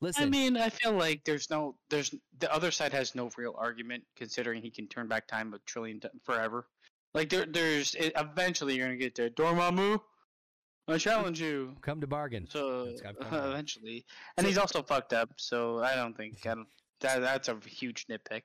listen, 0.00 0.24
I 0.24 0.26
mean, 0.26 0.56
I 0.56 0.68
feel 0.68 0.92
like 0.92 1.24
there's 1.24 1.50
no, 1.50 1.76
there's 1.90 2.14
the 2.38 2.52
other 2.52 2.70
side 2.70 2.92
has 2.92 3.14
no 3.14 3.30
real 3.36 3.54
argument 3.58 4.04
considering 4.16 4.62
he 4.62 4.70
can 4.70 4.86
turn 4.88 5.08
back 5.08 5.26
time 5.26 5.54
a 5.54 5.58
trillion 5.60 6.00
times 6.00 6.20
forever. 6.24 6.66
Like 7.14 7.28
there, 7.28 7.46
there's 7.46 7.94
it, 7.94 8.12
eventually 8.16 8.76
you're 8.76 8.86
gonna 8.86 8.98
get 8.98 9.14
there. 9.14 9.30
Dormammu, 9.30 10.00
I 10.88 10.98
challenge 10.98 11.40
you. 11.40 11.76
come 11.80 12.00
to 12.00 12.06
bargain. 12.06 12.46
So 12.50 12.86
That's 12.86 13.00
got- 13.00 13.18
come 13.20 13.34
on. 13.34 13.50
eventually, 13.50 14.04
and 14.36 14.44
So- 14.44 14.48
he's 14.48 14.58
also 14.58 14.82
fucked 14.82 15.12
up. 15.12 15.30
So 15.36 15.78
I 15.82 15.94
don't 15.94 16.16
think 16.16 16.44
I 16.46 16.54
don't, 16.54 16.68
that 17.00 17.20
that's 17.20 17.48
a 17.48 17.58
huge 17.64 18.06
nitpick 18.08 18.42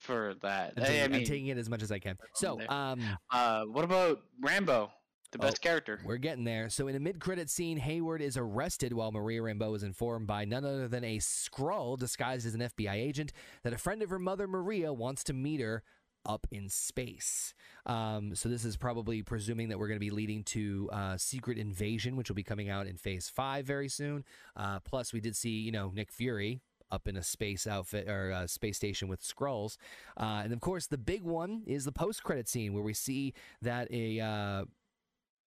for 0.00 0.34
that. 0.42 0.74
I'm 0.76 0.82
I- 0.82 0.86
taking, 0.86 1.00
I 1.14 1.18
I'm 1.18 1.24
taking 1.24 1.46
it 1.48 1.58
as 1.58 1.70
much 1.70 1.82
as 1.82 1.90
I 1.92 1.98
can. 1.98 2.18
So, 2.34 2.60
um, 2.68 3.00
uh, 3.30 3.64
what 3.64 3.84
about 3.84 4.22
Rambeau, 4.42 4.90
the 5.32 5.38
Oh, 5.38 5.42
best 5.42 5.60
character? 5.62 6.00
We're 6.04 6.18
getting 6.18 6.44
there. 6.44 6.68
So, 6.68 6.88
in 6.88 6.96
a 6.96 7.00
mid-credit 7.00 7.48
scene, 7.48 7.78
Hayward 7.78 8.20
is 8.20 8.36
arrested 8.36 8.92
while 8.92 9.12
Maria 9.12 9.40
Rambeau 9.40 9.74
is 9.76 9.82
informed 9.82 10.26
by 10.26 10.44
none 10.44 10.64
other 10.64 10.88
than 10.88 11.04
a 11.04 11.18
Skrull 11.18 11.98
disguised 11.98 12.46
as 12.46 12.54
an 12.54 12.60
FBI 12.62 12.94
agent 12.94 13.32
that 13.62 13.72
a 13.72 13.78
friend 13.78 14.02
of 14.02 14.10
her 14.10 14.18
mother, 14.18 14.46
Maria, 14.46 14.92
wants 14.92 15.24
to 15.24 15.32
meet 15.32 15.60
her 15.60 15.82
up 16.26 16.46
in 16.50 16.68
space. 16.68 17.54
Um, 17.86 18.34
so, 18.34 18.48
this 18.48 18.64
is 18.64 18.76
probably 18.76 19.22
presuming 19.22 19.68
that 19.68 19.78
we're 19.78 19.88
going 19.88 19.98
to 19.98 20.04
be 20.04 20.10
leading 20.10 20.44
to 20.44 20.88
uh, 20.92 21.16
Secret 21.16 21.58
Invasion, 21.58 22.16
which 22.16 22.28
will 22.28 22.36
be 22.36 22.42
coming 22.42 22.70
out 22.70 22.86
in 22.86 22.96
Phase 22.96 23.28
Five 23.28 23.66
very 23.66 23.88
soon. 23.88 24.24
Uh, 24.56 24.80
plus, 24.80 25.12
we 25.12 25.20
did 25.20 25.36
see, 25.36 25.50
you 25.50 25.72
know, 25.72 25.90
Nick 25.94 26.12
Fury. 26.12 26.60
Up 26.90 27.08
in 27.08 27.16
a 27.16 27.24
space 27.24 27.66
outfit 27.66 28.08
or 28.08 28.30
a 28.30 28.46
space 28.46 28.76
station 28.76 29.08
with 29.08 29.20
Skrulls, 29.20 29.78
uh, 30.16 30.42
and 30.44 30.52
of 30.52 30.60
course 30.60 30.86
the 30.86 30.98
big 30.98 31.24
one 31.24 31.62
is 31.66 31.84
the 31.84 31.90
post-credit 31.90 32.48
scene 32.48 32.72
where 32.72 32.84
we 32.84 32.94
see 32.94 33.32
that 33.62 33.90
a 33.90 34.20
uh, 34.20 34.64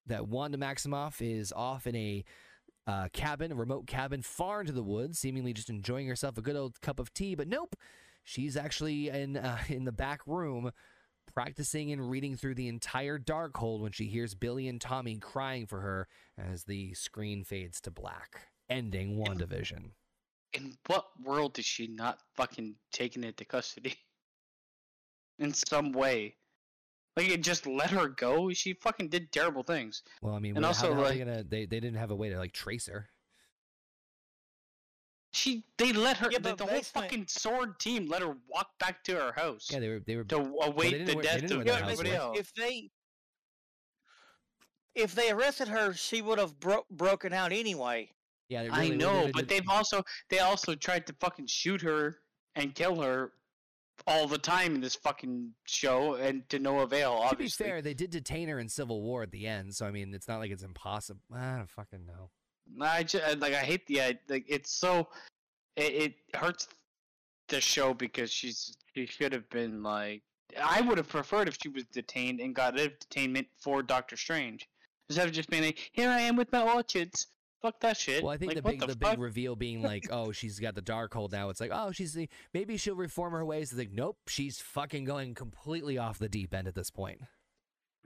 that 0.07 0.27
Wanda 0.27 0.57
Maximoff 0.57 1.21
is 1.21 1.53
off 1.55 1.87
in 1.87 1.95
a 1.95 2.25
uh, 2.87 3.09
cabin, 3.13 3.51
a 3.51 3.55
remote 3.55 3.85
cabin 3.85 4.21
far 4.21 4.61
into 4.61 4.73
the 4.73 4.83
woods, 4.83 5.19
seemingly 5.19 5.53
just 5.53 5.69
enjoying 5.69 6.07
herself 6.07 6.37
a 6.37 6.41
good 6.41 6.55
old 6.55 6.81
cup 6.81 6.99
of 6.99 7.13
tea. 7.13 7.35
But 7.35 7.47
nope, 7.47 7.75
she's 8.27 8.57
actually 8.57 9.07
in 9.09 9.37
uh, 9.37 9.57
in 9.69 9.85
the 9.85 9.91
back 9.91 10.21
room 10.27 10.71
practicing 11.33 11.91
and 11.91 12.09
reading 12.09 12.35
through 12.35 12.55
the 12.55 12.67
entire 12.67 13.17
Darkhold 13.17 13.81
when 13.81 13.91
she 13.91 14.05
hears 14.05 14.33
Billy 14.35 14.67
and 14.67 14.79
Tommy 14.81 15.17
crying 15.17 15.65
for 15.65 15.81
her 15.81 16.07
as 16.37 16.63
the 16.63 16.93
screen 16.93 17.43
fades 17.43 17.79
to 17.81 17.91
black, 17.91 18.47
ending 18.69 19.17
WandaVision. 19.17 19.91
In 20.53 20.73
what 20.87 21.05
world 21.23 21.59
is 21.59 21.65
she 21.65 21.87
not 21.87 22.19
fucking 22.35 22.75
taking 22.91 23.23
into 23.23 23.45
custody? 23.45 23.95
In 25.39 25.53
some 25.53 25.91
way. 25.91 26.35
Like 27.15 27.29
it 27.29 27.43
just 27.43 27.67
let 27.67 27.89
her 27.91 28.07
go. 28.07 28.51
She 28.51 28.73
fucking 28.73 29.09
did 29.09 29.31
terrible 29.31 29.63
things. 29.63 30.03
Well, 30.21 30.33
I 30.33 30.39
mean, 30.39 30.55
And 30.55 30.65
also, 30.65 30.87
how, 30.87 30.93
how 30.93 30.99
are 31.01 31.09
they 31.09 31.19
like- 31.19 31.27
gonna? 31.27 31.43
They, 31.43 31.65
they 31.65 31.79
didn't 31.79 31.97
have 31.97 32.11
a 32.11 32.15
way 32.15 32.29
to 32.29 32.37
like 32.37 32.53
trace 32.53 32.87
her. 32.87 33.09
She 35.37 35.63
they 35.77 35.93
let 35.93 36.17
her 36.17 36.29
Yeah, 36.31 36.39
the, 36.39 36.49
but 36.49 36.57
the 36.57 36.65
whole 36.65 36.73
basement- 36.77 37.05
fucking 37.05 37.23
S.W.O.R.D 37.23 37.73
team 37.79 38.07
let 38.07 38.21
her 38.23 38.35
walk 38.47 38.69
back 38.79 39.03
to 39.03 39.13
her 39.15 39.31
house 39.33 39.67
Yeah, 39.71 39.79
they 39.79 39.89
were 39.89 39.99
they 39.99 40.15
were. 40.15 40.23
to 40.25 40.37
await 40.37 40.91
didn't 40.91 41.05
the 41.07 41.13
wear- 41.15 41.23
death 41.23 41.41
didn't 41.41 41.59
of 41.61 41.65
wear 41.65 41.79
everybody 41.83 42.11
else. 42.11 42.39
if 42.39 42.53
they 42.55 42.89
if 44.95 45.13
they 45.13 45.29
arrested 45.31 45.67
her, 45.67 45.93
she 45.93 46.21
would 46.23 46.39
have 46.39 46.59
bro- 46.59 46.85
broken 46.89 47.31
out 47.33 47.51
anyway. 47.51 48.09
Yeah, 48.49 48.63
they 48.63 48.69
I 48.69 48.89
know, 48.89 49.11
really 49.19 49.31
but 49.31 49.47
did- 49.47 49.49
they've 49.49 49.69
also 49.69 50.03
they 50.29 50.39
also 50.39 50.73
tried 50.73 51.05
to 51.07 51.13
fucking 51.19 51.47
shoot 51.47 51.81
her 51.81 52.17
and 52.55 52.73
kill 52.73 52.99
her 53.01 53.33
all 54.07 54.27
the 54.27 54.37
time 54.37 54.75
in 54.75 54.81
this 54.81 54.95
fucking 54.95 55.51
show, 55.65 56.15
and 56.15 56.47
to 56.49 56.59
no 56.59 56.79
avail. 56.79 57.15
To 57.15 57.21
be 57.21 57.27
Obviously, 57.31 57.65
fair, 57.65 57.81
they 57.81 57.93
did 57.93 58.09
detain 58.11 58.47
her 58.47 58.57
in 58.59 58.69
Civil 58.69 59.01
War 59.01 59.23
at 59.23 59.31
the 59.31 59.45
end, 59.47 59.75
so 59.75 59.85
I 59.85 59.91
mean, 59.91 60.13
it's 60.13 60.27
not 60.27 60.39
like 60.39 60.49
it's 60.51 60.63
impossible. 60.63 61.21
I 61.33 61.57
don't 61.57 61.69
fucking 61.69 62.05
know. 62.05 62.31
I 62.81 63.03
just 63.03 63.23
uh, 63.23 63.35
like 63.39 63.53
I 63.53 63.59
hate 63.59 63.85
the 63.87 64.17
like 64.29 64.45
it's 64.47 64.71
so 64.71 65.07
it, 65.75 65.93
it 65.93 66.13
hurts 66.35 66.67
the 67.49 67.61
show 67.61 67.93
because 67.93 68.31
she's 68.31 68.77
she 68.93 69.05
should 69.05 69.33
have 69.33 69.49
been 69.49 69.83
like 69.83 70.21
I 70.61 70.81
would 70.81 70.97
have 70.97 71.09
preferred 71.09 71.47
if 71.47 71.57
she 71.61 71.69
was 71.69 71.85
detained 71.85 72.39
and 72.39 72.55
got 72.55 72.79
out 72.79 72.87
of 72.87 72.99
detainment 72.99 73.47
for 73.59 73.83
Doctor 73.83 74.15
Strange 74.15 74.67
instead 75.09 75.27
of 75.27 75.33
just 75.33 75.49
being 75.49 75.63
like 75.63 75.89
here 75.91 76.09
I 76.09 76.21
am 76.21 76.35
with 76.35 76.51
my 76.51 76.61
orchids. 76.61 77.27
Fuck 77.61 77.79
that 77.79 77.97
shit. 77.97 78.23
Well, 78.23 78.31
I 78.31 78.37
think 78.37 78.53
Like, 78.53 78.63
the 78.63 78.69
big 78.69 78.79
the, 78.81 78.87
the, 78.87 78.95
big 78.95 79.17
reveal 79.17 79.55
being 79.55 79.81
like, 79.81 80.07
oh, 80.11 80.31
she's 80.31 80.59
got 80.59 80.75
the 80.75 80.81
Darkhold 80.81 81.31
now. 81.31 81.49
It's 81.49 81.59
like, 81.59 81.71
oh, 81.73 81.91
she's 81.91 82.13
the, 82.13 82.29
maybe 82.53 82.77
she'll 82.77 82.95
reform 82.95 83.33
her 83.33 83.43
ways. 83.43 83.71
It's 83.71 83.79
like, 83.79 83.91
nope, 83.91 84.17
she's 84.27 84.59
fucking 84.59 85.05
going 85.05 85.33
completely 85.33 85.97
off 85.97 86.19
the 86.19 86.29
deep 86.29 86.53
end 86.53 86.67
at 86.67 86.75
this 86.75 86.91
point. 86.91 87.19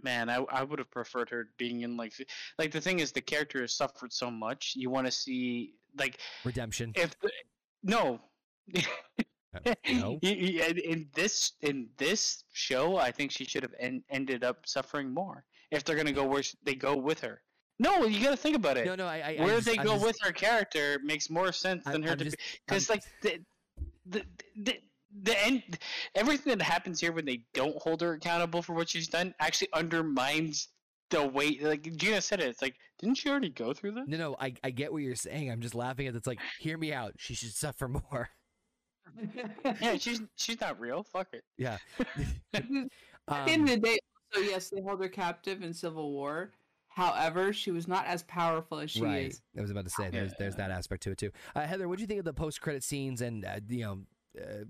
Man, 0.03 0.29
I 0.29 0.37
I 0.51 0.63
would 0.63 0.79
have 0.79 0.89
preferred 0.91 1.29
her 1.29 1.49
being 1.57 1.81
in 1.81 1.97
like 1.97 2.13
like 2.57 2.71
the 2.71 2.81
thing 2.81 2.99
is 2.99 3.11
the 3.11 3.21
character 3.21 3.61
has 3.61 3.73
suffered 3.73 4.11
so 4.13 4.29
much. 4.31 4.73
You 4.75 4.89
want 4.89 5.05
to 5.07 5.11
see 5.11 5.73
like 5.97 6.19
Redemption. 6.43 6.91
if 6.95 7.15
no. 7.83 8.19
Uh, 9.53 9.73
no. 9.91 10.17
In- 10.21 11.09
this 11.13 11.53
in 11.61 11.89
this 11.97 12.45
show, 12.53 12.95
I 12.97 13.11
think 13.11 13.31
she 13.31 13.43
should 13.43 13.63
have 13.63 13.73
en- 13.79 14.03
ended 14.09 14.43
up 14.43 14.65
suffering 14.65 15.13
more. 15.13 15.43
If 15.71 15.83
they're 15.83 15.95
gonna 15.97 16.11
go 16.13 16.25
where 16.25 16.43
they 16.63 16.75
go 16.75 16.95
with 16.95 17.19
her, 17.21 17.41
no, 17.79 18.05
you 18.05 18.23
got 18.23 18.31
to 18.31 18.37
think 18.37 18.55
about 18.55 18.77
it. 18.77 18.85
No, 18.85 18.95
no, 18.95 19.07
I, 19.07 19.35
I 19.39 19.43
where 19.43 19.55
just- 19.55 19.67
they 19.67 19.75
go 19.77 19.93
just- 19.93 20.05
with 20.05 20.17
her 20.21 20.31
character 20.31 20.99
makes 21.03 21.29
more 21.29 21.51
sense 21.51 21.83
than 21.83 22.03
her 22.03 22.11
I'm 22.11 22.17
to 22.19 22.23
just- 22.25 22.37
because 22.65 22.89
like 22.89 23.03
the, 23.21 23.39
the 24.05 24.23
the 24.55 24.77
the 25.23 25.45
end 25.45 25.77
everything 26.15 26.57
that 26.57 26.63
happens 26.63 26.99
here 26.99 27.11
when 27.11 27.25
they 27.25 27.43
don't 27.53 27.75
hold 27.81 28.01
her 28.01 28.13
accountable 28.13 28.61
for 28.61 28.73
what 28.73 28.89
she's 28.89 29.07
done 29.07 29.33
actually 29.39 29.67
undermines 29.73 30.69
the 31.09 31.27
weight. 31.27 31.61
Like 31.61 31.83
Gina 31.97 32.21
said 32.21 32.39
it, 32.39 32.47
it's 32.47 32.61
like 32.61 32.75
didn't 32.99 33.15
she 33.15 33.29
already 33.29 33.49
go 33.49 33.73
through 33.73 33.91
this? 33.93 34.03
No, 34.07 34.17
no, 34.17 34.35
I, 34.39 34.53
I 34.63 34.69
get 34.69 34.91
what 34.91 35.01
you're 35.01 35.15
saying. 35.15 35.51
I'm 35.51 35.61
just 35.61 35.75
laughing 35.75 36.07
at 36.07 36.15
it's 36.15 36.27
like, 36.27 36.39
hear 36.59 36.77
me 36.77 36.93
out. 36.93 37.13
She 37.17 37.33
should 37.33 37.53
suffer 37.53 37.87
more. 37.87 38.29
yeah, 39.81 39.97
she's 39.97 40.21
she's 40.35 40.61
not 40.61 40.79
real. 40.79 41.03
Fuck 41.03 41.29
it. 41.33 41.43
Yeah. 41.57 41.77
At 42.53 42.67
the 42.67 42.89
end 43.51 43.61
Um, 43.61 43.63
of 43.63 43.67
the 43.69 43.77
day, 43.77 43.99
also 44.33 44.45
yes, 44.47 44.69
they 44.69 44.81
held 44.81 45.01
her 45.01 45.09
captive 45.09 45.63
in 45.63 45.73
Civil 45.73 46.11
War. 46.11 46.51
However, 46.87 47.53
she 47.53 47.71
was 47.71 47.87
not 47.87 48.05
as 48.05 48.23
powerful 48.23 48.79
as 48.79 48.91
she 48.91 49.01
right. 49.01 49.27
is. 49.27 49.41
I 49.57 49.61
was 49.61 49.71
about 49.71 49.85
to 49.85 49.89
say 49.89 50.09
there's 50.09 50.33
there's 50.37 50.55
that 50.57 50.71
aspect 50.71 51.03
to 51.03 51.11
it 51.11 51.17
too. 51.17 51.31
Uh, 51.55 51.61
Heather, 51.61 51.87
what 51.87 51.97
do 51.97 52.01
you 52.01 52.07
think 52.07 52.19
of 52.19 52.25
the 52.25 52.33
post 52.33 52.61
credit 52.61 52.83
scenes 52.83 53.21
and 53.21 53.45
uh, 53.45 53.59
you 53.67 53.83
know 53.85 53.99
uh, 54.39 54.65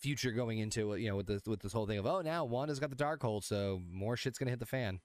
future 0.00 0.32
going 0.32 0.58
into 0.58 0.96
you 0.96 1.08
know 1.08 1.16
with 1.16 1.26
this 1.26 1.42
with 1.46 1.60
this 1.60 1.72
whole 1.72 1.86
thing 1.86 1.98
of 1.98 2.06
oh 2.06 2.22
now 2.22 2.44
Wanda's 2.44 2.78
got 2.78 2.90
the 2.90 2.96
Darkhold 2.96 3.44
so 3.44 3.82
more 3.90 4.16
shit's 4.16 4.38
gonna 4.38 4.50
hit 4.50 4.60
the 4.60 4.66
fan. 4.66 5.00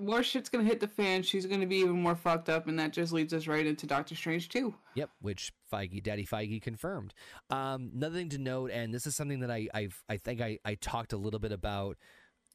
More 0.00 0.22
shit's 0.22 0.48
gonna 0.48 0.64
hit 0.64 0.80
the 0.80 0.88
fan. 0.88 1.22
She's 1.22 1.46
gonna 1.46 1.66
be 1.66 1.76
even 1.76 2.02
more 2.02 2.16
fucked 2.16 2.48
up, 2.48 2.66
and 2.66 2.78
that 2.78 2.92
just 2.92 3.12
leads 3.12 3.32
us 3.32 3.46
right 3.46 3.64
into 3.64 3.86
Doctor 3.86 4.16
Strange 4.16 4.48
too. 4.48 4.74
Yep, 4.94 5.10
which 5.20 5.52
Feige, 5.72 6.02
Daddy 6.02 6.26
Feige 6.26 6.60
confirmed. 6.60 7.14
Um, 7.50 7.92
another 7.94 8.16
thing 8.16 8.30
to 8.30 8.38
note, 8.38 8.72
and 8.72 8.92
this 8.92 9.06
is 9.06 9.14
something 9.14 9.40
that 9.40 9.50
I 9.50 9.68
I've, 9.74 10.02
I 10.08 10.16
think 10.16 10.40
I, 10.40 10.58
I 10.64 10.74
talked 10.74 11.12
a 11.12 11.16
little 11.16 11.38
bit 11.38 11.52
about 11.52 11.98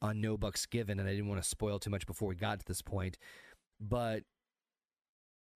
on 0.02 0.20
No 0.20 0.36
Bucks 0.36 0.66
Given, 0.66 0.98
and 0.98 1.08
I 1.08 1.12
didn't 1.12 1.28
want 1.28 1.42
to 1.42 1.48
spoil 1.48 1.78
too 1.78 1.90
much 1.90 2.06
before 2.06 2.28
we 2.28 2.34
got 2.34 2.58
to 2.60 2.66
this 2.66 2.82
point. 2.82 3.16
But 3.80 4.24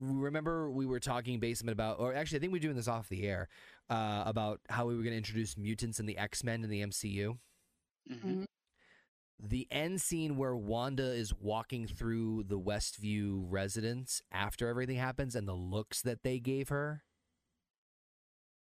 remember, 0.00 0.70
we 0.70 0.86
were 0.86 1.00
talking 1.00 1.40
basement 1.40 1.72
about, 1.72 1.98
or 1.98 2.14
actually, 2.14 2.38
I 2.38 2.40
think 2.40 2.52
we 2.52 2.58
we're 2.58 2.62
doing 2.62 2.76
this 2.76 2.88
off 2.88 3.08
the 3.08 3.26
air 3.26 3.48
uh, 3.90 4.22
about 4.26 4.60
how 4.68 4.86
we 4.86 4.94
were 4.96 5.02
going 5.02 5.12
to 5.12 5.18
introduce 5.18 5.56
mutants 5.56 5.98
and 6.00 6.08
the 6.08 6.18
X 6.18 6.42
Men 6.44 6.64
in 6.64 6.70
the 6.70 6.80
MCU. 6.82 7.38
Mhm. 8.10 8.44
The 9.38 9.66
end 9.70 10.00
scene 10.00 10.36
where 10.36 10.56
Wanda 10.56 11.12
is 11.12 11.34
walking 11.34 11.86
through 11.86 12.44
the 12.44 12.58
Westview 12.58 13.44
residents 13.48 14.22
after 14.32 14.68
everything 14.68 14.96
happens 14.96 15.34
and 15.36 15.46
the 15.46 15.54
looks 15.54 16.00
that 16.02 16.22
they 16.22 16.38
gave 16.40 16.70
her, 16.70 17.02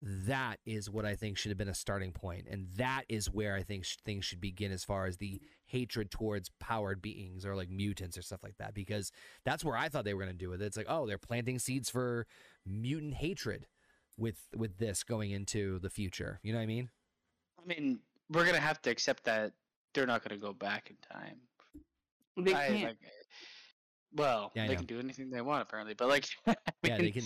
that 0.01 0.59
is 0.65 0.89
what 0.89 1.05
I 1.05 1.15
think 1.15 1.37
should 1.37 1.49
have 1.49 1.57
been 1.57 1.69
a 1.69 1.73
starting 1.73 2.11
point. 2.11 2.45
And 2.49 2.67
that 2.75 3.05
is 3.07 3.31
where 3.31 3.55
I 3.55 3.63
think 3.63 3.85
sh- 3.85 3.95
things 4.03 4.25
should 4.25 4.41
begin 4.41 4.71
as 4.71 4.83
far 4.83 5.05
as 5.05 5.17
the 5.17 5.41
hatred 5.65 6.11
towards 6.11 6.51
powered 6.59 7.01
beings 7.01 7.45
or 7.45 7.55
like 7.55 7.69
mutants 7.69 8.17
or 8.17 8.21
stuff 8.21 8.43
like 8.43 8.57
that. 8.57 8.73
Because 8.73 9.11
that's 9.45 9.63
where 9.63 9.77
I 9.77 9.87
thought 9.89 10.03
they 10.03 10.13
were 10.13 10.23
going 10.23 10.37
to 10.37 10.45
do 10.45 10.51
it. 10.51 10.61
It's 10.61 10.77
like, 10.77 10.85
oh, 10.89 11.07
they're 11.07 11.17
planting 11.17 11.57
seeds 11.57 11.89
for 11.89 12.27
mutant 12.65 13.15
hatred 13.15 13.65
with 14.17 14.37
with 14.55 14.77
this 14.77 15.03
going 15.03 15.31
into 15.31 15.79
the 15.79 15.89
future. 15.89 16.39
You 16.43 16.53
know 16.53 16.59
what 16.59 16.63
I 16.63 16.67
mean? 16.67 16.89
I 17.61 17.65
mean, 17.65 17.99
we're 18.29 18.45
gonna 18.45 18.59
have 18.59 18.81
to 18.83 18.89
accept 18.89 19.23
that 19.25 19.53
they're 19.93 20.07
not 20.07 20.23
gonna 20.23 20.39
go 20.39 20.53
back 20.53 20.89
in 20.89 20.97
time. 21.15 21.37
They 22.37 22.53
I, 22.53 22.67
can't. 22.67 22.83
like, 22.83 22.97
well, 24.13 24.51
Yeah, 24.55 24.67
they 24.67 24.73
know. 24.73 24.77
can 24.79 24.85
do 24.87 24.99
anything 24.99 25.29
they 25.29 25.41
want 25.41 25.61
apparently, 25.61 25.93
but 25.93 26.07
like, 26.09 26.27
I 26.47 26.55
yeah, 26.83 26.97
they 26.97 27.11
can. 27.11 27.23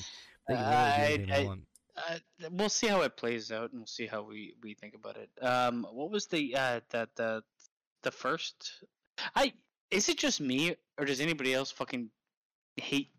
They 0.48 0.56
can 0.56 0.66
literally 0.66 1.26
do 1.26 1.34
I- 1.34 1.36
they 1.38 1.46
want. 1.46 1.62
uh, 1.98 2.20
we'll 2.52 2.70
see 2.70 2.88
how 2.88 3.02
it 3.02 3.18
plays 3.18 3.52
out, 3.52 3.72
and 3.72 3.80
we'll 3.82 3.88
see 3.88 4.08
how 4.08 4.22
we 4.24 4.56
we 4.64 4.74
think 4.76 4.96
about 4.96 5.18
it. 5.18 5.30
Um, 5.44 5.86
what 5.92 6.10
was 6.12 6.28
the 6.28 6.56
uh 6.56 6.80
the 6.90 7.10
the 7.16 7.44
the 8.04 8.12
first? 8.12 8.84
I 9.36 9.54
is 9.92 10.08
it 10.10 10.18
just 10.18 10.40
me 10.42 10.76
or 10.98 11.06
does 11.06 11.20
anybody 11.22 11.54
else 11.54 11.72
fucking 11.72 12.10
hate? 12.78 13.10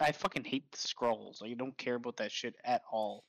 I 0.00 0.12
fucking 0.12 0.44
hate 0.44 0.70
the 0.72 0.78
Skrulls. 0.78 1.40
Like, 1.40 1.50
I 1.50 1.54
don't 1.54 1.76
care 1.78 1.96
about 1.96 2.16
that 2.16 2.32
shit 2.32 2.54
at 2.64 2.82
all. 2.90 3.24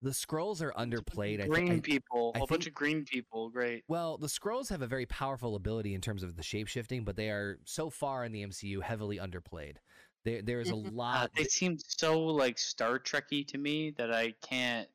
The 0.00 0.10
Skrulls 0.10 0.62
are 0.62 0.72
underplayed. 0.72 1.40
I 1.40 1.44
thi- 1.44 1.48
Green 1.48 1.72
I, 1.72 1.80
people, 1.80 2.32
I 2.36 2.40
a 2.40 2.46
bunch 2.46 2.68
of 2.68 2.74
green 2.74 3.04
people. 3.04 3.50
Great. 3.50 3.82
Well, 3.88 4.16
the 4.16 4.28
Skrulls 4.28 4.68
have 4.68 4.80
a 4.82 4.86
very 4.86 5.06
powerful 5.06 5.56
ability 5.56 5.94
in 5.94 6.00
terms 6.00 6.22
of 6.22 6.36
the 6.36 6.42
shapeshifting, 6.42 7.04
but 7.04 7.16
they 7.16 7.30
are 7.30 7.58
so 7.64 7.90
far 7.90 8.24
in 8.24 8.30
the 8.30 8.42
MCU 8.46 8.80
heavily 8.80 9.18
underplayed. 9.18 9.76
There, 10.24 10.40
there 10.42 10.60
is 10.60 10.70
a 10.70 10.74
Mhm. 10.74 10.86
Uh, 10.88 10.90
lot. 10.92 11.30
they 11.34 11.44
seem 11.44 11.78
so 11.78 12.20
like 12.26 12.58
Star 12.58 12.98
Trekky 13.00 13.46
to 13.48 13.58
me 13.58 13.90
that 13.92 14.12
I 14.12 14.32
can't. 14.40 14.88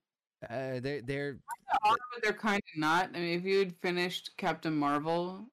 Uh, 0.49 0.79
they're, 0.79 1.01
they're 1.01 1.39
But 1.83 1.97
they're 2.21 2.33
kind 2.33 2.61
of 2.73 2.79
not. 2.79 3.09
I 3.13 3.19
mean, 3.19 3.39
if 3.39 3.43
you 3.45 3.59
had 3.59 3.75
finished 3.81 4.31
Captain 4.37 4.75
Marvel, 4.75 5.49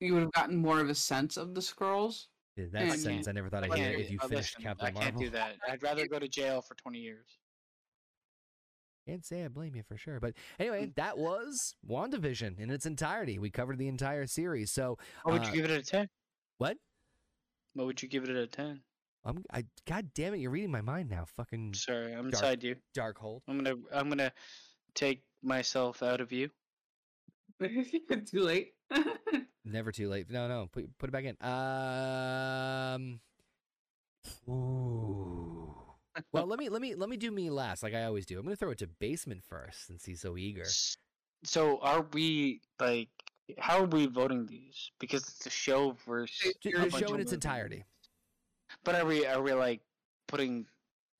you 0.00 0.12
would 0.14 0.22
have 0.22 0.32
gotten 0.32 0.56
more 0.56 0.80
of 0.80 0.90
a 0.90 0.94
sense 0.94 1.36
of 1.38 1.54
the 1.54 1.60
Skrulls. 1.62 2.26
Yeah, 2.56 2.64
that 2.72 2.82
I 2.82 2.88
sense. 2.90 3.04
can't- 3.04 3.28
I 3.28 3.32
never 3.32 3.48
thought 3.50 3.64
I'd 3.64 3.74
hear 3.74 3.90
if 3.90 4.10
you 4.10 4.18
uh, 4.22 4.28
finished 4.28 4.56
listen, 4.58 4.62
Captain 4.62 4.86
I 4.86 4.90
can't 4.90 5.04
Marvel. 5.14 5.20
do 5.22 5.30
that. 5.30 5.56
I'd 5.68 5.82
rather 5.82 6.06
go 6.06 6.18
to 6.18 6.28
jail 6.28 6.62
for 6.62 6.74
twenty 6.74 6.98
years. 7.00 7.26
Can't 9.06 9.24
say 9.24 9.44
I 9.44 9.48
blame 9.48 9.76
you 9.76 9.84
for 9.86 9.96
sure. 9.96 10.18
But 10.18 10.34
anyway, 10.58 10.90
that 10.96 11.16
was 11.16 11.76
WandaVision 11.88 12.58
in 12.58 12.70
its 12.70 12.86
entirety. 12.86 13.38
We 13.38 13.50
covered 13.50 13.78
the 13.78 13.86
entire 13.86 14.26
series. 14.26 14.72
So 14.72 14.98
What 15.22 15.32
would 15.34 15.42
uh, 15.42 15.46
you 15.46 15.52
give 15.52 15.64
it 15.64 15.70
a 15.70 15.82
ten? 15.82 16.08
what? 16.58 16.76
What 17.74 17.86
would 17.86 18.02
you 18.02 18.08
give 18.08 18.24
it 18.24 18.30
a 18.30 18.46
ten? 18.48 18.80
I'm 19.24 19.44
I 19.52 19.64
God 19.86 20.08
damn 20.14 20.34
it, 20.34 20.38
you're 20.38 20.50
reading 20.50 20.70
my 20.72 20.80
mind 20.80 21.08
now. 21.10 21.24
Fucking 21.36 21.74
Sorry, 21.74 22.12
I'm 22.12 22.30
Dark. 22.30 22.34
inside 22.34 22.64
you. 22.64 22.76
dark 22.94 23.18
hold. 23.18 23.42
I'm 23.48 23.58
gonna 23.62 23.76
I'm 23.92 24.08
gonna 24.08 24.32
take 24.94 25.22
myself 25.42 26.02
out 26.02 26.20
of 26.20 26.32
you. 26.32 26.48
Too 27.60 28.40
late. 28.40 28.72
Never 29.64 29.90
too 29.92 30.08
late. 30.08 30.30
No, 30.30 30.46
no, 30.48 30.68
put 30.72 30.96
put 30.98 31.08
it 31.10 31.12
back 31.12 31.24
in. 31.24 31.36
Um 31.46 33.20
Ooh. 34.48 35.74
Well, 36.32 36.46
let 36.46 36.58
me 36.58 36.68
let 36.68 36.80
me 36.80 36.94
let 36.94 37.08
me 37.08 37.16
do 37.16 37.30
me 37.30 37.50
last, 37.50 37.82
like 37.82 37.94
I 37.94 38.04
always 38.04 38.24
do. 38.26 38.38
I'm 38.38 38.44
gonna 38.44 38.56
throw 38.56 38.70
it 38.70 38.78
to 38.78 38.86
basement 38.86 39.42
first, 39.46 39.86
since 39.86 40.04
he's 40.04 40.20
so 40.20 40.36
eager. 40.36 40.64
So 41.44 41.78
are 41.80 42.06
we 42.12 42.60
like? 42.80 43.08
How 43.58 43.80
are 43.80 43.86
we 43.86 44.06
voting 44.06 44.46
these? 44.46 44.90
Because 44.98 45.22
it's 45.28 45.46
a 45.46 45.50
show 45.50 45.94
versus 46.06 46.54
Ju- 46.62 46.72
a 46.76 46.84
The 46.86 46.90
show 46.90 46.96
in 46.98 47.02
its 47.02 47.10
movies. 47.10 47.32
entirety. 47.34 47.84
But 48.82 48.94
are 48.96 49.04
we 49.04 49.26
are 49.26 49.42
we 49.42 49.52
like 49.52 49.82
putting 50.26 50.66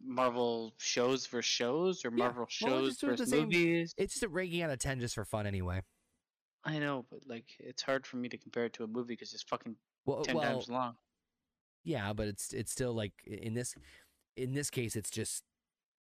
Marvel 0.03 0.73
shows 0.79 1.27
versus 1.27 1.45
shows 1.51 2.05
or 2.05 2.09
Yeah, 2.09 2.17
Marvel 2.17 2.41
well, 2.41 2.47
shows 2.49 2.89
just 2.89 3.01
do 3.03 3.07
it 3.09 3.11
versus 3.11 3.31
same- 3.31 3.43
movies? 3.45 3.95
It's 3.99 4.15
just 4.15 4.25
a 4.25 4.29
ranking 4.29 4.63
out 4.63 4.71
of 4.71 4.79
ten 4.79 4.99
just 4.99 5.15
for 5.15 5.25
fun 5.27 5.47
anyway. 5.47 5.83
I 6.67 6.79
know, 6.79 7.07
but 7.11 7.21
like 7.27 7.57
it's 7.61 7.83
hard 7.83 8.07
for 8.07 8.17
me 8.19 8.29
to 8.29 8.37
compare 8.37 8.67
it 8.67 8.73
to 8.75 8.85
a 8.85 8.89
movie 8.89 9.15
because 9.15 9.33
it's 9.33 9.43
fucking 9.45 9.77
Well, 10.05 10.25
ten 10.25 10.35
well, 10.37 10.45
times 10.53 10.69
long. 10.69 10.97
yeah, 11.85 12.13
but 12.13 12.27
it's 12.29 12.53
it's 12.53 12.73
still 12.73 12.93
like 12.93 13.13
in 13.25 13.55
this 13.55 13.75
in 14.37 14.53
this 14.55 14.71
case, 14.71 14.97
it's 14.97 15.11
just 15.11 15.45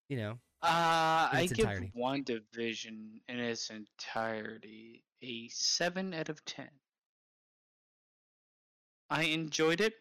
you 0.07 0.17
know 0.17 0.39
Uh, 0.61 1.29
I 1.33 1.49
give 1.51 1.65
WandaVision 1.95 3.21
in 3.27 3.39
its 3.39 3.69
entirety 3.71 5.03
a 5.23 5.47
seven 5.49 6.13
out 6.13 6.29
of 6.29 6.45
ten. 6.45 6.69
I 9.09 9.23
enjoyed 9.23 9.81
it. 9.81 9.95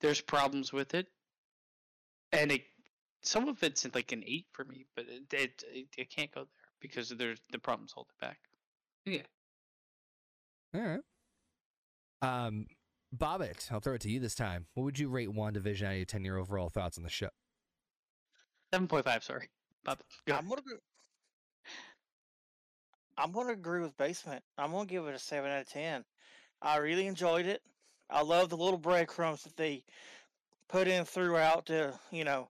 There's 0.00 0.20
problems 0.20 0.72
with 0.72 0.94
it, 0.94 1.08
and 2.32 2.52
it 2.52 2.64
some 3.22 3.48
of 3.48 3.62
it's 3.62 3.86
like 3.94 4.12
an 4.12 4.24
eight 4.26 4.46
for 4.52 4.64
me, 4.64 4.86
but 4.96 5.06
it 5.08 5.32
it, 5.32 5.64
it, 5.72 5.86
it 5.96 6.10
can't 6.10 6.32
go 6.32 6.44
there 6.44 6.70
because 6.80 7.08
there's 7.10 7.40
the 7.50 7.58
problems 7.58 7.92
hold 7.92 8.08
it 8.10 8.20
back. 8.20 8.38
All 10.74 10.80
right. 10.80 11.00
Um, 12.22 12.66
Bobbit, 13.16 13.70
I'll 13.70 13.80
throw 13.80 13.94
it 13.94 14.00
to 14.02 14.10
you 14.10 14.20
this 14.20 14.34
time. 14.34 14.66
What 14.74 14.84
would 14.84 14.98
you 14.98 15.08
rate 15.08 15.28
WandaVision 15.28 15.82
out 15.84 15.92
of 15.92 15.96
your 15.96 16.06
ten 16.06 16.24
year 16.24 16.38
overall 16.38 16.68
thoughts 16.68 16.98
on 16.98 17.04
the 17.04 17.10
show? 17.10 17.28
Seven 18.72 18.88
point 18.88 19.04
five, 19.04 19.22
sorry. 19.22 19.48
Bob, 19.84 19.98
go 20.26 20.34
I'm 20.34 20.48
gonna. 20.48 20.62
Go, 20.62 20.76
I'm 23.18 23.32
gonna 23.32 23.52
agree 23.52 23.80
with 23.80 23.96
Basement. 23.96 24.42
I'm 24.58 24.72
gonna 24.72 24.86
give 24.86 25.06
it 25.06 25.14
a 25.14 25.18
seven 25.18 25.50
out 25.50 25.62
of 25.62 25.68
ten. 25.68 26.04
I 26.60 26.76
really 26.78 27.06
enjoyed 27.06 27.46
it. 27.46 27.62
I 28.10 28.22
love 28.22 28.48
the 28.48 28.56
little 28.56 28.78
breadcrumbs 28.78 29.42
that 29.44 29.56
they 29.56 29.84
put 30.68 30.88
in 30.88 31.04
throughout 31.04 31.66
to, 31.66 31.98
you 32.10 32.24
know, 32.24 32.48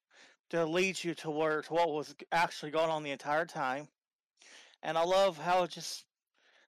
to 0.50 0.64
lead 0.64 1.02
you 1.02 1.14
to 1.16 1.30
where 1.30 1.62
to 1.62 1.72
what 1.72 1.90
was 1.90 2.14
actually 2.32 2.70
going 2.70 2.90
on 2.90 3.02
the 3.02 3.10
entire 3.10 3.44
time. 3.44 3.88
And 4.82 4.96
I 4.96 5.04
love 5.04 5.38
how 5.38 5.64
it 5.64 5.70
just 5.70 6.05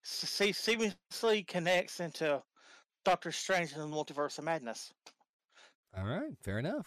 se- 0.08 0.52
seamlessly 0.52 1.46
connects 1.46 2.00
into 2.00 2.42
Doctor 3.04 3.32
Strange 3.32 3.72
and 3.72 3.82
the 3.82 3.86
Multiverse 3.96 4.38
of 4.38 4.44
Madness. 4.44 4.92
All 5.96 6.04
right, 6.04 6.36
fair 6.42 6.58
enough. 6.58 6.86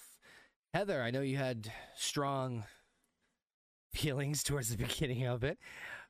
Heather, 0.73 1.02
I 1.02 1.11
know 1.11 1.22
you 1.22 1.38
had 1.38 1.72
strong 1.95 2.64
feelings 3.93 4.43
towards 4.43 4.69
the 4.69 4.77
beginning 4.77 5.26
of 5.26 5.43
it. 5.43 5.57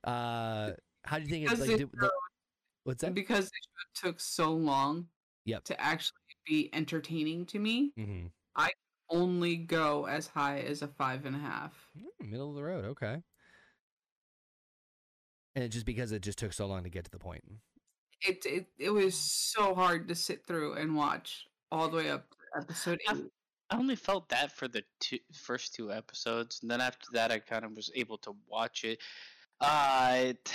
Uh, 0.03 0.71
how 1.03 1.17
do 1.17 1.23
you 1.23 1.29
think 1.29 1.49
it's 1.49 1.59
like? 1.59 1.69
it 1.69 1.77
do- 1.77 1.89
the- 1.93 2.11
what's 2.83 3.01
that? 3.01 3.13
because 3.13 3.45
it 3.47 3.51
took 3.95 4.19
so 4.19 4.51
long 4.53 5.07
Yep. 5.45 5.63
to 5.65 5.81
actually 5.81 6.17
be 6.45 6.69
entertaining 6.73 7.45
to 7.47 7.59
me, 7.59 7.91
hmm 7.95 8.27
only 9.13 9.57
go 9.57 10.05
as 10.05 10.25
high 10.25 10.59
as 10.61 10.81
a 10.83 10.88
five 10.88 11.25
and 11.25 11.35
a 11.35 11.39
half. 11.39 11.89
Middle 12.21 12.51
of 12.51 12.55
the 12.55 12.63
road, 12.63 12.85
okay. 12.85 13.21
And 15.56 15.64
it 15.64 15.69
just 15.69 15.86
because 15.86 16.11
it 16.11 16.22
just 16.22 16.40
took 16.40 16.53
so 16.53 16.65
long 16.65 16.84
to 16.84 16.90
get 16.90 17.06
to 17.06 17.11
the 17.11 17.19
point. 17.19 17.44
It 18.22 18.45
it 18.45 18.68
it 18.78 18.90
was 18.91 19.15
so 19.15 19.73
hard 19.76 20.07
to 20.07 20.15
sit 20.15 20.45
through 20.45 20.73
and 20.73 20.95
watch 20.95 21.45
all 21.72 21.90
the 21.90 21.98
way 21.98 22.10
up 22.10 22.30
to 22.30 22.61
episode 22.61 22.99
I've- 23.07 23.22
eight. 23.22 23.32
I 23.69 23.78
only 23.78 23.95
felt 23.95 24.28
that 24.28 24.52
for 24.52 24.68
the 24.68 24.84
two, 24.99 25.18
first 25.34 25.73
two 25.73 25.94
episodes, 25.94 26.60
and 26.61 26.69
then 26.69 26.82
after 26.82 27.07
that, 27.14 27.32
I 27.32 27.40
kind 27.40 27.64
of 27.64 27.73
was 27.73 27.90
able 27.95 28.18
to 28.18 28.36
watch 28.49 28.84
it. 28.84 28.99
Uh, 29.61 30.23
it, 30.26 30.53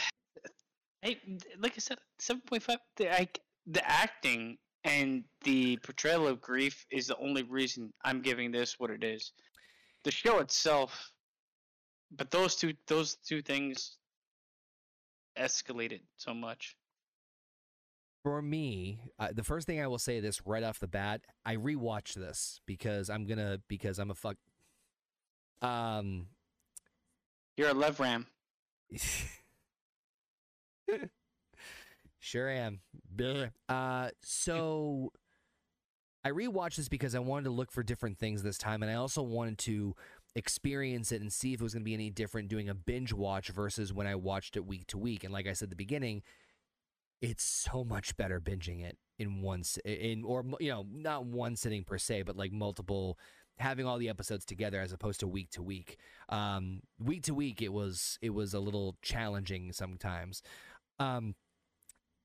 I, 1.03 1.17
like 1.59 1.73
I 1.77 1.79
said, 1.79 1.97
seven 2.19 2.43
point 2.43 2.63
five. 2.63 2.79
The 2.97 3.11
I, 3.11 3.27
the 3.67 3.89
acting 3.91 4.59
and 4.85 5.25
the 5.45 5.79
portrayal 5.79 6.29
of 6.29 6.43
grief 6.43 6.85
is 6.91 7.07
the 7.07 7.17
only 7.17 7.43
reason 7.43 7.91
I'm 8.05 8.21
giving 8.21 8.53
this 8.53 8.79
what 8.79 8.91
it 8.91 9.03
is. 9.03 9.33
The 10.05 10.11
show 10.11 10.41
itself, 10.41 11.11
but 12.15 12.31
those 12.31 12.55
two, 12.55 12.75
those 12.87 13.17
two 13.27 13.41
things 13.41 13.97
escalated 15.39 16.01
so 16.17 16.35
much. 16.35 16.77
For 18.23 18.43
me, 18.43 19.01
uh, 19.19 19.29
the 19.33 19.45
first 19.45 19.67
thing 19.67 19.81
I 19.81 19.87
will 19.87 19.99
say 19.99 20.21
this 20.21 20.47
right 20.47 20.63
off 20.63 20.81
the 20.81 20.89
bat, 20.89 21.23
I 21.45 21.57
rewatched 21.57 22.15
this 22.15 22.61
because 22.67 23.09
I'm 23.09 23.27
gonna 23.27 23.61
because 23.69 23.99
I'm 23.99 24.11
a 24.11 24.15
fuck. 24.15 24.37
Um, 25.63 26.27
You're 27.57 27.71
a 27.71 27.75
love 27.75 28.01
ram. 28.01 28.27
sure 32.19 32.49
am. 32.49 32.81
Uh, 33.69 34.11
so 34.23 35.13
I 36.25 36.31
rewatched 36.31 36.75
this 36.75 36.89
because 36.89 37.15
I 37.15 37.21
wanted 37.21 37.45
to 37.45 37.51
look 37.51 37.71
for 37.71 37.85
different 37.85 38.19
things 38.19 38.43
this 38.43 38.59
time, 38.59 38.83
and 38.83 38.91
I 38.91 38.97
also 38.97 39.23
wanted 39.23 39.59
to 39.59 39.95
experience 40.37 41.11
it 41.13 41.23
and 41.23 41.33
see 41.33 41.55
if 41.55 41.61
it 41.61 41.65
was 41.65 41.73
going 41.73 41.83
to 41.83 41.85
be 41.85 41.95
any 41.95 42.11
different 42.11 42.49
doing 42.49 42.69
a 42.69 42.75
binge 42.75 43.13
watch 43.13 43.49
versus 43.49 43.93
when 43.93 44.07
I 44.07 44.15
watched 44.15 44.57
it 44.57 44.67
week 44.67 44.87
to 44.89 44.99
week. 44.99 45.25
And 45.25 45.33
like 45.33 45.49
I 45.49 45.55
said 45.55 45.67
at 45.67 45.71
the 45.71 45.77
beginning, 45.77 46.23
it's 47.23 47.43
so 47.43 47.83
much 47.83 48.17
better 48.19 48.39
binging 48.39 48.85
it 48.85 48.99
in 49.19 49.41
one 49.41 49.63
in 49.87 50.23
or 50.25 50.45
you 50.61 50.71
know 50.71 50.85
not 50.93 51.25
one 51.25 51.57
sitting 51.57 51.83
per 51.83 51.97
se, 51.97 52.23
but 52.23 52.37
like 52.37 52.53
multiple 52.53 53.19
having 53.59 53.87
all 53.87 53.97
the 53.97 54.11
episodes 54.11 54.45
together 54.45 54.83
as 54.83 54.93
opposed 54.93 55.21
to 55.21 55.27
week 55.27 55.51
to 55.53 55.63
week. 55.63 55.97
Um, 56.29 56.83
week 57.03 57.23
to 57.25 57.35
week, 57.35 57.63
it 57.63 57.73
was 57.73 58.19
it 58.21 58.31
was 58.31 58.53
a 58.53 58.61
little 58.61 58.97
challenging 59.01 59.73
sometimes. 59.73 60.43
Um, 60.99 61.35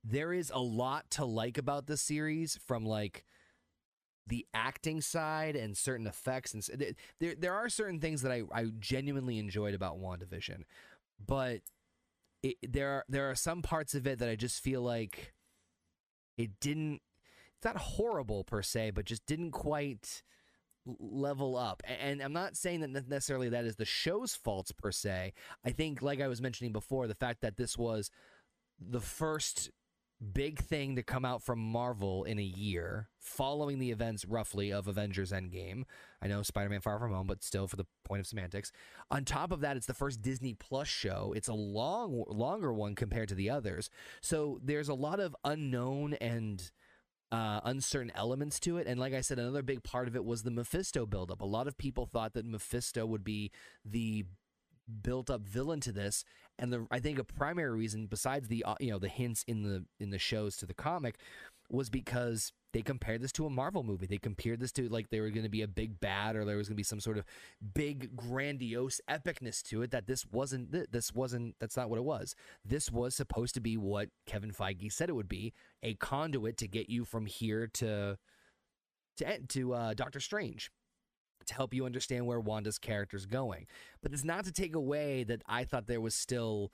there 0.03 0.33
is 0.33 0.51
a 0.53 0.59
lot 0.59 1.09
to 1.11 1.23
like 1.23 1.57
about 1.57 1.87
this 1.87 2.01
series 2.01 2.59
from 2.65 2.85
like 2.85 3.23
the 4.27 4.45
acting 4.53 5.01
side 5.01 5.55
and 5.55 5.75
certain 5.75 6.07
effects 6.07 6.53
and 6.53 6.95
there 7.19 7.35
there 7.37 7.53
are 7.53 7.69
certain 7.69 7.99
things 7.99 8.21
that 8.21 8.31
I, 8.31 8.43
I 8.53 8.65
genuinely 8.79 9.39
enjoyed 9.39 9.73
about 9.73 9.99
WandaVision 9.99 10.63
but 11.25 11.61
it, 12.43 12.55
there 12.67 12.89
are 12.89 13.05
there 13.09 13.29
are 13.29 13.35
some 13.35 13.61
parts 13.61 13.95
of 13.95 14.05
it 14.07 14.19
that 14.19 14.29
I 14.29 14.35
just 14.35 14.61
feel 14.63 14.81
like 14.81 15.33
it 16.37 16.59
didn't 16.59 17.01
it's 17.55 17.65
not 17.65 17.77
horrible 17.77 18.43
per 18.43 18.61
se 18.61 18.91
but 18.91 19.05
just 19.05 19.25
didn't 19.25 19.51
quite 19.51 20.23
level 20.85 21.57
up. 21.57 21.83
And 21.85 22.21
I'm 22.21 22.33
not 22.33 22.55
saying 22.55 22.81
that 22.81 23.07
necessarily 23.07 23.49
that 23.49 23.65
is 23.65 23.75
the 23.75 23.85
show's 23.85 24.35
faults 24.35 24.71
per 24.71 24.91
se. 24.91 25.33
I 25.65 25.71
think 25.71 26.01
like 26.01 26.21
I 26.21 26.27
was 26.27 26.41
mentioning 26.41 26.73
before 26.73 27.07
the 27.07 27.15
fact 27.15 27.41
that 27.41 27.57
this 27.57 27.77
was 27.77 28.09
the 28.79 29.01
first 29.01 29.69
big 30.21 30.59
thing 30.59 30.95
to 30.95 31.03
come 31.03 31.25
out 31.25 31.41
from 31.41 31.59
Marvel 31.59 32.23
in 32.23 32.37
a 32.37 32.43
year, 32.43 33.09
following 33.19 33.79
the 33.79 33.91
events 33.91 34.25
roughly 34.25 34.71
of 34.71 34.87
Avengers 34.87 35.31
Endgame. 35.31 35.83
I 36.21 36.27
know 36.27 36.43
Spider 36.43 36.69
Man 36.69 36.81
Far 36.81 36.99
From 36.99 37.11
Home, 37.11 37.27
but 37.27 37.43
still 37.43 37.67
for 37.67 37.75
the 37.75 37.87
point 38.03 38.19
of 38.19 38.27
semantics. 38.27 38.71
On 39.09 39.25
top 39.25 39.51
of 39.51 39.61
that, 39.61 39.77
it's 39.77 39.87
the 39.87 39.93
first 39.93 40.21
Disney 40.21 40.53
Plus 40.53 40.87
show. 40.87 41.33
It's 41.35 41.47
a 41.47 41.53
long, 41.53 42.23
longer 42.27 42.71
one 42.71 42.95
compared 42.95 43.29
to 43.29 43.35
the 43.35 43.49
others. 43.49 43.89
So 44.21 44.59
there's 44.63 44.89
a 44.89 44.93
lot 44.93 45.19
of 45.19 45.35
unknown 45.43 46.13
and 46.15 46.71
uh, 47.31 47.61
uncertain 47.63 48.11
elements 48.13 48.59
to 48.59 48.77
it. 48.77 48.87
And 48.87 48.99
like 48.99 49.13
I 49.13 49.21
said, 49.21 49.39
another 49.39 49.63
big 49.63 49.83
part 49.83 50.07
of 50.07 50.15
it 50.15 50.25
was 50.25 50.43
the 50.43 50.51
Mephisto 50.51 51.05
buildup. 51.05 51.41
A 51.41 51.45
lot 51.45 51.67
of 51.67 51.77
people 51.77 52.05
thought 52.05 52.33
that 52.33 52.45
Mephisto 52.45 53.05
would 53.05 53.23
be 53.23 53.51
the 53.85 54.25
built 55.01 55.29
up 55.29 55.41
villain 55.41 55.79
to 55.79 55.91
this 55.91 56.25
and 56.61 56.71
the 56.71 56.87
I 56.91 56.99
think 56.99 57.19
a 57.19 57.23
primary 57.23 57.77
reason 57.77 58.05
besides 58.05 58.47
the 58.47 58.63
uh, 58.63 58.75
you 58.79 58.91
know 58.91 58.99
the 58.99 59.09
hints 59.09 59.43
in 59.47 59.63
the 59.63 59.83
in 59.99 60.11
the 60.11 60.19
shows 60.19 60.55
to 60.57 60.65
the 60.65 60.73
comic 60.73 61.17
was 61.69 61.89
because 61.89 62.53
they 62.73 62.81
compared 62.81 63.21
this 63.21 63.31
to 63.33 63.45
a 63.45 63.49
Marvel 63.49 63.83
movie. 63.83 64.05
They 64.05 64.17
compared 64.17 64.59
this 64.59 64.71
to 64.73 64.87
like 64.87 65.09
there 65.09 65.23
were 65.23 65.29
going 65.29 65.43
to 65.43 65.49
be 65.49 65.61
a 65.61 65.67
big 65.67 65.99
bad 65.99 66.35
or 66.35 66.45
there 66.45 66.57
was 66.57 66.67
going 66.67 66.75
to 66.75 66.79
be 66.79 66.83
some 66.83 66.99
sort 66.99 67.17
of 67.17 67.25
big 67.73 68.15
grandiose 68.15 69.01
epicness 69.09 69.61
to 69.63 69.81
it 69.81 69.91
that 69.91 70.07
this 70.07 70.25
wasn't 70.31 70.91
this 70.91 71.13
wasn't 71.13 71.55
that's 71.59 71.75
not 71.75 71.89
what 71.89 71.97
it 71.97 72.03
was. 72.03 72.35
This 72.63 72.91
was 72.91 73.15
supposed 73.15 73.55
to 73.55 73.61
be 73.61 73.75
what 73.75 74.09
Kevin 74.25 74.51
Feige 74.51 74.91
said 74.91 75.09
it 75.09 75.15
would 75.15 75.29
be, 75.29 75.53
a 75.81 75.95
conduit 75.95 76.57
to 76.57 76.67
get 76.67 76.89
you 76.89 77.03
from 77.03 77.25
here 77.25 77.67
to 77.73 78.17
to 79.17 79.39
to 79.39 79.73
uh, 79.73 79.93
Doctor 79.93 80.19
Strange 80.19 80.71
to 81.51 81.55
help 81.55 81.73
you 81.73 81.85
understand 81.85 82.25
where 82.25 82.39
Wanda's 82.39 82.79
character's 82.79 83.25
going. 83.25 83.67
But 84.01 84.13
it's 84.13 84.23
not 84.23 84.45
to 84.45 84.51
take 84.51 84.75
away 84.75 85.23
that 85.25 85.41
I 85.45 85.63
thought 85.63 85.87
there 85.87 86.01
was 86.01 86.15
still 86.15 86.71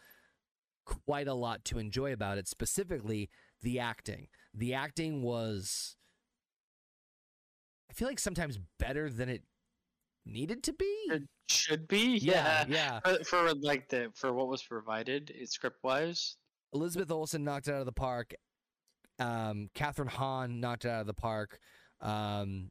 quite 0.85 1.27
a 1.27 1.33
lot 1.33 1.65
to 1.65 1.79
enjoy 1.79 2.13
about 2.13 2.37
it, 2.37 2.47
specifically 2.47 3.29
the 3.61 3.79
acting. 3.79 4.27
The 4.53 4.73
acting 4.73 5.21
was, 5.21 5.97
I 7.89 7.93
feel 7.93 8.07
like 8.07 8.19
sometimes 8.19 8.59
better 8.79 9.09
than 9.09 9.29
it 9.29 9.43
needed 10.25 10.63
to 10.63 10.73
be. 10.73 10.93
It 11.09 11.23
should 11.49 11.87
be, 11.87 12.17
yeah, 12.17 12.65
yeah. 12.67 12.99
yeah. 13.05 13.17
For, 13.17 13.23
for 13.23 13.53
like 13.55 13.89
the 13.89 14.11
for 14.15 14.33
what 14.33 14.47
was 14.47 14.63
provided, 14.63 15.33
script 15.45 15.83
wise, 15.83 16.37
Elizabeth 16.73 17.11
Olsen 17.11 17.43
knocked 17.43 17.67
it 17.67 17.73
out 17.73 17.79
of 17.79 17.85
the 17.85 17.91
park. 17.91 18.33
Um, 19.19 19.69
Kathryn 19.75 20.09
Hahn 20.09 20.59
knocked 20.59 20.85
it 20.85 20.89
out 20.89 21.01
of 21.01 21.07
the 21.07 21.13
park. 21.13 21.59
Um, 22.01 22.69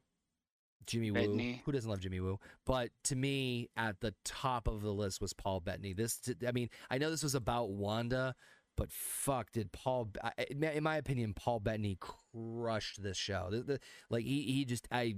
Jimmy 0.87 1.11
Woo. 1.11 1.19
Who 1.65 1.71
doesn't 1.71 1.89
love 1.89 1.99
Jimmy 1.99 2.19
Woo? 2.19 2.39
But 2.65 2.89
to 3.05 3.15
me, 3.15 3.69
at 3.77 3.99
the 3.99 4.15
top 4.25 4.67
of 4.67 4.81
the 4.81 4.91
list 4.93 5.21
was 5.21 5.33
Paul 5.33 5.59
Bettany. 5.59 5.93
This, 5.93 6.19
I 6.47 6.51
mean, 6.51 6.69
I 6.89 6.97
know 6.97 7.09
this 7.11 7.23
was 7.23 7.35
about 7.35 7.69
Wanda, 7.69 8.33
but 8.75 8.91
fuck, 8.91 9.51
did 9.51 9.71
Paul? 9.71 10.09
In 10.49 10.83
my 10.83 10.97
opinion, 10.97 11.33
Paul 11.33 11.59
Bettany 11.59 11.97
crushed 11.99 13.03
this 13.03 13.17
show. 13.17 13.49
The- 13.51 13.63
the- 13.63 13.79
like 14.09 14.23
he, 14.23 14.43
he 14.43 14.65
just, 14.65 14.87
I 14.91 15.17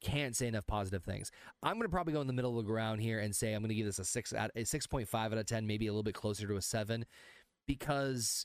can't 0.00 0.36
say 0.36 0.46
enough 0.46 0.66
positive 0.66 1.02
things. 1.02 1.30
I'm 1.62 1.76
gonna 1.78 1.88
probably 1.88 2.12
go 2.12 2.20
in 2.20 2.26
the 2.26 2.32
middle 2.32 2.58
of 2.58 2.64
the 2.64 2.70
ground 2.70 3.00
here 3.00 3.18
and 3.20 3.34
say 3.34 3.52
I'm 3.54 3.62
gonna 3.62 3.74
give 3.74 3.86
this 3.86 3.98
a 3.98 4.04
six 4.04 4.32
out, 4.34 4.50
a 4.54 4.64
six 4.64 4.86
point 4.86 5.08
five 5.08 5.32
out 5.32 5.38
of 5.38 5.46
ten, 5.46 5.66
maybe 5.66 5.86
a 5.86 5.92
little 5.92 6.02
bit 6.02 6.14
closer 6.14 6.46
to 6.46 6.56
a 6.56 6.62
seven, 6.62 7.06
because 7.66 8.44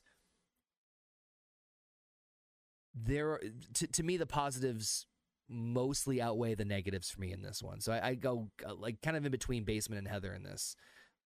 there 2.95 3.39
to, 3.73 3.87
to 3.87 4.03
me 4.03 4.17
the 4.17 4.25
positives 4.25 5.05
mostly 5.49 6.21
outweigh 6.21 6.55
the 6.55 6.65
negatives 6.65 7.09
for 7.09 7.19
me 7.19 7.31
in 7.31 7.41
this 7.41 7.61
one. 7.63 7.81
So 7.81 7.91
I, 7.91 8.09
I 8.09 8.15
go 8.15 8.49
uh, 8.67 8.75
like 8.75 9.01
kind 9.01 9.17
of 9.17 9.25
in 9.25 9.31
between 9.31 9.63
Basement 9.63 9.99
and 9.99 10.07
Heather 10.07 10.33
in 10.33 10.43
this. 10.43 10.75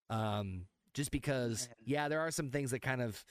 Um, 0.09 0.65
just 0.93 1.11
because, 1.11 1.67
yeah, 1.85 2.07
there 2.07 2.21
are 2.21 2.31
some 2.31 2.49
things 2.49 2.71
that 2.71 2.81
kind 2.81 3.01
of 3.01 3.23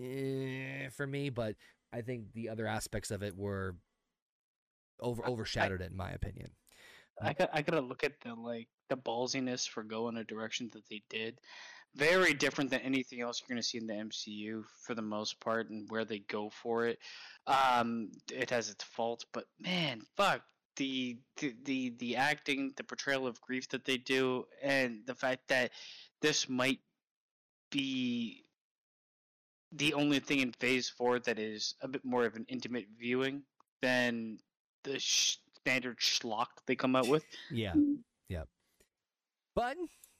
eh, 0.00 0.88
for 0.96 1.06
me, 1.06 1.30
but 1.30 1.54
I 1.92 2.02
think 2.02 2.32
the 2.34 2.48
other 2.48 2.66
aspects 2.66 3.10
of 3.10 3.22
it 3.22 3.36
were 3.36 3.76
over 5.00 5.26
overshadowed 5.26 5.80
it 5.82 5.90
in 5.90 5.96
my 5.96 6.10
opinion. 6.10 6.50
I 7.20 7.32
got 7.32 7.50
I 7.52 7.62
gotta 7.62 7.80
look 7.80 8.04
at 8.04 8.20
the 8.20 8.34
like 8.34 8.68
the 8.88 8.96
ballsiness 8.96 9.68
for 9.68 9.82
going 9.82 10.16
a 10.16 10.24
direction 10.24 10.70
that 10.72 10.88
they 10.90 11.02
did. 11.08 11.40
Very 11.96 12.34
different 12.34 12.70
than 12.70 12.80
anything 12.80 13.22
else 13.22 13.40
you're 13.40 13.54
gonna 13.54 13.62
see 13.62 13.78
in 13.78 13.86
the 13.86 13.94
MCU 13.94 14.64
for 14.84 14.94
the 14.94 15.02
most 15.02 15.40
part, 15.40 15.70
and 15.70 15.88
where 15.88 16.04
they 16.04 16.18
go 16.20 16.50
for 16.50 16.86
it. 16.86 16.98
Um, 17.46 18.10
it 18.30 18.50
has 18.50 18.68
its 18.68 18.84
faults, 18.84 19.24
but 19.32 19.44
man, 19.58 20.02
fuck 20.16 20.42
the 20.76 21.18
the 21.38 21.54
the, 21.64 21.94
the 21.98 22.16
acting, 22.16 22.72
the 22.76 22.84
portrayal 22.84 23.26
of 23.26 23.40
grief 23.40 23.68
that 23.70 23.84
they 23.84 23.96
do, 23.96 24.44
and 24.62 25.00
the 25.06 25.14
fact 25.14 25.48
that 25.48 25.72
this 26.20 26.48
might 26.48 26.80
be 27.70 28.44
the 29.72 29.94
only 29.94 30.18
thing 30.20 30.40
in 30.40 30.52
Phase 30.52 30.88
Four 30.88 31.18
that 31.20 31.38
is 31.38 31.74
a 31.80 31.88
bit 31.88 32.04
more 32.04 32.24
of 32.24 32.36
an 32.36 32.46
intimate 32.48 32.86
viewing 32.98 33.42
than 33.82 34.38
the 34.84 34.98
sh- 34.98 35.38
standard 35.60 35.98
schlock 35.98 36.46
they 36.66 36.76
come 36.76 36.94
out 36.94 37.08
with. 37.08 37.24
Yeah. 37.50 37.74
Yep. 38.28 38.48
But 39.54 39.76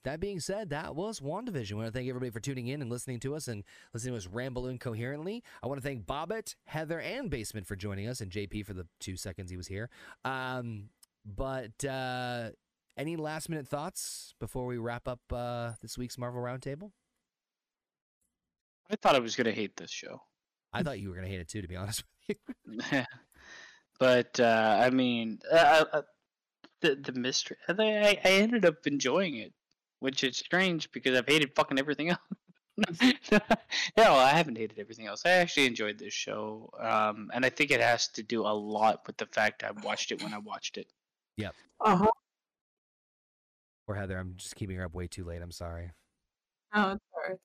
that 0.07 0.21
being 0.21 0.41
said, 0.41 0.71
that 0.71 0.95
was 0.95 1.21
WandaVision. 1.21 1.73
I 1.73 1.75
want 1.77 1.87
to 1.89 1.93
thank 1.93 2.09
everybody 2.09 2.31
for 2.31 2.41
tuning 2.41 2.69
in 2.69 2.81
and 2.81 2.91
listening 2.91 3.21
to 3.21 3.35
us 3.35 3.49
and 3.49 3.63
listening 3.93 4.15
to 4.15 4.19
us 4.19 4.27
ramble 4.27 4.67
incoherently. 4.67 5.43
I 5.63 5.67
want 5.67 5.81
to 5.81 5.87
thank 5.87 6.07
Bobbit, 6.07 6.55
Heather, 6.65 7.01
and 7.01 7.29
Basement 7.29 7.67
for 7.67 7.77
joining 7.77 8.09
us, 8.09 8.21
and 8.21 8.31
JP 8.31 8.67
for 8.67 8.73
the 8.73 8.87
two 9.01 9.17
seconds 9.17 9.51
he 9.51 9.57
was 9.57 9.67
here. 9.67 9.91
Um, 10.25 10.91
but 11.25 11.85
uh, 11.85 12.51
any 12.97 13.17
last 13.17 13.49
minute 13.49 13.69
thoughts 13.69 14.35
before 14.41 14.67
we 14.67 14.79
wrap 14.79 15.07
up 15.07 15.21
uh, 15.33 15.73
this 15.83 15.99
week's 15.99 16.17
Marvel 16.19 16.41
Roundtable? 16.41 16.93
I 18.91 18.97
thought 18.97 19.17
I 19.17 19.21
was 19.21 19.35
gonna 19.35 19.51
hate 19.51 19.77
this 19.77 19.91
show, 19.91 20.21
I 20.77 20.83
thought 20.83 21.01
you 21.01 21.09
were 21.09 21.15
going 21.15 21.27
to 21.27 21.31
hate 21.31 21.41
it 21.41 21.49
too, 21.49 21.63
to 21.63 21.69
be 21.69 21.77
honest 21.77 22.05
with 22.29 22.39
you. 22.93 23.03
but 23.99 24.39
uh, 24.39 24.79
I 24.83 24.91
mean, 24.91 25.39
uh, 25.51 25.85
uh, 25.93 26.03
the 26.81 26.97
the 26.97 27.19
mystery. 27.19 27.57
I, 27.69 28.19
I 28.23 28.29
ended 28.29 28.65
up 28.65 28.87
enjoying 28.87 29.37
it, 29.37 29.53
which 30.01 30.25
is 30.25 30.37
strange 30.37 30.91
because 30.93 31.17
I've 31.17 31.27
hated 31.27 31.55
fucking 31.55 31.79
everything 31.79 32.11
else. 32.11 32.21
no, 33.97 34.15
I 34.15 34.31
haven't 34.31 34.59
hated 34.59 34.79
everything 34.79 35.07
else. 35.07 35.23
I 35.25 35.31
actually 35.31 35.67
enjoyed 35.67 35.99
this 35.99 36.13
show, 36.13 36.71
um, 36.79 37.31
and 37.33 37.45
I 37.45 37.49
think 37.49 37.71
it 37.71 37.81
has 37.81 38.09
to 38.09 38.23
do 38.23 38.43
a 38.43 38.53
lot 38.53 39.07
with 39.07 39.17
the 39.17 39.27
fact 39.27 39.65
I 39.65 39.71
watched 39.83 40.13
it 40.13 40.23
when 40.23 40.35
I 40.35 40.39
watched 40.39 40.77
it. 40.77 40.87
Yep. 41.39 41.55
Uh 41.81 41.97
huh. 41.97 42.11
Or 43.89 43.95
Heather, 43.95 44.19
I'm 44.19 44.35
just 44.37 44.57
keeping 44.57 44.77
her 44.77 44.85
up 44.85 44.95
way 44.95 45.07
too 45.07 45.25
late. 45.25 45.41
I'm 45.41 45.53
sorry. 45.53 45.91
Oh, 46.75 46.93
it's 46.93 47.05
alright. 47.15 47.39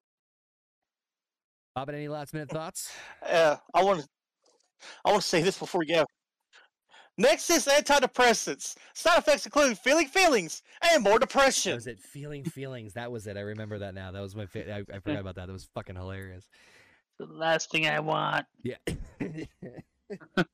Bobbit, 1.77 1.95
any 1.95 2.07
last 2.09 2.33
minute 2.33 2.49
thoughts? 2.49 2.91
Uh, 3.25 3.55
I 3.73 3.83
want 3.83 4.01
to. 4.01 4.07
I 5.05 5.11
want 5.11 5.21
to 5.21 5.27
say 5.27 5.41
this 5.41 5.57
before 5.57 5.79
we 5.79 5.85
go. 5.85 6.05
Nexus 7.17 7.67
antidepressants. 7.67 8.75
Side 8.93 9.19
effects 9.19 9.45
include 9.45 9.77
feeling 9.77 10.07
feelings 10.07 10.63
and 10.91 11.03
more 11.03 11.19
depression. 11.19 11.75
was 11.75 11.87
it. 11.87 11.99
Feeling 11.99 12.43
feelings. 12.43 12.93
That 12.93 13.11
was 13.11 13.27
it. 13.27 13.37
I 13.37 13.41
remember 13.41 13.79
that 13.79 13.93
now. 13.93 14.11
That 14.11 14.21
was 14.21 14.35
my. 14.35 14.45
Fa- 14.45 14.73
I, 14.73 14.79
I 14.93 14.99
forgot 14.99 15.19
about 15.19 15.35
that. 15.35 15.47
That 15.47 15.53
was 15.53 15.67
fucking 15.75 15.95
hilarious. 15.95 16.47
The 17.19 17.25
last 17.25 17.69
thing 17.69 17.87
I 17.87 17.99
want. 17.99 18.45
Yeah. 18.63 18.77
well, 19.19 20.45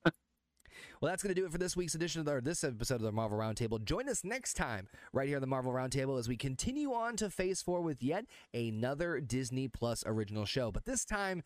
that's 1.01 1.23
going 1.23 1.33
to 1.33 1.39
do 1.39 1.45
it 1.45 1.51
for 1.51 1.57
this 1.57 1.77
week's 1.77 1.95
edition 1.95 2.19
of 2.19 2.25
the, 2.25 2.33
or 2.35 2.41
this 2.41 2.63
episode 2.63 2.95
of 2.95 3.01
the 3.01 3.11
Marvel 3.11 3.37
Roundtable. 3.37 3.83
Join 3.83 4.09
us 4.09 4.23
next 4.23 4.55
time 4.55 4.87
right 5.13 5.27
here 5.27 5.37
on 5.37 5.41
the 5.41 5.47
Marvel 5.47 5.71
Roundtable 5.71 6.19
as 6.19 6.27
we 6.27 6.35
continue 6.35 6.91
on 6.91 7.15
to 7.17 7.29
Phase 7.29 7.61
4 7.61 7.81
with 7.81 8.03
yet 8.03 8.25
another 8.53 9.19
Disney 9.21 9.67
Plus 9.67 10.03
original 10.05 10.45
show. 10.45 10.71
But 10.71 10.85
this 10.85 11.05
time, 11.05 11.43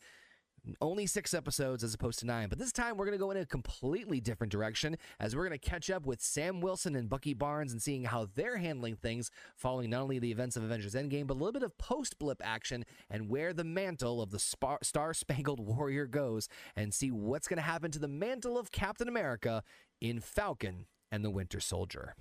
only 0.80 1.06
six 1.06 1.34
episodes 1.34 1.84
as 1.84 1.94
opposed 1.94 2.20
to 2.20 2.26
nine. 2.26 2.50
But 2.50 2.60
this 2.60 2.72
time 2.72 2.98
we're 2.98 3.06
going 3.06 3.18
to 3.18 3.24
go 3.24 3.32
in 3.32 3.38
a 3.38 3.46
completely 3.46 4.20
different 4.20 4.52
direction 4.52 4.98
as 5.20 5.36
we're 5.36 5.48
going 5.48 5.60
to 5.60 5.70
catch 5.70 5.90
up 5.90 6.06
with 6.06 6.22
Sam 6.22 6.62
Wilson 6.62 6.96
and 6.96 7.10
Bucky 7.10 7.34
Barnes 7.34 7.72
and 7.72 7.82
seeing 7.82 8.04
how 8.04 8.28
they're 8.36 8.58
handling 8.58 8.96
things 8.96 9.32
following 9.56 9.90
not 9.90 10.02
only 10.02 10.20
the 10.20 10.32
events 10.32 10.56
of 10.56 10.64
Avengers 10.64 10.94
Endgame, 10.94 11.28
but 11.28 11.34
a 11.34 11.40
little 11.40 11.52
bit 11.52 11.64
of 11.64 11.78
post 11.78 12.20
blip 12.20 12.42
action 12.44 12.86
and 13.10 13.30
where 13.30 13.54
the 13.54 13.64
mantle 13.64 14.22
of 14.22 14.32
the 14.32 14.40
Star 14.40 15.14
Spangled 15.14 15.60
Warrior 15.66 16.06
goes 16.06 16.48
and 16.76 16.94
see 16.94 17.12
what's 17.12 17.48
going 17.48 17.58
to 17.58 17.64
happen 17.64 17.92
to 17.92 18.00
the 18.00 18.08
mantle 18.08 18.58
of 18.58 18.72
Captain 18.72 19.08
America 19.08 19.64
in 20.00 20.20
Falcon 20.20 20.86
and 21.12 21.26
the 21.26 21.30
Winter 21.30 21.60
Soldier. 21.60 22.16